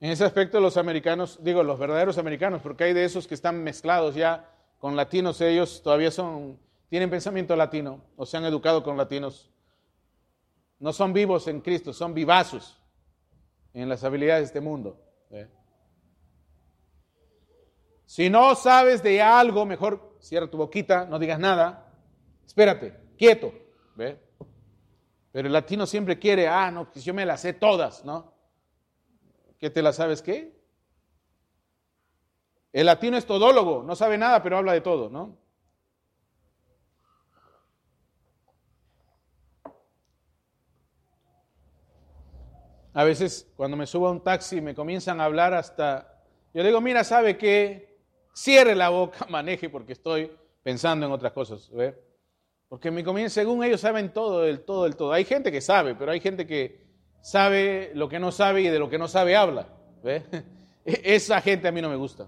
En 0.00 0.10
ese 0.10 0.24
aspecto 0.24 0.60
los 0.60 0.76
americanos, 0.76 1.38
digo 1.42 1.62
los 1.62 1.78
verdaderos 1.78 2.18
americanos, 2.18 2.60
porque 2.60 2.84
hay 2.84 2.92
de 2.92 3.04
esos 3.04 3.26
que 3.26 3.34
están 3.34 3.62
mezclados 3.62 4.14
ya 4.14 4.50
con 4.78 4.96
latinos, 4.96 5.40
ellos 5.40 5.80
todavía 5.82 6.10
son, 6.10 6.58
tienen 6.90 7.08
pensamiento 7.08 7.56
latino 7.56 8.02
o 8.16 8.26
se 8.26 8.36
han 8.36 8.44
educado 8.44 8.82
con 8.82 8.98
latinos. 8.98 9.50
No 10.78 10.92
son 10.92 11.14
vivos 11.14 11.48
en 11.48 11.62
Cristo, 11.62 11.94
son 11.94 12.12
vivazos 12.12 12.78
en 13.72 13.88
las 13.88 14.04
habilidades 14.04 14.42
de 14.42 14.46
este 14.46 14.60
mundo. 14.60 15.00
¿eh? 15.30 15.48
Si 18.06 18.30
no 18.30 18.54
sabes 18.54 19.02
de 19.02 19.22
algo, 19.22 19.64
mejor 19.66 20.16
cierra 20.20 20.50
tu 20.50 20.56
boquita, 20.56 21.06
no 21.06 21.18
digas 21.18 21.38
nada, 21.38 21.92
espérate, 22.46 22.94
quieto. 23.16 23.52
¿ve? 23.94 24.20
Pero 25.32 25.48
el 25.48 25.52
latino 25.52 25.86
siempre 25.86 26.18
quiere, 26.18 26.46
ah, 26.46 26.70
no, 26.70 26.90
pues 26.90 27.04
yo 27.04 27.12
me 27.14 27.26
las 27.26 27.40
sé 27.40 27.52
todas, 27.54 28.04
¿no? 28.04 28.34
¿Qué 29.58 29.70
te 29.70 29.82
la 29.82 29.92
sabes 29.92 30.22
qué? 30.22 30.54
El 32.72 32.86
latino 32.86 33.16
es 33.16 33.24
todólogo, 33.24 33.82
no 33.82 33.96
sabe 33.96 34.18
nada, 34.18 34.42
pero 34.42 34.58
habla 34.58 34.72
de 34.72 34.80
todo, 34.80 35.08
¿no? 35.08 35.38
A 42.92 43.02
veces 43.02 43.52
cuando 43.56 43.76
me 43.76 43.86
subo 43.86 44.06
a 44.06 44.12
un 44.12 44.22
taxi 44.22 44.60
me 44.60 44.74
comienzan 44.74 45.20
a 45.20 45.24
hablar 45.24 45.52
hasta... 45.52 46.22
Yo 46.52 46.62
digo, 46.62 46.80
mira, 46.80 47.02
¿sabe 47.02 47.36
qué? 47.36 47.93
Cierre 48.34 48.74
la 48.74 48.88
boca, 48.90 49.26
maneje 49.30 49.70
porque 49.70 49.92
estoy 49.92 50.30
pensando 50.62 51.06
en 51.06 51.12
otras 51.12 51.32
cosas. 51.32 51.70
¿ve? 51.70 51.94
Porque 52.68 52.90
me 52.90 53.04
comienzan, 53.04 53.44
según 53.44 53.62
ellos 53.64 53.80
saben 53.80 54.12
todo, 54.12 54.40
del 54.40 54.60
todo, 54.60 54.84
del 54.84 54.96
todo. 54.96 55.12
Hay 55.12 55.24
gente 55.24 55.52
que 55.52 55.60
sabe, 55.60 55.94
pero 55.94 56.10
hay 56.10 56.20
gente 56.20 56.46
que 56.46 56.84
sabe 57.22 57.92
lo 57.94 58.08
que 58.08 58.18
no 58.18 58.32
sabe 58.32 58.62
y 58.62 58.68
de 58.68 58.78
lo 58.78 58.90
que 58.90 58.98
no 58.98 59.08
sabe 59.08 59.36
habla. 59.36 59.68
Esa 60.84 61.40
gente 61.40 61.68
a 61.68 61.72
mí 61.72 61.80
no 61.80 61.88
me 61.88 61.96
gusta. 61.96 62.26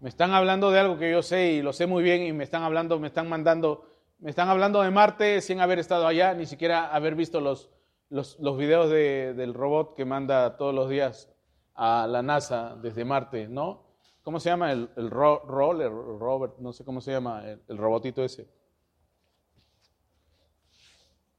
Me 0.00 0.08
están 0.08 0.32
hablando 0.32 0.70
de 0.70 0.78
algo 0.78 0.96
que 0.96 1.10
yo 1.10 1.22
sé 1.22 1.52
y 1.52 1.62
lo 1.62 1.72
sé 1.72 1.86
muy 1.86 2.04
bien 2.04 2.22
y 2.22 2.32
me 2.32 2.44
están 2.44 2.62
hablando, 2.62 3.00
me 3.00 3.08
están 3.08 3.28
mandando, 3.28 3.84
me 4.20 4.30
están 4.30 4.48
hablando 4.48 4.80
de 4.80 4.92
Marte 4.92 5.40
sin 5.40 5.60
haber 5.60 5.80
estado 5.80 6.06
allá, 6.06 6.34
ni 6.34 6.46
siquiera 6.46 6.94
haber 6.94 7.16
visto 7.16 7.40
los, 7.40 7.68
los, 8.08 8.38
los 8.38 8.56
videos 8.56 8.90
del 8.90 9.54
robot 9.54 9.96
que 9.96 10.04
manda 10.04 10.56
todos 10.56 10.72
los 10.72 10.88
días 10.88 11.28
a 11.74 12.06
la 12.06 12.22
NASA 12.22 12.76
desde 12.80 13.04
Marte, 13.04 13.48
¿no? 13.48 13.87
¿Cómo 14.28 14.40
se 14.40 14.50
llama? 14.50 14.72
El, 14.72 14.90
el 14.96 15.08
roller, 15.08 15.90
Robert, 15.90 16.58
no 16.58 16.74
sé 16.74 16.84
cómo 16.84 17.00
se 17.00 17.12
llama, 17.12 17.44
el 17.46 17.78
robotito 17.78 18.22
ese. 18.22 18.46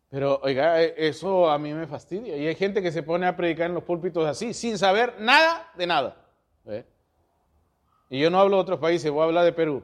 Pero, 0.10 0.40
oiga, 0.42 0.82
e, 0.82 0.96
eso 0.98 1.52
a 1.52 1.60
mí 1.60 1.72
me 1.72 1.86
fastidia. 1.86 2.36
Y 2.36 2.48
hay 2.48 2.56
gente 2.56 2.82
que 2.82 2.92
se 2.92 3.04
pone 3.04 3.28
a 3.28 3.38
predicar 3.38 3.68
en 3.68 3.76
los 3.76 3.84
púlpitos 3.84 4.26
así, 4.26 4.56
sin 4.56 4.80
saber 4.80 5.14
nada 5.20 5.72
de 5.78 5.86
nada. 5.86 6.32
Y 8.10 8.20
yo 8.20 8.32
no 8.32 8.40
hablo 8.40 8.56
de 8.56 8.64
otros 8.64 8.80
países, 8.80 9.12
voy 9.12 9.22
a 9.22 9.26
hablar 9.26 9.46
de 9.46 9.54
Perú. 9.54 9.84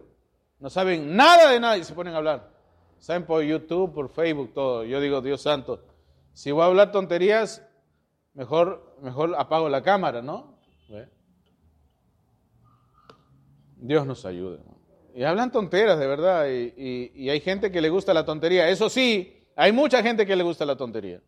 No 0.60 0.72
saben 0.72 1.16
nada 1.16 1.52
de 1.52 1.60
nada 1.60 1.78
y 1.78 1.84
se 1.84 1.94
ponen 1.94 2.16
a 2.16 2.18
hablar. 2.18 2.50
Saben 2.98 3.24
por 3.28 3.44
YouTube, 3.44 3.94
por 3.94 4.10
Facebook, 4.10 4.52
todo. 4.52 4.84
Yo 4.84 5.00
digo, 5.00 5.22
Dios 5.22 5.44
santo, 5.44 5.86
si 6.34 6.50
voy 6.50 6.64
a 6.64 6.66
hablar 6.66 6.92
tonterías, 6.92 7.64
mejor, 8.34 8.98
mejor 9.04 9.36
apago 9.38 9.70
la 9.70 9.84
cámara, 9.84 10.24
¿no? 10.24 10.56
Dios 13.86 14.06
nos 14.06 14.26
ayude. 14.26 14.60
Y 15.14 15.24
hablan 15.24 15.52
tonteras, 15.52 15.98
de 16.00 16.08
verdad. 16.08 16.48
y 16.48 17.30
hay 17.30 17.40
gente 17.40 17.72
que 17.72 17.82
le 17.82 17.90
gusta 17.90 18.14
la 18.14 18.26
tontería. 18.26 18.70
Eso 18.70 18.90
sí, 18.90 19.46
hay 19.56 19.72
mucha 19.72 20.04
gente 20.04 20.26
que 20.26 20.36
le 20.36 20.44
gusta 20.44 20.66
la 20.66 20.76
tontería. 20.76 21.22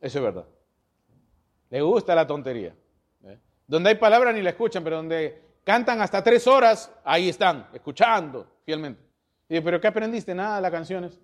Eso 0.00 0.18
es 0.18 0.24
verdad. 0.24 0.46
Le 1.70 1.82
gusta 1.82 2.14
la 2.14 2.26
tontería. 2.26 2.74
¿eh? 3.24 3.38
Donde 3.66 3.90
hay 3.90 3.94
palabras 3.96 4.34
ni 4.34 4.42
la 4.42 4.50
escuchan, 4.50 4.82
pero 4.82 4.96
donde 4.96 5.42
cantan 5.64 6.00
hasta 6.00 6.22
tres 6.22 6.46
horas, 6.46 6.92
ahí 7.04 7.28
están, 7.28 7.68
escuchando 7.72 8.46
fielmente. 8.64 9.02
Y 9.48 9.60
pero 9.60 9.80
¿qué 9.80 9.88
aprendiste? 9.88 10.34
Nada 10.34 10.56
de 10.56 10.62
las 10.62 10.70
canciones. 10.70 11.20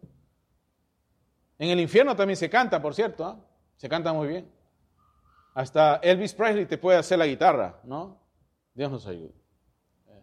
En 1.59 1.71
el 1.71 1.81
infierno 1.81 2.15
también 2.15 2.37
se 2.37 2.51
canta, 2.51 2.81
por 2.81 2.95
cierto. 2.95 3.25
¿ah? 3.25 3.39
Se 3.77 3.89
canta 3.89 4.13
muy 4.13 4.29
bien. 4.29 4.51
Hasta 5.55 5.97
Elvis 5.97 6.35
Presley 6.35 6.67
te 6.67 6.79
puede 6.79 6.99
hacer 6.99 7.19
la 7.19 7.27
guitarra, 7.27 7.81
¿no? 7.85 8.20
Dios 8.75 8.91
nos 8.91 9.07
ayude. 9.07 9.35
¿eh? 10.09 10.23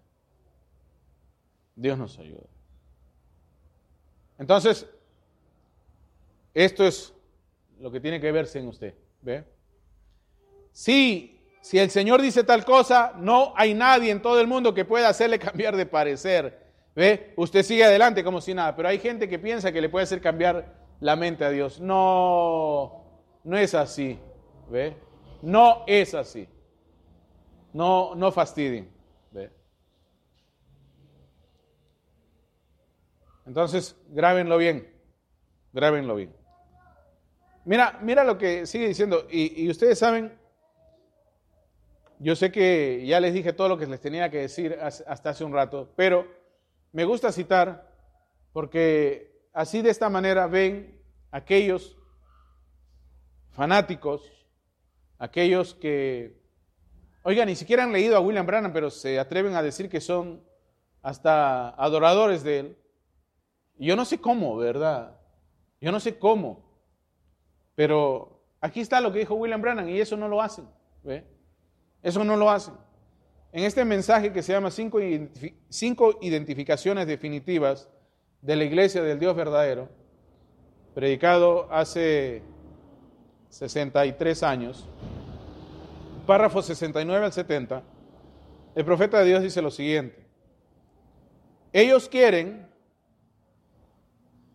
Dios 1.75 1.97
nos 1.97 2.17
ayude. 2.17 2.47
Entonces, 4.37 4.87
esto 6.53 6.85
es 6.85 7.13
lo 7.79 7.91
que 7.91 7.99
tiene 7.99 8.19
que 8.19 8.31
verse 8.31 8.59
en 8.59 8.67
usted. 8.67 8.95
¿Ve? 9.21 9.43
Si, 10.71 11.39
si 11.61 11.79
el 11.79 11.89
Señor 11.89 12.21
dice 12.21 12.43
tal 12.43 12.63
cosa, 12.65 13.13
no 13.17 13.53
hay 13.55 13.73
nadie 13.73 14.11
en 14.11 14.21
todo 14.21 14.39
el 14.39 14.47
mundo 14.47 14.73
que 14.73 14.85
pueda 14.85 15.09
hacerle 15.09 15.39
cambiar 15.47 15.75
de 15.75 15.85
parecer. 15.85 16.67
¿Ve? 16.95 17.33
Usted 17.37 17.63
sigue 17.63 17.83
adelante 17.83 18.23
como 18.23 18.41
si 18.41 18.53
nada, 18.53 18.75
pero 18.75 18.89
hay 18.89 18.99
gente 18.99 19.29
que 19.29 19.37
piensa 19.37 19.71
que 19.71 19.81
le 19.81 19.89
puede 19.89 20.03
hacer 20.03 20.19
cambiar 20.19 20.73
la 20.99 21.15
mente 21.15 21.45
a 21.45 21.51
Dios. 21.51 21.79
No, 21.79 23.03
no 23.43 23.57
es 23.57 23.75
así. 23.75 24.19
¿Ve? 24.69 24.95
No 25.41 25.83
es 25.85 26.13
así. 26.15 26.47
No, 27.73 28.15
no 28.15 28.31
fastidien. 28.31 28.98
Entonces, 33.48 33.95
grábenlo 34.10 34.57
bien, 34.57 34.94
grábenlo 35.72 36.15
bien. 36.15 36.35
Mira, 37.64 37.98
mira 38.02 38.26
lo 38.26 38.38
que 38.38 38.65
sigue 38.65 38.89
diciendo. 38.89 39.26
Y, 39.31 39.69
ustedes 39.69 39.98
saben, 39.98 40.38
yo 42.19 42.35
sé 42.35 42.52
que 42.52 43.06
ya 43.06 43.22
les 43.22 43.34
dije 43.34 43.53
todo 43.53 43.69
lo 43.69 43.77
que 43.77 43.88
les 43.88 44.02
tenía 44.02 44.30
que 44.30 44.39
decir 44.39 44.77
hasta 44.81 45.30
hace 45.30 45.45
un 45.45 45.53
rato, 45.53 45.94
pero 45.95 46.27
me 46.91 47.06
gusta 47.06 47.31
citar 47.31 47.89
porque 48.52 49.48
así 49.53 49.81
de 49.81 49.91
esta 49.91 50.10
manera 50.10 50.48
ven 50.48 50.99
aquellos 51.31 51.98
fanáticos, 53.52 54.30
aquellos 55.19 55.73
que, 55.73 56.41
oigan, 57.27 57.49
ni 57.49 57.55
siquiera 57.55 57.83
han 57.83 57.91
leído 57.91 58.15
a 58.15 58.21
William 58.21 58.45
Branham, 58.45 58.71
pero 58.71 58.89
se 58.89 59.19
atreven 59.19 59.53
a 59.53 59.61
decir 59.61 59.89
que 59.89 59.99
son 59.99 60.41
hasta 61.01 61.71
adoradores 61.71 62.41
de 62.41 62.59
él. 62.59 62.77
Yo 63.77 63.97
no 63.97 64.05
sé 64.05 64.17
cómo, 64.17 64.55
¿verdad? 64.55 65.19
Yo 65.81 65.91
no 65.91 65.99
sé 65.99 66.17
cómo. 66.17 66.63
Pero 67.75 68.45
aquí 68.61 68.79
está 68.79 69.01
lo 69.01 69.11
que 69.11 69.19
dijo 69.19 69.35
William 69.35 69.61
Brannan 69.61 69.89
y 69.89 69.99
eso 69.99 70.15
no 70.15 70.29
lo 70.29 70.41
hacen. 70.41 70.69
¿ve? 71.03 71.25
Eso 72.01 72.23
no 72.23 72.37
lo 72.37 72.49
hacen. 72.49 72.75
En 73.51 73.65
este 73.65 73.83
mensaje 73.83 74.31
que 74.31 74.41
se 74.41 74.53
llama 74.53 74.71
cinco, 74.71 74.99
cinco 75.67 76.19
identificaciones 76.21 77.07
definitivas 77.07 77.89
de 78.41 78.55
la 78.55 78.63
iglesia 78.63 79.03
del 79.03 79.19
Dios 79.19 79.35
verdadero, 79.35 79.89
predicado 80.95 81.67
hace 81.73 82.41
63 83.49 84.43
años, 84.43 84.87
párrafo 86.27 86.61
69 86.61 87.25
al 87.25 87.33
70, 87.33 87.83
el 88.75 88.85
profeta 88.85 89.17
de 89.19 89.25
Dios 89.25 89.41
dice 89.41 89.63
lo 89.63 89.71
siguiente. 89.71 90.27
Ellos 91.73 92.07
quieren 92.07 92.67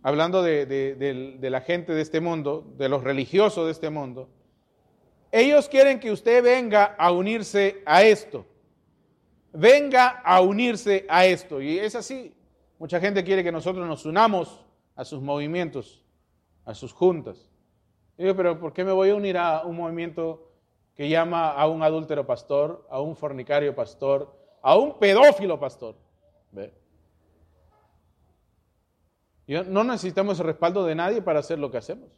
hablando 0.03 0.43
de, 0.43 1.39
la 1.41 1.61
gente 1.61 1.93
de 1.95 2.03
este 2.03 2.21
mundo, 2.21 2.67
de 2.77 2.89
los 2.89 3.03
religiosos 3.03 3.67
de 3.67 3.73
este 3.73 3.91
mundo, 3.91 4.29
ellos 5.31 5.69
quieren 5.69 6.01
que 6.01 6.11
usted 6.11 6.43
venga 6.43 6.97
a 6.99 7.11
unirse 7.13 7.83
a 7.87 8.03
esto. 8.03 8.45
Venga 9.53 10.09
a 10.25 10.41
unirse 10.41 11.07
a 11.09 11.25
esto. 11.25 11.61
Y 11.63 11.79
es 11.79 11.95
así. 11.95 12.35
Mucha 12.79 13.01
gente 13.01 13.25
quiere 13.25 13.45
que 13.45 13.53
nosotros 13.53 13.87
nos 13.87 14.05
unamos 14.05 14.65
a 14.95 15.05
sus 15.05 15.23
movimientos, 15.23 16.05
a 16.65 16.75
sus 16.75 16.93
juntas. 16.93 17.51
digo, 18.19 18.35
pero 18.37 18.59
¿por 18.59 18.73
qué 18.73 18.85
me 18.85 18.93
voy 18.93 19.11
a 19.11 19.15
unir 19.15 19.39
a 19.39 19.63
un 19.63 19.77
movimiento 19.77 20.52
que 20.95 21.09
llama 21.09 21.53
a 21.53 21.67
un 21.67 21.83
adúltero 21.83 22.27
pastor, 22.27 22.87
a 22.91 23.01
un 23.01 23.17
fornicario 23.17 23.75
pastor, 23.75 24.35
a 24.61 24.77
un 24.77 24.99
pedófilo 24.99 25.59
pastor? 25.59 25.97
¿Ve? 26.51 26.73
No 29.47 29.85
necesitamos 29.85 30.39
el 30.41 30.47
respaldo 30.47 30.85
de 30.85 30.95
nadie 30.95 31.21
para 31.21 31.41
hacer 31.41 31.59
lo 31.59 31.71
que 31.71 31.79
hacemos. 31.79 32.09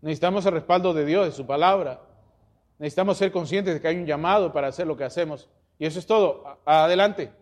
Necesitamos 0.00 0.46
el 0.46 0.52
respaldo 0.52 0.94
de 0.94 1.04
Dios, 1.04 1.26
de 1.26 1.32
su 1.32 1.46
palabra. 1.46 2.00
Necesitamos 2.78 3.16
ser 3.16 3.32
conscientes 3.32 3.74
de 3.74 3.80
que 3.80 3.88
hay 3.88 3.96
un 3.96 4.06
llamado 4.06 4.52
para 4.52 4.68
hacer 4.68 4.86
lo 4.86 4.96
que 4.96 5.04
hacemos. 5.04 5.48
Y 5.78 5.86
eso 5.86 5.98
es 5.98 6.06
todo. 6.06 6.60
Adelante. 6.64 7.32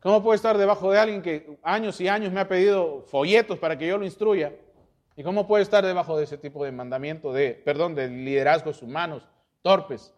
¿Cómo 0.00 0.22
puedo 0.22 0.34
estar 0.34 0.58
debajo 0.58 0.90
de 0.90 0.98
alguien 0.98 1.22
que 1.22 1.58
años 1.62 2.00
y 2.00 2.08
años 2.08 2.32
me 2.32 2.40
ha 2.40 2.48
pedido 2.48 3.02
folletos 3.02 3.58
para 3.58 3.78
que 3.78 3.86
yo 3.86 3.96
lo 3.96 4.04
instruya? 4.04 4.52
¿Y 5.16 5.22
cómo 5.22 5.46
puedo 5.46 5.62
estar 5.62 5.84
debajo 5.84 6.18
de 6.18 6.24
ese 6.24 6.36
tipo 6.36 6.62
de 6.64 6.72
mandamiento, 6.72 7.32
de, 7.32 7.54
perdón, 7.54 7.94
de 7.94 8.08
liderazgos 8.08 8.82
humanos, 8.82 9.26
torpes? 9.62 10.12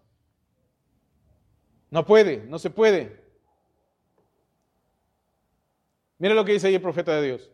No 1.91 2.05
puede, 2.05 2.39
no 2.39 2.59
se 2.59 2.71
puede. 2.71 3.23
Mire 6.19 6.35
lo 6.35 6.45
que 6.45 6.53
dice 6.53 6.67
ahí 6.67 6.75
el 6.75 6.83
profeta 6.83 7.15
de 7.15 7.27
Dios. 7.27 7.51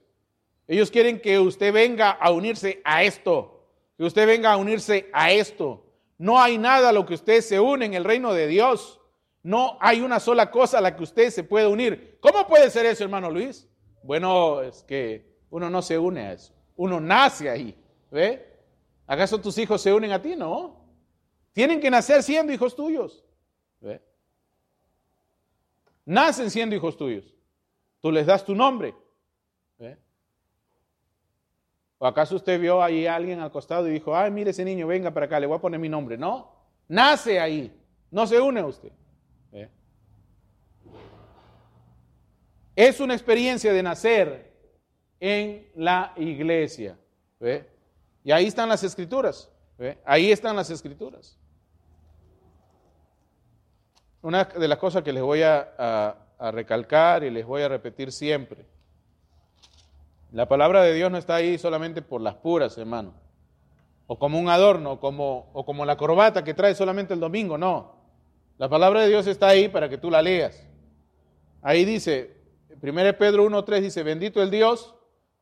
Ellos 0.66 0.90
quieren 0.90 1.20
que 1.20 1.38
usted 1.38 1.70
venga 1.70 2.10
a 2.10 2.30
unirse 2.30 2.80
a 2.82 3.02
esto, 3.02 3.68
que 3.98 4.04
usted 4.04 4.26
venga 4.26 4.50
a 4.50 4.56
unirse 4.56 5.10
a 5.12 5.30
esto. 5.30 5.84
No 6.16 6.40
hay 6.40 6.56
nada 6.56 6.88
a 6.88 6.92
lo 6.92 7.04
que 7.04 7.12
usted 7.12 7.42
se 7.42 7.60
une 7.60 7.84
en 7.84 7.92
el 7.92 8.04
reino 8.04 8.32
de 8.32 8.46
Dios. 8.46 9.02
No 9.42 9.76
hay 9.80 10.00
una 10.00 10.18
sola 10.18 10.50
cosa 10.50 10.78
a 10.78 10.80
la 10.80 10.96
que 10.96 11.02
usted 11.02 11.28
se 11.28 11.44
puede 11.44 11.66
unir. 11.66 12.16
¿Cómo 12.20 12.46
puede 12.46 12.70
ser 12.70 12.86
eso, 12.86 13.04
hermano 13.04 13.30
Luis? 13.30 13.68
Bueno, 14.02 14.62
es 14.62 14.82
que 14.84 15.36
uno 15.50 15.68
no 15.68 15.82
se 15.82 15.98
une 15.98 16.20
a 16.22 16.32
eso. 16.32 16.53
Uno 16.76 17.00
nace 17.00 17.48
ahí. 17.48 17.76
¿Ve? 18.10 18.46
¿Acaso 19.06 19.40
tus 19.40 19.56
hijos 19.58 19.80
se 19.82 19.92
unen 19.92 20.12
a 20.12 20.20
ti? 20.20 20.36
No. 20.36 20.76
Tienen 21.52 21.80
que 21.80 21.90
nacer 21.90 22.22
siendo 22.22 22.52
hijos 22.52 22.74
tuyos. 22.74 23.24
¿Ve? 23.80 24.02
Nacen 26.04 26.50
siendo 26.50 26.74
hijos 26.74 26.96
tuyos. 26.96 27.34
Tú 28.00 28.10
les 28.10 28.26
das 28.26 28.44
tu 28.44 28.54
nombre. 28.54 28.94
¿O 31.98 32.06
acaso 32.06 32.36
usted 32.36 32.60
vio 32.60 32.82
ahí 32.82 33.06
a 33.06 33.14
alguien 33.14 33.40
al 33.40 33.50
costado 33.50 33.88
y 33.88 33.92
dijo, 33.92 34.14
ay, 34.14 34.30
mire 34.30 34.50
ese 34.50 34.62
niño, 34.62 34.86
venga 34.86 35.10
para 35.12 35.24
acá, 35.24 35.40
le 35.40 35.46
voy 35.46 35.56
a 35.56 35.60
poner 35.60 35.80
mi 35.80 35.88
nombre? 35.88 36.18
No, 36.18 36.52
nace 36.86 37.40
ahí, 37.40 37.74
no 38.10 38.26
se 38.26 38.38
une 38.38 38.60
a 38.60 38.66
usted. 38.66 38.92
Es 42.76 43.00
una 43.00 43.14
experiencia 43.14 43.72
de 43.72 43.82
nacer 43.82 44.53
en 45.24 45.66
la 45.74 46.12
iglesia. 46.16 46.98
Y 48.22 48.30
ahí 48.30 48.46
están 48.46 48.68
las 48.68 48.82
escrituras. 48.82 49.50
Ahí 50.04 50.30
están 50.30 50.56
las 50.56 50.70
escrituras. 50.70 51.38
Una 54.22 54.44
de 54.44 54.68
las 54.68 54.78
cosas 54.78 55.02
que 55.02 55.12
les 55.12 55.22
voy 55.22 55.42
a 55.42 56.16
recalcar 56.52 57.24
y 57.24 57.30
les 57.30 57.46
voy 57.46 57.62
a 57.62 57.68
repetir 57.68 58.12
siempre 58.12 58.66
la 60.34 60.48
palabra 60.48 60.82
de 60.82 60.92
Dios 60.94 61.12
no 61.12 61.16
está 61.16 61.36
ahí 61.36 61.56
solamente 61.58 62.02
por 62.02 62.20
las 62.20 62.34
puras, 62.34 62.76
hermano. 62.76 63.14
O 64.08 64.18
como 64.18 64.36
un 64.36 64.48
adorno, 64.48 64.98
como, 64.98 65.48
o 65.52 65.64
como 65.64 65.84
la 65.84 65.96
corbata 65.96 66.42
que 66.42 66.54
trae 66.54 66.74
solamente 66.74 67.14
el 67.14 67.20
domingo, 67.20 67.56
no. 67.56 67.94
La 68.58 68.68
palabra 68.68 69.02
de 69.02 69.10
Dios 69.10 69.28
está 69.28 69.46
ahí 69.46 69.68
para 69.68 69.88
que 69.88 69.96
tú 69.96 70.10
la 70.10 70.22
leas. 70.22 70.66
Ahí 71.62 71.84
dice, 71.84 72.36
1 72.82 73.16
Pedro 73.16 73.48
1.3 73.48 73.80
dice, 73.80 74.02
bendito 74.02 74.42
el 74.42 74.50
Dios 74.50 74.96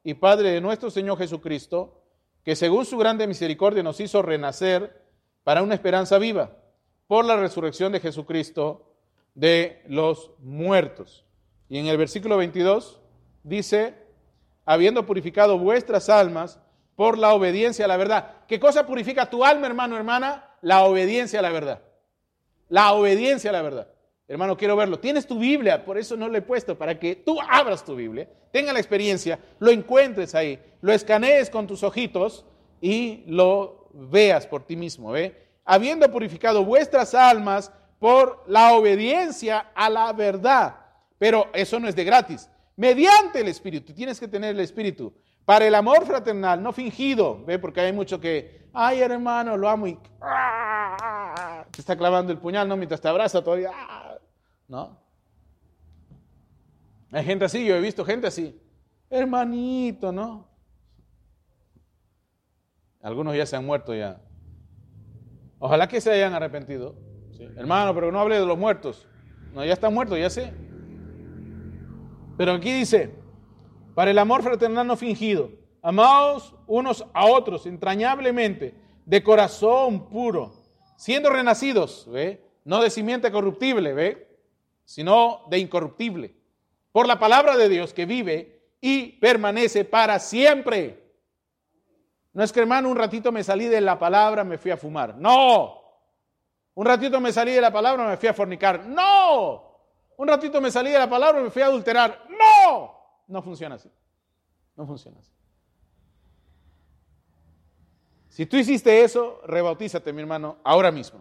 y 0.04 0.14
Padre 0.14 0.50
de 0.50 0.60
nuestro 0.60 0.90
Señor 0.90 1.18
Jesucristo, 1.18 2.02
que 2.44 2.56
según 2.56 2.84
su 2.84 2.98
grande 2.98 3.26
misericordia 3.26 3.82
nos 3.82 4.00
hizo 4.00 4.22
renacer 4.22 5.02
para 5.44 5.62
una 5.62 5.74
esperanza 5.74 6.18
viva, 6.18 6.56
por 7.06 7.24
la 7.24 7.36
resurrección 7.36 7.92
de 7.92 8.00
Jesucristo 8.00 8.94
de 9.34 9.82
los 9.86 10.30
muertos. 10.38 11.24
Y 11.68 11.78
en 11.78 11.86
el 11.86 11.96
versículo 11.96 12.36
22 12.36 13.00
dice, 13.42 13.94
habiendo 14.64 15.06
purificado 15.06 15.58
vuestras 15.58 16.08
almas 16.08 16.60
por 16.96 17.18
la 17.18 17.32
obediencia 17.32 17.84
a 17.84 17.88
la 17.88 17.96
verdad. 17.96 18.36
¿Qué 18.46 18.60
cosa 18.60 18.86
purifica 18.86 19.30
tu 19.30 19.44
alma, 19.44 19.66
hermano, 19.66 19.96
hermana? 19.96 20.50
La 20.60 20.84
obediencia 20.84 21.38
a 21.38 21.42
la 21.42 21.50
verdad. 21.50 21.82
La 22.68 22.92
obediencia 22.92 23.50
a 23.50 23.52
la 23.52 23.62
verdad. 23.62 23.88
Hermano, 24.32 24.56
quiero 24.56 24.76
verlo. 24.76 24.98
Tienes 24.98 25.26
tu 25.26 25.38
Biblia, 25.38 25.84
por 25.84 25.98
eso 25.98 26.16
no 26.16 26.26
lo 26.26 26.38
he 26.38 26.40
puesto, 26.40 26.78
para 26.78 26.98
que 26.98 27.16
tú 27.16 27.36
abras 27.38 27.84
tu 27.84 27.94
Biblia, 27.94 28.26
tenga 28.50 28.72
la 28.72 28.78
experiencia, 28.78 29.38
lo 29.58 29.70
encuentres 29.70 30.34
ahí, 30.34 30.58
lo 30.80 30.90
escanees 30.90 31.50
con 31.50 31.66
tus 31.66 31.82
ojitos 31.82 32.46
y 32.80 33.24
lo 33.26 33.90
veas 33.92 34.46
por 34.46 34.64
ti 34.64 34.74
mismo. 34.74 35.10
¿ve? 35.10 35.36
Habiendo 35.66 36.10
purificado 36.10 36.64
vuestras 36.64 37.14
almas 37.14 37.70
por 37.98 38.42
la 38.46 38.72
obediencia 38.72 39.70
a 39.74 39.90
la 39.90 40.10
verdad. 40.14 40.76
Pero 41.18 41.48
eso 41.52 41.78
no 41.78 41.86
es 41.86 41.94
de 41.94 42.04
gratis 42.04 42.48
mediante 42.74 43.40
el 43.40 43.48
Espíritu. 43.48 43.92
Tienes 43.92 44.18
que 44.18 44.28
tener 44.28 44.54
el 44.54 44.60
Espíritu. 44.60 45.12
Para 45.44 45.66
el 45.66 45.74
amor 45.74 46.06
fraternal, 46.06 46.62
no 46.62 46.72
fingido, 46.72 47.44
¿ve? 47.44 47.58
Porque 47.58 47.82
hay 47.82 47.92
mucho 47.92 48.18
que, 48.18 48.70
ay 48.72 49.02
hermano, 49.02 49.58
lo 49.58 49.68
amo 49.68 49.88
y 49.88 49.98
¡ah! 50.22 51.66
te 51.70 51.82
está 51.82 51.96
clavando 51.96 52.32
el 52.32 52.38
puñal, 52.38 52.66
¿no? 52.66 52.78
Mientras 52.78 53.00
te 53.00 53.08
abraza 53.08 53.44
todavía, 53.44 53.70
¡ah! 53.74 54.01
¿No? 54.72 54.98
Hay 57.10 57.24
gente 57.24 57.44
así, 57.44 57.62
yo 57.66 57.76
he 57.76 57.80
visto 57.80 58.06
gente 58.06 58.26
así, 58.26 58.58
hermanito, 59.10 60.10
¿no? 60.12 60.48
Algunos 63.02 63.36
ya 63.36 63.44
se 63.44 63.54
han 63.54 63.66
muerto 63.66 63.94
ya. 63.94 64.22
Ojalá 65.58 65.88
que 65.88 66.00
se 66.00 66.10
hayan 66.10 66.32
arrepentido. 66.32 66.96
Hermano, 67.54 67.94
pero 67.94 68.10
no 68.10 68.18
hable 68.18 68.40
de 68.40 68.46
los 68.46 68.56
muertos. 68.56 69.06
No, 69.52 69.62
ya 69.62 69.74
están 69.74 69.92
muertos, 69.92 70.18
ya 70.18 70.30
sé. 70.30 70.54
Pero 72.38 72.52
aquí 72.52 72.72
dice, 72.72 73.14
para 73.94 74.10
el 74.10 74.18
amor 74.18 74.42
fraternal 74.42 74.86
no 74.86 74.96
fingido, 74.96 75.50
amados 75.82 76.54
unos 76.66 77.04
a 77.12 77.26
otros 77.26 77.66
entrañablemente, 77.66 78.74
de 79.04 79.22
corazón 79.22 80.08
puro, 80.08 80.54
siendo 80.96 81.28
renacidos, 81.28 82.08
¿ve? 82.10 82.42
no 82.64 82.80
de 82.80 82.88
simiente 82.88 83.30
corruptible, 83.30 83.92
¿ve? 83.92 84.31
Sino 84.84 85.44
de 85.48 85.58
incorruptible, 85.58 86.34
por 86.92 87.06
la 87.06 87.18
palabra 87.18 87.56
de 87.56 87.68
Dios 87.68 87.94
que 87.94 88.06
vive 88.06 88.62
y 88.80 89.18
permanece 89.18 89.84
para 89.84 90.18
siempre. 90.18 91.02
No 92.32 92.42
es 92.42 92.52
que 92.52 92.60
hermano, 92.60 92.88
un 92.88 92.96
ratito 92.96 93.30
me 93.30 93.44
salí 93.44 93.66
de 93.66 93.80
la 93.80 93.98
palabra, 93.98 94.44
me 94.44 94.58
fui 94.58 94.70
a 94.70 94.76
fumar. 94.76 95.16
No. 95.16 95.80
Un 96.74 96.86
ratito 96.86 97.20
me 97.20 97.32
salí 97.32 97.52
de 97.52 97.60
la 97.60 97.72
palabra, 97.72 98.06
me 98.06 98.16
fui 98.16 98.28
a 98.28 98.34
fornicar. 98.34 98.86
No. 98.86 99.72
Un 100.16 100.28
ratito 100.28 100.60
me 100.60 100.70
salí 100.70 100.90
de 100.90 100.98
la 100.98 101.08
palabra 101.08 101.40
me 101.40 101.50
fui 101.50 101.62
a 101.62 101.66
adulterar. 101.66 102.26
No, 102.28 102.98
no 103.26 103.42
funciona 103.42 103.74
así. 103.74 103.90
No 104.76 104.86
funciona 104.86 105.18
así. 105.18 105.32
Si 108.28 108.46
tú 108.46 108.56
hiciste 108.56 109.04
eso, 109.04 109.42
rebautízate, 109.44 110.10
mi 110.12 110.22
hermano, 110.22 110.56
ahora 110.64 110.90
mismo. 110.90 111.20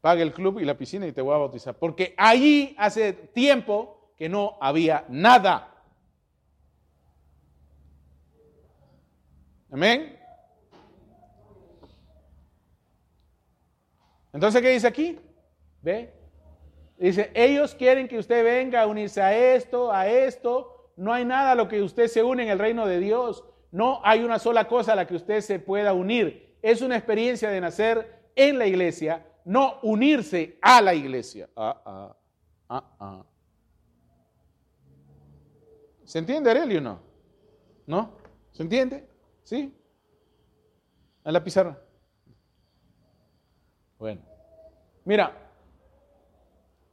Paga 0.00 0.22
el 0.22 0.32
club 0.32 0.60
y 0.60 0.64
la 0.64 0.76
piscina 0.76 1.06
y 1.06 1.12
te 1.12 1.20
voy 1.20 1.34
a 1.34 1.38
bautizar. 1.38 1.74
Porque 1.74 2.14
allí 2.16 2.74
hace 2.78 3.12
tiempo 3.12 4.12
que 4.16 4.28
no 4.28 4.56
había 4.60 5.04
nada. 5.08 5.74
Amén. 9.70 10.18
Entonces, 14.32 14.62
¿qué 14.62 14.70
dice 14.70 14.86
aquí? 14.86 15.18
¿Ve? 15.82 16.12
Dice, 16.98 17.30
ellos 17.34 17.74
quieren 17.74 18.08
que 18.08 18.18
usted 18.18 18.44
venga 18.44 18.82
a 18.82 18.86
unirse 18.86 19.22
a 19.22 19.36
esto, 19.54 19.90
a 19.92 20.06
esto. 20.06 20.92
No 20.96 21.12
hay 21.12 21.24
nada 21.24 21.52
a 21.52 21.54
lo 21.54 21.66
que 21.66 21.82
usted 21.82 22.08
se 22.08 22.22
une 22.22 22.42
en 22.42 22.50
el 22.50 22.58
reino 22.58 22.86
de 22.86 23.00
Dios. 23.00 23.44
No 23.70 24.00
hay 24.04 24.22
una 24.22 24.38
sola 24.38 24.68
cosa 24.68 24.92
a 24.92 24.96
la 24.96 25.06
que 25.06 25.14
usted 25.14 25.40
se 25.40 25.58
pueda 25.58 25.92
unir. 25.94 26.56
Es 26.62 26.82
una 26.82 26.96
experiencia 26.96 27.48
de 27.50 27.60
nacer 27.60 28.20
en 28.36 28.58
la 28.58 28.66
iglesia, 28.66 29.26
no 29.50 29.80
unirse 29.82 30.58
a 30.62 30.80
la 30.80 30.94
iglesia. 30.94 31.50
Ah, 31.56 31.82
ah, 31.84 32.16
ah, 32.68 32.96
ah. 33.00 33.26
¿Se 36.04 36.20
entiende, 36.20 36.50
Aurelio, 36.50 36.80
no? 36.80 37.00
¿No? 37.84 38.12
¿Se 38.52 38.62
entiende? 38.62 39.08
¿Sí? 39.42 39.76
En 41.24 41.32
la 41.32 41.42
pizarra. 41.42 41.76
Bueno, 43.98 44.22
mira, 45.04 45.36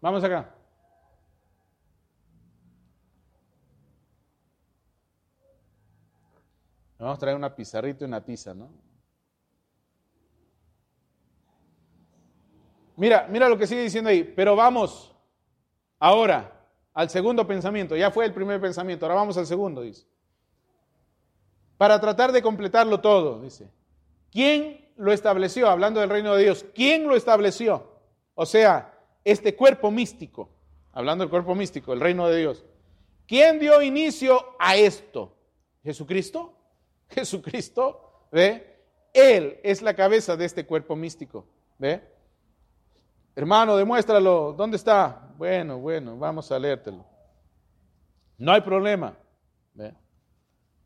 vamos 0.01 0.23
acá. 0.23 0.51
Vamos 6.97 7.17
a 7.17 7.19
traer 7.19 7.38
una 7.38 7.55
pizarrita 7.55 8.03
y 8.03 8.07
una 8.07 8.25
tiza, 8.25 8.55
¿no? 8.55 8.86
Mira, 12.98 13.28
mira 13.30 13.48
lo 13.48 13.57
que 13.57 13.68
sigue 13.68 13.84
diciendo 13.84 14.10
ahí. 14.10 14.24
Pero 14.24 14.56
vamos 14.56 15.14
ahora 15.99 16.52
al 16.94 17.10
segundo 17.10 17.48
pensamiento. 17.48 17.95
Ya 17.95 18.11
fue 18.11 18.26
el 18.26 18.34
primer 18.34 18.60
pensamiento, 18.60 19.06
ahora 19.06 19.15
vamos 19.15 19.38
al 19.38 19.45
segundo, 19.45 19.82
dice. 19.82 20.06
Para 21.78 22.02
tratar 22.02 22.32
de 22.32 22.41
completarlo 22.41 22.99
todo, 22.99 23.41
dice. 23.41 23.69
¿Quién 24.32 24.90
lo 24.98 25.14
estableció? 25.14 25.69
Hablando 25.69 25.99
del 25.99 26.10
reino 26.10 26.36
de 26.36 26.44
Dios. 26.44 26.65
¿Quién 26.74 27.07
lo 27.07 27.15
estableció? 27.15 27.88
O 28.34 28.45
sea, 28.48 28.94
este 29.24 29.56
cuerpo 29.56 29.91
místico, 29.91 30.49
hablando 30.91 31.24
del 31.24 31.30
cuerpo 31.30 31.53
místico, 31.53 31.94
el 31.94 31.99
reino 31.99 32.28
de 32.28 32.40
Dios. 32.40 32.65
¿Quién 33.28 33.60
dio 33.60 33.80
inicio 33.82 34.56
a 34.57 34.76
esto? 34.76 35.36
¿Jesucristo? 35.84 36.53
¿Jesucristo? 37.10 38.26
¿Ve? 38.32 38.76
Él 39.14 39.60
es 39.64 39.84
la 39.84 39.94
cabeza 39.94 40.36
de 40.36 40.45
este 40.45 40.65
cuerpo 40.65 40.95
místico. 40.95 41.45
¿Ve? 41.78 42.16
Hermano, 43.38 43.77
demuéstralo. 43.77 44.51
¿Dónde 44.57 44.77
está? 44.77 45.31
Bueno, 45.38 45.77
bueno, 45.77 46.18
vamos 46.18 46.51
a 46.51 46.57
leértelo. 46.57 47.05
No 48.35 48.51
hay 48.51 48.61
problema. 48.61 49.15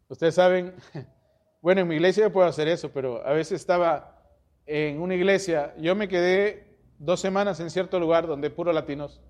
Ustedes 0.09 0.35
saben, 0.35 0.75
bueno, 1.61 1.79
en 1.79 1.87
mi 1.87 1.95
iglesia 1.95 2.23
yo 2.23 2.33
puedo 2.33 2.45
hacer 2.45 2.67
eso, 2.67 2.91
pero 2.91 3.25
a 3.25 3.31
veces 3.31 3.61
estaba 3.61 4.21
en 4.65 4.99
una 4.99 5.15
iglesia, 5.15 5.73
yo 5.77 5.95
me 5.95 6.09
quedé 6.09 6.77
dos 6.99 7.21
semanas 7.21 7.61
en 7.61 7.69
cierto 7.69 7.97
lugar 8.01 8.27
donde 8.27 8.49
puro 8.49 8.73
latinos, 8.73 9.21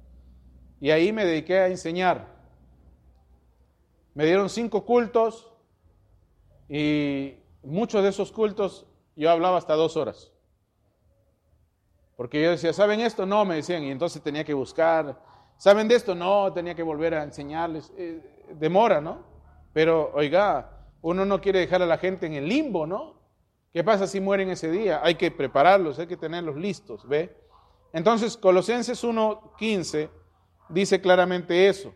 y 0.79 0.89
ahí 0.89 1.13
me 1.13 1.23
dediqué 1.23 1.59
a 1.59 1.67
enseñar. 1.67 2.25
Me 4.15 4.25
dieron 4.25 4.49
cinco 4.49 4.83
cultos 4.83 5.53
y 6.67 7.35
muchos 7.61 8.01
de 8.01 8.09
esos 8.09 8.31
cultos 8.31 8.87
yo 9.15 9.29
hablaba 9.29 9.59
hasta 9.59 9.75
dos 9.75 9.95
horas. 9.95 10.30
Porque 12.21 12.39
yo 12.39 12.51
decía, 12.51 12.71
¿saben 12.71 12.99
esto? 12.99 13.25
No, 13.25 13.45
me 13.45 13.55
decían, 13.55 13.81
y 13.81 13.89
entonces 13.89 14.21
tenía 14.21 14.43
que 14.43 14.53
buscar. 14.53 15.19
¿Saben 15.57 15.87
de 15.87 15.95
esto? 15.95 16.13
No, 16.13 16.53
tenía 16.53 16.75
que 16.75 16.83
volver 16.83 17.15
a 17.15 17.23
enseñarles. 17.23 17.91
Eh, 17.97 18.21
demora, 18.59 19.01
¿no? 19.01 19.23
Pero, 19.73 20.11
oiga, 20.13 20.85
uno 21.01 21.25
no 21.25 21.41
quiere 21.41 21.57
dejar 21.57 21.81
a 21.81 21.87
la 21.87 21.97
gente 21.97 22.27
en 22.27 22.33
el 22.33 22.47
limbo, 22.47 22.85
¿no? 22.85 23.15
¿Qué 23.73 23.83
pasa 23.83 24.05
si 24.05 24.21
mueren 24.21 24.51
ese 24.51 24.69
día? 24.69 25.01
Hay 25.03 25.15
que 25.15 25.31
prepararlos, 25.31 25.97
hay 25.97 26.05
que 26.05 26.15
tenerlos 26.15 26.57
listos, 26.57 27.07
¿ve? 27.07 27.35
Entonces, 27.91 28.37
Colosenses 28.37 29.03
1.15 29.03 30.07
dice 30.69 31.01
claramente 31.01 31.69
eso. 31.69 31.91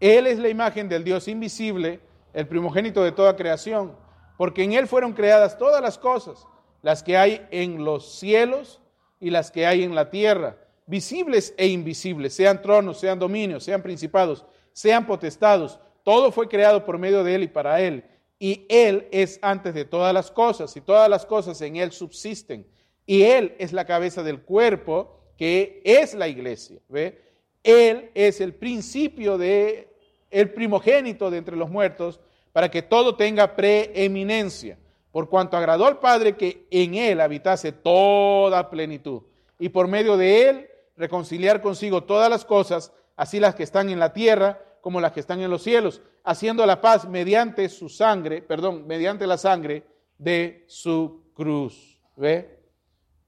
Él 0.00 0.26
es 0.26 0.40
la 0.40 0.48
imagen 0.48 0.88
del 0.88 1.04
Dios 1.04 1.28
invisible, 1.28 2.00
el 2.32 2.48
primogénito 2.48 3.04
de 3.04 3.12
toda 3.12 3.36
creación, 3.36 3.96
porque 4.36 4.64
en 4.64 4.72
Él 4.72 4.88
fueron 4.88 5.12
creadas 5.12 5.56
todas 5.58 5.80
las 5.80 5.96
cosas, 5.96 6.44
las 6.82 7.04
que 7.04 7.16
hay 7.16 7.46
en 7.52 7.84
los 7.84 8.18
cielos 8.18 8.82
y 9.20 9.30
las 9.30 9.50
que 9.50 9.66
hay 9.66 9.82
en 9.82 9.94
la 9.94 10.10
tierra, 10.10 10.56
visibles 10.86 11.54
e 11.56 11.66
invisibles, 11.68 12.34
sean 12.34 12.62
tronos, 12.62 12.98
sean 12.98 13.18
dominios, 13.18 13.64
sean 13.64 13.82
principados, 13.82 14.44
sean 14.72 15.06
potestados. 15.06 15.78
Todo 16.02 16.32
fue 16.32 16.48
creado 16.48 16.84
por 16.84 16.98
medio 16.98 17.24
de 17.24 17.34
Él 17.34 17.42
y 17.44 17.48
para 17.48 17.80
Él. 17.80 18.04
Y 18.38 18.64
Él 18.68 19.08
es 19.10 19.38
antes 19.42 19.74
de 19.74 19.84
todas 19.84 20.14
las 20.14 20.30
cosas, 20.30 20.76
y 20.76 20.80
todas 20.80 21.08
las 21.10 21.26
cosas 21.26 21.60
en 21.60 21.76
Él 21.76 21.92
subsisten. 21.92 22.66
Y 23.04 23.22
Él 23.22 23.54
es 23.58 23.72
la 23.72 23.84
cabeza 23.84 24.22
del 24.22 24.40
cuerpo, 24.40 25.18
que 25.36 25.82
es 25.84 26.14
la 26.14 26.28
iglesia. 26.28 26.78
¿ve? 26.88 27.20
Él 27.62 28.10
es 28.14 28.40
el 28.40 28.54
principio 28.54 29.38
de 29.38 29.88
el 30.30 30.50
primogénito 30.52 31.30
de 31.30 31.38
entre 31.38 31.56
los 31.56 31.70
muertos, 31.70 32.20
para 32.52 32.70
que 32.70 32.82
todo 32.82 33.16
tenga 33.16 33.56
preeminencia 33.56 34.78
por 35.18 35.28
cuanto 35.28 35.56
agradó 35.56 35.86
al 35.86 35.98
Padre 35.98 36.36
que 36.36 36.68
en 36.70 36.94
él 36.94 37.20
habitase 37.20 37.72
toda 37.72 38.70
plenitud, 38.70 39.22
y 39.58 39.68
por 39.68 39.88
medio 39.88 40.16
de 40.16 40.48
él 40.48 40.70
reconciliar 40.96 41.60
consigo 41.60 42.04
todas 42.04 42.30
las 42.30 42.44
cosas, 42.44 42.92
así 43.16 43.40
las 43.40 43.56
que 43.56 43.64
están 43.64 43.88
en 43.90 43.98
la 43.98 44.12
tierra 44.12 44.62
como 44.80 45.00
las 45.00 45.10
que 45.10 45.18
están 45.18 45.40
en 45.40 45.50
los 45.50 45.64
cielos, 45.64 46.02
haciendo 46.22 46.64
la 46.66 46.80
paz 46.80 47.08
mediante 47.08 47.68
su 47.68 47.88
sangre, 47.88 48.42
perdón, 48.42 48.86
mediante 48.86 49.26
la 49.26 49.38
sangre 49.38 49.82
de 50.18 50.64
su 50.68 51.24
cruz. 51.34 52.00
¿Ve? 52.14 52.60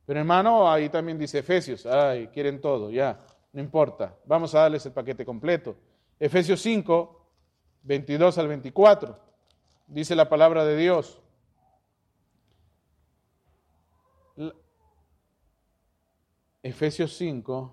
Pero 0.07 0.21
hermano, 0.21 0.71
ahí 0.71 0.91
también 0.91 1.19
dice 1.19 1.41
Efesios, 1.41 1.87
ay, 1.87 2.29
quieren 2.29 2.61
todo, 2.61 2.93
ya, 2.93 3.19
no 3.53 3.61
importa, 3.61 4.15
vamos 4.27 4.55
a 4.55 4.61
darles 4.61 4.87
el 4.87 4.93
paquete 4.93 5.25
completo. 5.25 5.75
Efesios 6.21 6.63
5, 6.63 7.27
22 7.83 8.39
al 8.39 8.47
24, 8.47 9.19
dice 9.89 10.15
la 10.15 10.29
palabra 10.29 10.65
de 10.65 10.77
Dios. 10.77 11.21
Efesios 16.63 17.17
5, 17.17 17.73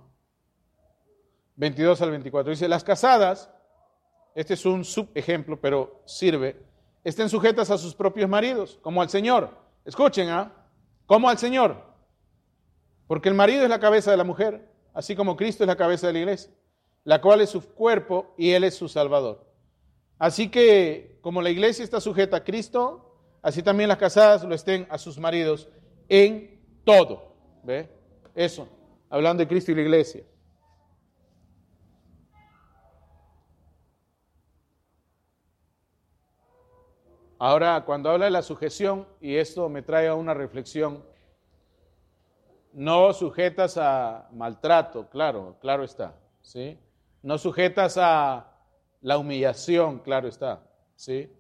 22 1.56 2.02
al 2.02 2.12
24. 2.12 2.52
Dice, 2.52 2.68
las 2.68 2.84
casadas, 2.84 3.50
este 4.34 4.54
es 4.54 4.66
un 4.66 4.86
subejemplo, 4.86 5.60
pero 5.60 6.02
sirve, 6.06 6.58
estén 7.04 7.30
sujetas 7.30 7.70
a 7.70 7.78
sus 7.78 7.94
propios 7.94 8.30
maridos, 8.30 8.80
como 8.82 9.02
al 9.02 9.10
Señor. 9.10 9.52
Escuchen, 9.84 10.30
¿ah? 10.30 10.54
Como 11.06 11.30
al 11.30 11.38
Señor. 11.38 11.84
Porque 13.08 13.30
el 13.30 13.36
marido 13.36 13.64
es 13.64 13.70
la 13.70 13.80
cabeza 13.80 14.12
de 14.12 14.18
la 14.18 14.24
mujer, 14.24 14.70
así 14.94 15.16
como 15.16 15.36
Cristo 15.36 15.64
es 15.64 15.68
la 15.68 15.76
cabeza 15.76 16.08
de 16.08 16.14
la 16.14 16.20
iglesia, 16.20 16.52
la 17.04 17.22
cual 17.22 17.42
es 17.42 17.50
su 17.50 17.62
cuerpo 17.62 18.34
y 18.38 18.52
Él 18.52 18.64
es 18.64 18.76
su 18.76 18.88
Salvador. 18.88 19.46
Así 20.18 20.50
que, 20.50 21.20
como 21.22 21.42
la 21.42 21.50
iglesia 21.50 21.84
está 21.84 22.00
sujeta 22.00 22.38
a 22.38 22.44
Cristo, 22.44 23.20
así 23.42 23.62
también 23.62 23.90
las 23.90 23.98
casadas 23.98 24.44
lo 24.44 24.56
estén 24.56 24.88
a 24.90 24.98
sus 24.98 25.18
maridos 25.20 25.70
en 26.10 26.62
todo. 26.86 27.36
¿Ve? 27.64 27.90
Eso 28.34 28.77
hablando 29.10 29.42
de 29.42 29.48
Cristo 29.48 29.72
y 29.72 29.76
la 29.76 29.82
iglesia. 29.82 30.24
Ahora, 37.40 37.84
cuando 37.86 38.10
habla 38.10 38.26
de 38.26 38.32
la 38.32 38.42
sujeción, 38.42 39.08
y 39.22 39.36
esto 39.36 39.70
me 39.70 39.84
trae 39.84 40.08
a 40.08 40.16
una 40.16 40.34
reflexión, 40.34 41.04
no 42.74 43.14
sujetas 43.14 43.78
a 43.78 44.28
maltrato, 44.34 45.08
claro, 45.10 45.58
claro 45.62 45.84
está, 45.84 46.16
¿sí? 46.42 46.80
No 47.22 47.38
sujetas 47.38 47.98
a 48.00 48.52
la 49.02 49.18
humillación, 49.20 50.00
claro 50.00 50.28
está, 50.28 50.64
¿sí? 50.96 51.32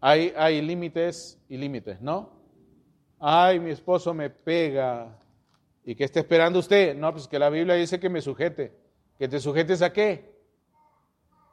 Hay, 0.00 0.32
hay 0.36 0.62
límites 0.62 1.42
y 1.48 1.56
límites, 1.56 2.00
¿no? 2.00 2.30
Ay, 3.18 3.58
mi 3.58 3.70
esposo 3.70 4.14
me 4.14 4.30
pega, 4.30 5.18
¿Y 5.86 5.94
qué 5.94 6.02
está 6.02 6.18
esperando 6.18 6.58
usted? 6.58 6.96
No, 6.96 7.12
pues 7.12 7.28
que 7.28 7.38
la 7.38 7.48
Biblia 7.48 7.76
dice 7.76 8.00
que 8.00 8.08
me 8.08 8.20
sujete. 8.20 8.76
¿Que 9.16 9.28
te 9.28 9.38
sujetes 9.38 9.82
a 9.82 9.92
qué? 9.92 10.36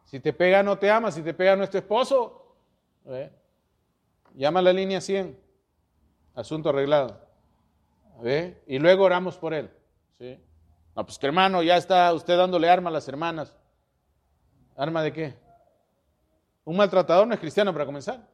Si 0.05 0.19
te 0.19 0.33
pega, 0.33 0.63
no 0.63 0.79
te 0.79 0.89
ama. 0.89 1.11
Si 1.11 1.21
te 1.21 1.35
pega, 1.35 1.55
no 1.55 1.63
es 1.63 1.69
tu 1.69 1.77
esposo. 1.77 2.55
¿Eh? 3.05 3.31
Llama 4.33 4.59
a 4.59 4.63
la 4.63 4.73
línea 4.73 4.99
100. 5.01 5.39
Asunto 6.33 6.69
arreglado. 6.69 7.21
¿Ve? 8.23 8.59
Y 8.65 8.79
luego 8.79 9.03
oramos 9.03 9.37
por 9.37 9.53
él. 9.53 9.69
¿Sí? 10.17 10.43
No, 10.95 11.05
pues 11.05 11.19
que 11.19 11.27
hermano, 11.27 11.61
ya 11.61 11.77
está 11.77 12.11
usted 12.11 12.35
dándole 12.35 12.67
arma 12.71 12.89
a 12.89 12.93
las 12.93 13.07
hermanas. 13.07 13.55
¿Arma 14.75 15.03
de 15.03 15.13
qué? 15.13 15.35
Un 16.65 16.75
maltratador 16.75 17.27
no 17.27 17.35
es 17.35 17.39
cristiano 17.39 17.71
para 17.71 17.85
comenzar. 17.85 18.27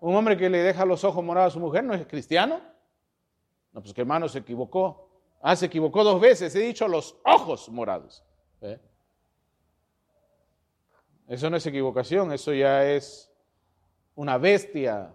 Un 0.00 0.14
hombre 0.14 0.36
que 0.36 0.50
le 0.50 0.58
deja 0.58 0.84
los 0.84 1.04
ojos 1.04 1.24
morados 1.24 1.52
a 1.52 1.54
su 1.54 1.60
mujer 1.60 1.84
no 1.84 1.94
es 1.94 2.06
cristiano. 2.06 2.71
No, 3.72 3.80
pues 3.80 3.94
que 3.94 4.02
hermano 4.02 4.28
se 4.28 4.40
equivocó. 4.40 5.08
Ah, 5.40 5.56
se 5.56 5.66
equivocó 5.66 6.04
dos 6.04 6.20
veces. 6.20 6.54
He 6.54 6.60
dicho 6.60 6.86
los 6.86 7.16
ojos 7.24 7.68
morados. 7.68 8.24
Eso 11.28 11.48
no 11.48 11.56
es 11.56 11.66
equivocación, 11.66 12.32
eso 12.32 12.52
ya 12.52 12.84
es 12.86 13.32
una 14.14 14.36
bestia 14.38 15.14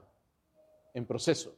en 0.94 1.06
proceso, 1.06 1.56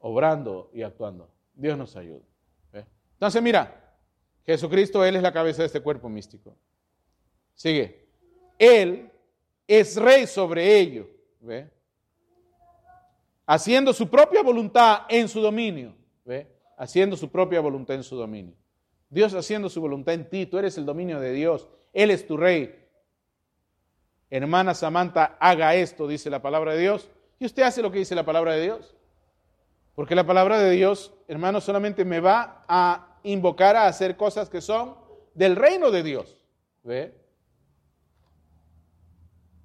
obrando 0.00 0.70
y 0.74 0.82
actuando. 0.82 1.30
Dios 1.54 1.78
nos 1.78 1.96
ayude. 1.96 2.22
¿eh? 2.74 2.84
Entonces, 3.14 3.42
mira, 3.42 3.96
Jesucristo, 4.44 5.02
Él 5.04 5.16
es 5.16 5.22
la 5.22 5.32
cabeza 5.32 5.62
de 5.62 5.66
este 5.66 5.80
cuerpo 5.80 6.08
místico. 6.08 6.54
Sigue. 7.54 8.06
Él 8.58 9.10
es 9.66 9.96
rey 9.96 10.26
sobre 10.26 10.78
ello. 10.78 11.08
Haciendo 13.46 13.92
su 13.92 14.08
propia 14.08 14.42
voluntad 14.42 15.02
en 15.08 15.28
su 15.28 15.40
dominio. 15.40 15.94
¿Ve? 16.24 16.48
Haciendo 16.76 17.16
su 17.16 17.30
propia 17.30 17.60
voluntad 17.60 17.96
en 17.96 18.02
su 18.02 18.16
dominio. 18.16 18.54
Dios 19.08 19.32
haciendo 19.34 19.68
su 19.68 19.80
voluntad 19.80 20.14
en 20.14 20.28
ti, 20.28 20.46
tú 20.46 20.58
eres 20.58 20.76
el 20.76 20.84
dominio 20.84 21.20
de 21.20 21.32
Dios, 21.32 21.68
Él 21.92 22.10
es 22.10 22.26
tu 22.26 22.36
rey. 22.36 22.84
Hermana 24.28 24.74
Samantha, 24.74 25.36
haga 25.38 25.74
esto, 25.76 26.08
dice 26.08 26.28
la 26.28 26.42
palabra 26.42 26.74
de 26.74 26.80
Dios, 26.80 27.08
y 27.38 27.46
usted 27.46 27.62
hace 27.62 27.82
lo 27.82 27.92
que 27.92 28.00
dice 28.00 28.14
la 28.14 28.24
palabra 28.24 28.54
de 28.54 28.62
Dios. 28.62 28.96
Porque 29.94 30.14
la 30.14 30.26
palabra 30.26 30.58
de 30.58 30.70
Dios, 30.72 31.14
hermano, 31.28 31.60
solamente 31.60 32.04
me 32.04 32.20
va 32.20 32.64
a 32.68 33.18
invocar 33.22 33.76
a 33.76 33.86
hacer 33.86 34.16
cosas 34.16 34.50
que 34.50 34.60
son 34.60 34.96
del 35.34 35.56
reino 35.56 35.90
de 35.90 36.02
Dios. 36.02 36.44
¿Ve? 36.82 37.14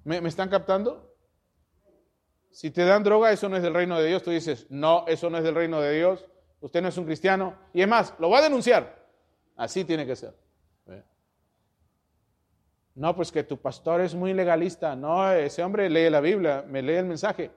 ¿Me, 0.04 0.20
¿Me, 0.20 0.28
están 0.28 0.48
captando? 0.48 1.11
Si 2.52 2.70
te 2.70 2.84
dan 2.84 3.02
droga, 3.02 3.32
eso 3.32 3.48
no 3.48 3.56
es 3.56 3.62
del 3.62 3.74
reino 3.74 3.98
de 3.98 4.06
Dios. 4.08 4.22
Tú 4.22 4.30
dices, 4.30 4.66
no, 4.68 5.04
eso 5.08 5.30
no 5.30 5.38
es 5.38 5.44
del 5.44 5.54
reino 5.54 5.80
de 5.80 5.96
Dios. 5.96 6.24
Usted 6.60 6.82
no 6.82 6.88
es 6.88 6.98
un 6.98 7.06
cristiano. 7.06 7.56
Y 7.72 7.82
es 7.82 7.88
más, 7.88 8.14
lo 8.18 8.30
va 8.30 8.38
a 8.38 8.42
denunciar. 8.42 9.02
Así 9.56 9.84
tiene 9.84 10.06
que 10.06 10.14
ser. 10.14 10.34
No, 12.94 13.16
pues 13.16 13.32
que 13.32 13.42
tu 13.42 13.56
pastor 13.56 14.02
es 14.02 14.14
muy 14.14 14.34
legalista. 14.34 14.94
No, 14.94 15.32
ese 15.32 15.62
hombre 15.62 15.88
lee 15.88 16.10
la 16.10 16.20
Biblia, 16.20 16.62
me 16.68 16.82
lee 16.82 16.96
el 16.96 17.06
mensaje. 17.06 17.50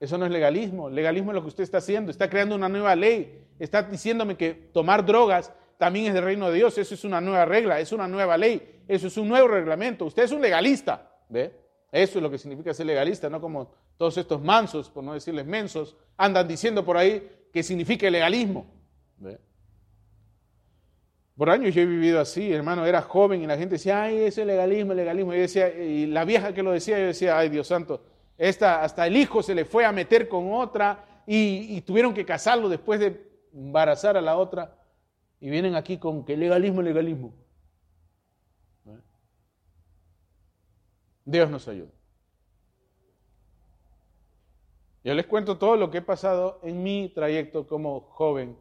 Eso 0.00 0.18
no 0.18 0.26
es 0.26 0.32
legalismo. 0.32 0.90
Legalismo 0.90 1.30
es 1.30 1.36
lo 1.36 1.42
que 1.42 1.48
usted 1.48 1.62
está 1.62 1.78
haciendo. 1.78 2.10
Está 2.10 2.28
creando 2.28 2.56
una 2.56 2.68
nueva 2.68 2.96
ley. 2.96 3.46
Está 3.60 3.84
diciéndome 3.84 4.36
que 4.36 4.54
tomar 4.72 5.06
drogas 5.06 5.52
también 5.78 6.06
es 6.06 6.14
del 6.14 6.24
reino 6.24 6.48
de 6.50 6.56
Dios. 6.56 6.76
Eso 6.78 6.94
es 6.94 7.04
una 7.04 7.20
nueva 7.20 7.44
regla, 7.44 7.78
es 7.78 7.92
una 7.92 8.08
nueva 8.08 8.36
ley. 8.36 8.82
Eso 8.88 9.06
es 9.06 9.16
un 9.16 9.28
nuevo 9.28 9.46
reglamento. 9.46 10.06
Usted 10.06 10.24
es 10.24 10.32
un 10.32 10.40
legalista. 10.40 11.10
¿Ve? 11.28 11.54
Eso 11.92 12.18
es 12.18 12.22
lo 12.22 12.30
que 12.30 12.38
significa 12.38 12.72
ser 12.72 12.86
legalista, 12.86 13.28
no 13.28 13.40
como 13.40 13.72
todos 13.96 14.16
estos 14.16 14.40
mansos, 14.42 14.88
por 14.88 15.02
no 15.02 15.14
decirles 15.14 15.44
mensos, 15.44 15.96
andan 16.16 16.46
diciendo 16.46 16.84
por 16.84 16.96
ahí 16.96 17.28
qué 17.52 17.62
significa 17.62 18.06
el 18.06 18.12
legalismo. 18.12 18.66
Por 21.36 21.48
años 21.48 21.74
yo 21.74 21.80
he 21.80 21.86
vivido 21.86 22.20
así, 22.20 22.52
hermano, 22.52 22.84
era 22.84 23.00
joven 23.00 23.42
y 23.42 23.46
la 23.46 23.56
gente 23.56 23.76
decía, 23.76 24.02
ay, 24.02 24.24
ese 24.24 24.44
legalismo, 24.44 24.92
legalismo. 24.92 25.32
Y, 25.32 25.38
decía, 25.38 25.74
y 25.74 26.06
la 26.06 26.26
vieja 26.26 26.52
que 26.52 26.62
lo 26.62 26.70
decía, 26.70 26.98
yo 26.98 27.06
decía, 27.06 27.38
ay, 27.38 27.48
Dios 27.48 27.66
santo, 27.66 28.02
esta, 28.36 28.82
hasta 28.82 29.06
el 29.06 29.16
hijo 29.16 29.42
se 29.42 29.54
le 29.54 29.64
fue 29.64 29.86
a 29.86 29.90
meter 29.90 30.28
con 30.28 30.52
otra 30.52 31.22
y, 31.26 31.80
tuvieron 31.82 32.12
que 32.12 32.24
casarlo 32.24 32.68
después 32.68 33.00
de 33.00 33.26
embarazar 33.54 34.16
a 34.16 34.20
la 34.20 34.36
otra. 34.36 34.76
Y 35.40 35.48
vienen 35.48 35.76
aquí 35.76 35.96
con 35.96 36.24
que 36.24 36.36
legalismo, 36.36 36.82
legalismo. 36.82 37.32
Dios 41.30 41.48
nos 41.48 41.68
ayuda. 41.68 41.90
Yo 45.04 45.14
les 45.14 45.26
cuento 45.26 45.58
todo 45.58 45.76
lo 45.76 45.90
que 45.90 45.98
he 45.98 46.02
pasado 46.02 46.60
en 46.62 46.82
mi 46.82 47.08
trayecto 47.08 47.66
como 47.66 48.00
joven, 48.00 48.56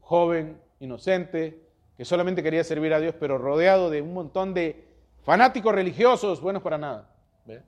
joven, 0.00 0.60
inocente, 0.80 1.66
que 1.96 2.04
solamente 2.04 2.42
quería 2.42 2.62
servir 2.62 2.92
a 2.92 3.00
Dios, 3.00 3.14
pero 3.18 3.38
rodeado 3.38 3.90
de 3.90 4.02
un 4.02 4.12
montón 4.12 4.54
de 4.54 4.86
fanáticos 5.22 5.74
religiosos 5.74 6.40
buenos 6.40 6.62
para 6.62 6.78
nada. 6.78 7.10
¿Ve? 7.46 7.62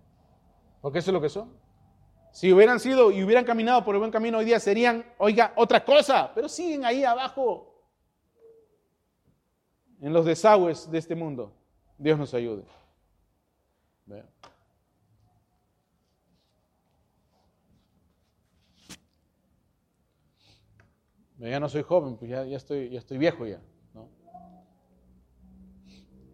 Porque 0.82 0.98
eso 0.98 1.10
es 1.10 1.14
lo 1.14 1.20
que 1.20 1.28
son. 1.28 1.50
Si 2.30 2.52
hubieran 2.52 2.78
sido 2.78 3.10
y 3.10 3.24
hubieran 3.24 3.44
caminado 3.44 3.84
por 3.84 3.94
el 3.94 4.00
buen 4.00 4.10
camino 4.10 4.38
hoy 4.38 4.44
día, 4.44 4.60
serían, 4.60 5.04
oiga, 5.16 5.52
otra 5.56 5.84
cosa, 5.84 6.30
pero 6.34 6.48
siguen 6.48 6.84
ahí 6.84 7.02
abajo, 7.02 7.72
en 10.00 10.12
los 10.12 10.26
desagües 10.26 10.90
de 10.90 10.98
este 10.98 11.14
mundo. 11.14 11.54
Dios 11.96 12.18
nos 12.18 12.34
ayude. 12.34 12.62
¿Ve? 14.06 14.24
Ya 21.38 21.60
no 21.60 21.68
soy 21.68 21.82
joven, 21.82 22.16
pues 22.16 22.30
ya, 22.30 22.44
ya, 22.44 22.56
estoy, 22.56 22.88
ya 22.88 22.98
estoy 22.98 23.18
viejo 23.18 23.46
ya. 23.46 23.60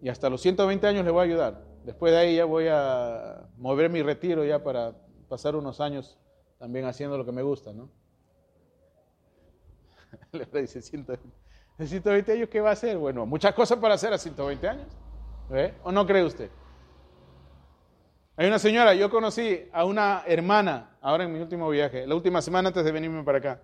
Y 0.00 0.08
hasta 0.08 0.28
los 0.28 0.40
120 0.40 0.86
años 0.86 1.04
le 1.04 1.10
voy 1.12 1.20
a 1.20 1.24
ayudar. 1.24 1.64
Después 1.84 2.12
de 2.12 2.18
ahí 2.18 2.36
ya 2.36 2.44
voy 2.44 2.66
a 2.68 3.48
mover 3.56 3.88
mi 3.88 4.02
retiro 4.02 4.44
ya 4.44 4.62
para 4.62 4.96
pasar 5.28 5.54
unos 5.54 5.80
años 5.80 6.18
también 6.58 6.86
haciendo 6.86 7.16
lo 7.16 7.24
que 7.24 7.32
me 7.32 7.42
gusta, 7.42 7.72
¿no? 7.72 7.88
Le 10.32 10.60
dice 10.60 10.82
120. 10.82 11.36
años 11.78 12.50
qué 12.50 12.60
va 12.60 12.70
a 12.70 12.72
hacer? 12.72 12.98
Bueno, 12.98 13.26
muchas 13.26 13.54
cosas 13.54 13.78
para 13.78 13.94
hacer 13.94 14.12
a 14.12 14.18
120 14.18 14.68
años. 14.68 14.88
¿Ve? 15.48 15.74
¿O 15.84 15.92
no 15.92 16.06
cree 16.06 16.24
usted? 16.24 16.50
Hay 18.34 18.46
una 18.46 18.59
señora, 18.59 18.94
yo 18.94 19.10
conocí 19.10 19.68
a 19.72 19.84
una 19.84 20.22
hermana 20.26 20.96
ahora 21.02 21.24
en 21.24 21.32
mi 21.34 21.38
último 21.38 21.68
viaje, 21.68 22.06
la 22.06 22.14
última 22.14 22.40
semana 22.40 22.68
antes 22.68 22.82
de 22.82 22.90
venirme 22.90 23.22
para 23.24 23.38
acá. 23.38 23.60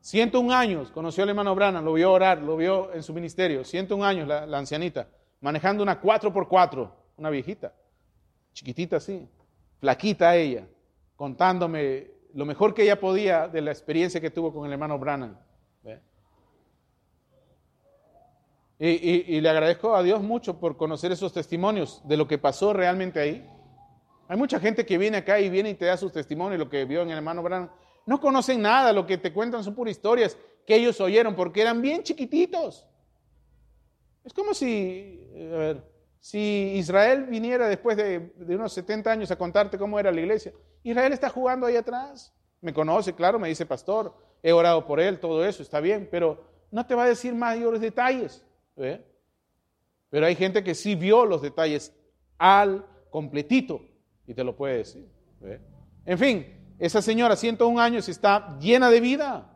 101 0.00 0.54
años 0.54 0.90
conoció 0.90 1.24
al 1.24 1.28
hermano 1.28 1.54
Branham, 1.54 1.84
lo 1.84 1.92
vio 1.92 2.10
orar, 2.10 2.40
lo 2.40 2.56
vio 2.56 2.92
en 2.94 3.02
su 3.02 3.12
ministerio. 3.12 3.64
101 3.64 4.04
años 4.04 4.26
la, 4.26 4.58
ancianita, 4.58 5.08
manejando 5.42 5.82
una 5.82 6.00
4x4, 6.00 6.90
una 7.18 7.28
viejita, 7.28 7.74
chiquitita 8.54 8.96
así, 8.96 9.28
flaquita 9.78 10.34
ella, 10.34 10.66
contándome 11.14 12.10
lo 12.32 12.46
mejor 12.46 12.72
que 12.72 12.84
ella 12.84 12.98
podía 12.98 13.46
de 13.46 13.60
la 13.60 13.72
experiencia 13.72 14.22
que 14.22 14.30
tuvo 14.30 14.54
con 14.54 14.64
el 14.64 14.72
hermano 14.72 14.98
Branham. 14.98 15.36
Y, 18.80 19.40
le 19.40 19.48
agradezco 19.48 19.96
a 19.96 20.02
Dios 20.04 20.22
mucho 20.22 20.60
por 20.60 20.76
conocer 20.76 21.10
esos 21.10 21.32
testimonios 21.32 22.00
de 22.04 22.16
lo 22.16 22.28
que 22.28 22.38
pasó 22.38 22.72
realmente 22.72 23.18
ahí. 23.18 23.44
Hay 24.28 24.36
mucha 24.36 24.60
gente 24.60 24.86
que 24.86 24.98
viene 24.98 25.16
acá 25.16 25.40
y 25.40 25.50
viene 25.50 25.70
y 25.70 25.74
te 25.74 25.86
da 25.86 25.96
sus 25.96 26.12
testimonios, 26.12 26.60
lo 26.60 26.70
que 26.70 26.84
vio 26.84 27.02
en 27.02 27.10
el 27.10 27.16
hermano 27.16 27.42
Branham. 27.42 27.70
No 28.06 28.20
conocen 28.20 28.62
nada, 28.62 28.92
lo 28.92 29.04
que 29.04 29.18
te 29.18 29.32
cuentan 29.32 29.64
son 29.64 29.74
puras 29.74 29.92
historias 29.92 30.36
que 30.64 30.76
ellos 30.76 31.00
oyeron 31.00 31.34
porque 31.34 31.62
eran 31.62 31.82
bien 31.82 32.02
chiquititos. 32.02 32.86
Es 34.22 34.32
como 34.32 34.54
si, 34.54 35.26
si 36.20 36.74
Israel 36.76 37.24
viniera 37.24 37.68
después 37.68 37.96
de, 37.96 38.32
unos 38.48 38.72
70 38.74 39.10
años 39.10 39.30
a 39.30 39.36
contarte 39.36 39.78
cómo 39.78 39.98
era 39.98 40.12
la 40.12 40.20
iglesia. 40.20 40.52
Israel 40.84 41.12
está 41.12 41.30
jugando 41.30 41.66
ahí 41.66 41.76
atrás. 41.76 42.34
Me 42.60 42.72
conoce, 42.72 43.14
claro, 43.14 43.38
me 43.38 43.48
dice 43.48 43.66
pastor, 43.66 44.14
he 44.42 44.52
orado 44.52 44.86
por 44.86 45.00
él, 45.00 45.18
todo 45.18 45.44
eso 45.44 45.62
está 45.62 45.80
bien, 45.80 46.06
pero 46.10 46.44
no 46.70 46.86
te 46.86 46.94
va 46.94 47.04
a 47.04 47.08
decir 47.08 47.34
mayores 47.34 47.80
detalles. 47.80 48.44
Pero 50.10 50.26
hay 50.26 50.34
gente 50.34 50.62
que 50.62 50.74
sí 50.74 50.94
vio 50.94 51.24
los 51.24 51.42
detalles 51.42 51.94
al 52.38 52.86
completito 53.10 53.80
y 54.26 54.34
te 54.34 54.44
lo 54.44 54.56
puede 54.56 54.78
decir. 54.78 55.08
En 56.04 56.18
fin, 56.18 56.74
esa 56.78 57.02
señora, 57.02 57.36
101 57.36 57.80
años, 57.80 58.08
está 58.08 58.58
llena 58.58 58.90
de 58.90 59.00
vida. 59.00 59.54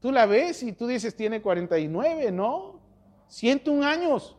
Tú 0.00 0.12
la 0.12 0.26
ves 0.26 0.62
y 0.62 0.72
tú 0.72 0.86
dices, 0.86 1.16
tiene 1.16 1.40
49, 1.40 2.30
¿no? 2.30 2.80
101 3.28 3.86
años. 3.86 4.36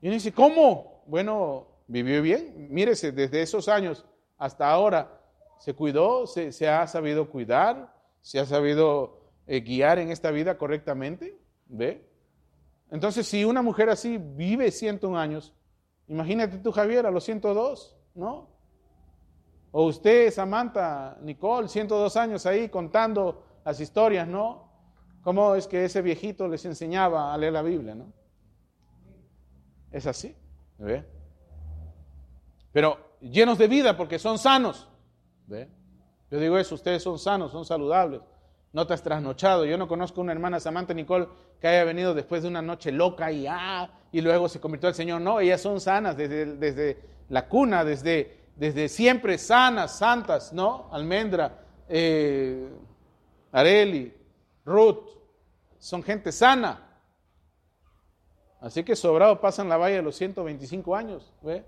Y 0.00 0.06
uno 0.06 0.14
dice, 0.14 0.32
¿cómo? 0.32 1.04
Bueno, 1.06 1.66
vivió 1.86 2.22
bien. 2.22 2.68
Mírese, 2.70 3.12
desde 3.12 3.42
esos 3.42 3.68
años 3.68 4.06
hasta 4.38 4.70
ahora 4.70 5.20
se 5.58 5.74
cuidó, 5.74 6.26
se, 6.26 6.68
ha 6.68 6.86
sabido 6.86 7.28
cuidar, 7.28 7.94
se 8.22 8.38
ha 8.38 8.46
sabido 8.46 9.20
eh, 9.46 9.60
guiar 9.60 9.98
en 9.98 10.10
esta 10.10 10.30
vida 10.30 10.56
correctamente. 10.56 11.38
¿Ve? 11.70 12.04
Entonces, 12.90 13.26
si 13.26 13.44
una 13.44 13.62
mujer 13.62 13.88
así 13.88 14.18
vive 14.18 14.70
101 14.72 15.18
años, 15.18 15.54
imagínate 16.08 16.58
tú, 16.58 16.72
Javier, 16.72 17.06
a 17.06 17.10
los 17.10 17.22
102, 17.24 17.96
¿no? 18.14 18.50
O 19.70 19.84
usted, 19.86 20.32
Samantha, 20.32 21.16
Nicole, 21.22 21.68
102 21.68 22.16
años 22.16 22.44
ahí 22.46 22.68
contando 22.68 23.44
las 23.64 23.80
historias, 23.80 24.26
¿no? 24.26 24.68
¿Cómo 25.22 25.54
es 25.54 25.68
que 25.68 25.84
ese 25.84 26.02
viejito 26.02 26.48
les 26.48 26.64
enseñaba 26.64 27.32
a 27.32 27.38
leer 27.38 27.52
la 27.52 27.62
Biblia, 27.62 27.94
¿no? 27.94 28.12
Es 29.92 30.06
así, 30.06 30.34
¿ve? 30.78 31.04
Pero 32.72 33.16
llenos 33.20 33.58
de 33.58 33.68
vida 33.68 33.96
porque 33.96 34.18
son 34.18 34.38
sanos, 34.38 34.88
¿ve? 35.46 35.70
Yo 36.32 36.40
digo 36.40 36.58
eso, 36.58 36.74
ustedes 36.74 37.02
son 37.02 37.18
sanos, 37.18 37.52
son 37.52 37.64
saludables, 37.64 38.22
no 38.72 38.86
te 38.86 38.94
has 38.94 39.02
trasnochado. 39.02 39.64
Yo 39.64 39.76
no 39.76 39.88
conozco 39.88 40.20
una 40.20 40.32
hermana 40.32 40.60
Samantha 40.60 40.94
Nicole 40.94 41.28
que 41.60 41.68
haya 41.68 41.84
venido 41.84 42.14
después 42.14 42.42
de 42.42 42.48
una 42.48 42.62
noche 42.62 42.92
loca 42.92 43.30
y 43.32 43.46
ah, 43.46 43.90
y 44.12 44.20
luego 44.20 44.48
se 44.48 44.60
convirtió 44.60 44.88
al 44.88 44.94
Señor. 44.94 45.20
No, 45.20 45.40
ellas 45.40 45.60
son 45.60 45.80
sanas 45.80 46.16
desde, 46.16 46.56
desde 46.56 46.98
la 47.28 47.48
cuna, 47.48 47.84
desde 47.84 48.40
desde 48.60 48.90
siempre 48.90 49.38
sanas, 49.38 49.96
santas, 49.96 50.52
¿no? 50.52 50.90
Almendra, 50.92 51.64
eh, 51.88 52.70
Areli, 53.50 54.14
Ruth, 54.66 55.08
son 55.78 56.02
gente 56.02 56.30
sana. 56.30 56.86
Así 58.60 58.84
que 58.84 58.94
sobrado 58.94 59.40
pasan 59.40 59.66
la 59.66 59.78
valla 59.78 59.96
de 59.96 60.02
los 60.02 60.14
125 60.14 60.94
años, 60.94 61.32
¿ve? 61.40 61.64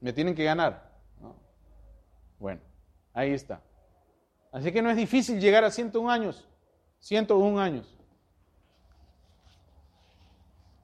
Me 0.00 0.12
tienen 0.12 0.36
que 0.36 0.44
ganar. 0.44 0.92
Bueno, 2.38 2.60
ahí 3.12 3.32
está. 3.32 3.60
Así 4.52 4.70
que 4.70 4.82
no 4.82 4.90
es 4.90 4.96
difícil 4.96 5.40
llegar 5.40 5.64
a 5.64 5.70
101 5.70 6.10
años, 6.10 6.46
101 7.00 7.58
años. 7.58 7.98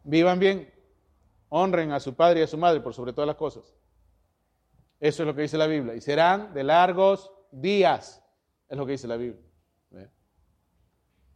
Vivan 0.05 0.39
bien, 0.39 0.73
honren 1.51 1.93
a 1.93 2.01
su 2.01 2.15
padre 2.15 2.41
y 2.41 2.43
a 2.43 2.47
su 2.47 2.57
madre 2.57 2.81
por 2.81 2.95
sobre 2.95 3.13
todas 3.13 3.27
las 3.27 3.37
cosas. 3.37 3.75
Eso 4.99 5.23
es 5.23 5.27
lo 5.27 5.35
que 5.35 5.43
dice 5.43 5.59
la 5.59 5.67
Biblia. 5.67 5.95
Y 5.95 6.01
serán 6.01 6.55
de 6.55 6.65
largos 6.65 7.31
días. 7.53 8.25
Es 8.69 8.77
lo 8.77 8.87
que 8.87 8.93
dice 8.93 9.07
la 9.07 9.17
Biblia. 9.17 9.43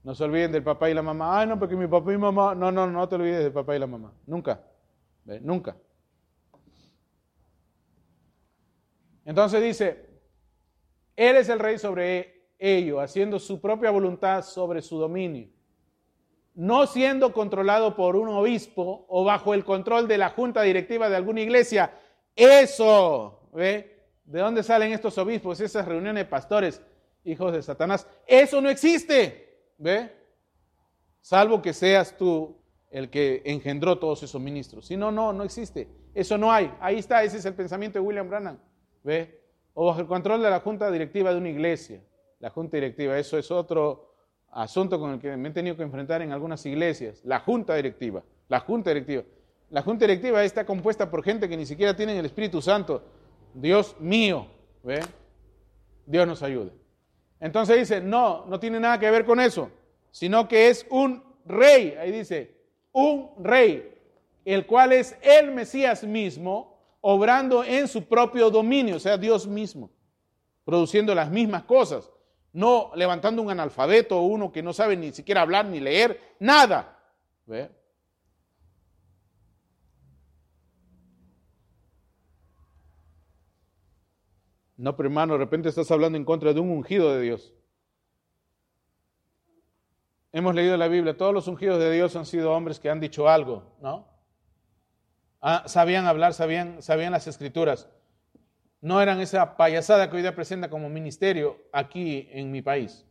No 0.03 0.17
se 0.17 0.25
olviden 0.25 0.51
del 0.51 0.65
papá 0.65 0.91
y 0.91 0.95
la 0.95 1.03
mamá. 1.03 1.39
Ay, 1.39 1.47
no, 1.47 1.59
porque 1.59 1.77
mi 1.77 1.87
papá 1.87 2.13
y 2.13 2.19
mamá. 2.19 2.55
No, 2.55 2.73
no, 2.73 2.89
no 2.89 3.09
te 3.09 3.15
olvides 3.15 3.45
del 3.45 3.53
papá 3.53 3.77
y 3.77 3.79
la 3.79 3.87
mamá. 3.87 4.13
Nunca. 4.27 4.61
Nunca. 5.43 5.77
Entonces 9.25 9.63
dice, 9.63 10.12
Él 11.17 11.37
es 11.37 11.49
el 11.49 11.59
rey 11.59 11.79
sobre 11.79 12.53
ello, 12.59 13.01
haciendo 13.01 13.39
su 13.39 13.61
propia 13.61 13.91
voluntad 13.91 14.43
sobre 14.43 14.83
su 14.83 14.99
dominio. 14.99 15.49
No 16.55 16.87
siendo 16.87 17.33
controlado 17.33 17.97
por 17.97 18.17
un 18.17 18.29
obispo 18.29 19.07
o 19.09 19.25
bajo 19.25 19.55
el 19.55 19.65
control 19.65 20.07
de 20.07 20.19
la 20.19 20.31
junta 20.31 20.63
directiva 20.63 21.09
de 21.09 21.17
alguna 21.17 21.41
iglesia. 21.41 21.99
Eso 22.37 23.43
¿Ve? 23.53 24.01
¿De 24.25 24.41
dónde 24.41 24.63
salen 24.63 24.93
estos 24.93 25.19
obispos, 25.19 25.61
esas 25.61 25.87
reuniones 25.87 26.25
de 26.25 26.31
pastores, 26.31 26.81
hijos 27.25 27.53
de 27.53 27.63
Satanás? 27.63 28.07
Eso 28.27 28.61
no 28.61 28.71
existe. 28.71 29.73
¿Ve? 29.79 30.11
Salvo 31.21 31.61
que 31.61 31.73
seas 31.73 32.17
tú 32.17 32.57
el 32.91 33.11
que 33.11 33.43
engendró 33.45 33.99
todos 33.99 34.23
esos 34.23 34.41
ministros. 34.41 34.87
Si 34.87 34.97
no, 34.97 35.13
no, 35.13 35.33
no 35.33 35.45
existe. 35.45 35.89
Eso 36.15 36.39
no 36.39 36.51
hay. 36.51 36.73
Ahí 36.81 36.99
está, 36.99 37.23
ese 37.23 37.39
es 37.39 37.45
el 37.45 37.55
pensamiento 37.55 37.99
de 37.99 38.05
William 38.05 38.29
Branham. 38.29 38.59
¿Ve? 39.03 39.42
O 39.75 39.87
bajo 39.87 40.01
el 40.01 40.07
control 40.07 40.43
de 40.43 40.51
la 40.51 40.61
junta 40.61 40.91
directiva 40.91 41.33
de 41.33 41.39
una 41.39 41.49
iglesia. 41.49 42.03
La 42.41 42.51
junta 42.51 42.77
directiva, 42.77 43.19
eso 43.19 43.39
es 43.39 43.51
otro 43.51 44.15
asunto 44.51 44.99
con 44.99 45.13
el 45.13 45.19
que 45.21 45.37
me 45.37 45.49
he 45.49 45.53
tenido 45.53 45.77
que 45.77 45.83
enfrentar 45.83 46.23
en 46.23 46.33
algunas 46.33 46.65
iglesias. 46.67 47.21
La 47.25 47.41
junta 47.41 47.75
directiva. 47.75 48.23
La 48.49 48.61
junta 48.61 48.91
directiva. 48.91 49.23
La 49.71 49.83
junta 49.83 50.07
directiva 50.07 50.45
está 50.45 50.67
compuesta 50.67 51.11
por 51.11 51.23
gente 51.23 51.49
que 51.49 51.57
ni 51.57 51.65
siquiera 51.65 51.97
tienen 51.97 52.17
el 52.17 52.27
Espíritu 52.27 52.61
Santo 52.61 53.03
Dios 53.55 53.97
mío. 53.99 54.47
¿ve? 54.83 55.01
Dios 56.07 56.27
nos 56.27 56.43
ayude. 56.43 56.73
Entonces 57.41 57.77
dice, 57.77 58.01
no, 58.01 58.47
no 58.47 58.61
tiene 58.61 58.79
nada 58.79 58.99
que 58.99 59.11
ver 59.11 59.25
con 59.25 59.41
eso, 59.41 59.71
sino 60.11 60.47
que 60.47 60.69
es 60.69 60.87
un 60.91 61.23
rey, 61.45 61.97
ahí 61.99 62.13
dice, 62.13 62.55
un 62.93 63.31
rey, 63.43 63.95
el 64.45 64.67
cual 64.67 64.93
es 64.93 65.17
el 65.23 65.51
Mesías 65.51 66.05
mismo, 66.05 66.72
obrando 67.03 67.63
en 67.65 67.89
su 67.89 68.05
propio 68.05 68.49
dominio, 68.49 68.97
o 68.97 69.01
sea, 69.01 69.19
Dios 69.19 69.47
mismo, 69.47 69.91
produciendo 70.65 71.15
las 71.15 71.31
mismas 71.31 71.65
cosas, 71.65 72.11
no 72.53 72.93
levantando 72.95 73.43
un 73.43 73.51
analfabeto 73.51 74.19
o 74.19 74.23
uno 74.23 74.53
que 74.53 74.63
no 74.63 74.73
sabe 74.73 74.97
ni 74.97 75.13
siquiera 75.13 75.43
hablar 75.43 75.67
ni 75.67 75.81
leer, 75.81 76.19
nada. 76.39 76.99
No, 84.77 84.97
pero 84.97 85.09
hermano, 85.09 85.35
de 85.35 85.41
repente 85.41 85.69
estás 85.69 85.91
hablando 85.91 86.17
en 86.17 86.25
contra 86.25 86.53
de 86.53 86.61
un 86.61 86.71
ungido 86.71 87.13
de 87.13 87.21
Dios. 87.21 87.53
Hemos 90.31 90.55
leído 90.55 90.77
la 90.77 90.89
Biblia, 90.89 91.17
todos 91.17 91.35
los 91.35 91.47
ungidos 91.49 91.79
de 91.79 91.91
Dios 91.91 92.17
han 92.17 92.27
sido 92.27 92.53
hombres 92.53 92.81
que 92.81 92.89
han 92.89 93.01
dicho 93.01 93.29
algo, 93.29 93.77
¿no? 93.83 94.12
Ah, 95.45 95.65
sabían 95.67 96.07
hablar, 96.07 96.35
sabían, 96.35 96.81
sabían 96.81 97.11
las 97.11 97.27
escrituras. 97.27 97.89
No 98.81 99.01
eran 99.01 99.21
esa 99.21 99.57
payasada 99.57 100.09
que 100.09 100.17
hoy 100.17 100.23
día 100.23 100.37
presenta 100.37 100.71
como 100.71 100.89
ministerio 100.89 101.59
aquí 101.73 102.29
en 102.31 102.53
mi 102.53 102.63
país. 102.63 103.05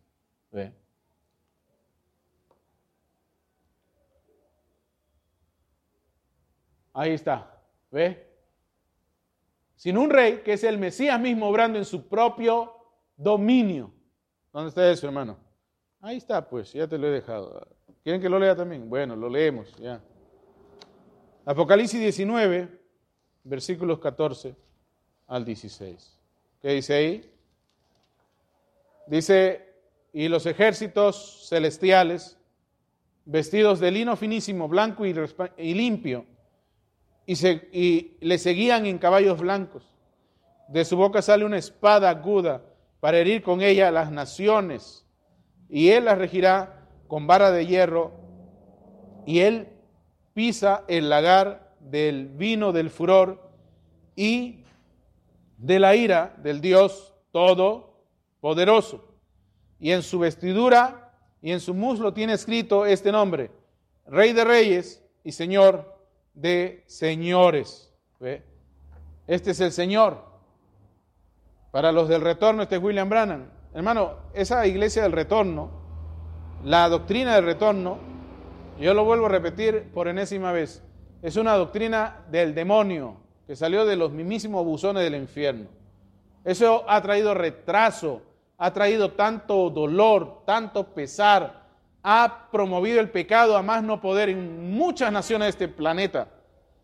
Ahí 6.94 7.12
está. 7.12 7.62
¿Ve? 7.92 8.28
Sin 9.76 9.98
un 9.98 10.10
rey 10.10 10.42
que 10.44 10.54
es 10.54 10.64
el 10.64 10.78
Mesías 10.78 11.20
mismo 11.20 11.48
obrando 11.50 11.78
en 11.78 11.86
su 11.86 12.08
propio 12.08 12.74
dominio. 13.18 13.94
¿Dónde 14.54 14.70
está 14.70 14.90
eso, 14.90 15.08
hermano? 15.08 15.38
Ahí 16.00 16.18
está, 16.18 16.48
pues, 16.48 16.72
ya 16.72 16.88
te 16.88 16.98
lo 16.98 17.08
he 17.08 17.12
dejado. 17.12 17.68
¿Quieren 18.04 18.22
que 18.22 18.30
lo 18.30 18.40
lea 18.40 18.56
también? 18.56 18.90
Bueno, 18.90 19.16
lo 19.16 19.30
leemos, 19.30 19.76
ya. 19.78 20.02
Apocalipsis 21.46 22.00
19, 22.00 22.70
versículos 23.44 24.00
14 24.00 24.56
al 25.28 25.44
16. 25.44 26.20
¿Qué 26.62 26.70
dice 26.70 26.94
ahí? 26.94 27.32
Dice, 29.08 29.74
y 30.14 30.28
los 30.28 30.46
ejércitos 30.46 31.48
celestiales, 31.50 32.38
vestidos 33.26 33.80
de 33.80 33.92
lino 33.92 34.16
finísimo, 34.16 34.68
blanco 34.68 35.04
y 35.06 35.74
limpio, 35.74 36.26
y, 37.26 38.18
le 38.20 38.38
seguían 38.38 38.86
en 38.86 39.00
caballos 39.00 39.40
blancos. 39.40 39.84
De 40.68 40.86
su 40.86 40.96
boca 40.96 41.22
sale 41.22 41.44
una 41.44 41.58
espada 41.58 42.10
aguda 42.10 42.62
para 43.00 43.18
herir 43.18 43.42
con 43.42 43.62
ella 43.62 43.90
las 43.90 44.12
naciones, 44.12 45.08
y 45.70 45.90
él 45.90 46.06
las 46.06 46.20
regirá 46.20 46.88
con 47.08 47.26
vara 47.26 47.50
de 47.50 47.66
hierro, 47.66 48.12
y 49.26 49.40
él 49.40 49.68
pisa 50.34 50.84
el 50.88 51.10
lagar 51.10 51.76
del 51.80 52.28
vino 52.28 52.72
del 52.72 52.90
furor 52.90 53.52
y 54.16 54.64
de 55.58 55.80
la 55.80 55.96
ira 55.96 56.36
del 56.38 56.62
Dios 56.62 57.14
Todopoderoso. 57.32 59.06
Y 59.80 59.92
en 59.92 60.04
su 60.04 60.20
vestidura 60.20 61.14
y 61.42 61.52
en 61.52 61.60
su 61.60 61.74
muslo 61.74 62.14
tiene 62.14 62.34
escrito 62.34 62.86
este 62.86 63.12
nombre, 63.12 63.52
Rey 64.06 64.34
de 64.34 64.44
Reyes 64.44 65.04
y 65.24 65.32
Señor 65.32 65.98
de 66.34 66.84
señores. 66.88 67.92
Este 69.28 69.52
es 69.52 69.60
el 69.60 69.72
Señor. 69.72 70.24
Para 71.72 71.92
los 71.92 72.10
del 72.10 72.22
retorno, 72.22 72.64
este 72.64 72.76
es 72.76 72.84
William 72.84 73.10
Brannan. 73.10 73.50
Hermano, 73.74 74.16
esa 74.34 74.68
iglesia 74.68 75.04
del 75.04 75.14
retorno, 75.14 75.72
la 76.64 76.90
doctrina 76.90 77.36
del 77.36 77.46
retorno, 77.46 78.11
yo 78.82 78.94
lo 78.94 79.06
vuelvo 79.06 79.28
a 79.28 79.30
repetir 79.30 79.92
por 79.94 80.08
enésima 80.08 80.52
vez, 80.52 80.84
es 81.22 81.36
una 81.36 81.54
doctrina 81.54 82.26
del 82.32 82.56
demonio 82.56 83.18
que 83.46 83.56
salió 83.56 83.86
de 83.86 83.96
los 83.96 84.12
mismísimos 84.12 84.66
buzones 84.66 85.04
del 85.04 85.16
infierno. 85.16 85.68
Eso 86.44 86.84
ha 86.88 87.02
traído 87.02 87.34
retraso, 87.34 88.22
ha 88.58 88.74
traído 88.74 89.12
tanto 89.12 89.70
dolor, 89.70 90.42
tanto 90.46 90.88
pesar, 90.88 91.62
ha 92.04 92.48
promovido 92.52 93.00
el 93.00 93.12
pecado 93.12 93.56
a 93.56 93.62
más 93.62 93.84
no 93.84 94.02
poder 94.02 94.30
en 94.30 94.72
muchas 94.72 95.12
naciones 95.12 95.46
de 95.46 95.50
este 95.50 95.68
planeta. 95.68 96.28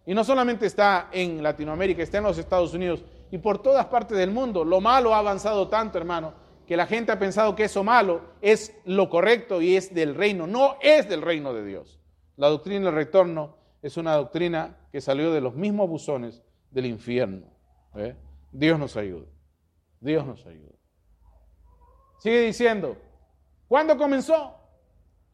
Y 0.06 0.14
no 0.14 0.24
solamente 0.24 0.68
está 0.68 1.10
en 1.12 1.42
Latinoamérica, 1.42 2.04
está 2.04 2.20
en 2.20 2.26
los 2.26 2.38
Estados 2.38 2.74
Unidos 2.74 3.04
y 3.32 3.40
por 3.40 3.62
todas 3.62 3.88
partes 3.88 4.18
del 4.18 4.32
mundo. 4.32 4.64
Lo 4.64 4.80
malo 4.80 5.14
ha 5.14 5.20
avanzado 5.20 5.68
tanto, 5.68 5.98
hermano, 5.98 6.34
que 6.68 6.78
la 6.78 6.86
gente 6.86 7.12
ha 7.12 7.20
pensado 7.20 7.56
que 7.56 7.64
eso 7.64 7.84
malo 7.84 8.22
es 8.42 8.78
lo 8.86 9.10
correcto 9.10 9.62
y 9.62 9.78
es 9.78 9.94
del 9.94 10.16
reino. 10.16 10.46
No 10.46 10.78
es 10.82 11.08
del 11.08 11.22
reino 11.22 11.54
de 11.54 11.66
Dios. 11.66 12.00
La 12.36 12.50
doctrina 12.50 12.86
del 12.86 12.96
retorno 12.96 13.58
es 13.82 13.98
una 13.98 14.14
doctrina 14.16 14.78
que 14.92 15.02
salió 15.02 15.32
de 15.32 15.42
los 15.42 15.56
mismos 15.56 15.90
buzones 15.90 16.44
del 16.72 16.86
infierno. 16.86 17.48
¿eh? 17.96 18.16
Dios 18.52 18.78
nos 18.78 18.98
ayude. 18.98 19.28
Dios 20.02 20.26
nos 20.26 20.46
ayude. 20.46 20.76
Sigue 22.20 22.42
diciendo, 22.42 22.98
¿cuándo 23.68 23.98
comenzó? 23.98 24.54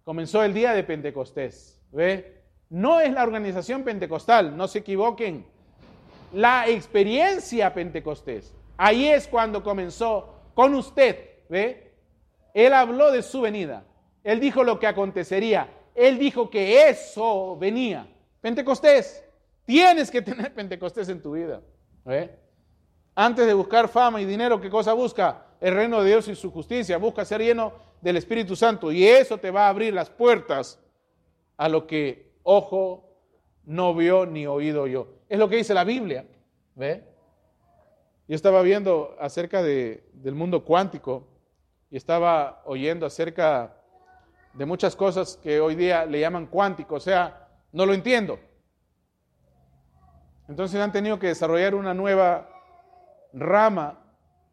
comenzó 0.04 0.44
el 0.44 0.54
día 0.54 0.74
de 0.74 0.84
Pentecostés. 0.84 1.82
No 2.70 3.00
es 3.00 3.12
la 3.12 3.24
organización 3.24 3.84
pentecostal, 3.84 4.58
no 4.58 4.68
se 4.68 4.80
equivoquen. 4.80 5.46
La 6.34 6.68
experiencia 6.68 7.74
Pentecostés. 7.74 8.54
Ahí 8.78 9.08
es 9.08 9.28
cuando 9.28 9.64
comenzó 9.64 10.33
con 10.54 10.74
usted. 10.74 11.30
¿Ve? 11.50 11.92
Él 12.54 12.74
habló 12.74 13.12
de 13.12 13.22
su 13.22 13.42
venida. 13.42 13.84
Él 14.24 14.40
dijo 14.40 14.64
lo 14.64 14.80
que 14.80 14.88
acontecería. 14.88 15.70
Él 15.96 16.18
dijo 16.18 16.50
que 16.50 16.90
eso 16.90 17.58
venía. 17.58 18.08
Pentecostés. 18.42 19.24
Tienes 19.66 20.10
que 20.10 20.22
tener 20.22 20.54
Pentecostés 20.56 21.10
en 21.10 21.22
tu 21.22 21.34
vida. 21.34 21.62
¿Ve? 22.06 22.32
Antes 23.16 23.46
de 23.46 23.54
buscar 23.54 23.88
fama 23.88 24.22
y 24.22 24.26
dinero, 24.26 24.60
¿qué 24.60 24.70
cosa 24.70 24.94
busca? 24.94 25.46
El 25.62 25.76
reino 25.76 26.02
de 26.02 26.10
Dios 26.10 26.28
y 26.28 26.36
su 26.36 26.52
justicia. 26.52 26.98
Busca 26.98 27.24
ser 27.26 27.42
lleno 27.42 27.74
del 28.02 28.18
Espíritu 28.18 28.56
Santo 28.56 28.92
y 28.92 29.08
eso 29.08 29.38
te 29.38 29.52
va 29.52 29.68
a 29.68 29.70
abrir 29.70 29.94
las 29.94 30.10
puertas 30.10 30.80
a 31.58 31.70
lo 31.70 31.88
que 31.88 32.34
ojo 32.44 33.10
no 33.64 33.94
vio 33.94 34.26
ni 34.26 34.46
oído 34.46 34.88
yo. 34.88 35.08
Es 35.30 35.40
lo 35.40 35.48
que 35.48 35.58
dice 35.58 35.74
la 35.74 35.84
Biblia. 35.84 36.26
¿Ve? 36.76 37.13
Yo 38.34 38.36
estaba 38.36 38.64
viendo 38.64 39.16
acerca 39.20 39.62
de, 39.62 40.10
del 40.12 40.34
mundo 40.34 40.66
cuántico 40.66 41.28
y 41.92 41.98
estaba 41.98 42.64
oyendo 42.66 43.06
acerca 43.06 43.76
de 44.54 44.66
muchas 44.66 44.96
cosas 44.96 45.38
que 45.38 45.60
hoy 45.60 45.76
día 45.76 46.08
le 46.08 46.20
llaman 46.20 46.48
cuántico, 46.48 46.96
o 46.96 47.00
sea, 47.00 47.48
no 47.72 47.86
lo 47.86 47.94
entiendo. 47.94 48.40
Entonces 50.48 50.82
han 50.82 50.92
tenido 50.92 51.20
que 51.20 51.28
desarrollar 51.28 51.76
una 51.76 51.94
nueva 51.94 52.50
rama 53.34 54.00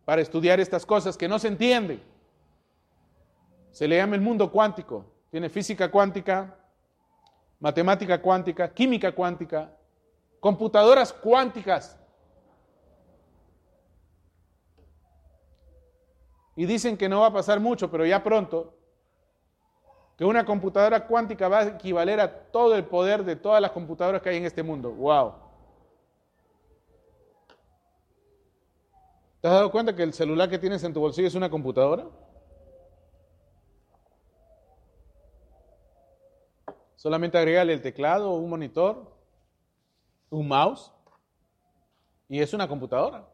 para 0.04 0.20
estudiar 0.20 0.60
estas 0.60 0.84
cosas 0.84 1.16
que 1.16 1.26
no 1.26 1.38
se 1.38 1.48
entienden. 1.48 2.02
Se 3.70 3.88
le 3.88 3.96
llama 3.96 4.14
el 4.14 4.20
mundo 4.20 4.52
cuántico. 4.52 5.06
Tiene 5.30 5.48
física 5.48 5.90
cuántica, 5.90 6.54
matemática 7.58 8.20
cuántica, 8.20 8.74
química 8.74 9.12
cuántica, 9.12 9.72
computadoras 10.38 11.14
cuánticas. 11.14 11.96
Y 16.60 16.66
dicen 16.66 16.98
que 16.98 17.08
no 17.08 17.20
va 17.20 17.28
a 17.28 17.32
pasar 17.32 17.58
mucho, 17.58 17.90
pero 17.90 18.04
ya 18.04 18.22
pronto, 18.22 18.74
que 20.18 20.26
una 20.26 20.44
computadora 20.44 21.06
cuántica 21.06 21.48
va 21.48 21.60
a 21.60 21.68
equivaler 21.68 22.20
a 22.20 22.50
todo 22.50 22.76
el 22.76 22.84
poder 22.84 23.24
de 23.24 23.34
todas 23.34 23.62
las 23.62 23.70
computadoras 23.70 24.20
que 24.20 24.28
hay 24.28 24.36
en 24.36 24.44
este 24.44 24.62
mundo. 24.62 24.92
¡Wow! 24.92 25.32
¿Te 29.40 29.48
has 29.48 29.54
dado 29.54 29.72
cuenta 29.72 29.96
que 29.96 30.02
el 30.02 30.12
celular 30.12 30.50
que 30.50 30.58
tienes 30.58 30.84
en 30.84 30.92
tu 30.92 31.00
bolsillo 31.00 31.28
es 31.28 31.34
una 31.34 31.48
computadora? 31.48 32.06
Solamente 36.94 37.38
agregarle 37.38 37.72
el 37.72 37.80
teclado, 37.80 38.32
un 38.32 38.50
monitor, 38.50 39.10
un 40.28 40.46
mouse 40.46 40.92
y 42.28 42.38
es 42.38 42.52
una 42.52 42.68
computadora. 42.68 43.26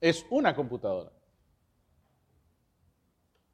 Es 0.00 0.26
una 0.30 0.52
computadora. 0.56 1.12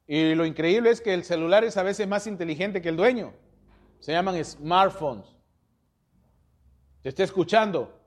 Y 0.07 0.35
lo 0.35 0.45
increíble 0.45 0.91
es 0.91 1.01
que 1.01 1.13
el 1.13 1.23
celular 1.23 1.63
es 1.63 1.77
a 1.77 1.83
veces 1.83 2.07
más 2.07 2.27
inteligente 2.27 2.81
que 2.81 2.89
el 2.89 2.97
dueño. 2.97 3.33
Se 3.99 4.11
llaman 4.11 4.43
smartphones. 4.43 5.25
Te 7.01 7.09
está 7.09 7.23
escuchando. 7.23 7.99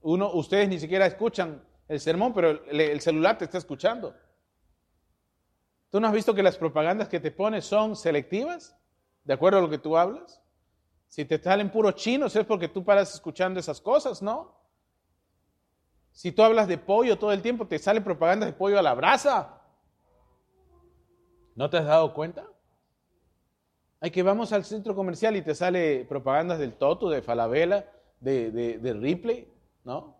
Uno, 0.00 0.32
ustedes 0.32 0.68
ni 0.68 0.78
siquiera 0.78 1.06
escuchan 1.06 1.62
el 1.88 2.00
sermón, 2.00 2.34
pero 2.34 2.50
el, 2.50 2.80
el 2.80 3.00
celular 3.00 3.38
te 3.38 3.44
está 3.44 3.58
escuchando. 3.58 4.14
¿Tú 5.90 6.00
no 6.00 6.06
has 6.06 6.12
visto 6.12 6.34
que 6.34 6.42
las 6.42 6.58
propagandas 6.58 7.08
que 7.08 7.20
te 7.20 7.30
pones 7.30 7.64
son 7.64 7.96
selectivas? 7.96 8.76
¿De 9.24 9.32
acuerdo 9.32 9.58
a 9.58 9.62
lo 9.62 9.70
que 9.70 9.78
tú 9.78 9.96
hablas? 9.96 10.42
Si 11.08 11.24
te 11.24 11.42
salen 11.42 11.70
puros 11.70 11.94
chinos 11.94 12.36
es 12.36 12.44
porque 12.44 12.68
tú 12.68 12.84
paras 12.84 13.14
escuchando 13.14 13.58
esas 13.58 13.80
cosas, 13.80 14.20
¿no? 14.20 14.58
Si 16.12 16.32
tú 16.32 16.42
hablas 16.42 16.68
de 16.68 16.76
pollo 16.76 17.18
todo 17.18 17.32
el 17.32 17.40
tiempo, 17.40 17.66
te 17.66 17.78
sale 17.78 18.00
propaganda 18.00 18.44
de 18.44 18.52
pollo 18.52 18.78
a 18.78 18.82
la 18.82 18.92
brasa. 18.92 19.57
¿No 21.58 21.68
te 21.68 21.76
has 21.76 21.86
dado 21.86 22.14
cuenta? 22.14 22.46
Hay 23.98 24.12
que 24.12 24.22
vamos 24.22 24.52
al 24.52 24.64
centro 24.64 24.94
comercial 24.94 25.34
y 25.34 25.42
te 25.42 25.56
sale 25.56 26.04
propagandas 26.04 26.60
del 26.60 26.74
Toto, 26.74 27.10
de 27.10 27.20
Falabella, 27.20 27.84
de, 28.20 28.52
de, 28.52 28.92
Ripley, 28.92 29.52
¿no? 29.82 30.16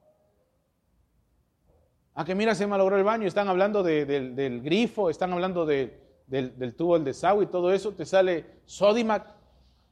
A 2.15 2.25
que 2.25 2.35
mira, 2.35 2.57
se 2.57 2.67
malogró 2.67 2.97
el 2.97 3.05
baño, 3.05 3.29
están 3.29 3.47
hablando 3.47 3.85
del 3.85 4.63
grifo, 4.63 5.11
están 5.11 5.33
hablando 5.33 5.65
del, 5.65 6.01
del, 6.27 6.75
tubo 6.75 6.95
del 6.95 7.05
desagüe 7.05 7.45
y 7.45 7.47
todo 7.47 7.73
eso, 7.73 7.93
te 7.93 8.05
sale 8.05 8.63
Sodimac, 8.65 9.33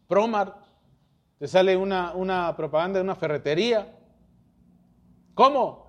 Promar, 0.08 0.58
te 1.38 1.46
sale 1.46 1.76
una, 1.76 2.12
una 2.16 2.56
propaganda 2.56 2.98
de 2.98 3.04
una 3.04 3.14
ferretería. 3.14 3.96
¿Cómo? 5.32 5.86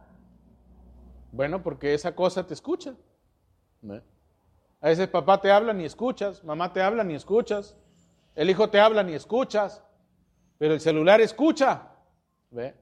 Bueno, 1.31 1.63
porque 1.63 1.95
esa 1.95 2.13
cosa 2.13 2.45
te 2.45 2.53
escucha. 2.53 2.93
A 4.87 4.89
veces 4.89 5.09
papá 5.09 5.41
te 5.41 5.51
habla 5.51 5.73
ni 5.73 5.83
escuchas, 5.83 6.45
mamá 6.45 6.71
te 6.71 6.81
habla 6.81 7.03
ni 7.03 7.13
escuchas, 7.13 7.75
el 8.35 8.49
hijo 8.49 8.69
te 8.69 8.79
habla 8.79 9.03
ni 9.03 9.15
escuchas, 9.15 9.83
pero 10.57 10.75
el 10.75 10.79
celular 10.79 11.19
escucha. 11.19 11.89
¿Ve? 12.51 12.73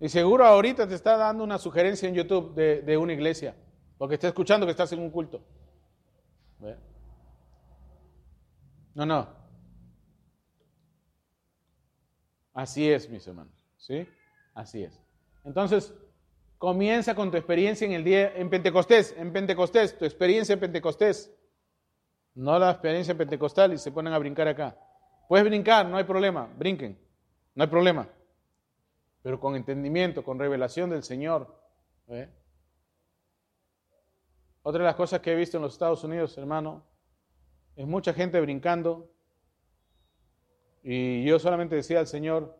Y 0.00 0.08
seguro 0.08 0.46
ahorita 0.46 0.88
te 0.88 0.94
está 0.94 1.18
dando 1.18 1.44
una 1.44 1.58
sugerencia 1.58 2.08
en 2.08 2.14
YouTube 2.14 2.54
de, 2.54 2.96
una 2.96 3.12
iglesia, 3.12 3.54
porque 3.98 4.14
está 4.14 4.28
escuchando 4.28 4.64
que 4.64 4.70
estás 4.70 4.90
en 4.92 5.00
un 5.00 5.10
culto. 5.10 5.42
¿Ve? 6.58 6.78
No, 8.94 9.04
no. 9.04 9.28
Así 12.54 12.90
es, 12.90 13.06
mis 13.10 13.26
hermanos. 13.26 13.68
¿Sí? 13.76 14.08
Así 14.54 14.82
es. 14.82 14.98
Entonces, 15.44 15.92
comienza 16.60 17.14
con 17.14 17.30
tu 17.30 17.38
experiencia 17.38 17.86
en 17.86 17.92
el 17.92 18.04
día, 18.04 18.36
en 18.36 18.50
Pentecostés, 18.50 19.14
en 19.16 19.32
Pentecostés, 19.32 19.96
tu 19.96 20.04
experiencia 20.04 20.52
en 20.52 20.60
Pentecostés. 20.60 21.34
No 22.34 22.58
la 22.58 22.72
experiencia 22.72 23.16
pentecostal 23.16 23.72
y 23.72 23.78
se 23.78 23.90
ponen 23.90 24.12
a 24.12 24.18
brincar 24.18 24.46
acá. 24.46 24.78
Puedes 25.26 25.46
brincar, 25.46 25.86
no 25.86 25.96
hay 25.96 26.04
problema, 26.04 26.52
brinquen, 26.58 26.98
no 27.54 27.64
hay 27.64 27.70
problema. 27.70 28.10
Pero 29.22 29.40
con 29.40 29.56
entendimiento, 29.56 30.22
con 30.22 30.38
revelación 30.38 30.90
del 30.90 31.02
Señor. 31.02 31.58
¿eh? 32.08 32.28
Otra 34.60 34.80
de 34.80 34.84
las 34.84 34.96
cosas 34.96 35.20
que 35.20 35.32
he 35.32 35.36
visto 35.36 35.56
en 35.56 35.62
los 35.62 35.72
Estados 35.72 36.04
Unidos, 36.04 36.36
hermano, 36.36 36.84
es 37.74 37.86
mucha 37.86 38.12
gente 38.12 38.38
brincando. 38.38 39.10
Y 40.82 41.24
yo 41.24 41.38
solamente 41.38 41.74
decía 41.74 42.00
al 42.00 42.06
Señor, 42.06 42.54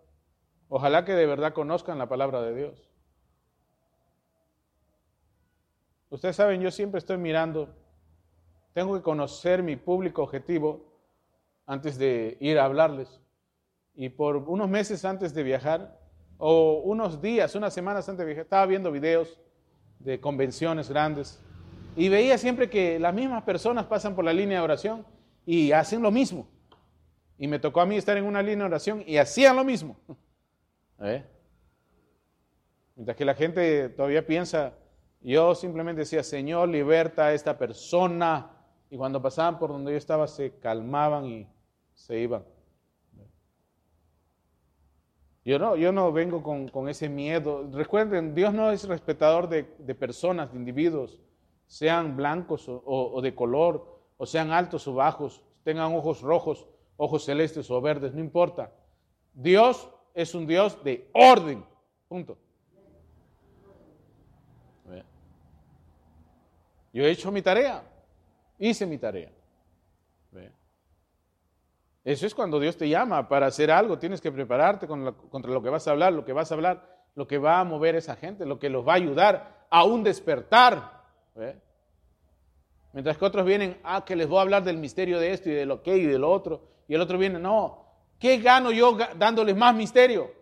ojalá 0.68 1.04
que 1.04 1.12
de 1.12 1.26
verdad 1.26 1.52
conozcan 1.52 1.98
la 1.98 2.08
palabra 2.08 2.40
de 2.40 2.54
Dios. 2.54 2.89
Ustedes 6.10 6.36
saben, 6.36 6.60
yo 6.60 6.70
siempre 6.70 6.98
estoy 6.98 7.18
mirando 7.18 7.74
tengo 8.72 8.94
que 8.94 9.02
conocer 9.02 9.62
mi 9.62 9.76
público 9.76 10.22
objetivo 10.22 10.84
antes 11.66 11.98
de 11.98 12.36
ir 12.40 12.58
a 12.58 12.64
hablarles. 12.64 13.20
Y 13.94 14.10
por 14.10 14.36
unos 14.36 14.68
meses 14.68 15.04
antes 15.04 15.34
de 15.34 15.42
viajar, 15.42 15.98
o 16.38 16.80
unos 16.84 17.20
días, 17.20 17.54
unas 17.54 17.74
semanas 17.74 18.08
antes 18.08 18.20
de 18.20 18.26
viajar, 18.26 18.44
estaba 18.44 18.66
viendo 18.66 18.90
videos 18.92 19.38
de 19.98 20.20
convenciones 20.20 20.88
grandes 20.88 21.42
y 21.96 22.08
veía 22.08 22.38
siempre 22.38 22.70
que 22.70 22.98
las 22.98 23.12
mismas 23.12 23.42
personas 23.42 23.86
pasan 23.86 24.14
por 24.14 24.24
la 24.24 24.32
línea 24.32 24.58
de 24.58 24.64
oración 24.64 25.04
y 25.44 25.72
hacen 25.72 26.00
lo 26.00 26.10
mismo. 26.10 26.48
Y 27.36 27.48
me 27.48 27.58
tocó 27.58 27.80
a 27.80 27.86
mí 27.86 27.96
estar 27.96 28.16
en 28.16 28.24
una 28.24 28.42
línea 28.42 28.64
de 28.64 28.70
oración 28.70 29.02
y 29.06 29.16
hacían 29.16 29.56
lo 29.56 29.64
mismo. 29.64 29.96
¿Eh? 31.00 31.24
Mientras 32.94 33.16
que 33.16 33.24
la 33.24 33.34
gente 33.34 33.88
todavía 33.90 34.26
piensa, 34.26 34.74
yo 35.20 35.54
simplemente 35.54 36.00
decía, 36.00 36.22
Señor, 36.22 36.68
liberta 36.68 37.26
a 37.26 37.34
esta 37.34 37.58
persona 37.58 38.50
y 38.90 38.96
cuando 38.96 39.20
pasaban 39.20 39.58
por 39.58 39.70
donde 39.70 39.92
yo 39.92 39.98
estaba 39.98 40.26
se 40.26 40.58
calmaban 40.58 41.26
y 41.26 41.46
se 41.94 42.18
iban. 42.18 42.44
Yo 45.44 45.58
no, 45.58 45.76
yo 45.76 45.90
no 45.90 46.12
vengo 46.12 46.42
con, 46.42 46.88
ese 46.88 47.08
miedo. 47.08 47.68
Recuerden, 47.72 48.34
Dios 48.34 48.52
no 48.52 48.70
es 48.70 48.86
respetador 48.86 49.48
de, 49.48 49.64
personas, 49.94 50.52
de 50.52 50.58
individuos, 50.58 51.20
sean 51.66 52.16
blancos 52.16 52.66
o, 52.68 53.20
de 53.22 53.34
color, 53.34 54.00
o 54.16 54.26
sean 54.26 54.50
altos 54.50 54.86
o 54.86 54.94
bajos, 54.94 55.42
tengan 55.64 55.94
ojos 55.94 56.20
rojos, 56.20 56.66
ojos 56.96 57.24
celestes 57.24 57.70
o 57.70 57.80
verdes, 57.80 58.12
no 58.12 58.20
importa. 58.20 58.72
Dios 59.32 59.88
es 60.14 60.34
un 60.34 60.46
Dios 60.46 60.82
de 60.84 61.10
orden. 61.14 61.64
Punto. 62.08 62.36
Yo 66.92 67.04
he 67.04 67.10
hecho 67.10 67.30
mi 67.30 67.42
tarea. 67.42 67.82
Hice 68.58 68.86
mi 68.86 68.98
tarea. 68.98 69.30
Eso 72.02 72.26
es 72.26 72.34
cuando 72.34 72.58
Dios 72.58 72.76
te 72.76 72.88
llama 72.88 73.28
para 73.28 73.46
hacer 73.46 73.70
algo. 73.70 73.98
Tienes 73.98 74.20
que 74.20 74.32
prepararte 74.32 74.86
contra 74.86 75.52
lo 75.52 75.62
que 75.62 75.68
vas 75.68 75.86
a 75.86 75.90
hablar, 75.90 76.12
lo 76.12 76.24
que 76.24 76.32
vas 76.32 76.50
a 76.50 76.54
hablar, 76.54 77.04
lo 77.14 77.26
que 77.26 77.38
va 77.38 77.60
a 77.60 77.64
mover 77.64 77.94
esa 77.94 78.16
gente, 78.16 78.46
lo 78.46 78.58
que 78.58 78.70
los 78.70 78.86
va 78.86 78.92
a 78.92 78.96
ayudar 78.96 79.66
a 79.70 79.84
un 79.84 80.02
despertar. 80.02 81.02
Mientras 82.92 83.18
que 83.18 83.24
otros 83.24 83.44
vienen, 83.44 83.78
ah, 83.84 84.04
que 84.04 84.16
les 84.16 84.26
voy 84.26 84.38
a 84.38 84.42
hablar 84.42 84.64
del 84.64 84.78
misterio 84.78 85.20
de 85.20 85.32
esto 85.32 85.50
y 85.50 85.52
de 85.52 85.66
lo 85.66 85.82
que 85.82 85.96
y 85.96 86.06
de 86.06 86.18
lo 86.18 86.30
otro. 86.30 86.68
Y 86.88 86.94
el 86.94 87.00
otro 87.00 87.18
viene, 87.18 87.38
no, 87.38 87.84
¿qué 88.18 88.38
gano 88.38 88.72
yo 88.72 88.96
dándoles 89.16 89.54
más 89.54 89.74
misterio? 89.74 90.32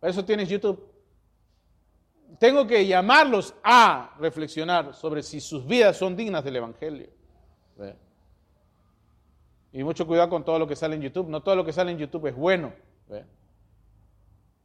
Por 0.00 0.08
eso 0.08 0.24
tienes 0.24 0.48
YouTube 0.48 0.87
tengo 2.38 2.66
que 2.66 2.86
llamarlos 2.86 3.54
a 3.62 4.14
reflexionar 4.18 4.94
sobre 4.94 5.22
si 5.22 5.40
sus 5.40 5.66
vidas 5.66 5.96
son 5.96 6.16
dignas 6.16 6.44
del 6.44 6.56
Evangelio. 6.56 7.08
Y 9.72 9.82
mucho 9.84 10.06
cuidado 10.06 10.28
con 10.30 10.44
todo 10.44 10.58
lo 10.58 10.66
que 10.66 10.76
sale 10.76 10.96
en 10.96 11.02
YouTube. 11.02 11.28
No 11.28 11.42
todo 11.42 11.56
lo 11.56 11.64
que 11.64 11.72
sale 11.72 11.92
en 11.92 11.98
YouTube 11.98 12.26
es 12.26 12.34
bueno. 12.34 12.72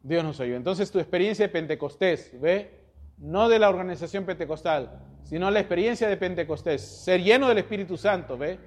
Dios 0.01 0.23
nos 0.23 0.39
ayuda. 0.39 0.57
Entonces 0.57 0.91
tu 0.91 0.99
experiencia 0.99 1.47
de 1.47 1.51
Pentecostés, 1.51 2.39
¿ve? 2.39 2.79
No 3.17 3.47
de 3.47 3.59
la 3.59 3.69
organización 3.69 4.25
pentecostal, 4.25 4.99
sino 5.23 5.49
la 5.49 5.59
experiencia 5.59 6.07
de 6.07 6.17
Pentecostés. 6.17 6.81
Ser 6.81 7.21
lleno 7.21 7.47
del 7.47 7.59
Espíritu 7.59 7.97
Santo, 7.97 8.37
¿ve? 8.37 8.59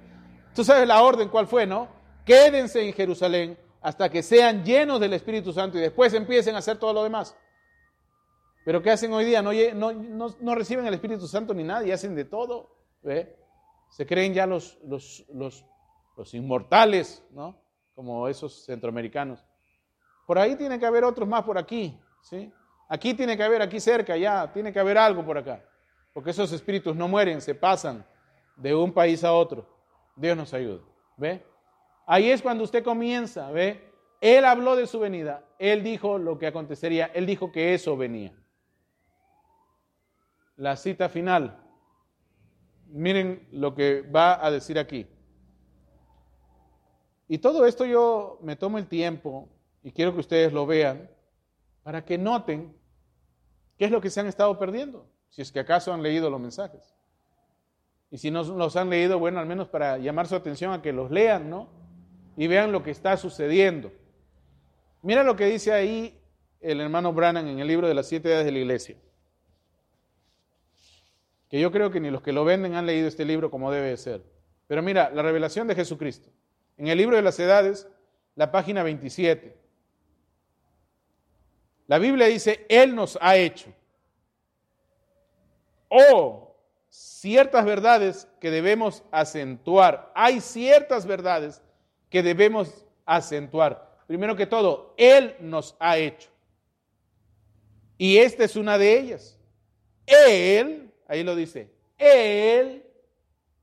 Tú 0.55 0.63
sabes 0.63 0.87
la 0.87 1.01
orden 1.01 1.29
cuál 1.29 1.47
fue, 1.47 1.65
¿no? 1.65 1.87
Quédense 2.25 2.85
en 2.85 2.93
Jerusalén 2.93 3.57
hasta 3.81 4.09
que 4.09 4.23
sean 4.23 4.63
llenos 4.63 4.99
del 4.99 5.13
Espíritu 5.13 5.53
Santo 5.53 5.77
y 5.77 5.81
después 5.81 6.13
empiecen 6.13 6.55
a 6.55 6.59
hacer 6.59 6.77
todo 6.77 6.93
lo 6.93 7.03
demás. 7.03 7.35
Pero 8.67 8.81
¿qué 8.81 8.91
hacen 8.91 9.13
hoy 9.13 9.23
día? 9.23 9.41
No, 9.41 10.55
reciben 10.55 10.85
el 10.85 10.93
Espíritu 10.93 11.25
Santo 11.25 11.53
ni 11.53 11.63
nada 11.63 11.87
y 11.87 11.91
hacen 11.93 12.13
de 12.13 12.25
todo. 12.25 12.75
Se 13.87 14.05
creen 14.05 14.33
ya 14.33 14.45
los, 14.45 14.77
inmortales, 16.33 17.25
¿no? 17.31 17.63
Como 17.95 18.27
esos 18.27 18.65
centroamericanos. 18.65 19.41
Por 20.25 20.37
ahí 20.37 20.57
tiene 20.57 20.77
que 20.77 20.85
haber 20.85 21.05
otros 21.05 21.25
más 21.25 21.45
por 21.45 21.57
aquí, 21.57 21.97
¿sí? 22.21 22.51
Aquí 22.89 23.13
tiene 23.13 23.37
que 23.37 23.43
haber, 23.43 23.61
aquí 23.61 23.79
cerca, 23.79 24.17
ya, 24.17 24.51
tiene 24.51 24.73
que 24.73 24.81
haber 24.81 24.97
algo 24.97 25.25
por 25.25 25.37
acá. 25.37 25.63
Porque 26.11 26.31
esos 26.31 26.51
espíritus 26.51 26.93
no 26.93 27.07
mueren, 27.07 27.39
se 27.39 27.55
pasan 27.55 28.05
de 28.57 28.75
un 28.75 28.91
país 28.91 29.23
a 29.23 29.31
otro. 29.31 29.65
Dios 30.17 30.35
nos 30.35 30.53
ayude, 30.53 30.81
¿ve? 31.15 31.41
Ahí 32.05 32.29
es 32.29 32.41
cuando 32.41 32.65
usted 32.65 32.83
comienza, 32.83 33.49
¿ve? 33.49 33.93
Él 34.19 34.43
habló 34.43 34.75
de 34.75 34.87
su 34.87 34.99
venida, 34.99 35.45
él 35.57 35.83
dijo 35.83 36.17
lo 36.17 36.37
que 36.37 36.47
acontecería, 36.47 37.05
él 37.13 37.25
dijo 37.25 37.53
que 37.53 37.73
eso 37.73 37.95
venía 37.95 38.35
la 40.57 40.75
cita 40.75 41.07
final. 41.07 41.63
Miren 42.87 43.47
lo 43.51 43.73
que 43.75 44.01
va 44.01 44.43
a 44.45 44.51
decir 44.51 44.77
aquí. 44.77 45.07
Y 47.27 47.37
todo 47.37 47.65
esto 47.65 47.85
yo 47.85 48.39
me 48.41 48.55
tomo 48.55 48.77
el 48.77 48.87
tiempo 48.87 49.49
y 49.83 49.91
quiero 49.91 50.13
que 50.13 50.19
ustedes 50.19 50.51
lo 50.51 50.65
vean 50.65 51.09
para 51.83 52.03
que 52.03 52.17
noten 52.17 52.75
qué 53.77 53.85
es 53.85 53.91
lo 53.91 54.01
que 54.01 54.09
se 54.09 54.19
han 54.19 54.27
estado 54.27 54.57
perdiendo, 54.57 55.07
si 55.29 55.41
es 55.41 55.51
que 55.51 55.59
acaso 55.59 55.93
han 55.93 56.01
leído 56.01 56.29
los 56.29 56.39
mensajes. 56.39 56.95
Y 58.09 58.17
si 58.17 58.31
no 58.31 58.43
los 58.43 58.75
han 58.77 58.89
leído, 58.89 59.19
bueno, 59.19 59.39
al 59.39 59.45
menos 59.45 59.67
para 59.67 59.97
llamar 59.97 60.27
su 60.27 60.35
atención 60.35 60.71
a 60.71 60.81
que 60.81 60.93
los 60.93 61.11
lean, 61.11 61.49
¿no? 61.49 61.67
Y 62.37 62.47
vean 62.47 62.71
lo 62.71 62.81
que 62.81 62.91
está 62.91 63.17
sucediendo. 63.17 63.91
Mira 65.01 65.23
lo 65.23 65.35
que 65.35 65.45
dice 65.45 65.73
ahí 65.73 66.19
el 66.61 66.79
hermano 66.79 67.13
Brannan 67.13 67.47
en 67.47 67.59
el 67.59 67.67
libro 67.67 67.87
de 67.87 67.93
las 67.93 68.07
siete 68.07 68.29
edades 68.29 68.45
de 68.45 68.51
la 68.53 68.59
iglesia 68.59 68.97
que 71.49 71.59
yo 71.59 71.71
creo 71.71 71.91
que 71.91 71.99
ni 71.99 72.11
los 72.11 72.21
que 72.21 72.33
lo 72.33 72.45
venden 72.45 72.75
han 72.75 72.85
leído 72.85 73.07
este 73.07 73.25
libro 73.25 73.49
como 73.49 73.71
debe 73.71 73.95
ser. 73.97 74.23
Pero 74.67 74.81
mira, 74.81 75.09
la 75.09 75.21
revelación 75.21 75.67
de 75.67 75.75
Jesucristo. 75.75 76.29
En 76.77 76.87
el 76.87 76.97
libro 76.97 77.15
de 77.15 77.21
las 77.21 77.39
edades, 77.39 77.87
la 78.35 78.51
página 78.51 78.83
27. 78.83 79.57
La 81.87 81.99
Biblia 81.99 82.27
dice, 82.27 82.65
Él 82.69 82.93
nos 82.95 83.17
ha 83.21 83.37
hecho. 83.37 83.73
O 85.89 86.55
ciertas 86.89 87.65
verdades 87.65 88.27
que 88.39 88.51
debemos 88.51 89.03
acentuar. 89.11 90.11
Hay 90.13 90.41
ciertas 90.41 91.05
verdades 91.05 91.61
que 92.09 92.21
debemos 92.21 92.85
acentuar. 93.05 93.97
Primero 94.05 94.35
que 94.35 94.45
todo, 94.45 94.93
Él 94.97 95.35
nos 95.39 95.75
ha 95.79 95.97
hecho. 95.97 96.29
Y 97.97 98.17
esta 98.17 98.43
es 98.43 98.55
una 98.55 98.77
de 98.77 98.99
ellas. 98.99 99.39
Él, 100.05 100.86
ahí 101.07 101.23
lo 101.23 101.35
dice, 101.35 101.71
Él, 101.97 102.85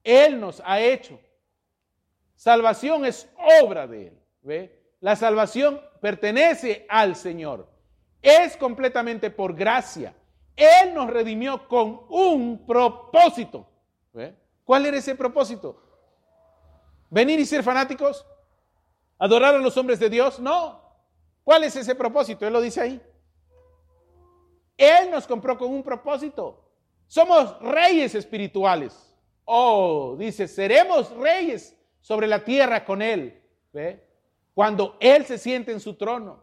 Él 0.03 0.41
nos 0.41 0.63
ha 0.65 0.81
hecho. 0.81 1.21
Salvación 2.35 3.05
es 3.05 3.29
obra 3.63 3.87
de 3.87 4.09
Él. 4.09 4.19
¿ve? 4.43 4.85
La 5.01 5.17
salvación 5.17 5.81
pertenece 6.01 6.87
al 6.89 7.17
Señor. 7.17 7.69
Es 8.23 8.57
completamente 8.57 9.31
por 9.31 9.55
gracia. 9.55 10.15
Él 10.57 10.95
nos 10.95 11.11
redimió 11.11 11.69
con 11.69 12.07
un 12.09 12.65
propósito. 12.67 13.67
¿Cuál 14.65 14.87
era 14.87 14.97
ese 14.97 15.15
propósito? 15.15 15.81
¿Venir 17.11 17.39
y 17.39 17.45
ser 17.45 17.63
fanáticos? 17.63 18.25
¿Adorar 19.19 19.55
a 19.55 19.59
los 19.59 19.77
hombres 19.77 20.01
de 20.01 20.09
Dios? 20.09 20.39
No. 20.39 20.81
¿Cuál 21.45 21.65
es 21.65 21.77
ese 21.77 21.95
propósito? 21.95 22.47
Él 22.47 22.53
lo 22.53 22.61
dice 22.61 22.81
ahí. 22.81 23.03
Él 24.77 25.11
nos 25.11 25.27
compró 25.27 25.59
con 25.59 25.71
un 25.71 25.83
propósito. 25.83 26.64
Somos 27.07 27.59
reyes 27.61 28.15
espirituales. 28.15 29.15
Oh, 29.45 30.17
dice, 30.19 30.49
seremos 30.49 31.11
reyes 31.17 31.77
sobre 32.01 32.27
la 32.27 32.45
tierra 32.45 32.85
con 32.85 33.03
Él. 33.03 33.43
¿Ve? 33.73 34.03
Cuando 34.55 34.97
Él 35.01 35.25
se 35.27 35.39
siente 35.39 35.73
en 35.73 35.81
su 35.81 35.95
trono. 35.95 36.43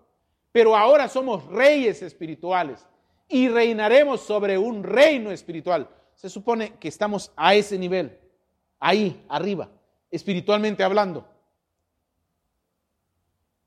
Pero 0.51 0.75
ahora 0.75 1.07
somos 1.07 1.45
reyes 1.47 2.01
espirituales 2.01 2.85
y 3.29 3.47
reinaremos 3.47 4.21
sobre 4.21 4.57
un 4.57 4.83
reino 4.83 5.31
espiritual. 5.31 5.89
Se 6.15 6.29
supone 6.29 6.73
que 6.77 6.89
estamos 6.89 7.31
a 7.35 7.55
ese 7.55 7.79
nivel, 7.79 8.19
ahí, 8.79 9.25
arriba, 9.29 9.69
espiritualmente 10.11 10.83
hablando. 10.83 11.25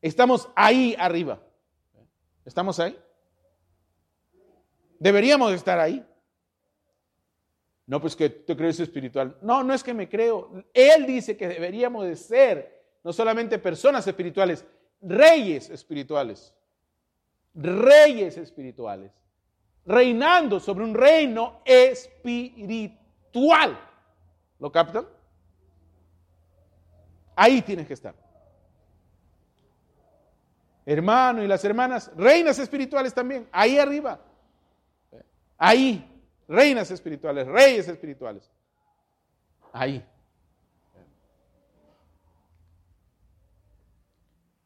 Estamos 0.02 0.50
ahí 0.54 0.94
arriba. 0.98 1.40
¿Estamos 2.44 2.78
ahí? 2.78 2.98
Deberíamos 4.98 5.52
estar 5.54 5.80
ahí. 5.80 6.06
No, 7.86 8.00
pues 8.00 8.16
que 8.16 8.30
te 8.30 8.56
crees 8.56 8.80
espiritual. 8.80 9.36
No, 9.42 9.62
no 9.62 9.74
es 9.74 9.84
que 9.84 9.92
me 9.92 10.08
creo. 10.08 10.64
Él 10.72 11.04
dice 11.06 11.36
que 11.36 11.46
deberíamos 11.48 12.06
de 12.06 12.16
ser 12.16 12.82
no 13.02 13.12
solamente 13.12 13.58
personas 13.58 14.06
espirituales, 14.06 14.64
reyes 15.02 15.68
espirituales. 15.68 16.54
Reyes 17.54 18.38
espirituales. 18.38 19.12
Reinando 19.84 20.58
sobre 20.60 20.84
un 20.84 20.94
reino 20.94 21.60
espiritual. 21.64 22.98
¿Lo 24.58 24.72
captan? 24.72 25.06
Ahí 27.36 27.60
tienes 27.60 27.86
que 27.86 27.94
estar. 27.94 28.14
Hermano 30.86 31.42
y 31.42 31.46
las 31.46 31.64
hermanas, 31.64 32.10
reinas 32.16 32.58
espirituales 32.58 33.12
también, 33.12 33.48
ahí 33.52 33.78
arriba. 33.78 34.20
Ahí, 35.56 36.13
reinas 36.48 36.90
espirituales, 36.90 37.46
reyes 37.46 37.88
espirituales. 37.88 38.50
Ahí. 39.72 40.04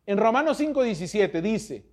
En 0.06 0.16
Romanos 0.16 0.58
5:17 0.58 1.42
dice, 1.42 1.84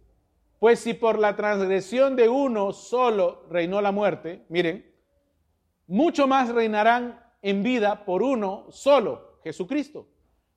pues 0.59 0.79
si 0.79 0.93
por 0.93 1.19
la 1.19 1.35
transgresión 1.35 2.15
de 2.15 2.29
uno 2.29 2.71
solo 2.71 3.45
reinó 3.49 3.81
la 3.81 3.91
muerte, 3.91 4.45
miren, 4.49 4.89
mucho 5.87 6.27
más 6.27 6.49
reinarán 6.49 7.21
en 7.41 7.61
vida 7.61 8.05
por 8.05 8.23
uno 8.23 8.67
solo, 8.71 9.39
Jesucristo, 9.43 10.07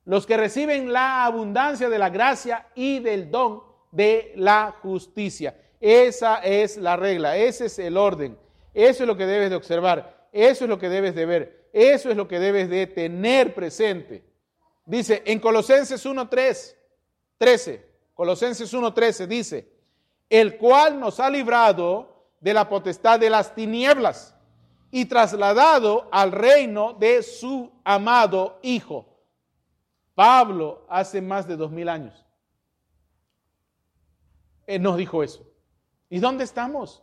los 0.05 0.25
que 0.25 0.37
reciben 0.37 0.93
la 0.93 1.25
abundancia 1.25 1.89
de 1.89 1.99
la 1.99 2.09
gracia 2.09 2.69
y 2.75 3.01
del 3.01 3.31
don 3.31 3.63
de 3.91 4.33
la 4.37 4.75
justicia. 4.81 5.61
Esa 5.81 6.37
es 6.37 6.77
la 6.77 6.97
regla, 6.97 7.37
ese 7.37 7.67
es 7.67 7.79
el 7.79 7.97
orden. 7.97 8.39
Eso 8.79 9.03
es 9.03 9.07
lo 9.07 9.17
que 9.17 9.27
debes 9.27 9.51
de 9.51 9.57
observar, 9.57 10.29
eso 10.33 10.65
es 10.65 10.69
lo 10.69 10.79
que 10.79 10.89
debes 10.89 11.15
de 11.15 11.27
ver, 11.27 11.69
eso 11.73 12.11
es 12.11 12.17
lo 12.17 12.29
que 12.29 12.39
debes 12.39 12.71
de 12.71 12.87
tener 12.87 13.55
presente. 13.55 14.25
Dice 14.85 15.23
en 15.27 15.41
Colosenses 15.41 16.05
1.3, 16.07 16.77
13, 17.39 17.91
Colosenses 18.15 18.73
1.13 18.73 19.27
dice, 19.27 19.73
el 20.31 20.57
cual 20.57 21.01
nos 21.01 21.19
ha 21.19 21.29
librado 21.29 22.29
de 22.41 22.55
la 22.55 22.69
potestad 22.69 23.19
de 23.19 23.31
las 23.31 23.55
tinieblas 23.55 24.35
y 24.91 25.07
trasladado 25.07 26.09
al 26.13 26.33
reino 26.33 26.93
de 26.93 27.23
su 27.23 27.73
amado 27.85 28.61
Hijo. 28.63 29.19
Pablo 30.15 30.87
hace 30.89 31.21
más 31.21 31.49
de 31.49 31.57
dos 31.57 31.71
mil 31.71 31.89
años 31.89 32.25
él 34.69 34.83
nos 34.83 34.99
dijo 34.99 35.25
eso. 35.25 35.51
¿Y 36.11 36.21
dónde 36.21 36.45
estamos? 36.45 37.03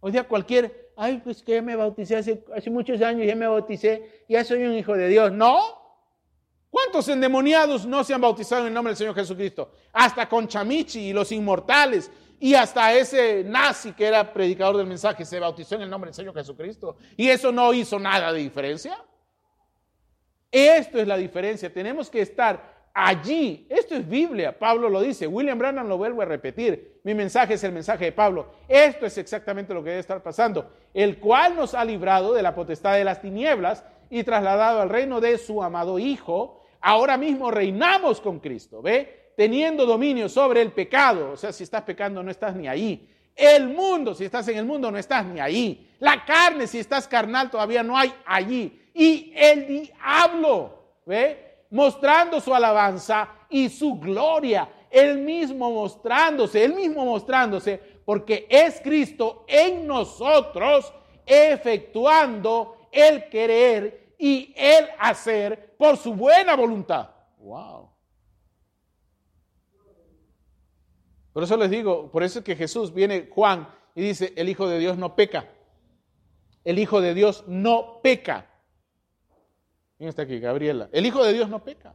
Hoy 0.00 0.10
día 0.10 0.26
cualquier, 0.26 0.83
ay, 0.96 1.20
pues 1.22 1.42
que 1.42 1.52
ya 1.54 1.62
me 1.62 1.76
bauticé 1.76 2.16
hace, 2.16 2.44
hace 2.54 2.70
muchos 2.70 3.00
años, 3.02 3.26
ya 3.26 3.36
me 3.36 3.46
bauticé, 3.46 4.24
ya 4.28 4.44
soy 4.44 4.64
un 4.64 4.74
hijo 4.74 4.94
de 4.94 5.08
Dios. 5.08 5.32
No. 5.32 5.82
¿Cuántos 6.70 7.08
endemoniados 7.08 7.86
no 7.86 8.02
se 8.02 8.14
han 8.14 8.20
bautizado 8.20 8.62
en 8.62 8.68
el 8.68 8.74
nombre 8.74 8.90
del 8.90 8.98
Señor 8.98 9.14
Jesucristo? 9.14 9.70
Hasta 9.92 10.28
con 10.28 10.48
Chamichi 10.48 11.10
y 11.10 11.12
los 11.12 11.30
inmortales 11.30 12.10
y 12.40 12.54
hasta 12.54 12.92
ese 12.92 13.44
nazi 13.44 13.92
que 13.92 14.06
era 14.06 14.32
predicador 14.32 14.76
del 14.76 14.86
mensaje 14.86 15.24
se 15.24 15.38
bautizó 15.38 15.76
en 15.76 15.82
el 15.82 15.90
nombre 15.90 16.08
del 16.08 16.14
Señor 16.14 16.34
Jesucristo. 16.34 16.96
Y 17.16 17.28
eso 17.28 17.52
no 17.52 17.72
hizo 17.72 17.98
nada 17.98 18.32
de 18.32 18.40
diferencia. 18.40 19.02
Esto 20.50 20.98
es 20.98 21.06
la 21.06 21.16
diferencia. 21.16 21.72
Tenemos 21.72 22.10
que 22.10 22.20
estar 22.20 22.73
allí. 22.94 23.66
Esto 23.68 23.96
es 23.96 24.08
Biblia, 24.08 24.56
Pablo 24.56 24.88
lo 24.88 25.02
dice, 25.02 25.26
William 25.26 25.58
Branham 25.58 25.88
lo 25.88 25.98
vuelvo 25.98 26.22
a 26.22 26.24
repetir. 26.24 27.00
Mi 27.02 27.12
mensaje 27.12 27.54
es 27.54 27.64
el 27.64 27.72
mensaje 27.72 28.06
de 28.06 28.12
Pablo. 28.12 28.46
Esto 28.68 29.04
es 29.04 29.18
exactamente 29.18 29.74
lo 29.74 29.82
que 29.82 29.90
debe 29.90 30.00
estar 30.00 30.22
pasando, 30.22 30.70
el 30.94 31.18
cual 31.18 31.56
nos 31.56 31.74
ha 31.74 31.84
librado 31.84 32.32
de 32.32 32.42
la 32.42 32.54
potestad 32.54 32.94
de 32.94 33.04
las 33.04 33.20
tinieblas 33.20 33.84
y 34.08 34.22
trasladado 34.22 34.80
al 34.80 34.88
reino 34.88 35.20
de 35.20 35.36
su 35.36 35.62
amado 35.62 35.98
Hijo. 35.98 36.62
Ahora 36.80 37.16
mismo 37.16 37.50
reinamos 37.50 38.20
con 38.20 38.38
Cristo, 38.38 38.80
¿ve? 38.80 39.32
Teniendo 39.36 39.84
dominio 39.84 40.28
sobre 40.28 40.62
el 40.62 40.70
pecado, 40.70 41.32
o 41.32 41.36
sea, 41.36 41.52
si 41.52 41.64
estás 41.64 41.82
pecando 41.82 42.22
no 42.22 42.30
estás 42.30 42.54
ni 42.54 42.68
ahí. 42.68 43.10
El 43.34 43.68
mundo, 43.68 44.14
si 44.14 44.24
estás 44.24 44.46
en 44.46 44.58
el 44.58 44.64
mundo 44.64 44.90
no 44.92 44.98
estás 44.98 45.26
ni 45.26 45.40
ahí. 45.40 45.90
La 45.98 46.24
carne, 46.24 46.68
si 46.68 46.78
estás 46.78 47.08
carnal 47.08 47.50
todavía 47.50 47.82
no 47.82 47.98
hay 47.98 48.14
allí. 48.24 48.80
Y 48.94 49.32
el 49.34 49.66
diablo, 49.66 51.00
¿ve? 51.04 51.43
Mostrando 51.74 52.40
su 52.40 52.54
alabanza 52.54 53.28
y 53.50 53.68
su 53.68 53.98
gloria, 53.98 54.86
él 54.88 55.18
mismo 55.18 55.72
mostrándose, 55.72 56.64
él 56.64 56.72
mismo 56.72 57.04
mostrándose, 57.04 57.80
porque 58.04 58.46
es 58.48 58.80
Cristo 58.80 59.44
en 59.48 59.84
nosotros, 59.84 60.94
efectuando 61.26 62.76
el 62.92 63.28
querer 63.28 64.14
y 64.16 64.54
el 64.56 64.86
hacer 65.00 65.74
por 65.76 65.96
su 65.96 66.14
buena 66.14 66.54
voluntad. 66.54 67.10
Wow. 67.38 67.90
Por 71.32 71.42
eso 71.42 71.56
les 71.56 71.70
digo, 71.70 72.08
por 72.08 72.22
eso 72.22 72.38
es 72.38 72.44
que 72.44 72.54
Jesús 72.54 72.94
viene 72.94 73.28
Juan 73.34 73.68
y 73.96 74.02
dice, 74.02 74.32
el 74.36 74.48
Hijo 74.48 74.68
de 74.68 74.78
Dios 74.78 74.96
no 74.96 75.16
peca. 75.16 75.50
El 76.62 76.78
Hijo 76.78 77.00
de 77.00 77.14
Dios 77.14 77.42
no 77.48 78.00
peca. 78.00 78.53
¿Quién 80.04 80.10
está 80.10 80.20
aquí? 80.20 80.38
Gabriela. 80.38 80.90
El 80.92 81.06
Hijo 81.06 81.24
de 81.24 81.32
Dios 81.32 81.48
no 81.48 81.64
peca. 81.64 81.94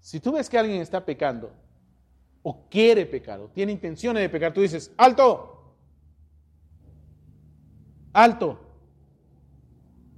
Si 0.00 0.18
tú 0.18 0.32
ves 0.32 0.48
que 0.48 0.56
alguien 0.56 0.80
está 0.80 1.04
pecando, 1.04 1.52
o 2.42 2.66
quiere 2.70 3.04
pecar, 3.04 3.38
o 3.38 3.48
tiene 3.50 3.72
intenciones 3.72 4.22
de 4.22 4.30
pecar, 4.30 4.54
tú 4.54 4.62
dices, 4.62 4.94
alto, 4.96 5.74
alto. 8.14 8.58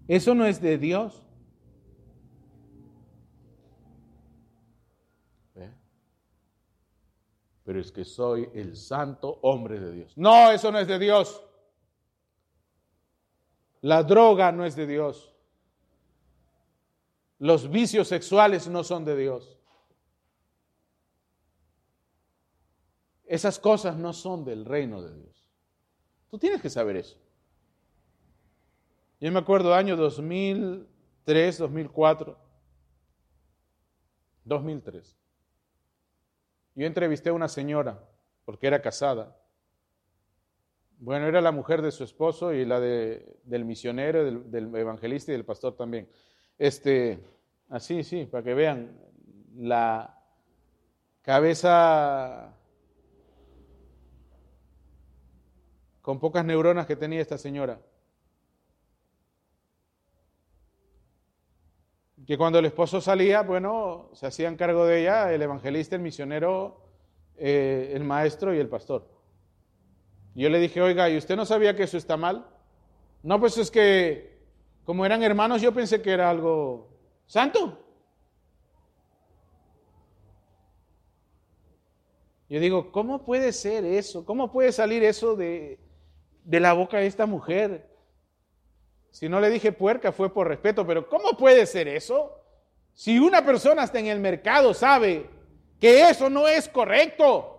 Eso 0.06 0.32
no 0.32 0.46
es 0.46 0.62
de 0.62 0.78
Dios. 0.78 1.20
Pero 7.64 7.80
es 7.80 7.90
que 7.90 8.04
soy 8.04 8.48
el 8.54 8.76
santo 8.76 9.40
hombre 9.42 9.80
de 9.80 9.90
Dios. 9.90 10.16
No, 10.16 10.52
eso 10.52 10.70
no 10.70 10.78
es 10.78 10.86
de 10.86 11.00
Dios. 11.00 11.42
La 13.82 14.04
droga 14.04 14.52
no 14.52 14.64
es 14.64 14.76
de 14.76 14.86
Dios. 14.86 15.34
Los 17.38 17.68
vicios 17.68 18.06
sexuales 18.06 18.68
no 18.68 18.84
son 18.84 19.04
de 19.04 19.16
Dios. 19.16 19.58
Esas 23.26 23.58
cosas 23.58 23.96
no 23.96 24.12
son 24.12 24.44
del 24.44 24.64
reino 24.64 25.02
de 25.02 25.14
Dios. 25.14 25.48
Tú 26.30 26.38
tienes 26.38 26.62
que 26.62 26.70
saber 26.70 26.96
eso. 26.96 27.18
Yo 29.20 29.32
me 29.32 29.40
acuerdo 29.40 29.74
año 29.74 29.96
2003, 29.96 31.58
2004, 31.58 32.38
2003. 34.44 35.16
Yo 36.76 36.86
entrevisté 36.86 37.30
a 37.30 37.32
una 37.32 37.48
señora, 37.48 38.08
porque 38.44 38.68
era 38.68 38.80
casada, 38.80 39.36
bueno, 41.04 41.26
era 41.26 41.40
la 41.40 41.52
mujer 41.52 41.82
de 41.82 41.90
su 41.90 42.04
esposo 42.04 42.52
y 42.52 42.64
la 42.64 42.78
de, 42.78 43.38
del 43.44 43.64
misionero, 43.64 44.24
del, 44.24 44.74
evangelista 44.76 45.32
y 45.32 45.34
del 45.34 45.44
pastor 45.44 45.74
también. 45.74 46.08
Este, 46.56 47.18
así, 47.68 48.04
sí, 48.04 48.26
para 48.26 48.44
que 48.44 48.54
vean 48.54 48.96
la, 49.56 50.22
cabeza 51.22 52.52
con 56.00 56.18
pocas 56.18 56.44
neuronas 56.44 56.86
que 56.86 56.96
tenía 56.96 57.20
esta 57.20 57.38
señora. 57.38 57.80
Que 62.26 62.38
cuando 62.38 62.58
el 62.58 62.66
esposo 62.66 63.00
salía, 63.00 63.42
bueno, 63.42 64.10
se 64.12 64.26
hacían 64.26 64.56
cargo 64.56 64.84
de 64.84 65.00
ella 65.00 65.32
el 65.32 65.42
evangelista, 65.42 65.96
el 65.96 66.02
misionero, 66.02 66.80
eh, 67.36 67.92
el 67.94 68.04
maestro 68.04 68.54
y 68.54 68.58
el 68.58 68.68
pastor. 68.68 69.11
Yo 70.34 70.48
le 70.48 70.58
dije, 70.58 70.80
oiga, 70.80 71.10
¿y 71.10 71.16
usted 71.16 71.36
no 71.36 71.44
sabía 71.44 71.76
que 71.76 71.82
eso 71.82 71.98
está 71.98 72.16
mal? 72.16 72.46
No, 73.22 73.38
pues 73.38 73.58
es 73.58 73.70
que 73.70 74.32
como 74.84 75.06
eran 75.06 75.22
hermanos, 75.22 75.62
yo 75.62 75.72
pensé 75.72 76.02
que 76.02 76.10
era 76.10 76.28
algo 76.28 76.88
santo. 77.26 77.78
Yo 82.48 82.60
digo, 82.60 82.92
¿cómo 82.92 83.24
puede 83.24 83.52
ser 83.52 83.84
eso? 83.84 84.24
¿Cómo 84.26 84.50
puede 84.50 84.72
salir 84.72 85.02
eso 85.04 85.36
de, 85.36 85.78
de 86.44 86.60
la 86.60 86.72
boca 86.72 86.98
de 86.98 87.06
esta 87.06 87.26
mujer? 87.26 87.88
Si 89.10 89.28
no 89.28 89.40
le 89.40 89.50
dije 89.50 89.72
puerca 89.72 90.12
fue 90.12 90.32
por 90.32 90.48
respeto, 90.48 90.86
pero 90.86 91.08
¿cómo 91.08 91.36
puede 91.36 91.64
ser 91.66 91.88
eso? 91.88 92.38
Si 92.92 93.18
una 93.18 93.44
persona 93.44 93.84
está 93.84 94.00
en 94.00 94.08
el 94.08 94.20
mercado 94.20 94.74
sabe 94.74 95.30
que 95.80 96.10
eso 96.10 96.28
no 96.28 96.48
es 96.48 96.68
correcto, 96.68 97.51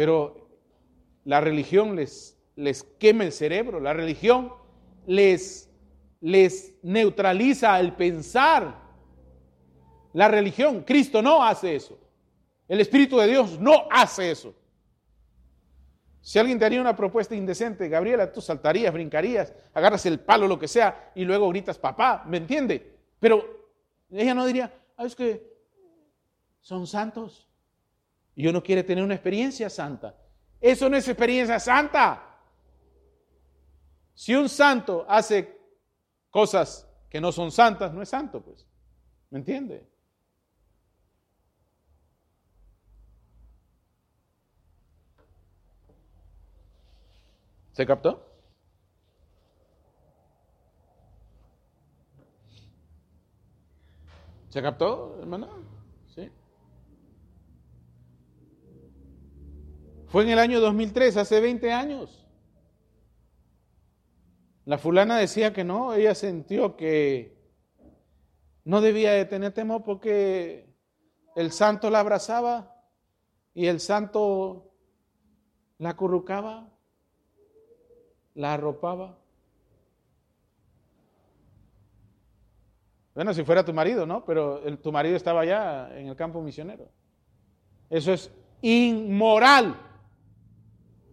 pero 0.00 0.48
la 1.26 1.42
religión 1.42 1.94
les, 1.94 2.34
les 2.56 2.84
quema 2.84 3.24
el 3.24 3.32
cerebro, 3.32 3.80
la 3.80 3.92
religión 3.92 4.50
les, 5.06 5.68
les 6.22 6.74
neutraliza 6.82 7.78
el 7.78 7.92
pensar. 7.92 8.80
La 10.14 10.26
religión, 10.26 10.84
Cristo 10.84 11.20
no 11.20 11.44
hace 11.44 11.76
eso. 11.76 11.98
El 12.66 12.80
Espíritu 12.80 13.18
de 13.18 13.26
Dios 13.26 13.60
no 13.60 13.88
hace 13.90 14.30
eso. 14.30 14.54
Si 16.22 16.38
alguien 16.38 16.58
te 16.58 16.64
haría 16.64 16.80
una 16.80 16.96
propuesta 16.96 17.34
indecente, 17.34 17.86
Gabriela, 17.90 18.32
tú 18.32 18.40
saltarías, 18.40 18.94
brincarías, 18.94 19.52
agarras 19.74 20.06
el 20.06 20.18
palo, 20.18 20.48
lo 20.48 20.58
que 20.58 20.66
sea, 20.66 21.12
y 21.14 21.26
luego 21.26 21.50
gritas 21.50 21.76
papá, 21.76 22.24
¿me 22.26 22.38
entiende? 22.38 22.96
Pero 23.18 23.68
ella 24.10 24.32
no 24.32 24.46
diría, 24.46 24.72
ah, 24.96 25.04
es 25.04 25.14
que 25.14 25.46
son 26.62 26.86
santos. 26.86 27.49
Y 28.34 28.46
uno 28.46 28.62
quiere 28.62 28.84
tener 28.84 29.04
una 29.04 29.14
experiencia 29.14 29.68
santa. 29.68 30.16
Eso 30.60 30.88
no 30.88 30.96
es 30.96 31.06
experiencia 31.08 31.58
santa. 31.58 32.38
Si 34.14 34.34
un 34.34 34.48
santo 34.48 35.06
hace 35.08 35.58
cosas 36.30 36.86
que 37.08 37.20
no 37.20 37.32
son 37.32 37.50
santas, 37.50 37.92
no 37.92 38.02
es 38.02 38.08
santo, 38.08 38.42
pues. 38.42 38.66
¿Me 39.30 39.38
entiende? 39.38 39.88
¿Se 47.72 47.86
captó? 47.86 48.26
¿Se 54.50 54.60
captó, 54.60 55.16
hermano? 55.20 55.69
Fue 60.10 60.24
en 60.24 60.30
el 60.30 60.40
año 60.40 60.58
2003, 60.58 61.16
hace 61.16 61.40
20 61.40 61.72
años. 61.72 62.26
La 64.64 64.76
fulana 64.76 65.16
decía 65.16 65.52
que 65.52 65.62
no, 65.62 65.94
ella 65.94 66.16
sintió 66.16 66.76
que 66.76 67.38
no 68.64 68.80
debía 68.80 69.12
de 69.12 69.24
tener 69.24 69.52
temor 69.52 69.84
porque 69.84 70.68
el 71.36 71.52
santo 71.52 71.90
la 71.90 72.00
abrazaba 72.00 72.76
y 73.54 73.66
el 73.66 73.78
santo 73.78 74.72
la 75.78 75.90
acurrucaba 75.90 76.68
la 78.34 78.54
arropaba. 78.54 79.16
Bueno, 83.14 83.32
si 83.32 83.44
fuera 83.44 83.64
tu 83.64 83.72
marido, 83.72 84.06
¿no? 84.06 84.24
Pero 84.24 84.60
tu 84.78 84.90
marido 84.90 85.14
estaba 85.14 85.42
allá 85.42 85.96
en 85.96 86.08
el 86.08 86.16
campo 86.16 86.42
misionero. 86.42 86.88
Eso 87.88 88.12
es 88.12 88.32
inmoral. 88.60 89.89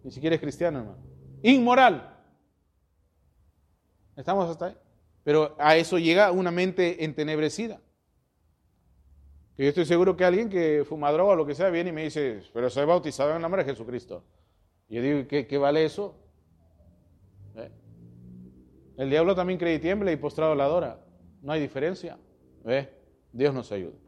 Ni 0.08 0.12
siquiera 0.12 0.36
es 0.36 0.40
cristiano, 0.40 0.78
hermano. 0.78 0.98
Inmoral. 1.42 2.16
Estamos 4.16 4.48
hasta 4.48 4.68
ahí. 4.68 4.76
Pero 5.22 5.54
a 5.58 5.76
eso 5.76 5.98
llega 5.98 6.32
una 6.32 6.50
mente 6.50 7.04
entenebrecida. 7.04 7.78
Que 9.54 9.64
yo 9.64 9.68
estoy 9.68 9.84
seguro 9.84 10.16
que 10.16 10.24
alguien 10.24 10.48
que 10.48 10.82
fuma 10.88 11.12
droga 11.12 11.34
o 11.34 11.36
lo 11.36 11.44
que 11.44 11.54
sea 11.54 11.68
viene 11.68 11.90
y 11.90 11.92
me 11.92 12.04
dice, 12.04 12.40
pero 12.54 12.70
soy 12.70 12.86
bautizado 12.86 13.28
en 13.28 13.36
el 13.36 13.42
nombre 13.42 13.62
de 13.62 13.70
Jesucristo. 13.70 14.24
Y 14.88 14.94
yo 14.94 15.02
digo, 15.02 15.28
¿qué, 15.28 15.46
qué 15.46 15.58
vale 15.58 15.84
eso? 15.84 16.16
El 18.96 19.10
diablo 19.10 19.34
también 19.34 19.58
cree 19.58 19.74
y 19.74 19.78
tiembla 19.78 20.10
y 20.10 20.16
postrado 20.16 20.54
la 20.54 20.64
adora. 20.64 21.04
No 21.42 21.52
hay 21.52 21.60
diferencia. 21.60 22.16
¿Ve? 22.64 22.88
Dios 23.30 23.52
nos 23.52 23.70
ayuda. 23.72 23.98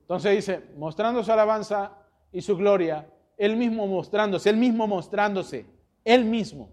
Entonces 0.00 0.34
dice, 0.34 0.60
mostrando 0.74 1.22
su 1.22 1.30
alabanza 1.30 1.96
y 2.32 2.42
su 2.42 2.56
gloria, 2.56 3.08
él 3.40 3.56
mismo 3.56 3.86
mostrándose, 3.86 4.50
él 4.50 4.58
mismo 4.58 4.86
mostrándose, 4.86 5.64
él 6.04 6.26
mismo. 6.26 6.68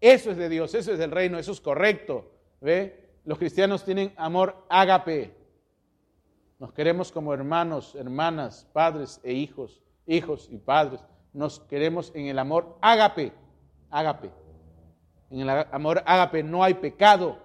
Eso 0.00 0.30
es 0.30 0.36
de 0.36 0.48
Dios, 0.48 0.72
eso 0.72 0.92
es 0.92 0.98
del 1.00 1.10
reino, 1.10 1.36
eso 1.36 1.50
es 1.50 1.60
correcto. 1.60 2.30
¿Ve? 2.60 3.18
Los 3.24 3.38
cristianos 3.38 3.84
tienen 3.84 4.12
amor 4.16 4.64
ágape. 4.68 5.34
Nos 6.60 6.72
queremos 6.72 7.10
como 7.10 7.34
hermanos, 7.34 7.96
hermanas, 7.96 8.68
padres 8.72 9.20
e 9.24 9.32
hijos, 9.32 9.82
hijos 10.06 10.48
y 10.48 10.58
padres. 10.58 11.04
Nos 11.32 11.58
queremos 11.58 12.12
en 12.14 12.26
el 12.26 12.38
amor 12.38 12.78
ágape, 12.80 13.32
ágape. 13.90 14.30
En 15.28 15.40
el 15.40 15.48
amor 15.72 16.04
ágape 16.06 16.44
no 16.44 16.62
hay 16.62 16.74
pecado, 16.74 17.36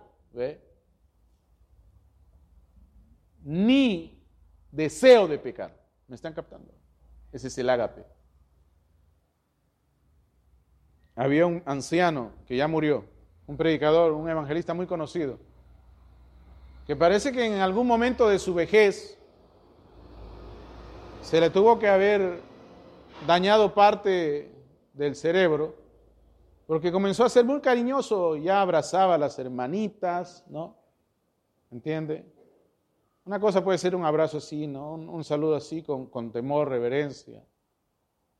ni 3.41 4.23
deseo 4.71 5.27
de 5.27 5.39
pecar. 5.39 5.75
¿Me 6.07 6.15
están 6.15 6.33
captando? 6.33 6.71
Ese 7.31 7.47
es 7.47 7.57
el 7.57 7.71
ágape. 7.71 8.16
Había 11.17 11.45
un 11.45 11.61
anciano 11.65 12.31
que 12.45 12.55
ya 12.55 12.69
murió, 12.69 13.03
un 13.47 13.57
predicador, 13.57 14.13
un 14.13 14.29
evangelista 14.29 14.73
muy 14.73 14.85
conocido, 14.85 15.39
que 16.85 16.95
parece 16.95 17.33
que 17.33 17.43
en 17.43 17.59
algún 17.59 17.87
momento 17.87 18.29
de 18.29 18.39
su 18.39 18.53
vejez 18.53 19.17
se 21.23 21.41
le 21.41 21.49
tuvo 21.49 21.77
que 21.79 21.89
haber 21.89 22.39
dañado 23.25 23.73
parte 23.73 24.49
del 24.93 25.15
cerebro 25.15 25.75
porque 26.67 26.91
comenzó 26.91 27.23
a 27.23 27.29
ser 27.29 27.45
muy 27.45 27.61
cariñoso, 27.61 28.35
ya 28.35 28.61
abrazaba 28.61 29.15
a 29.15 29.17
las 29.17 29.39
hermanitas, 29.39 30.45
¿no? 30.49 30.75
¿Entiende? 31.71 32.25
Una 33.25 33.39
cosa 33.39 33.63
puede 33.63 33.77
ser 33.77 33.95
un 33.95 34.05
abrazo 34.05 34.37
así, 34.37 34.67
¿no? 34.67 34.93
Un, 34.93 35.23
saludo 35.23 35.55
así 35.55 35.81
con, 35.81 36.07
con, 36.07 36.31
temor, 36.31 36.69
reverencia. 36.69 37.41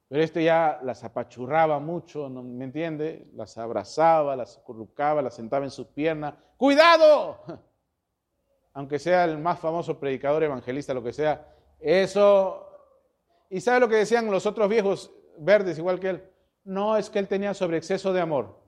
Pero 0.10 0.24
este 0.24 0.44
ya 0.44 0.80
las 0.84 1.04
apachurraba 1.04 1.80
mucho, 1.80 2.30
¿no? 2.30 2.42
¿me 2.42 2.66
entiende? 2.66 3.28
Las 3.34 3.58
abrazaba, 3.58 4.36
las 4.36 4.58
acurrucaba, 4.58 5.22
las 5.22 5.36
sentaba 5.36 5.66
en 5.66 5.72
sus 5.72 5.88
piernas. 5.88 6.34
¡Cuidado! 6.56 7.40
Aunque 8.74 9.00
sea 9.00 9.26
el 9.26 9.38
más 9.38 9.60
famoso 9.60 10.00
predicador 10.00 10.44
evangelista, 10.44 10.94
lo 10.94 11.04
que 11.04 11.14
sea, 11.14 11.54
eso... 11.80 12.64
¿Y 13.50 13.62
sabe 13.62 13.80
lo 13.80 13.90
que 13.90 13.96
decían 13.96 14.30
los 14.30 14.46
otros 14.46 14.70
viejos 14.70 15.12
verdes 15.38 15.78
igual 15.78 16.00
que 16.00 16.10
él? 16.10 16.24
No, 16.64 16.98
es 16.98 17.10
que 17.10 17.20
él 17.20 17.28
tenía 17.28 17.54
sobreexceso 17.54 18.12
de 18.14 18.22
amor. 18.22 18.60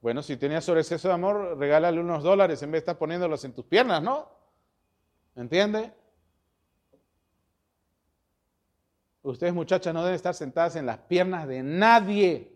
Bueno, 0.00 0.22
si 0.22 0.36
tenía 0.36 0.60
sobreexceso 0.60 1.08
de 1.08 1.14
amor, 1.14 1.58
regálale 1.58 2.00
unos 2.00 2.22
dólares 2.22 2.62
en 2.62 2.70
vez 2.70 2.78
de 2.80 2.82
estar 2.84 2.98
poniéndolos 2.98 3.44
en 3.44 3.52
tus 3.52 3.64
piernas, 3.64 4.00
¿no? 4.02 4.30
¿Entiende? 5.34 5.92
Ustedes, 9.30 9.52
muchachas, 9.52 9.92
no 9.92 10.02
deben 10.02 10.14
estar 10.14 10.34
sentadas 10.34 10.76
en 10.76 10.86
las 10.86 10.98
piernas 10.98 11.48
de 11.48 11.60
nadie. 11.60 12.48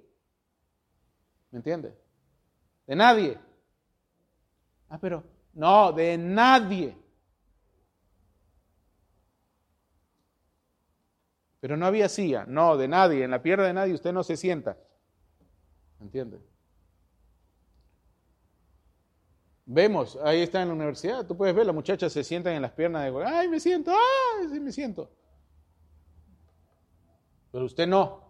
¿Me 1.51 1.57
entiende? 1.57 1.99
De 2.87 2.95
nadie. 2.95 3.37
Ah, 4.89 4.99
pero 5.01 5.25
no, 5.53 5.91
de 5.91 6.17
nadie. 6.17 6.97
Pero 11.59 11.77
no 11.77 11.87
había 11.87 12.09
silla, 12.09 12.45
no, 12.47 12.77
de 12.77 12.87
nadie, 12.87 13.25
en 13.25 13.33
la 13.33 13.43
pierna 13.43 13.65
de 13.65 13.73
nadie 13.73 13.95
usted 13.95 14.13
no 14.13 14.23
se 14.23 14.37
sienta. 14.37 14.79
¿Entiende? 16.01 16.41
Vemos, 19.67 20.17
ahí 20.23 20.43
está 20.43 20.63
en 20.63 20.69
la 20.69 20.75
universidad, 20.75 21.27
tú 21.27 21.37
puedes 21.37 21.55
ver, 21.55 21.67
las 21.67 21.75
muchachas 21.75 22.13
se 22.13 22.23
sientan 22.23 22.55
en 22.55 22.63
las 22.63 22.73
piernas 22.73 23.13
de, 23.13 23.25
ay, 23.25 23.49
me 23.49 23.59
siento, 23.59 23.91
ay, 23.91 24.49
sí, 24.49 24.61
me 24.61 24.71
siento. 24.71 25.11
Pero 27.53 27.65
usted 27.65 27.87
no. 27.87 28.23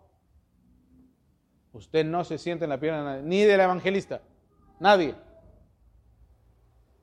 Usted 1.72 2.04
no 2.04 2.24
se 2.24 2.38
sienta 2.38 2.64
en 2.64 2.70
la 2.70 2.80
pierna 2.80 2.98
de 2.98 3.04
nadie, 3.04 3.22
ni 3.22 3.42
del 3.44 3.60
evangelista, 3.60 4.20
nadie. 4.80 5.14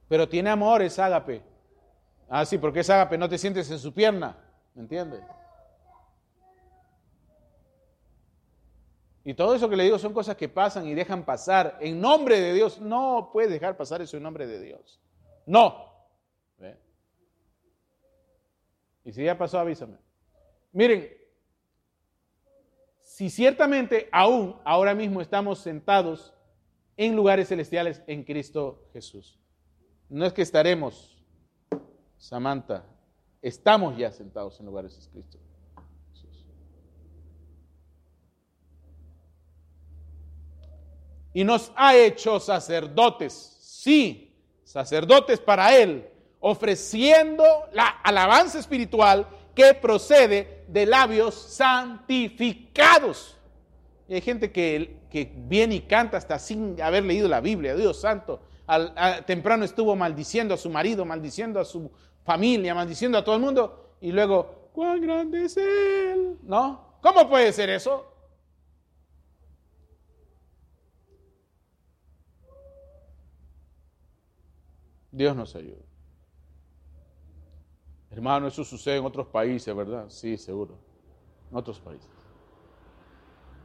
Pero 0.10 0.28
tiene 0.28 0.50
amor, 0.50 0.82
es 0.82 1.00
ágape. 1.00 1.42
Ah, 2.30 2.46
sí, 2.46 2.58
porque 2.58 2.82
es 2.82 2.90
ágape, 2.90 3.18
no 3.18 3.30
te 3.30 3.38
sientes 3.38 3.72
en 3.72 3.80
su 3.80 3.94
pierna, 3.94 4.36
¿me 4.74 4.82
entiendes? 4.82 5.24
Y 9.24 9.34
todo 9.34 9.56
eso 9.56 9.70
que 9.70 9.76
le 9.76 9.84
digo 9.84 10.00
son 10.00 10.14
cosas 10.14 10.38
que 10.38 10.48
pasan 10.48 10.88
y 10.88 10.94
dejan 10.94 11.26
pasar 11.26 11.78
en 11.82 12.00
nombre 12.00 12.40
de 12.40 12.54
Dios. 12.54 12.80
No 12.80 13.30
puedes 13.34 13.52
dejar 13.52 13.76
pasar 13.76 14.02
eso 14.02 14.16
en 14.16 14.24
nombre 14.24 14.48
de 14.48 14.62
Dios. 14.62 15.02
No. 15.46 15.88
Y 19.04 19.14
si 19.14 19.24
ya 19.24 19.38
pasó, 19.38 19.58
avísame. 19.58 19.98
Miren, 20.74 21.10
si 23.18 23.32
ciertamente 23.32 24.10
aún 24.12 24.56
ahora 24.64 24.94
mismo 24.94 25.22
estamos 25.22 25.58
sentados 25.58 26.36
en 26.98 27.16
lugares 27.16 27.48
celestiales 27.48 28.04
en 28.06 28.24
Cristo 28.24 28.90
Jesús. 28.94 29.40
No 30.08 30.24
es 30.24 30.34
que 30.34 30.44
estaremos, 30.44 31.18
Samantha, 32.20 32.86
estamos 33.42 33.98
ya 33.98 34.12
sentados 34.12 34.60
en 34.60 34.68
lugares 34.68 35.04
de 35.04 35.10
Cristo. 35.10 35.40
y 41.34 41.44
nos 41.44 41.72
ha 41.76 41.96
hecho 41.96 42.40
sacerdotes, 42.40 43.34
sí, 43.62 44.32
sacerdotes 44.64 45.40
para 45.40 45.76
Él, 45.76 46.08
ofreciendo 46.40 47.44
la 47.72 47.88
alabanza 47.88 48.60
espiritual 48.60 49.28
que 49.58 49.74
procede 49.74 50.64
de 50.68 50.86
labios 50.86 51.34
santificados. 51.34 53.36
Y 54.08 54.14
hay 54.14 54.22
gente 54.22 54.52
que, 54.52 55.00
que 55.10 55.34
viene 55.36 55.74
y 55.74 55.82
canta 55.82 56.18
hasta 56.18 56.38
sin 56.38 56.80
haber 56.80 57.04
leído 57.04 57.28
la 57.28 57.42
Biblia, 57.42 57.76
Dios 57.76 58.00
santo. 58.00 58.40
Temprano 59.26 59.66
estuvo 59.66 59.96
maldiciendo 59.96 60.54
a 60.54 60.58
su 60.58 60.70
marido, 60.70 61.06
maldiciendo 61.06 61.60
a 61.60 61.66
su 61.66 61.90
familia, 62.24 62.76
maldiciendo 62.76 63.18
a 63.18 63.24
todo 63.24 63.34
el 63.34 63.42
mundo, 63.42 63.96
y 64.00 64.12
luego, 64.12 64.70
cuán 64.74 65.02
grande 65.02 65.46
es 65.46 65.58
Él, 65.58 66.38
¿no? 66.44 67.00
¿Cómo 67.02 67.28
puede 67.28 67.52
ser 67.52 67.72
eso? 67.72 68.06
Dios 75.12 75.36
nos 75.36 75.56
ayude. 75.56 75.97
Hermano, 78.18 78.48
eso 78.48 78.64
sucede 78.64 78.98
en 78.98 79.06
otros 79.06 79.28
países, 79.28 79.76
¿verdad? 79.76 80.06
Sí, 80.10 80.38
seguro. 80.38 80.80
En 81.52 81.58
otros 81.58 81.80
países. 81.80 82.10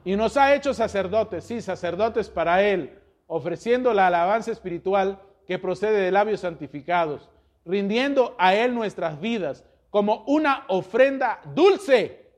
Y 0.04 0.14
nos 0.14 0.36
ha 0.36 0.54
hecho 0.54 0.74
sacerdotes, 0.74 1.44
sí, 1.44 1.62
sacerdotes 1.62 2.28
para 2.28 2.62
Él, 2.62 3.00
ofreciendo 3.26 3.94
la 3.94 4.08
alabanza 4.08 4.52
espiritual 4.52 5.22
que 5.46 5.58
procede 5.58 6.02
de 6.02 6.10
labios 6.10 6.40
santificados, 6.40 7.30
rindiendo 7.64 8.36
a 8.38 8.54
Él 8.54 8.74
nuestras 8.74 9.18
vidas 9.18 9.64
como 9.88 10.22
una 10.26 10.66
ofrenda 10.68 11.40
dulce, 11.54 12.30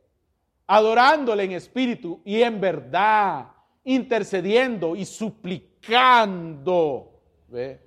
adorándole 0.69 1.43
en 1.43 1.51
espíritu 1.51 2.23
y 2.25 2.43
en 2.43 2.61
verdad, 2.61 3.49
intercediendo 3.83 4.95
y 4.95 5.05
suplicando. 5.05 5.51
¿Ve? 7.49 7.85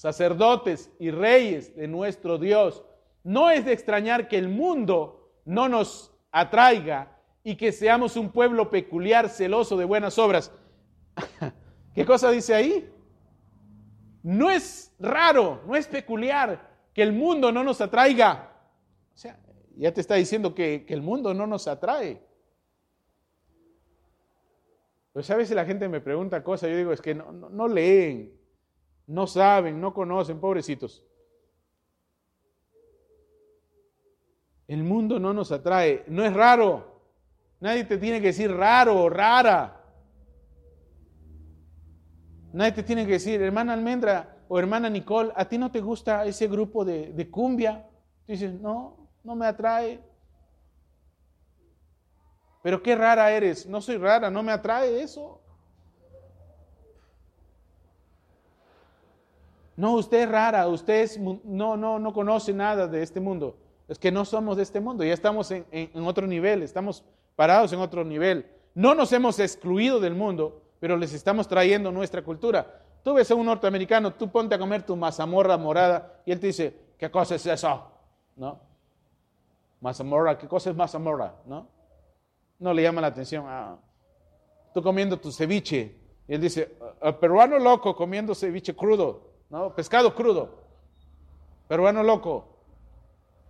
sacerdotes 0.00 0.90
y 0.98 1.10
reyes 1.10 1.76
de 1.76 1.86
nuestro 1.86 2.38
Dios, 2.38 2.82
no 3.24 3.50
es 3.50 3.64
de 3.64 3.72
extrañar 3.72 4.28
que 4.28 4.38
el 4.38 4.48
mundo 4.48 5.32
no 5.44 5.68
nos 5.68 6.14
atraiga 6.32 7.18
y 7.42 7.56
que 7.56 7.72
seamos 7.72 8.16
un 8.16 8.30
pueblo 8.30 8.70
peculiar, 8.70 9.28
celoso 9.28 9.76
de 9.76 9.84
buenas 9.84 10.18
obras. 10.18 10.52
¿Qué 11.94 12.04
cosa 12.04 12.30
dice 12.30 12.54
ahí? 12.54 12.92
No 14.22 14.50
es 14.50 14.94
raro, 14.98 15.62
no 15.66 15.74
es 15.74 15.86
peculiar 15.86 16.68
que 16.92 17.02
el 17.02 17.12
mundo 17.12 17.50
no 17.50 17.64
nos 17.64 17.80
atraiga. 17.80 18.52
O 19.14 19.18
sea, 19.18 19.38
ya 19.76 19.92
te 19.92 20.00
está 20.00 20.14
diciendo 20.14 20.54
que, 20.54 20.84
el 20.88 21.02
mundo 21.02 21.32
no 21.34 21.46
nos 21.46 21.66
atrae. 21.66 22.22
Pues 25.12 25.30
a 25.30 25.36
veces 25.36 25.56
la 25.56 25.64
gente 25.64 25.88
me 25.88 26.00
pregunta 26.00 26.44
cosas, 26.44 26.70
yo 26.70 26.76
digo, 26.76 26.92
es 26.92 27.00
que 27.00 27.14
no, 27.14 27.66
leen, 27.66 28.32
no 29.06 29.26
saben, 29.26 29.80
no 29.80 29.92
conocen, 29.92 30.38
pobrecitos. 30.38 31.04
El 34.70 34.84
mundo 34.84 35.18
no 35.18 35.34
nos 35.34 35.50
atrae, 35.50 36.04
no 36.06 36.24
es 36.24 36.32
raro. 36.32 37.02
Nadie 37.58 37.82
te 37.82 37.98
tiene 37.98 38.20
que 38.20 38.28
decir 38.28 38.52
raro 38.52 39.02
o 39.02 39.10
rara. 39.10 39.82
Nadie 42.52 42.70
te 42.70 42.84
tiene 42.84 43.04
que 43.04 43.14
decir, 43.14 43.42
hermana 43.42 43.72
Almendra 43.72 44.36
o 44.46 44.60
hermana 44.60 44.88
Nicole, 44.88 45.32
¿a 45.34 45.44
ti 45.46 45.58
no 45.58 45.72
te 45.72 45.80
gusta 45.80 46.24
ese 46.24 46.46
grupo 46.46 46.84
de, 46.84 47.12
de 47.12 47.28
cumbia? 47.28 47.84
dices, 48.28 48.52
no, 48.60 49.08
no 49.24 49.34
me 49.34 49.46
atrae. 49.46 50.00
Pero 52.62 52.80
qué 52.80 52.94
rara 52.94 53.28
eres. 53.32 53.66
No 53.66 53.80
soy 53.80 53.96
rara, 53.96 54.30
no 54.30 54.40
me 54.44 54.52
atrae 54.52 55.02
eso. 55.02 55.40
No, 59.76 59.94
usted 59.94 60.22
es 60.22 60.28
rara, 60.28 60.68
usted 60.68 61.10
no, 61.42 61.76
no, 61.76 61.98
no 61.98 62.12
conoce 62.12 62.52
nada 62.52 62.86
de 62.86 63.02
este 63.02 63.18
mundo. 63.18 63.56
Es 63.90 63.98
que 63.98 64.12
no 64.12 64.24
somos 64.24 64.56
de 64.56 64.62
este 64.62 64.78
mundo, 64.78 65.02
ya 65.02 65.12
estamos 65.12 65.50
en, 65.50 65.66
otro 66.06 66.24
nivel, 66.24 66.62
estamos 66.62 67.02
parados 67.34 67.72
en 67.72 67.80
otro 67.80 68.04
nivel. 68.04 68.48
No 68.72 68.94
nos 68.94 69.12
hemos 69.12 69.40
excluido 69.40 69.98
del 69.98 70.14
mundo, 70.14 70.62
pero 70.78 70.96
les 70.96 71.12
estamos 71.12 71.48
trayendo 71.48 71.90
nuestra 71.90 72.22
cultura. 72.22 72.84
Tú 73.02 73.14
ves 73.14 73.28
a 73.32 73.34
un 73.34 73.46
norteamericano, 73.46 74.14
tú 74.14 74.30
ponte 74.30 74.54
a 74.54 74.60
comer 74.60 74.84
tu 74.84 74.94
mazamorra 74.94 75.58
morada 75.58 76.22
y 76.24 76.30
él 76.30 76.38
te 76.38 76.46
dice, 76.46 76.72
¿qué 76.96 77.10
cosa 77.10 77.34
es 77.34 77.44
eso? 77.44 77.90
¿No? 78.36 78.60
Mazamorra, 79.80 80.38
¿qué 80.38 80.46
cosa 80.46 80.70
es 80.70 80.76
mazamorra? 80.76 81.34
¿No? 81.44 81.66
No 82.60 82.72
le 82.72 82.82
llama 82.82 83.00
la 83.00 83.08
atención. 83.08 83.44
Ah, 83.48 83.76
tú 84.72 84.80
comiendo 84.84 85.18
tu 85.18 85.32
ceviche. 85.32 85.96
Y 86.28 86.34
él 86.34 86.40
dice, 86.40 86.76
el 87.02 87.16
peruano 87.16 87.58
loco 87.58 87.96
comiendo 87.96 88.36
ceviche 88.36 88.72
crudo. 88.72 89.32
¿no? 89.48 89.74
Pescado 89.74 90.14
crudo. 90.14 90.60
Peruano 91.66 92.04
loco. 92.04 92.49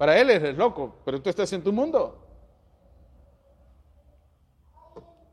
Para 0.00 0.18
él 0.18 0.30
eres 0.30 0.56
loco, 0.56 0.96
pero 1.04 1.20
tú 1.20 1.28
estás 1.28 1.52
en 1.52 1.62
tu 1.62 1.74
mundo. 1.74 2.26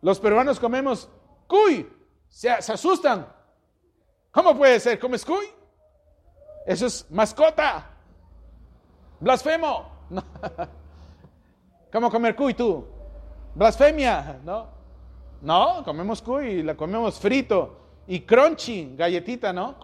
Los 0.02 0.20
peruanos 0.20 0.60
comemos 0.60 1.08
cuy, 1.48 1.90
se, 2.28 2.50
asustan. 2.50 3.34
¿Cómo 4.30 4.58
puede 4.58 4.78
ser? 4.82 5.00
¿Comes 5.00 5.24
cuy? 5.24 5.46
Eso 6.66 6.88
es 6.88 7.10
mascota. 7.10 7.92
Blasfemo. 9.22 9.90
¿Cómo 11.94 12.12
comer 12.12 12.36
cuy 12.36 12.54
tú? 12.54 12.86
Blasfemia, 13.56 14.42
¿no? 14.44 14.68
No, 15.44 15.82
comemos 15.86 16.22
cuy, 16.22 16.62
la 16.62 16.76
comemos 16.76 17.18
frito 17.18 17.78
y 18.06 18.20
crunchy, 18.20 18.98
galletita, 18.98 19.54
¿no? 19.54 19.76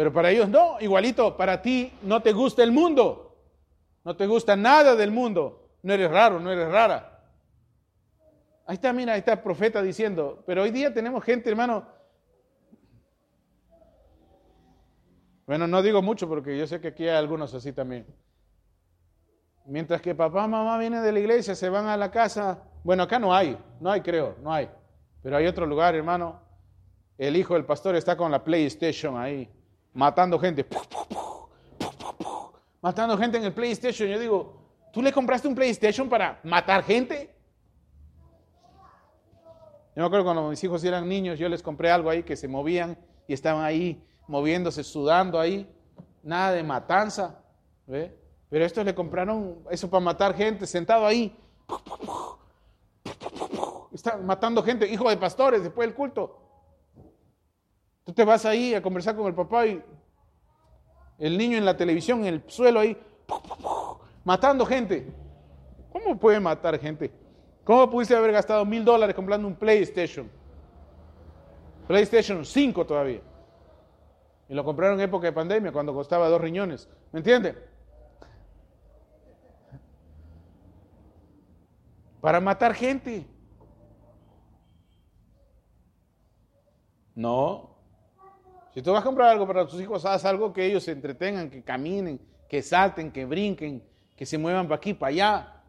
Pero 0.00 0.14
para 0.14 0.30
ellos 0.30 0.48
no, 0.48 0.80
igualito, 0.80 1.36
para 1.36 1.60
ti 1.60 1.92
no 2.00 2.22
te 2.22 2.32
gusta 2.32 2.62
el 2.62 2.72
mundo, 2.72 3.36
no 4.02 4.16
te 4.16 4.26
gusta 4.26 4.56
nada 4.56 4.96
del 4.96 5.10
mundo, 5.10 5.68
no 5.82 5.92
eres 5.92 6.10
raro, 6.10 6.40
no 6.40 6.50
eres 6.50 6.70
rara. 6.70 7.22
Ahí 8.64 8.76
está, 8.76 8.94
mira, 8.94 9.12
ahí 9.12 9.18
está 9.18 9.34
el 9.34 9.40
profeta 9.40 9.82
diciendo, 9.82 10.42
pero 10.46 10.62
hoy 10.62 10.70
día 10.70 10.94
tenemos 10.94 11.22
gente, 11.22 11.50
hermano. 11.50 11.86
Bueno, 15.44 15.66
no 15.66 15.82
digo 15.82 16.00
mucho 16.00 16.26
porque 16.26 16.56
yo 16.56 16.66
sé 16.66 16.80
que 16.80 16.88
aquí 16.88 17.06
hay 17.06 17.16
algunos 17.16 17.52
así 17.52 17.70
también. 17.74 18.06
Mientras 19.66 20.00
que 20.00 20.14
papá, 20.14 20.46
mamá 20.46 20.78
vienen 20.78 21.02
de 21.02 21.12
la 21.12 21.20
iglesia, 21.20 21.54
se 21.54 21.68
van 21.68 21.88
a 21.88 21.98
la 21.98 22.10
casa. 22.10 22.62
Bueno, 22.84 23.02
acá 23.02 23.18
no 23.18 23.34
hay, 23.34 23.58
no 23.78 23.90
hay 23.90 24.00
creo, 24.00 24.36
no 24.42 24.50
hay. 24.50 24.70
Pero 25.22 25.36
hay 25.36 25.46
otro 25.46 25.66
lugar, 25.66 25.94
hermano. 25.94 26.40
El 27.18 27.36
hijo 27.36 27.52
del 27.52 27.66
pastor 27.66 27.96
está 27.96 28.16
con 28.16 28.30
la 28.30 28.42
PlayStation 28.42 29.18
ahí 29.18 29.59
matando 29.92 30.38
gente. 30.38 30.66
Matando 32.80 33.16
gente 33.18 33.38
en 33.38 33.44
el 33.44 33.52
PlayStation. 33.52 34.08
Yo 34.08 34.18
digo, 34.18 34.56
¿tú 34.92 35.02
le 35.02 35.12
compraste 35.12 35.48
un 35.48 35.54
PlayStation 35.54 36.08
para 36.08 36.40
matar 36.42 36.82
gente? 36.82 37.34
Yo 39.94 40.02
me 40.02 40.06
acuerdo 40.06 40.24
cuando 40.24 40.48
mis 40.48 40.62
hijos 40.62 40.82
eran 40.84 41.08
niños, 41.08 41.38
yo 41.38 41.48
les 41.48 41.62
compré 41.62 41.90
algo 41.90 42.08
ahí 42.08 42.22
que 42.22 42.36
se 42.36 42.48
movían 42.48 42.96
y 43.26 43.34
estaban 43.34 43.64
ahí 43.64 44.02
moviéndose, 44.28 44.84
sudando 44.84 45.38
ahí. 45.38 45.68
Nada 46.22 46.52
de 46.52 46.62
matanza. 46.62 47.42
Pero 47.86 48.64
estos 48.64 48.84
le 48.84 48.94
compraron 48.94 49.64
eso 49.70 49.90
para 49.90 50.04
matar 50.04 50.34
gente, 50.34 50.66
sentado 50.66 51.06
ahí. 51.06 51.36
Están 53.92 54.24
matando 54.24 54.62
gente, 54.62 54.86
hijo 54.90 55.08
de 55.10 55.16
pastores, 55.16 55.62
después 55.62 55.88
del 55.88 55.94
culto. 55.94 56.49
Tú 58.10 58.14
te 58.14 58.24
vas 58.24 58.44
ahí 58.44 58.74
a 58.74 58.82
conversar 58.82 59.14
con 59.14 59.28
el 59.28 59.34
papá 59.34 59.68
y 59.68 59.80
el 61.16 61.38
niño 61.38 61.56
en 61.56 61.64
la 61.64 61.76
televisión, 61.76 62.22
en 62.22 62.34
el 62.34 62.42
suelo 62.48 62.80
ahí, 62.80 63.00
matando 64.24 64.66
gente. 64.66 65.06
¿Cómo 65.92 66.18
puede 66.18 66.40
matar 66.40 66.76
gente? 66.80 67.12
¿Cómo 67.62 67.88
pudiste 67.88 68.16
haber 68.16 68.32
gastado 68.32 68.64
mil 68.64 68.84
dólares 68.84 69.14
comprando 69.14 69.46
un 69.46 69.54
PlayStation? 69.54 70.28
PlayStation 71.86 72.44
5 72.44 72.84
todavía. 72.84 73.20
Y 74.48 74.54
lo 74.54 74.64
compraron 74.64 74.98
en 74.98 75.04
época 75.04 75.28
de 75.28 75.32
pandemia, 75.32 75.70
cuando 75.70 75.94
costaba 75.94 76.28
dos 76.28 76.40
riñones. 76.40 76.88
¿Me 77.12 77.20
entiende? 77.20 77.54
Para 82.20 82.40
matar 82.40 82.74
gente. 82.74 83.24
No. 87.14 87.69
Si 88.80 88.84
tú 88.84 88.92
vas 88.92 89.02
a 89.02 89.04
comprar 89.04 89.28
algo 89.28 89.46
para 89.46 89.66
tus 89.66 89.78
hijos, 89.78 90.06
haz 90.06 90.24
algo 90.24 90.54
que 90.54 90.64
ellos 90.64 90.84
se 90.84 90.92
entretengan, 90.92 91.50
que 91.50 91.62
caminen, 91.62 92.18
que 92.48 92.62
salten, 92.62 93.12
que 93.12 93.26
brinquen, 93.26 93.86
que 94.16 94.24
se 94.24 94.38
muevan 94.38 94.68
para 94.68 94.76
aquí, 94.76 94.94
para 94.94 95.10
allá. 95.10 95.62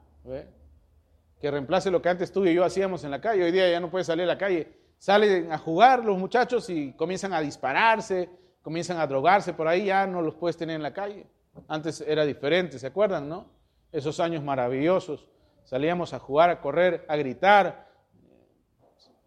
Que 1.38 1.52
reemplace 1.52 1.92
lo 1.92 2.02
que 2.02 2.08
antes 2.08 2.32
tú 2.32 2.46
y 2.46 2.54
yo 2.54 2.64
hacíamos 2.64 3.04
en 3.04 3.12
la 3.12 3.20
calle. 3.20 3.44
Hoy 3.44 3.52
día 3.52 3.70
ya 3.70 3.82
no 3.82 3.92
puedes 3.92 4.08
salir 4.08 4.24
a 4.24 4.28
la 4.28 4.38
calle. 4.38 4.72
Salen 4.98 5.52
a 5.52 5.58
jugar 5.58 6.06
los 6.06 6.18
muchachos 6.18 6.70
y 6.70 6.94
comienzan 6.94 7.34
a 7.34 7.42
dispararse, 7.42 8.30
comienzan 8.62 8.98
a 8.98 9.06
drogarse 9.08 9.52
por 9.52 9.68
ahí, 9.68 9.88
ya 9.88 10.08
no 10.08 10.22
los 10.22 10.36
puedes 10.36 10.56
tener 10.56 10.78
en 10.78 10.84
la 10.84 10.94
calle. 10.94 11.28
Antes 11.68 12.00
era 12.08 12.24
diferente, 12.24 12.80
¿se 12.80 12.88
acuerdan, 12.88 13.28
no? 13.28 13.48
Esos 13.92 14.22
años 14.22 14.42
maravillosos. 14.42 15.28
Salíamos 15.66 16.14
a 16.14 16.20
jugar, 16.20 16.50
a 16.50 16.62
correr, 16.62 17.04
a 17.10 17.18
gritar. 17.18 17.90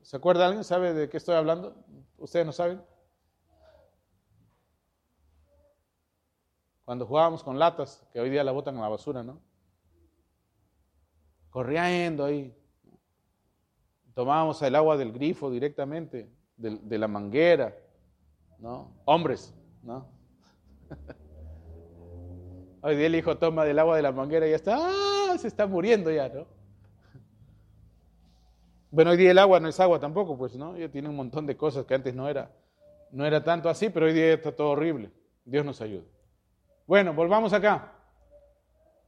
¿Se 0.00 0.16
acuerda 0.16 0.46
alguien? 0.46 0.64
¿Sabe 0.64 0.94
de 0.94 1.10
qué 1.10 1.18
estoy 1.18 1.34
hablando? 1.34 1.76
¿Ustedes 2.16 2.46
no 2.46 2.52
saben? 2.52 2.80
Cuando 6.84 7.06
jugábamos 7.06 7.42
con 7.42 7.58
latas, 7.58 8.06
que 8.12 8.20
hoy 8.20 8.28
día 8.28 8.44
la 8.44 8.52
botan 8.52 8.76
a 8.76 8.82
la 8.82 8.88
basura, 8.88 9.22
¿no? 9.22 9.40
Corriendo 11.48 12.24
ahí. 12.24 12.54
Tomábamos 14.12 14.60
el 14.62 14.74
agua 14.74 14.96
del 14.96 15.12
grifo 15.12 15.50
directamente, 15.50 16.30
de, 16.56 16.98
la 16.98 17.08
manguera, 17.08 17.74
¿no? 18.58 18.92
Hombres, 19.06 19.54
¿no? 19.82 20.06
Hoy 22.82 22.96
día 22.96 23.06
el 23.06 23.14
hijo 23.14 23.38
toma 23.38 23.64
del 23.64 23.78
agua 23.78 23.96
de 23.96 24.02
la 24.02 24.12
manguera 24.12 24.46
y 24.46 24.50
ya 24.50 24.56
está, 24.56 24.76
¡ah! 24.78 25.38
se 25.38 25.48
está 25.48 25.66
muriendo 25.66 26.10
ya, 26.10 26.28
¿no? 26.28 26.46
Bueno, 28.90 29.12
hoy 29.12 29.16
día 29.16 29.30
el 29.30 29.38
agua 29.38 29.58
no 29.58 29.68
es 29.68 29.80
agua 29.80 29.98
tampoco, 29.98 30.36
pues, 30.36 30.54
¿no? 30.54 30.76
Ya 30.76 30.88
tiene 30.90 31.08
un 31.08 31.16
montón 31.16 31.46
de 31.46 31.56
cosas 31.56 31.86
que 31.86 31.94
antes 31.94 32.14
no 32.14 32.28
era, 32.28 32.52
no 33.10 33.24
era 33.24 33.42
tanto 33.42 33.70
así, 33.70 33.88
pero 33.88 34.04
hoy 34.06 34.12
día 34.12 34.34
está 34.34 34.54
todo 34.54 34.68
horrible. 34.68 35.10
Dios 35.46 35.64
nos 35.64 35.80
ayude. 35.80 36.13
Bueno, 36.86 37.14
volvamos 37.14 37.52
acá. 37.54 37.92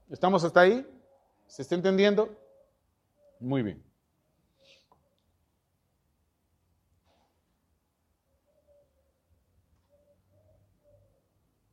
¿Estamos 0.08 0.42
hasta 0.44 0.60
ahí? 0.60 0.86
¿Se 1.46 1.62
está 1.62 1.74
entendiendo? 1.74 2.34
Muy 3.38 3.62
bien. 3.62 3.84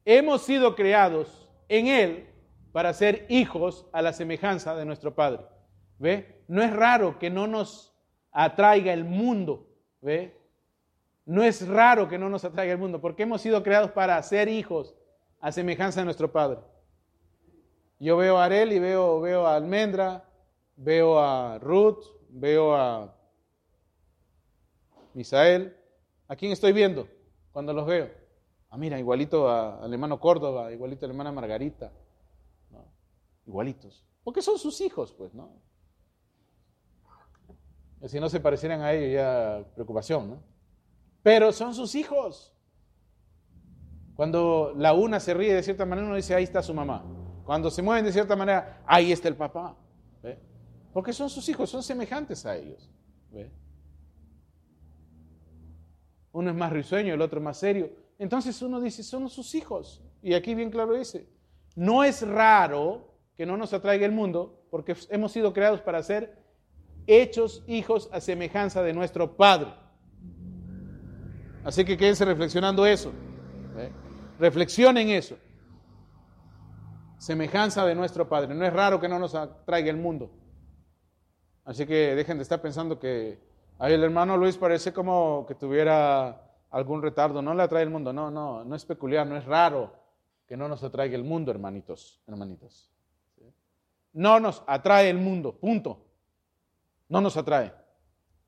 Hemos 0.04 0.42
sido 0.42 0.76
creados 0.76 1.50
en 1.70 1.88
Él 1.88 2.30
para 2.74 2.94
ser 2.94 3.26
hijos 3.30 3.88
a 3.94 4.02
la 4.02 4.12
semejanza 4.12 4.76
de 4.76 4.84
nuestro 4.84 5.16
Padre. 5.16 5.46
¿Ve? 6.00 6.44
No 6.50 6.62
es 6.62 6.74
raro 6.74 7.18
que 7.18 7.30
no 7.30 7.48
nos 7.48 7.96
atraiga 8.32 8.92
el 8.92 9.06
mundo. 9.06 9.70
¿Ve? 10.02 10.38
No 11.26 11.44
es 11.44 11.66
raro 11.66 12.10
que 12.10 12.18
no 12.18 12.28
nos 12.28 12.44
atraiga 12.44 12.74
el 12.74 12.80
mundo, 12.80 13.00
porque 13.00 13.24
hemos 13.24 13.42
sido 13.42 13.64
creados 13.64 13.92
para 13.92 14.22
ser 14.22 14.50
hijos 14.50 14.94
a 15.44 15.52
semejanza 15.52 16.00
de 16.00 16.06
nuestro 16.06 16.32
Padre. 16.32 16.62
Yo 18.00 18.16
veo 18.16 18.38
a 18.38 18.46
Arel 18.46 18.72
y 18.72 18.80
veo, 18.80 19.20
veo 19.20 19.46
a 19.46 19.56
Almendra, 19.56 20.24
veo 20.78 21.20
a 21.20 21.60
Ruth, 21.60 22.06
veo 22.30 22.74
a 22.74 23.14
Misael. 25.14 25.76
¿A 26.30 26.38
quién 26.38 26.54
estoy 26.54 26.72
viendo 26.72 27.10
cuando 27.52 27.74
los 27.74 27.86
veo? 27.86 28.10
Ah, 28.70 28.78
mira, 28.78 28.98
igualito 28.98 29.50
al 29.50 29.92
hermano 29.92 30.18
Córdoba, 30.18 30.72
igualito 30.72 31.06
a 31.06 31.08
la 31.10 31.12
hermana 31.12 31.34
Margarita. 31.34 31.92
Igualitos. 33.46 34.08
Porque 34.24 34.42
son 34.42 34.58
sus 34.58 34.80
hijos, 34.80 35.12
pues, 35.12 35.34
¿no? 35.34 35.62
Si 38.06 38.18
no 38.18 38.30
se 38.30 38.40
parecieran 38.40 38.80
a 38.80 38.94
ellos, 38.94 39.14
ya 39.14 39.66
preocupación, 39.76 40.30
¿no? 40.30 40.44
Pero 41.22 41.52
son 41.52 41.76
sus 41.76 41.96
hijos. 41.96 42.53
Cuando 44.16 44.74
la 44.78 44.94
una 44.94 45.20
se 45.20 45.34
ríe 45.34 45.54
de 45.54 45.64
cierta 45.64 45.86
manera, 45.86 46.08
uno 46.08 46.16
dice, 46.16 46.36
ahí 46.36 46.44
está 46.44 46.62
su 46.62 46.74
mamá. 46.74 47.04
Cuando 47.46 47.70
se 47.72 47.82
mueven 47.82 48.06
de 48.06 48.12
cierta 48.12 48.36
manera, 48.36 48.84
ahí 48.86 49.12
está 49.12 49.28
el 49.28 49.36
papá. 49.36 49.76
Porque 50.94 51.12
son 51.12 51.30
sus 51.30 51.48
hijos, 51.50 51.70
son 51.70 51.82
semejantes 51.82 52.46
a 52.46 52.56
ellos. 52.56 52.90
Uno 56.32 56.50
es 56.50 56.56
más 56.56 56.72
risueño, 56.72 57.14
el 57.14 57.22
otro 57.22 57.42
más 57.42 57.58
serio. 57.58 57.92
Entonces 58.20 58.62
uno 58.62 58.80
dice, 58.80 59.04
son 59.04 59.28
sus 59.30 59.56
hijos. 59.56 60.04
Y 60.22 60.36
aquí 60.36 60.54
bien 60.54 60.70
claro 60.70 60.94
dice, 60.94 61.28
no 61.76 62.04
es 62.04 62.26
raro 62.28 63.14
que 63.36 63.46
no 63.46 63.58
nos 63.58 63.74
atraiga 63.74 64.06
el 64.06 64.12
mundo, 64.12 64.64
porque 64.70 64.96
hemos 65.10 65.32
sido 65.32 65.54
creados 65.54 65.82
para 65.82 66.04
ser 66.04 66.38
hechos 67.08 67.64
hijos 67.68 68.10
a 68.12 68.22
semejanza 68.22 68.84
de 68.84 68.94
nuestro 68.94 69.36
Padre. 69.36 69.74
Así 71.64 71.84
que 71.84 71.98
quédense 71.98 72.26
reflexionando 72.26 72.86
eso. 72.86 73.12
Reflexionen 74.40 75.10
eso. 75.10 75.38
Semejanza 77.18 77.86
de 77.86 77.96
nuestro 77.96 78.28
Padre. 78.28 78.54
No 78.54 78.66
es 78.66 78.74
raro 78.74 79.00
que 79.00 79.08
no 79.08 79.20
nos 79.20 79.36
atraiga 79.36 79.90
el 79.90 79.98
mundo. 79.98 80.32
Así 81.66 81.86
que 81.86 82.16
dejen 82.16 82.38
de 82.38 82.44
estar 82.44 82.62
pensando 82.62 83.00
que 83.00 83.40
ahí 83.80 83.94
el 83.94 84.04
hermano 84.04 84.36
Luis 84.36 84.58
parece 84.58 84.92
como 84.92 85.46
que 85.48 85.56
tuviera 85.56 86.52
algún 86.70 87.02
retardo. 87.02 87.42
No 87.42 87.54
le 87.54 87.64
atrae 87.64 87.84
el 87.84 87.90
mundo. 87.90 88.12
No, 88.12 88.30
no, 88.30 88.66
no 88.66 88.76
es 88.76 88.84
peculiar, 88.86 89.26
no 89.26 89.38
es 89.38 89.46
raro 89.46 89.94
que 90.46 90.58
no 90.58 90.68
nos 90.68 90.84
atraiga 90.84 91.16
el 91.16 91.24
mundo, 91.24 91.52
hermanitos, 91.52 92.22
hermanitos. 92.28 92.90
No 94.12 94.40
nos 94.40 94.64
atrae 94.68 95.10
el 95.10 95.18
mundo, 95.18 95.58
punto. 95.58 96.06
No 97.10 97.22
nos 97.22 97.38
atrae. 97.38 97.74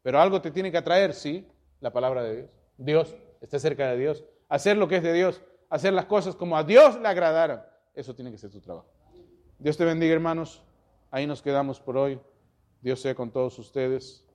Pero 0.03 0.20
algo 0.20 0.41
te 0.41 0.52
tiene 0.52 0.72
que 0.72 0.78
atraer, 0.78 1.14
sí, 1.14 1.48
la 1.80 1.91
palabra 1.91 2.24
de 2.24 2.36
Dios. 2.36 2.49
Dios, 2.78 3.16
esté 3.41 3.60
cerca 3.60 3.88
de 3.90 3.98
Dios. 3.98 4.24
Hacer 4.49 4.78
lo 4.78 4.88
que 4.88 4.98
es 4.98 5.03
de 5.03 5.14
Dios. 5.14 5.41
Hacer 5.69 5.93
las 5.93 6.05
cosas 6.05 6.35
como 6.35 6.57
a 6.57 6.63
Dios 6.63 6.99
le 6.99 7.07
agradaran. 7.07 7.63
Eso 7.93 8.13
tiene 8.13 8.31
que 8.31 8.37
ser 8.37 8.51
tu 8.51 8.59
trabajo. 8.59 8.87
Dios 9.57 9.77
te 9.77 9.85
bendiga, 9.85 10.13
hermanos. 10.13 10.63
Ahí 11.11 11.25
nos 11.25 11.41
quedamos 11.41 11.79
por 11.79 11.97
hoy. 11.97 12.19
Dios 12.81 13.01
sea 13.01 13.15
con 13.15 13.31
todos 13.31 13.57
ustedes. 13.57 14.25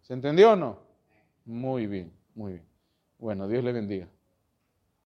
¿Se 0.00 0.14
entendió 0.14 0.52
o 0.52 0.56
no? 0.56 0.78
Muy 1.44 1.86
bien, 1.86 2.12
muy 2.34 2.52
bien. 2.54 2.66
Bueno, 3.18 3.48
Dios 3.48 3.62
le 3.62 3.72
bendiga. 3.72 4.08